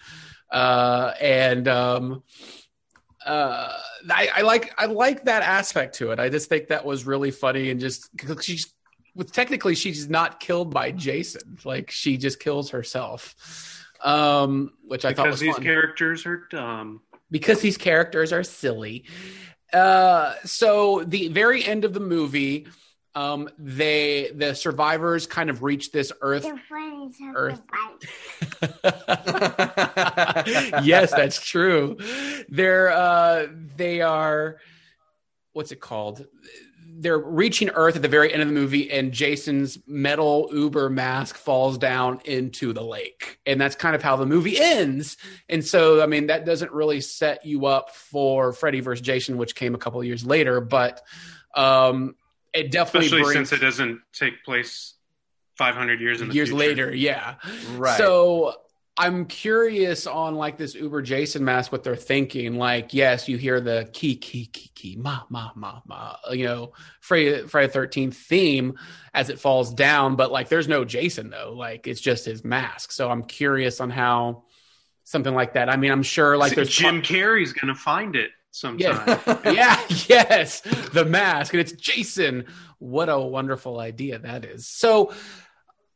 Uh, 0.51 1.13
and 1.21 1.67
um, 1.67 2.23
uh, 3.25 3.71
I, 4.09 4.29
I, 4.35 4.41
like 4.41 4.73
I 4.77 4.87
like 4.87 5.25
that 5.25 5.43
aspect 5.43 5.95
to 5.95 6.11
it. 6.11 6.19
I 6.19 6.29
just 6.29 6.49
think 6.49 6.67
that 6.67 6.83
was 6.83 7.05
really 7.05 7.31
funny 7.31 7.69
and 7.69 7.79
just 7.79 8.09
she's 8.41 8.73
with 9.15 9.31
technically 9.31 9.75
she's 9.75 10.09
not 10.09 10.39
killed 10.39 10.73
by 10.73 10.91
Jason. 10.91 11.57
Like 11.63 11.89
she 11.89 12.17
just 12.17 12.39
kills 12.39 12.71
herself. 12.71 13.35
Um, 14.03 14.73
which 14.85 15.05
I 15.05 15.09
because 15.09 15.23
thought 15.23 15.31
was 15.31 15.39
these 15.39 15.55
fun. 15.55 15.63
characters 15.63 16.25
are 16.25 16.47
dumb. 16.51 17.01
Because 17.31 17.61
these 17.61 17.77
characters 17.77 18.33
are 18.33 18.43
silly. 18.43 19.05
Uh, 19.71 20.35
so 20.43 21.03
the 21.05 21.29
very 21.29 21.63
end 21.63 21.85
of 21.85 21.93
the 21.93 21.99
movie 21.99 22.67
um, 23.15 23.49
they 23.59 24.31
the 24.33 24.55
survivors 24.55 25.27
kind 25.27 25.49
of 25.49 25.61
reach 25.61 25.91
this 25.91 26.11
Earth. 26.21 26.45
Earth. 27.35 27.61
yes, 30.83 31.11
that's 31.11 31.39
true. 31.39 31.97
They're 32.49 32.91
uh, 32.91 33.47
they 33.75 34.01
are 34.01 34.57
what's 35.53 35.71
it 35.71 35.79
called? 35.79 36.25
They're 36.95 37.19
reaching 37.19 37.69
Earth 37.69 37.95
at 37.95 38.01
the 38.01 38.07
very 38.07 38.31
end 38.31 38.41
of 38.41 38.47
the 38.47 38.53
movie, 38.53 38.91
and 38.91 39.11
Jason's 39.11 39.79
metal 39.87 40.49
Uber 40.51 40.89
mask 40.89 41.37
falls 41.37 41.77
down 41.77 42.19
into 42.25 42.73
the 42.73 42.83
lake, 42.83 43.39
and 43.45 43.59
that's 43.59 43.75
kind 43.75 43.95
of 43.95 44.01
how 44.01 44.15
the 44.15 44.25
movie 44.25 44.59
ends. 44.59 45.17
And 45.49 45.65
so, 45.65 46.01
I 46.01 46.07
mean, 46.07 46.27
that 46.27 46.45
doesn't 46.45 46.71
really 46.71 47.01
set 47.01 47.45
you 47.45 47.65
up 47.65 47.91
for 47.91 48.53
Freddy 48.53 48.79
versus 48.79 49.05
Jason, 49.05 49.37
which 49.37 49.55
came 49.55 49.75
a 49.75 49.79
couple 49.79 50.03
years 50.03 50.25
later, 50.25 50.61
but 50.61 51.01
um, 51.55 52.15
it 52.53 52.71
definitely 52.71 53.07
especially 53.07 53.33
brings, 53.33 53.49
since 53.49 53.61
it 53.61 53.65
doesn't 53.65 54.01
take 54.13 54.43
place 54.43 54.93
500 55.57 56.01
years 56.01 56.21
in 56.21 56.31
years 56.31 56.49
future. 56.49 56.59
later 56.59 56.93
yeah. 56.93 57.35
Right. 57.75 57.97
So 57.97 58.55
i'm 58.95 59.25
curious 59.25 60.05
on 60.05 60.35
like 60.35 60.55
this 60.55 60.75
uber 60.75 61.01
jason 61.01 61.43
mask 61.43 61.71
what 61.71 61.83
they're 61.83 61.95
thinking. 61.95 62.57
Like 62.57 62.93
yes 62.93 63.27
you 63.27 63.37
hear 63.37 63.59
the 63.59 63.89
key 63.91 64.15
key 64.15 64.45
key 64.45 64.69
key 64.75 64.95
ma 64.95 65.21
ma 65.29 65.49
ma 65.55 65.81
ma 65.87 66.15
you 66.31 66.45
know 66.45 66.73
friday 67.01 67.41
friday 67.47 67.73
13th 67.73 68.13
theme 68.13 68.77
as 69.13 69.29
it 69.29 69.39
falls 69.39 69.73
down. 69.73 70.15
But 70.15 70.31
like 70.31 70.47
there's 70.49 70.67
no 70.67 70.85
jason 70.85 71.31
though. 71.31 71.53
Like 71.55 71.87
it's 71.87 72.01
just 72.01 72.25
his 72.25 72.43
mask. 72.43 72.91
So 72.91 73.09
i'm 73.09 73.23
curious 73.23 73.81
on 73.81 73.89
how 73.89 74.43
something 75.05 75.33
like 75.33 75.53
that. 75.53 75.69
I 75.69 75.75
mean 75.75 75.91
i'm 75.91 76.03
sure 76.03 76.37
like 76.37 76.53
there's 76.53 76.69
jim 76.69 77.01
carrey's 77.01 77.51
gonna 77.53 77.73
find 77.75 78.15
it 78.15 78.29
sometime. 78.53 79.19
Yeah. 79.25 79.39
yeah, 79.51 79.81
yes, 80.07 80.61
the 80.93 81.03
mask, 81.03 81.53
and 81.53 81.59
it's 81.61 81.73
Jason. 81.73 82.45
What 82.79 83.09
a 83.09 83.19
wonderful 83.19 83.79
idea 83.79 84.19
that 84.19 84.45
is. 84.45 84.67
So, 84.67 85.13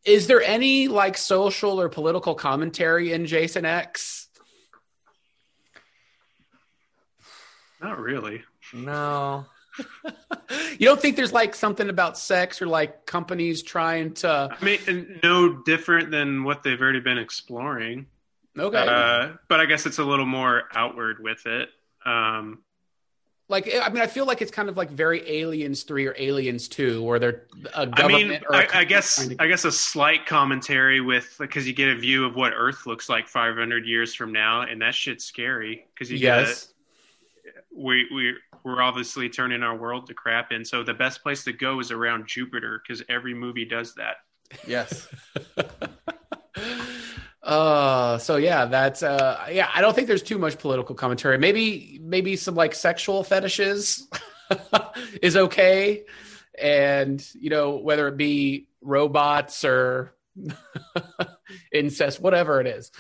is 0.04 0.28
there 0.28 0.42
any 0.42 0.88
like 0.88 1.18
social 1.18 1.80
or 1.80 1.88
political 1.88 2.36
commentary 2.36 3.14
in 3.14 3.26
Jason 3.26 3.66
X? 3.66 4.28
Not 7.82 8.00
really. 8.00 8.44
No. 8.74 9.46
you 10.80 10.88
don't 10.88 11.00
think 11.00 11.16
there's 11.16 11.34
like 11.34 11.54
something 11.54 11.90
about 11.90 12.18
sex 12.18 12.62
or 12.62 12.66
like 12.66 13.06
companies 13.06 13.62
trying 13.62 14.14
to? 14.16 14.50
I 14.60 14.66
mean, 14.66 15.20
no 15.24 15.62
different 15.62 16.10
than 16.10 16.44
what 16.44 16.64
they've 16.64 16.82
already 16.82 17.00
been 17.00 17.20
exploring. 17.20 18.08
Okay. 18.58 18.88
Uh, 18.88 19.34
but 19.48 19.60
I 19.60 19.66
guess 19.66 19.86
it's 19.86 20.00
a 20.00 20.04
little 20.04 20.26
more 20.26 20.64
outward 20.74 21.22
with 21.22 21.46
it. 21.46 21.70
Um, 22.08 22.60
like 23.50 23.70
I 23.74 23.90
mean, 23.90 24.02
I 24.02 24.08
feel 24.08 24.26
like 24.26 24.42
it's 24.42 24.52
kind 24.52 24.68
of 24.68 24.76
like 24.76 24.90
very 24.90 25.30
Aliens 25.30 25.84
Three 25.84 26.06
or 26.06 26.16
Aliens 26.18 26.68
Two, 26.68 27.02
where 27.02 27.18
they're 27.18 27.44
a 27.74 27.82
I 27.82 27.86
government. 27.86 28.30
mean, 28.30 28.42
or 28.50 28.56
a 28.60 28.76
I, 28.76 28.80
I 28.80 28.84
guess 28.84 29.28
to- 29.28 29.36
I 29.40 29.48
guess 29.48 29.64
a 29.64 29.72
slight 29.72 30.26
commentary 30.26 31.00
with 31.00 31.36
because 31.40 31.66
you 31.66 31.74
get 31.74 31.88
a 31.90 31.96
view 31.96 32.26
of 32.26 32.36
what 32.36 32.54
Earth 32.56 32.86
looks 32.86 33.08
like 33.08 33.30
500 33.30 33.86
years 33.86 34.14
from 34.14 34.34
now, 34.34 34.64
and 34.64 34.82
that 34.82 34.96
shit's 34.96 35.24
scary 35.24 35.88
because 35.94 36.12
you 36.12 36.18
yes. 36.18 36.66
get 36.66 36.74
we 37.78 38.08
we 38.14 38.36
we're 38.64 38.82
obviously 38.82 39.30
turning 39.30 39.64
our 39.64 39.78
world 39.78 40.08
to 40.08 40.14
crap, 40.14 40.52
and 40.52 40.68
so 40.68 40.84
the 40.84 40.94
best 40.94 41.24
place 41.24 41.46
to 41.46 41.54
go 41.54 41.80
is 41.80 41.92
around 41.92 42.28
Jupiter 42.28 42.82
because 42.86 43.02
every 43.08 43.34
movie 43.34 43.66
does 43.66 43.96
that. 43.96 44.18
Yes. 44.68 45.08
Uh, 47.48 48.18
so 48.18 48.36
yeah, 48.36 48.66
that's 48.66 49.02
uh, 49.02 49.48
yeah. 49.50 49.70
I 49.74 49.80
don't 49.80 49.96
think 49.96 50.10
there's 50.10 50.22
too 50.22 50.38
much 50.38 50.60
political 50.60 50.94
commentary. 50.96 51.38
Maybe 51.38 51.98
maybe 52.04 52.36
some 52.36 52.56
like 52.56 52.76
sexual 52.76 53.24
fetishes 53.24 54.06
is 55.22 55.38
okay, 55.38 56.04
and 56.62 57.26
you 57.34 57.50
know 57.50 57.78
whether 57.78 58.10
it 58.10 58.18
be 58.18 58.68
robots 58.82 59.64
or 59.64 60.14
incest, 61.72 62.20
whatever 62.20 62.60
it 62.60 62.68
is, 62.68 62.92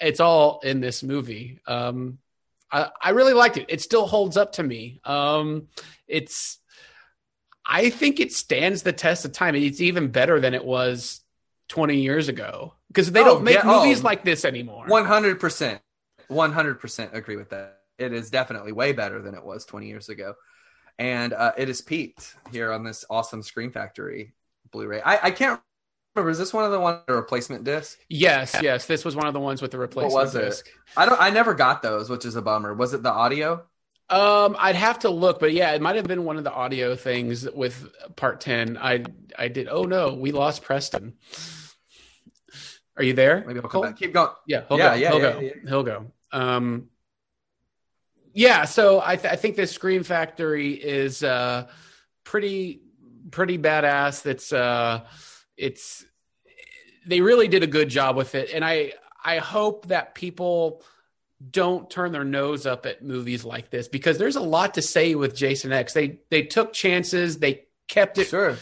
it's 0.00 0.20
all 0.20 0.60
in 0.60 0.78
this 0.80 1.02
movie. 1.02 1.58
Um, 1.66 2.18
I, 2.70 2.90
I 3.02 3.10
really 3.10 3.34
liked 3.34 3.56
it. 3.56 3.66
It 3.68 3.80
still 3.80 4.06
holds 4.06 4.36
up 4.36 4.52
to 4.52 4.62
me. 4.62 5.00
Um, 5.02 5.66
it's 6.06 6.58
I 7.66 7.90
think 7.90 8.20
it 8.20 8.32
stands 8.32 8.84
the 8.84 8.92
test 8.92 9.24
of 9.24 9.32
time. 9.32 9.56
It's 9.56 9.80
even 9.80 10.12
better 10.12 10.38
than 10.38 10.54
it 10.54 10.64
was 10.64 11.20
20 11.66 11.96
years 11.96 12.28
ago 12.28 12.74
because 12.88 13.10
they 13.12 13.20
Oh, 13.20 13.24
don't 13.24 13.44
make 13.44 13.54
yeah, 13.56 13.62
oh. 13.64 13.82
movies 13.82 14.02
like 14.02 14.24
this 14.24 14.44
anymore. 14.44 14.86
One 14.86 15.04
hundred 15.04 15.40
percent, 15.40 15.80
one 16.28 16.52
hundred 16.52 16.80
percent 16.80 17.10
agree 17.14 17.36
with 17.36 17.50
that. 17.50 17.80
It 17.98 18.12
is 18.12 18.30
definitely 18.30 18.72
way 18.72 18.92
better 18.92 19.20
than 19.22 19.34
it 19.34 19.44
was 19.44 19.64
twenty 19.64 19.88
years 19.88 20.08
ago, 20.08 20.34
and 20.98 21.32
uh, 21.32 21.52
it 21.56 21.68
has 21.68 21.80
peaked 21.80 22.36
here 22.52 22.72
on 22.72 22.84
this 22.84 23.04
awesome 23.10 23.42
Scream 23.42 23.72
Factory 23.72 24.34
Blu-ray. 24.72 25.00
I, 25.02 25.26
I 25.26 25.30
can't 25.30 25.60
remember. 26.14 26.30
Is 26.30 26.38
this 26.38 26.52
one 26.54 26.64
of 26.64 26.72
the 26.72 26.80
one 26.80 27.00
the 27.06 27.14
replacement 27.14 27.64
disc? 27.64 27.98
Yes, 28.08 28.56
yes. 28.60 28.86
This 28.86 29.04
was 29.04 29.16
one 29.16 29.26
of 29.26 29.34
the 29.34 29.40
ones 29.40 29.62
with 29.62 29.70
the 29.70 29.78
replacement 29.78 30.14
was 30.14 30.34
it? 30.34 30.42
disc. 30.42 30.68
I 30.96 31.06
don't. 31.06 31.20
I 31.20 31.30
never 31.30 31.54
got 31.54 31.82
those, 31.82 32.08
which 32.10 32.24
is 32.24 32.36
a 32.36 32.42
bummer. 32.42 32.74
Was 32.74 32.94
it 32.94 33.02
the 33.02 33.12
audio? 33.12 33.64
Um, 34.10 34.56
I'd 34.58 34.74
have 34.76 35.00
to 35.00 35.10
look, 35.10 35.38
but 35.38 35.52
yeah, 35.52 35.72
it 35.72 35.82
might 35.82 35.96
have 35.96 36.06
been 36.06 36.24
one 36.24 36.38
of 36.38 36.44
the 36.44 36.52
audio 36.52 36.96
things 36.96 37.48
with 37.50 37.92
part 38.16 38.40
10. 38.40 38.78
I 38.78 39.04
I 39.38 39.48
did. 39.48 39.68
Oh 39.68 39.82
no, 39.84 40.14
we 40.14 40.32
lost 40.32 40.62
Preston. 40.62 41.14
Are 42.98 43.04
you 43.04 43.12
there? 43.12 43.44
Maybe 43.46 43.60
I'll 43.60 43.68
come 43.68 43.82
back. 43.82 43.96
Keep 43.96 44.12
going. 44.14 44.30
Yeah, 44.46 44.62
he'll 44.68 44.78
Yeah, 44.78 44.88
go. 44.90 44.94
yeah, 44.96 45.10
he'll 45.10 45.20
yeah, 45.20 45.32
go. 45.32 45.40
yeah. 45.40 45.52
He'll 45.68 45.82
go. 45.82 46.06
Um, 46.32 46.88
yeah. 48.34 48.64
So 48.64 49.00
I, 49.04 49.16
th- 49.16 49.32
I 49.32 49.36
think 49.36 49.56
this 49.56 49.72
Scream 49.72 50.02
Factory 50.02 50.72
is 50.72 51.22
uh, 51.22 51.68
pretty 52.24 52.82
pretty 53.30 53.58
badass. 53.58 54.22
That's 54.22 54.52
uh, 54.52 55.04
it's 55.56 56.04
they 57.06 57.20
really 57.20 57.48
did 57.48 57.62
a 57.62 57.66
good 57.66 57.88
job 57.88 58.16
with 58.16 58.34
it, 58.34 58.50
and 58.52 58.64
I 58.64 58.92
I 59.24 59.38
hope 59.38 59.86
that 59.88 60.14
people 60.14 60.82
don't 61.50 61.88
turn 61.88 62.10
their 62.12 62.24
nose 62.24 62.66
up 62.66 62.84
at 62.84 63.02
movies 63.02 63.44
like 63.44 63.70
this 63.70 63.86
because 63.86 64.18
there's 64.18 64.34
a 64.36 64.40
lot 64.40 64.74
to 64.74 64.82
say 64.82 65.14
with 65.14 65.34
Jason 65.36 65.72
X. 65.72 65.92
They 65.92 66.18
they 66.30 66.42
took 66.42 66.72
chances. 66.72 67.38
They 67.38 67.64
kept 67.88 68.18
it 68.18 68.26
Sure. 68.28 68.56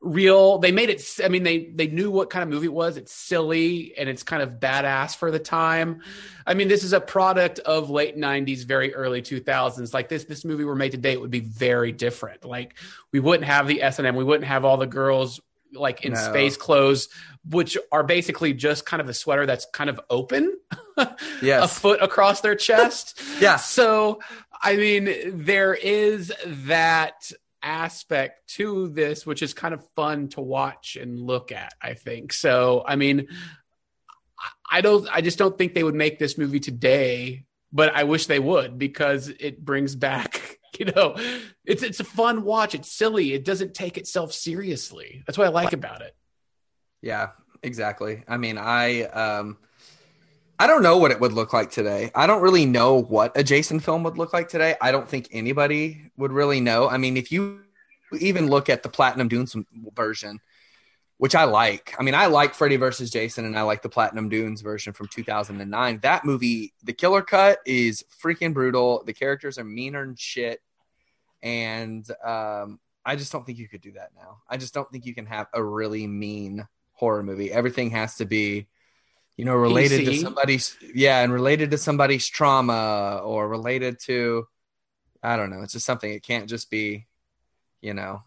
Real. 0.00 0.58
They 0.58 0.72
made 0.72 0.90
it. 0.90 1.02
I 1.24 1.28
mean, 1.28 1.42
they 1.42 1.66
they 1.74 1.86
knew 1.88 2.10
what 2.10 2.30
kind 2.30 2.42
of 2.42 2.48
movie 2.48 2.66
it 2.66 2.72
was. 2.72 2.96
It's 2.96 3.12
silly 3.12 3.94
and 3.98 4.08
it's 4.08 4.22
kind 4.22 4.42
of 4.42 4.54
badass 4.60 5.16
for 5.16 5.30
the 5.30 5.38
time. 5.38 6.02
I 6.46 6.54
mean, 6.54 6.68
this 6.68 6.84
is 6.84 6.92
a 6.92 7.00
product 7.00 7.58
of 7.60 7.90
late 7.90 8.16
'90s, 8.16 8.64
very 8.64 8.94
early 8.94 9.22
2000s. 9.22 9.92
Like 9.92 10.08
this, 10.08 10.24
this 10.24 10.44
movie 10.44 10.64
were 10.64 10.76
made 10.76 10.92
today, 10.92 11.12
it 11.12 11.20
would 11.20 11.30
be 11.30 11.40
very 11.40 11.92
different. 11.92 12.44
Like 12.44 12.74
we 13.12 13.20
wouldn't 13.20 13.46
have 13.46 13.66
the 13.66 13.82
S 13.82 13.98
and 13.98 14.06
M. 14.06 14.16
We 14.16 14.24
wouldn't 14.24 14.46
have 14.48 14.64
all 14.64 14.76
the 14.76 14.86
girls 14.86 15.40
like 15.74 16.02
in 16.04 16.12
No. 16.14 16.18
space 16.18 16.56
clothes, 16.56 17.08
which 17.44 17.76
are 17.92 18.02
basically 18.02 18.54
just 18.54 18.86
kind 18.86 19.02
of 19.02 19.08
a 19.08 19.14
sweater 19.14 19.44
that's 19.44 19.66
kind 19.66 19.90
of 19.90 20.00
open, 20.08 20.56
a 20.96 21.68
foot 21.68 22.00
across 22.02 22.40
their 22.40 22.54
chest. 22.54 23.20
Yeah. 23.40 23.56
So, 23.56 24.20
I 24.62 24.76
mean, 24.76 25.44
there 25.44 25.74
is 25.74 26.32
that 26.46 27.30
aspect 27.62 28.48
to 28.54 28.88
this, 28.88 29.26
which 29.26 29.42
is 29.42 29.54
kind 29.54 29.74
of 29.74 29.86
fun 29.96 30.28
to 30.30 30.40
watch 30.40 30.96
and 31.00 31.18
look 31.18 31.52
at, 31.52 31.72
I 31.82 31.94
think. 31.94 32.32
So, 32.32 32.84
I 32.86 32.96
mean, 32.96 33.28
I- 34.70 34.80
don't, 34.80 35.08
I 35.10 35.20
just 35.20 35.38
don't 35.38 35.56
think 35.56 35.74
they 35.74 35.82
would 35.82 35.94
make 35.94 36.18
this 36.18 36.38
movie 36.38 36.60
today, 36.60 37.44
but 37.72 37.94
I 37.94 38.04
wish 38.04 38.26
they 38.26 38.38
would 38.38 38.78
because 38.78 39.28
it 39.28 39.64
brings 39.64 39.96
back, 39.96 40.58
you 40.78 40.86
know, 40.86 41.16
it's, 41.64 41.82
it's 41.82 42.00
a 42.00 42.04
fun 42.04 42.44
watch. 42.44 42.74
It's 42.74 42.90
silly. 42.90 43.32
It 43.32 43.44
doesn't 43.44 43.74
take 43.74 43.98
itself 43.98 44.32
seriously. 44.32 45.22
That's 45.26 45.38
what 45.38 45.46
I 45.46 45.50
like 45.50 45.72
about 45.72 46.02
it. 46.02 46.14
Yeah, 47.02 47.28
exactly. 47.62 48.24
I 48.28 48.36
mean, 48.36 48.58
I 48.58 49.02
um 49.02 49.58
I 50.58 50.66
don't 50.66 50.82
know 50.82 50.96
what 50.96 51.12
it 51.12 51.20
would 51.20 51.32
look 51.32 51.52
like 51.52 51.70
today. 51.70 52.10
I 52.14 52.26
don't 52.26 52.42
really 52.42 52.66
know 52.66 53.00
what 53.00 53.36
a 53.36 53.44
Jason 53.44 53.78
film 53.78 54.02
would 54.02 54.18
look 54.18 54.32
like 54.32 54.48
today. 54.48 54.74
I 54.80 54.90
don't 54.90 55.08
think 55.08 55.28
anybody 55.30 56.10
would 56.16 56.32
really 56.32 56.60
know. 56.60 56.88
I 56.88 56.98
mean, 56.98 57.16
if 57.16 57.30
you 57.30 57.60
even 58.18 58.48
look 58.48 58.68
at 58.68 58.82
the 58.82 58.88
Platinum 58.88 59.28
Dunes 59.28 59.54
version, 59.94 60.40
which 61.18 61.34
I 61.34 61.44
like. 61.44 61.94
I 61.98 62.02
mean, 62.02 62.14
I 62.14 62.26
like 62.26 62.54
Freddy 62.54 62.76
versus 62.76 63.10
Jason 63.10 63.44
and 63.44 63.58
I 63.58 63.62
like 63.62 63.82
the 63.82 63.88
Platinum 63.88 64.28
Dunes 64.28 64.60
version 64.60 64.92
from 64.92 65.08
2009. 65.08 66.00
That 66.02 66.24
movie, 66.24 66.72
the 66.82 66.92
killer 66.92 67.22
cut 67.22 67.58
is 67.66 68.04
freaking 68.22 68.54
brutal. 68.54 69.02
The 69.04 69.12
characters 69.12 69.58
are 69.58 69.64
meaner 69.64 70.02
and 70.02 70.18
shit. 70.18 70.60
And 71.42 72.08
um 72.24 72.80
I 73.04 73.16
just 73.16 73.32
don't 73.32 73.46
think 73.46 73.58
you 73.58 73.68
could 73.68 73.80
do 73.80 73.92
that 73.92 74.10
now. 74.16 74.42
I 74.48 74.58
just 74.58 74.74
don't 74.74 74.90
think 74.90 75.06
you 75.06 75.14
can 75.14 75.26
have 75.26 75.46
a 75.54 75.62
really 75.62 76.06
mean 76.06 76.66
horror 76.92 77.22
movie. 77.22 77.50
Everything 77.50 77.90
has 77.90 78.16
to 78.16 78.26
be, 78.26 78.66
you 79.38 79.44
know, 79.44 79.54
related 79.54 80.04
to 80.04 80.16
somebody's 80.16 80.76
yeah, 80.94 81.22
and 81.22 81.32
related 81.32 81.70
to 81.70 81.78
somebody's 81.78 82.26
trauma 82.26 83.22
or 83.24 83.48
related 83.48 84.00
to 84.00 84.46
I 85.22 85.36
don't 85.36 85.50
know. 85.50 85.62
It's 85.62 85.72
just 85.72 85.86
something. 85.86 86.10
It 86.12 86.24
can't 86.24 86.48
just 86.48 86.70
be, 86.70 87.06
you 87.80 87.94
know, 87.94 88.22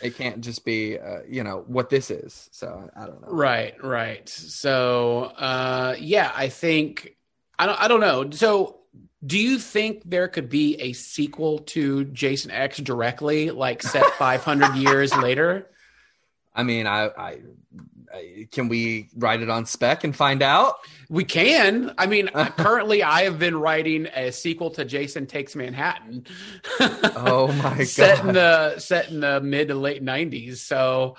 it 0.00 0.16
can't 0.16 0.40
just 0.40 0.64
be, 0.64 0.98
uh, 0.98 1.22
you 1.28 1.42
know, 1.42 1.64
what 1.66 1.90
this 1.90 2.12
is. 2.12 2.48
So 2.52 2.88
I 2.96 3.06
don't 3.06 3.20
know. 3.20 3.28
Right, 3.28 3.82
right. 3.82 4.28
So, 4.28 5.24
uh, 5.36 5.96
yeah, 5.98 6.30
I 6.32 6.48
think 6.48 7.16
I 7.58 7.66
don't. 7.66 7.80
I 7.80 7.88
don't 7.88 8.00
know. 8.00 8.30
So, 8.30 8.78
do 9.26 9.36
you 9.36 9.58
think 9.58 10.02
there 10.04 10.28
could 10.28 10.48
be 10.48 10.76
a 10.76 10.92
sequel 10.92 11.58
to 11.58 12.04
Jason 12.04 12.52
X 12.52 12.78
directly, 12.78 13.50
like 13.50 13.82
set 13.82 14.06
500 14.18 14.76
years 14.76 15.12
later? 15.16 15.68
I 16.54 16.62
mean, 16.62 16.86
I, 16.86 17.06
I 17.06 17.38
can 18.52 18.68
we 18.68 19.08
write 19.16 19.42
it 19.42 19.50
on 19.50 19.66
spec 19.66 20.04
and 20.04 20.14
find 20.14 20.42
out? 20.42 20.74
We 21.08 21.24
can. 21.24 21.92
I 21.98 22.06
mean, 22.06 22.28
currently, 22.56 23.02
I 23.02 23.22
have 23.22 23.38
been 23.38 23.56
writing 23.58 24.06
a 24.14 24.30
sequel 24.32 24.70
to 24.72 24.84
Jason 24.84 25.26
Takes 25.26 25.54
Manhattan. 25.56 26.26
Oh 26.80 27.52
my 27.62 27.76
god. 27.78 27.86
set 27.86 28.20
in 28.24 28.32
the 28.34 28.78
set 28.78 29.10
in 29.10 29.20
the 29.20 29.40
mid 29.40 29.68
to 29.68 29.74
late 29.74 30.02
90s. 30.04 30.56
So 30.58 31.16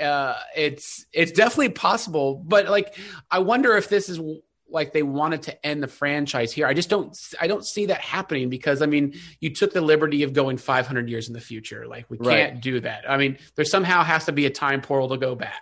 uh, 0.00 0.34
it's 0.56 1.06
it's 1.12 1.32
definitely 1.32 1.70
possible. 1.70 2.36
But 2.36 2.68
like, 2.68 2.96
I 3.30 3.40
wonder 3.40 3.76
if 3.76 3.88
this 3.88 4.08
is 4.08 4.20
like 4.68 4.94
they 4.94 5.02
wanted 5.02 5.42
to 5.42 5.66
end 5.66 5.82
the 5.82 5.86
franchise 5.86 6.50
here. 6.50 6.66
I 6.66 6.72
just 6.72 6.88
don't 6.88 7.14
I 7.38 7.46
don't 7.46 7.64
see 7.64 7.86
that 7.86 8.00
happening 8.00 8.48
because 8.48 8.80
I 8.80 8.86
mean, 8.86 9.12
you 9.38 9.50
took 9.54 9.74
the 9.74 9.82
liberty 9.82 10.22
of 10.22 10.32
going 10.32 10.56
500 10.56 11.10
years 11.10 11.28
in 11.28 11.34
the 11.34 11.40
future. 11.42 11.86
Like 11.86 12.06
we 12.08 12.16
Right. 12.18 12.48
can't 12.48 12.62
do 12.62 12.80
that. 12.80 13.04
I 13.06 13.18
mean, 13.18 13.36
there 13.54 13.66
somehow 13.66 14.02
has 14.02 14.24
to 14.26 14.32
be 14.32 14.46
a 14.46 14.50
time 14.50 14.80
portal 14.80 15.10
to 15.10 15.18
go 15.18 15.34
back. 15.34 15.60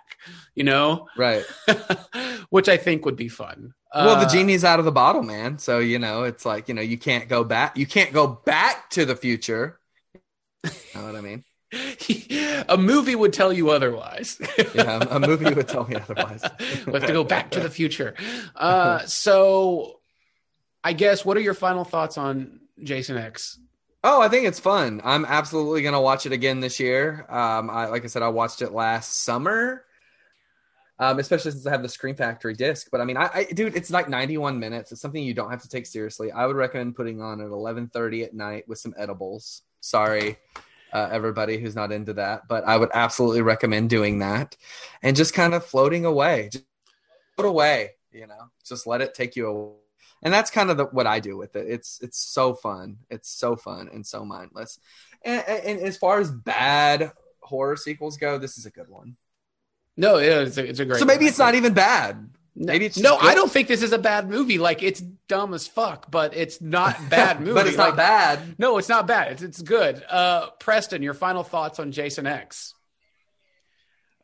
You 0.60 0.64
know. 0.64 1.08
Right. 1.16 1.42
which 2.50 2.68
I 2.68 2.76
think 2.76 3.06
would 3.06 3.16
be 3.16 3.28
fun. 3.28 3.72
well, 3.94 4.20
the 4.20 4.26
Uh, 4.26 4.28
genie's 4.28 4.62
out 4.62 4.78
of 4.78 4.84
the 4.84 4.92
bottle, 4.92 5.22
man. 5.22 5.58
So 5.58 5.78
you 5.78 5.98
know, 5.98 6.24
it's 6.24 6.44
like 6.44 6.68
you 6.68 6.74
know, 6.74 6.82
you 6.82 6.98
can't 6.98 7.30
go 7.30 7.44
back. 7.44 7.78
You 7.78 7.86
can't 7.86 8.12
go 8.12 8.26
back 8.26 8.90
to 8.90 9.06
the 9.06 9.16
future. 9.16 9.80
You 10.62 10.70
know 10.94 11.06
what 11.06 11.16
I 11.16 11.22
mean? 11.22 11.44
a 12.68 12.76
movie 12.76 13.14
would 13.14 13.32
tell 13.32 13.54
you 13.54 13.70
otherwise. 13.70 14.38
Yeah, 14.74 15.02
a 15.08 15.18
movie 15.18 15.50
would 15.54 15.66
tell 15.66 15.88
me 15.88 15.96
otherwise. 15.96 16.42
we 16.86 16.92
have 16.92 17.06
to 17.06 17.12
go 17.14 17.24
back 17.24 17.52
to 17.52 17.60
the 17.60 17.70
future. 17.70 18.14
Uh, 18.54 18.98
so, 19.06 20.00
I 20.84 20.92
guess 20.92 21.24
what 21.24 21.38
are 21.38 21.40
your 21.40 21.54
final 21.54 21.84
thoughts 21.84 22.18
on 22.18 22.60
Jason 22.82 23.16
X? 23.16 23.58
Oh, 24.04 24.20
I 24.20 24.28
think 24.28 24.44
it's 24.46 24.60
fun. 24.60 25.00
I'm 25.04 25.24
absolutely 25.24 25.80
gonna 25.80 26.02
watch 26.02 26.26
it 26.26 26.32
again 26.32 26.60
this 26.60 26.78
year. 26.80 27.24
Um, 27.30 27.70
I 27.70 27.86
like 27.86 28.04
I 28.04 28.08
said, 28.08 28.20
I 28.20 28.28
watched 28.28 28.60
it 28.60 28.72
last 28.72 29.22
summer. 29.24 29.86
Um, 31.00 31.18
especially 31.18 31.50
since 31.52 31.66
I 31.66 31.70
have 31.70 31.82
the 31.82 31.88
Scream 31.88 32.14
Factory 32.14 32.52
disc. 32.52 32.88
But 32.92 33.00
I 33.00 33.04
mean, 33.04 33.16
I, 33.16 33.30
I 33.32 33.44
dude, 33.44 33.74
it's 33.74 33.90
like 33.90 34.10
91 34.10 34.60
minutes. 34.60 34.92
It's 34.92 35.00
something 35.00 35.22
you 35.22 35.32
don't 35.32 35.50
have 35.50 35.62
to 35.62 35.68
take 35.68 35.86
seriously. 35.86 36.30
I 36.30 36.44
would 36.44 36.56
recommend 36.56 36.94
putting 36.94 37.22
on 37.22 37.40
at 37.40 37.48
11:30 37.48 38.24
at 38.24 38.34
night 38.34 38.68
with 38.68 38.78
some 38.78 38.94
edibles. 38.98 39.62
Sorry, 39.80 40.36
uh, 40.92 41.08
everybody 41.10 41.58
who's 41.58 41.74
not 41.74 41.90
into 41.90 42.14
that, 42.14 42.48
but 42.48 42.64
I 42.64 42.76
would 42.76 42.90
absolutely 42.92 43.42
recommend 43.42 43.90
doing 43.90 44.18
that 44.18 44.56
and 45.02 45.16
just 45.16 45.34
kind 45.34 45.54
of 45.54 45.64
floating 45.64 46.04
away. 46.04 46.50
Just 46.52 46.64
float 47.36 47.48
away, 47.48 47.90
you 48.12 48.26
know, 48.26 48.50
just 48.64 48.86
let 48.86 49.00
it 49.00 49.14
take 49.14 49.36
you 49.36 49.46
away. 49.46 49.74
And 50.22 50.34
that's 50.34 50.50
kind 50.50 50.70
of 50.70 50.76
the, 50.76 50.84
what 50.84 51.06
I 51.06 51.18
do 51.18 51.36
with 51.36 51.56
it. 51.56 51.66
It's 51.66 51.98
it's 52.02 52.18
so 52.18 52.54
fun. 52.54 52.98
It's 53.08 53.30
so 53.30 53.56
fun 53.56 53.88
and 53.92 54.06
so 54.06 54.24
mindless. 54.24 54.78
And, 55.24 55.42
and, 55.46 55.64
and 55.64 55.80
as 55.80 55.96
far 55.96 56.20
as 56.20 56.30
bad 56.30 57.12
horror 57.40 57.76
sequels 57.76 58.18
go, 58.18 58.36
this 58.36 58.58
is 58.58 58.66
a 58.66 58.70
good 58.70 58.88
one. 58.88 59.16
No, 59.96 60.18
yeah, 60.18 60.40
it's 60.40 60.56
a, 60.56 60.66
it's 60.66 60.80
a 60.80 60.84
great. 60.84 60.98
So 60.98 61.04
maybe 61.04 61.24
one. 61.24 61.28
it's 61.28 61.38
not 61.38 61.54
even 61.54 61.72
bad. 61.74 62.30
No, 62.56 62.72
Maybe 62.72 62.86
it's 62.86 62.98
no. 62.98 63.16
good. 63.18 63.30
I 63.30 63.34
don't 63.34 63.50
think 63.50 63.68
this 63.68 63.82
is 63.82 63.92
a 63.92 63.98
bad 63.98 64.28
movie. 64.28 64.58
Like 64.58 64.82
it's 64.82 65.00
dumb 65.00 65.54
as 65.54 65.66
fuck, 65.68 66.10
but 66.10 66.36
it's 66.36 66.60
not 66.60 66.96
bad 67.10 67.40
movie. 67.40 67.52
but 67.54 67.66
it's 67.66 67.76
Like, 67.76 67.90
not 67.90 67.96
bad. 67.96 68.58
No, 68.58 68.76
it's 68.78 68.88
not 68.88 69.06
bad. 69.06 69.32
It's 69.32 69.42
it's 69.42 69.62
good. 69.62 70.02
Uh, 70.10 70.50
Preston, 70.58 71.02
your 71.02 71.14
final 71.14 71.42
thoughts 71.44 71.78
on 71.78 71.92
Jason 71.92 72.26
X? 72.26 72.74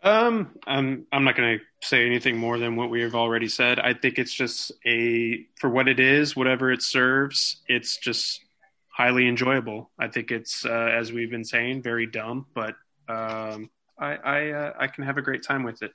Um, 0.02 0.50
I'm 0.66 1.06
I'm 1.12 1.24
not 1.24 1.36
going 1.36 1.58
to 1.58 1.64
say 1.86 2.04
anything 2.06 2.36
more 2.36 2.58
than 2.58 2.76
what 2.76 2.90
we 2.90 3.00
have 3.02 3.14
already 3.14 3.48
said. 3.48 3.78
I 3.80 3.94
think 3.94 4.18
it's 4.18 4.32
just 4.32 4.70
a 4.86 5.44
for 5.58 5.70
what 5.70 5.88
it 5.88 5.98
is, 5.98 6.36
whatever 6.36 6.70
it 6.70 6.82
serves. 6.82 7.62
It's 7.68 7.96
just 7.96 8.40
highly 8.88 9.26
enjoyable. 9.28 9.90
I 9.98 10.08
think 10.08 10.30
it's 10.30 10.64
uh, 10.64 10.70
as 10.70 11.12
we've 11.12 11.30
been 11.30 11.44
saying, 11.44 11.82
very 11.82 12.06
dumb, 12.06 12.46
but 12.54 12.74
um, 13.08 13.70
I 13.98 14.14
I, 14.16 14.50
uh, 14.50 14.72
I 14.78 14.86
can 14.88 15.04
have 15.04 15.18
a 15.18 15.22
great 15.22 15.42
time 15.42 15.62
with 15.64 15.82
it. 15.82 15.92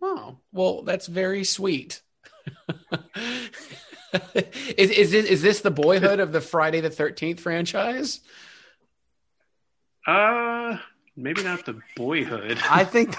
Oh, 0.00 0.38
well, 0.52 0.82
that's 0.82 1.06
very 1.06 1.44
sweet. 1.44 2.02
is 4.76 4.90
is 4.90 5.10
this, 5.12 5.26
is 5.26 5.42
this 5.42 5.60
the 5.60 5.70
boyhood 5.70 6.20
of 6.20 6.32
the 6.32 6.40
Friday 6.40 6.80
the 6.80 6.90
Thirteenth 6.90 7.40
franchise? 7.40 8.20
Uh, 10.06 10.78
maybe 11.16 11.42
not 11.44 11.64
the 11.64 11.80
boyhood. 11.96 12.58
I 12.70 12.84
think 12.84 13.14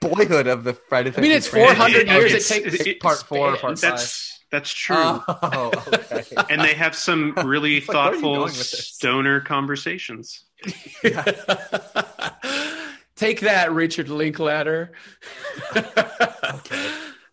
Boyhood 0.00 0.46
of 0.46 0.64
the 0.64 0.74
Friday. 0.74 1.10
The 1.10 1.16
Thirteenth. 1.16 1.18
I 1.18 1.20
mean, 1.28 1.36
it's 1.36 1.46
400 1.46 2.06
franchise. 2.06 2.14
years 2.16 2.32
it 2.32 2.36
It's- 2.36 2.48
takes. 2.48 2.74
it's- 2.80 2.96
part 3.00 3.18
four, 3.22 3.50
span. 3.56 3.60
part 3.60 3.80
that's 3.80 4.40
that's 4.50 4.70
true. 4.72 4.96
Oh, 4.96 5.70
okay. 5.88 6.24
and 6.50 6.62
they 6.62 6.72
have 6.74 6.94
some 6.94 7.34
really 7.44 7.76
It's 7.78 7.88
like, 7.88 7.94
where 7.94 8.04
are 8.04 8.14
you 8.14 8.20
thoughtful 8.20 8.34
going 8.36 8.52
stoner 8.52 9.40
conversations. 9.40 10.44
Take 13.18 13.40
that, 13.40 13.72
Richard 13.72 14.08
Linklater. 14.08 14.92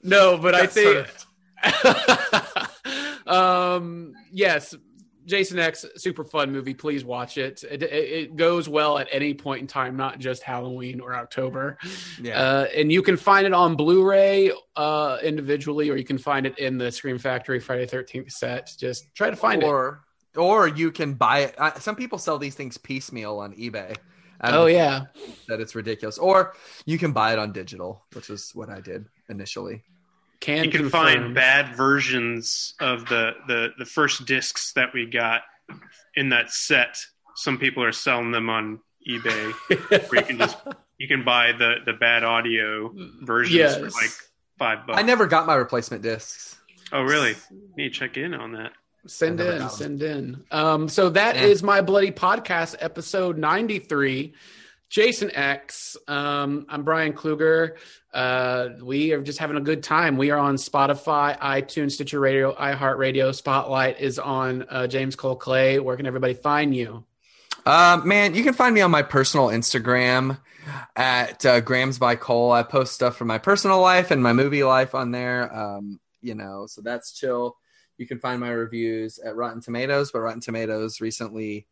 No, 0.08 0.38
but 0.38 0.54
I 0.54 0.68
think 0.68 1.08
um 3.28 4.14
yes 4.32 4.76
jason 5.26 5.58
x 5.58 5.84
super 5.96 6.24
fun 6.24 6.52
movie 6.52 6.76
please 6.76 7.04
watch 7.04 7.40
it. 7.40 7.64
it 7.64 7.82
it 7.82 7.92
it 7.92 8.36
goes 8.36 8.70
well 8.70 9.00
at 9.00 9.08
any 9.12 9.34
point 9.34 9.62
in 9.62 9.66
time 9.68 9.96
not 9.98 10.20
just 10.20 10.44
halloween 10.44 11.00
or 11.00 11.16
october 11.16 11.80
Yeah. 12.22 12.40
uh 12.40 12.68
and 12.76 12.92
you 12.92 13.02
can 13.02 13.18
find 13.18 13.48
it 13.48 13.54
on 13.54 13.76
blu-ray 13.76 14.52
uh 14.76 15.18
individually 15.24 15.90
or 15.90 15.96
you 15.96 16.04
can 16.04 16.20
find 16.20 16.46
it 16.46 16.60
in 16.60 16.78
the 16.78 16.92
scream 16.92 17.18
factory 17.18 17.60
friday 17.60 17.88
13th 17.88 18.32
set 18.32 18.72
just 18.78 19.06
try 19.16 19.32
to 19.32 19.36
find 19.36 19.64
it 19.64 19.66
or 19.66 20.02
or 20.38 20.68
you 20.68 20.92
can 20.92 21.14
buy 21.14 21.40
it. 21.40 21.56
Uh, 21.58 21.74
some 21.80 21.96
people 21.96 22.18
sell 22.18 22.38
these 22.38 22.56
things 22.56 22.78
piecemeal 22.78 23.40
on 23.40 23.54
eBay. 23.54 23.96
I 24.46 24.50
oh, 24.50 24.52
don't 24.52 24.62
oh 24.62 24.66
yeah 24.68 25.06
that 25.48 25.60
it's 25.60 25.76
ridiculous. 25.76 26.18
Or 26.18 26.54
you 26.86 26.98
can 26.98 27.12
buy 27.12 27.34
it 27.34 27.40
on 27.40 27.52
digital, 27.52 28.06
which 28.14 28.30
is 28.30 28.52
what 28.54 28.70
I 28.70 28.82
did 28.82 29.06
initially. 29.30 29.84
can 30.40 30.66
you 30.66 30.72
can 30.72 30.82
confirm. 30.82 31.06
find 31.06 31.36
bad 31.36 31.76
versions 31.76 32.74
of 32.80 33.08
the, 33.08 33.32
the 33.48 33.70
the 33.78 33.86
first 33.86 34.26
discs 34.26 34.74
that 34.74 34.94
we 34.94 35.06
got 35.06 35.42
in 36.16 36.30
that 36.30 36.52
set. 36.52 36.98
Some 37.36 37.58
people 37.58 37.84
are 37.84 37.92
selling 37.92 38.32
them 38.32 38.50
on 38.50 38.80
eBay, 39.10 39.52
where 40.10 40.22
you 40.22 40.26
can 40.26 40.38
just 40.38 40.58
you 40.98 41.08
can 41.08 41.24
buy 41.24 41.52
the 41.52 41.76
the 41.86 41.94
bad 41.94 42.24
audio 42.24 42.94
versions 43.22 43.76
for 43.76 43.84
like 43.84 44.12
five 44.58 44.88
bucks. 44.88 45.00
I 45.00 45.04
never 45.04 45.28
got 45.28 45.46
my 45.46 45.56
replacement 45.56 46.04
discs. 46.04 46.56
Oh, 46.92 47.02
really? 47.02 47.36
Need 47.78 47.94
to 47.94 48.00
check 48.00 48.18
in 48.18 48.34
on 48.34 48.54
that. 48.54 48.72
Send 49.08 49.40
in, 49.40 49.70
send 49.70 50.02
in. 50.02 50.44
Um, 50.52 50.90
so 50.90 51.10
that 51.10 51.36
is 51.38 51.62
Yeah. 51.62 51.66
my 51.68 51.82
bloody 51.82 52.12
podcast, 52.12 52.76
episode 52.80 53.38
ninety 53.38 53.80
three. 53.80 54.34
Jason 54.90 55.32
X. 55.36 55.98
Um, 56.08 56.66
I'm 56.70 56.84
Brian 56.84 57.14
Kluger. 57.14 57.76
Uh, 58.14 58.70
we 58.82 59.12
are 59.14 59.22
just 59.22 59.40
having 59.40 59.58
a 59.58 59.62
good 59.62 59.84
time. 59.84 60.16
We 60.16 60.32
are 60.32 60.38
on 60.40 60.56
Spotify, 60.56 61.38
iTunes, 61.40 61.94
Stitcher 61.94 62.20
Radio, 62.20 62.54
iHeartRadio. 62.56 63.34
Spotlight 63.36 64.00
is 64.00 64.20
on 64.20 64.66
uh, 64.70 64.88
James 64.88 65.16
Cole 65.16 65.36
Clay. 65.36 65.80
Where 65.80 65.98
can 65.98 66.06
everybody 66.06 66.34
find 66.36 66.74
you? 66.74 67.04
Uh, 67.66 68.00
man, 68.06 68.36
you 68.36 68.44
can 68.44 68.54
find 68.54 68.74
me 68.76 68.82
on 68.82 68.92
my 68.92 69.02
personal 69.02 69.48
Instagram 69.48 70.38
at 70.96 71.46
uh, 71.46 71.60
Grams 71.62 71.98
by 71.98 72.16
Cole. 72.16 72.52
I 72.52 72.64
post 72.64 72.94
stuff 72.94 73.18
from 73.18 73.28
my 73.28 73.40
personal 73.40 73.82
life 73.82 74.12
and 74.12 74.22
my 74.24 74.34
movie 74.34 74.64
life 74.64 74.96
on 74.96 75.12
there. 75.12 75.54
Um, 75.54 76.00
you 76.22 76.36
know, 76.36 76.68
so 76.68 76.82
that's 76.82 77.12
chill. 77.12 77.58
You 77.98 78.06
can 78.06 78.20
find 78.20 78.40
my 78.40 78.50
reviews 78.50 79.20
at 79.20 79.36
Rotten 79.36 79.62
Tomatoes, 79.62 80.12
but 80.12 80.20
Rotten 80.20 80.42
Tomatoes 80.42 81.00
recently 81.02 81.68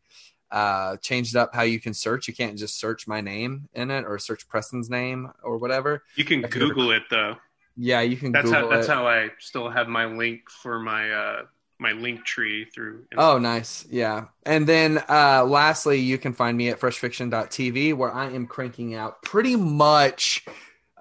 uh, 0.50 0.96
changed 0.98 1.36
up 1.36 1.54
how 1.54 1.62
you 1.62 1.80
can 1.80 1.94
search. 1.94 2.28
You 2.28 2.34
can't 2.34 2.56
just 2.58 2.78
search 2.78 3.06
my 3.08 3.20
name 3.20 3.68
in 3.74 3.90
it 3.90 4.04
or 4.04 4.18
search 4.18 4.48
Preston's 4.48 4.88
name 4.88 5.30
or 5.42 5.58
whatever. 5.58 6.04
You 6.16 6.24
can 6.24 6.44
If 6.44 6.50
Google 6.50 6.92
it 6.92 7.02
though. 7.10 7.36
Yeah, 7.76 8.02
you 8.02 8.16
can 8.16 8.30
That's 8.32 8.44
Google 8.46 8.60
how 8.60 8.68
that's 8.70 8.86
it. 8.88 8.92
how 8.92 9.06
I 9.06 9.30
still 9.40 9.68
have 9.68 9.88
my 9.88 10.06
link 10.06 10.48
for 10.48 10.78
my 10.78 11.10
uh 11.10 11.42
my 11.80 11.90
link 11.90 12.24
tree 12.24 12.64
through. 12.66 13.04
Oh, 13.16 13.36
nice. 13.38 13.84
Yeah. 13.90 14.26
And 14.46 14.66
then 14.66 15.02
uh, 15.08 15.44
lastly, 15.44 15.98
you 15.98 16.18
can 16.18 16.32
find 16.32 16.56
me 16.56 16.68
at 16.68 16.78
freshfiction.tv 16.78 17.94
where 17.94 18.12
I 18.12 18.30
am 18.30 18.46
cranking 18.46 18.94
out 18.94 19.22
pretty 19.22 19.56
much 19.56 20.44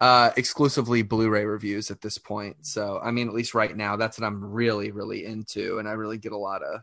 uh, 0.04 0.34
exclusively 0.36 1.02
Blu 1.02 1.30
ray 1.30 1.46
reviews 1.46 1.90
at 1.90 2.02
this 2.02 2.18
point. 2.18 2.58
So, 2.66 3.00
I 3.02 3.12
mean, 3.12 3.30
at 3.30 3.34
least 3.34 3.54
right 3.54 3.74
now, 3.74 3.96
that's 3.96 4.20
what 4.20 4.28
I'm 4.28 4.52
really, 4.52 4.92
really 4.92 5.24
into. 5.24 5.80
And 5.80 5.88
I 5.88 5.94
really 5.94 6.18
get 6.18 6.34
a 6.34 6.38
lot 6.38 6.62
of 6.62 6.82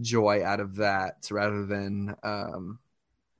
joy 0.00 0.44
out 0.44 0.58
of 0.58 0.74
that 0.76 1.28
rather 1.30 1.64
than 1.64 2.16
um, 2.24 2.80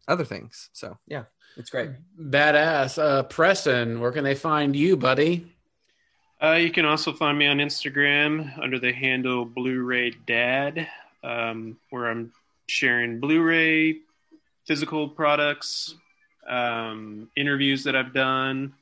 other 0.07 0.25
things. 0.25 0.71
So, 0.73 0.97
yeah, 1.09 1.25
it's 1.57 1.71
great. 1.71 1.91
Badass. 2.21 3.03
Uh, 3.03 3.25
Preston, 3.25 3.99
where 3.99 4.13
can 4.13 4.23
they 4.23 4.37
find 4.37 4.77
you, 4.77 4.97
buddy? 4.97 5.45
Uh, 6.41 6.53
you 6.53 6.71
can 6.71 6.85
also 6.85 7.13
find 7.13 7.37
me 7.37 7.49
on 7.49 7.59
Instagram 7.59 8.57
under 8.63 8.79
the 8.79 8.93
handle 8.93 9.45
Blu-ray 9.45 10.13
Dad, 10.25 10.87
um, 11.25 11.77
where 11.91 12.09
I'm 12.09 12.33
sharing 12.69 13.19
Blu-ray 13.19 14.03
physical 14.69 15.09
products, 15.09 15.97
um, 16.49 17.29
interviews 17.35 17.83
that 17.83 17.97
I've 17.97 18.15
done, 18.15 18.73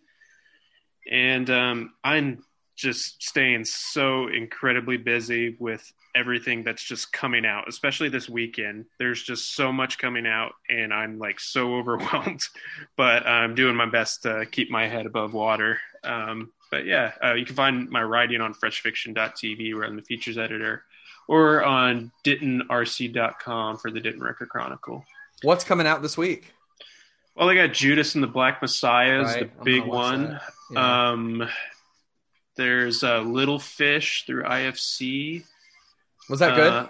and 1.09 1.48
um, 1.51 1.93
I'm 2.05 2.44
just 2.76 3.22
staying 3.22 3.64
so 3.64 4.28
incredibly 4.28 4.97
busy 4.97 5.56
with 5.59 5.93
everything 6.14 6.62
that's 6.62 6.82
just 6.82 7.12
coming 7.12 7.44
out, 7.44 7.68
especially 7.68 8.09
this 8.09 8.28
weekend. 8.28 8.86
There's 8.98 9.22
just 9.22 9.55
so 9.55 9.72
much 9.72 9.98
coming 9.98 10.26
out, 10.26 10.52
and 10.68 10.93
I'm 10.94 11.18
like 11.18 11.40
so 11.40 11.74
overwhelmed, 11.78 12.43
but 12.97 13.26
I'm 13.26 13.55
doing 13.55 13.74
my 13.76 13.86
best 13.86 14.22
to 14.22 14.47
keep 14.51 14.70
my 14.70 14.86
head 14.86 15.06
above 15.06 15.32
water. 15.35 15.80
Um, 16.05 16.52
but 16.70 16.85
yeah, 16.86 17.12
uh, 17.24 17.35
you 17.35 17.44
can 17.47 17.56
find 17.56 17.89
my 17.90 18.02
writing 18.02 18.40
on 18.40 18.55
freshfiction.tv, 18.55 19.74
where 19.74 19.85
I'm 19.85 19.97
the 19.97 20.02
features 20.02 20.39
editor, 20.39 20.85
or 21.26 21.64
on 21.64 22.12
dentonrc.com 22.24 23.78
for 23.78 23.90
the 23.90 24.01
Denton 24.01 24.22
Record 24.22 24.48
Chronicle. 24.48 25.05
What's 25.43 25.64
coming 25.64 25.86
out 25.86 26.02
this 26.02 26.16
week? 26.16 26.52
Well, 27.36 27.48
I 27.48 27.55
got 27.55 27.72
Judas 27.72 28.14
and 28.14 28.22
the 28.24 28.28
Black 28.28 28.60
Messiah 28.60 29.20
is 29.22 29.26
Right, 29.35 29.59
the 29.59 29.64
big 29.64 29.85
one. 29.85 30.30
that. 30.32 30.43
Yeah. 30.70 31.10
Um, 31.10 31.48
there's 32.56 33.02
uh, 33.04 33.20
Little 33.20 33.58
Fish 33.58 34.24
through 34.26 34.42
IFC. 34.44 35.44
Was 36.28 36.40
that 36.40 36.56
good? 36.56 36.72
Uh, 36.72 36.88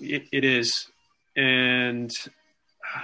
it, 0.00 0.24
it 0.32 0.44
is, 0.44 0.88
and 1.36 2.10
uh, 2.94 3.00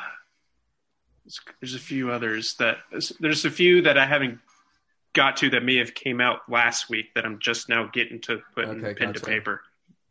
there's- 1.61 1.75
a 1.75 1.79
few 1.79 2.11
others 2.11 2.55
that 2.57 2.79
there's 3.21 3.45
a 3.45 3.51
few 3.51 3.83
that 3.83 3.97
I 3.97 4.05
haven't 4.05 4.41
got 5.15 5.37
to 5.39 5.51
that 5.51 5.63
may 5.63 5.77
have 5.77 5.95
came 5.95 6.21
out 6.21 6.41
last 6.49 6.91
week 6.91 7.15
that 7.15 7.25
I'm 7.25 7.39
just 7.39 7.69
now 7.69 7.89
getting 7.93 8.21
to 8.23 8.41
put 8.55 8.65
in 8.69 8.85
Okay, 8.85 8.95
pen 8.95 9.13
to 9.15 9.21
paper. 9.21 9.61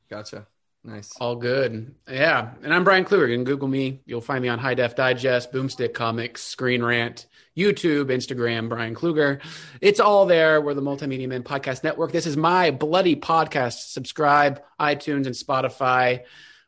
gotcha. 0.10 0.48
Nice. 0.84 1.14
All 1.20 1.36
good. 1.36 1.94
Yeah. 2.10 2.52
And 2.64 2.74
I'm 2.74 2.84
Brian 2.84 3.06
Kluger. 3.06 3.30
You 3.30 3.36
can 3.36 3.44
Google 3.44 3.68
me. 3.68 4.02
You'll 4.06 4.20
find 4.20 4.42
me 4.42 4.50
on 4.50 4.58
High 4.58 4.74
Def 4.74 4.96
Digest, 4.96 5.52
Boomstick 5.52 5.94
Comics, 5.94 6.42
Screen 6.42 6.84
Rant, 6.84 7.28
YouTube, 7.56 8.06
Instagram, 8.06 8.68
Brian 8.68 8.96
Kluger. 8.96 9.42
It's 9.80 10.00
all 10.00 10.26
there. 10.26 10.60
We're 10.60 10.74
the 10.74 10.82
Multimedia 10.82 11.28
Men 11.28 11.44
Podcast 11.44 11.84
Network. 11.84 12.12
This 12.12 12.26
is 12.26 12.36
my 12.36 12.72
bloody 12.72 13.16
podcast. 13.16 13.92
Subscribe, 13.92 14.64
iTunes 14.80 15.28
and 15.28 15.36
Spotify. 15.36 16.22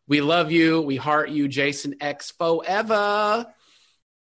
We 0.08 0.22
love 0.22 0.52
you. 0.52 0.82
We 0.82 0.98
heart 0.98 1.30
you, 1.30 1.48
Jason 1.48 1.96
X 2.00 2.30
forever. 2.32 3.48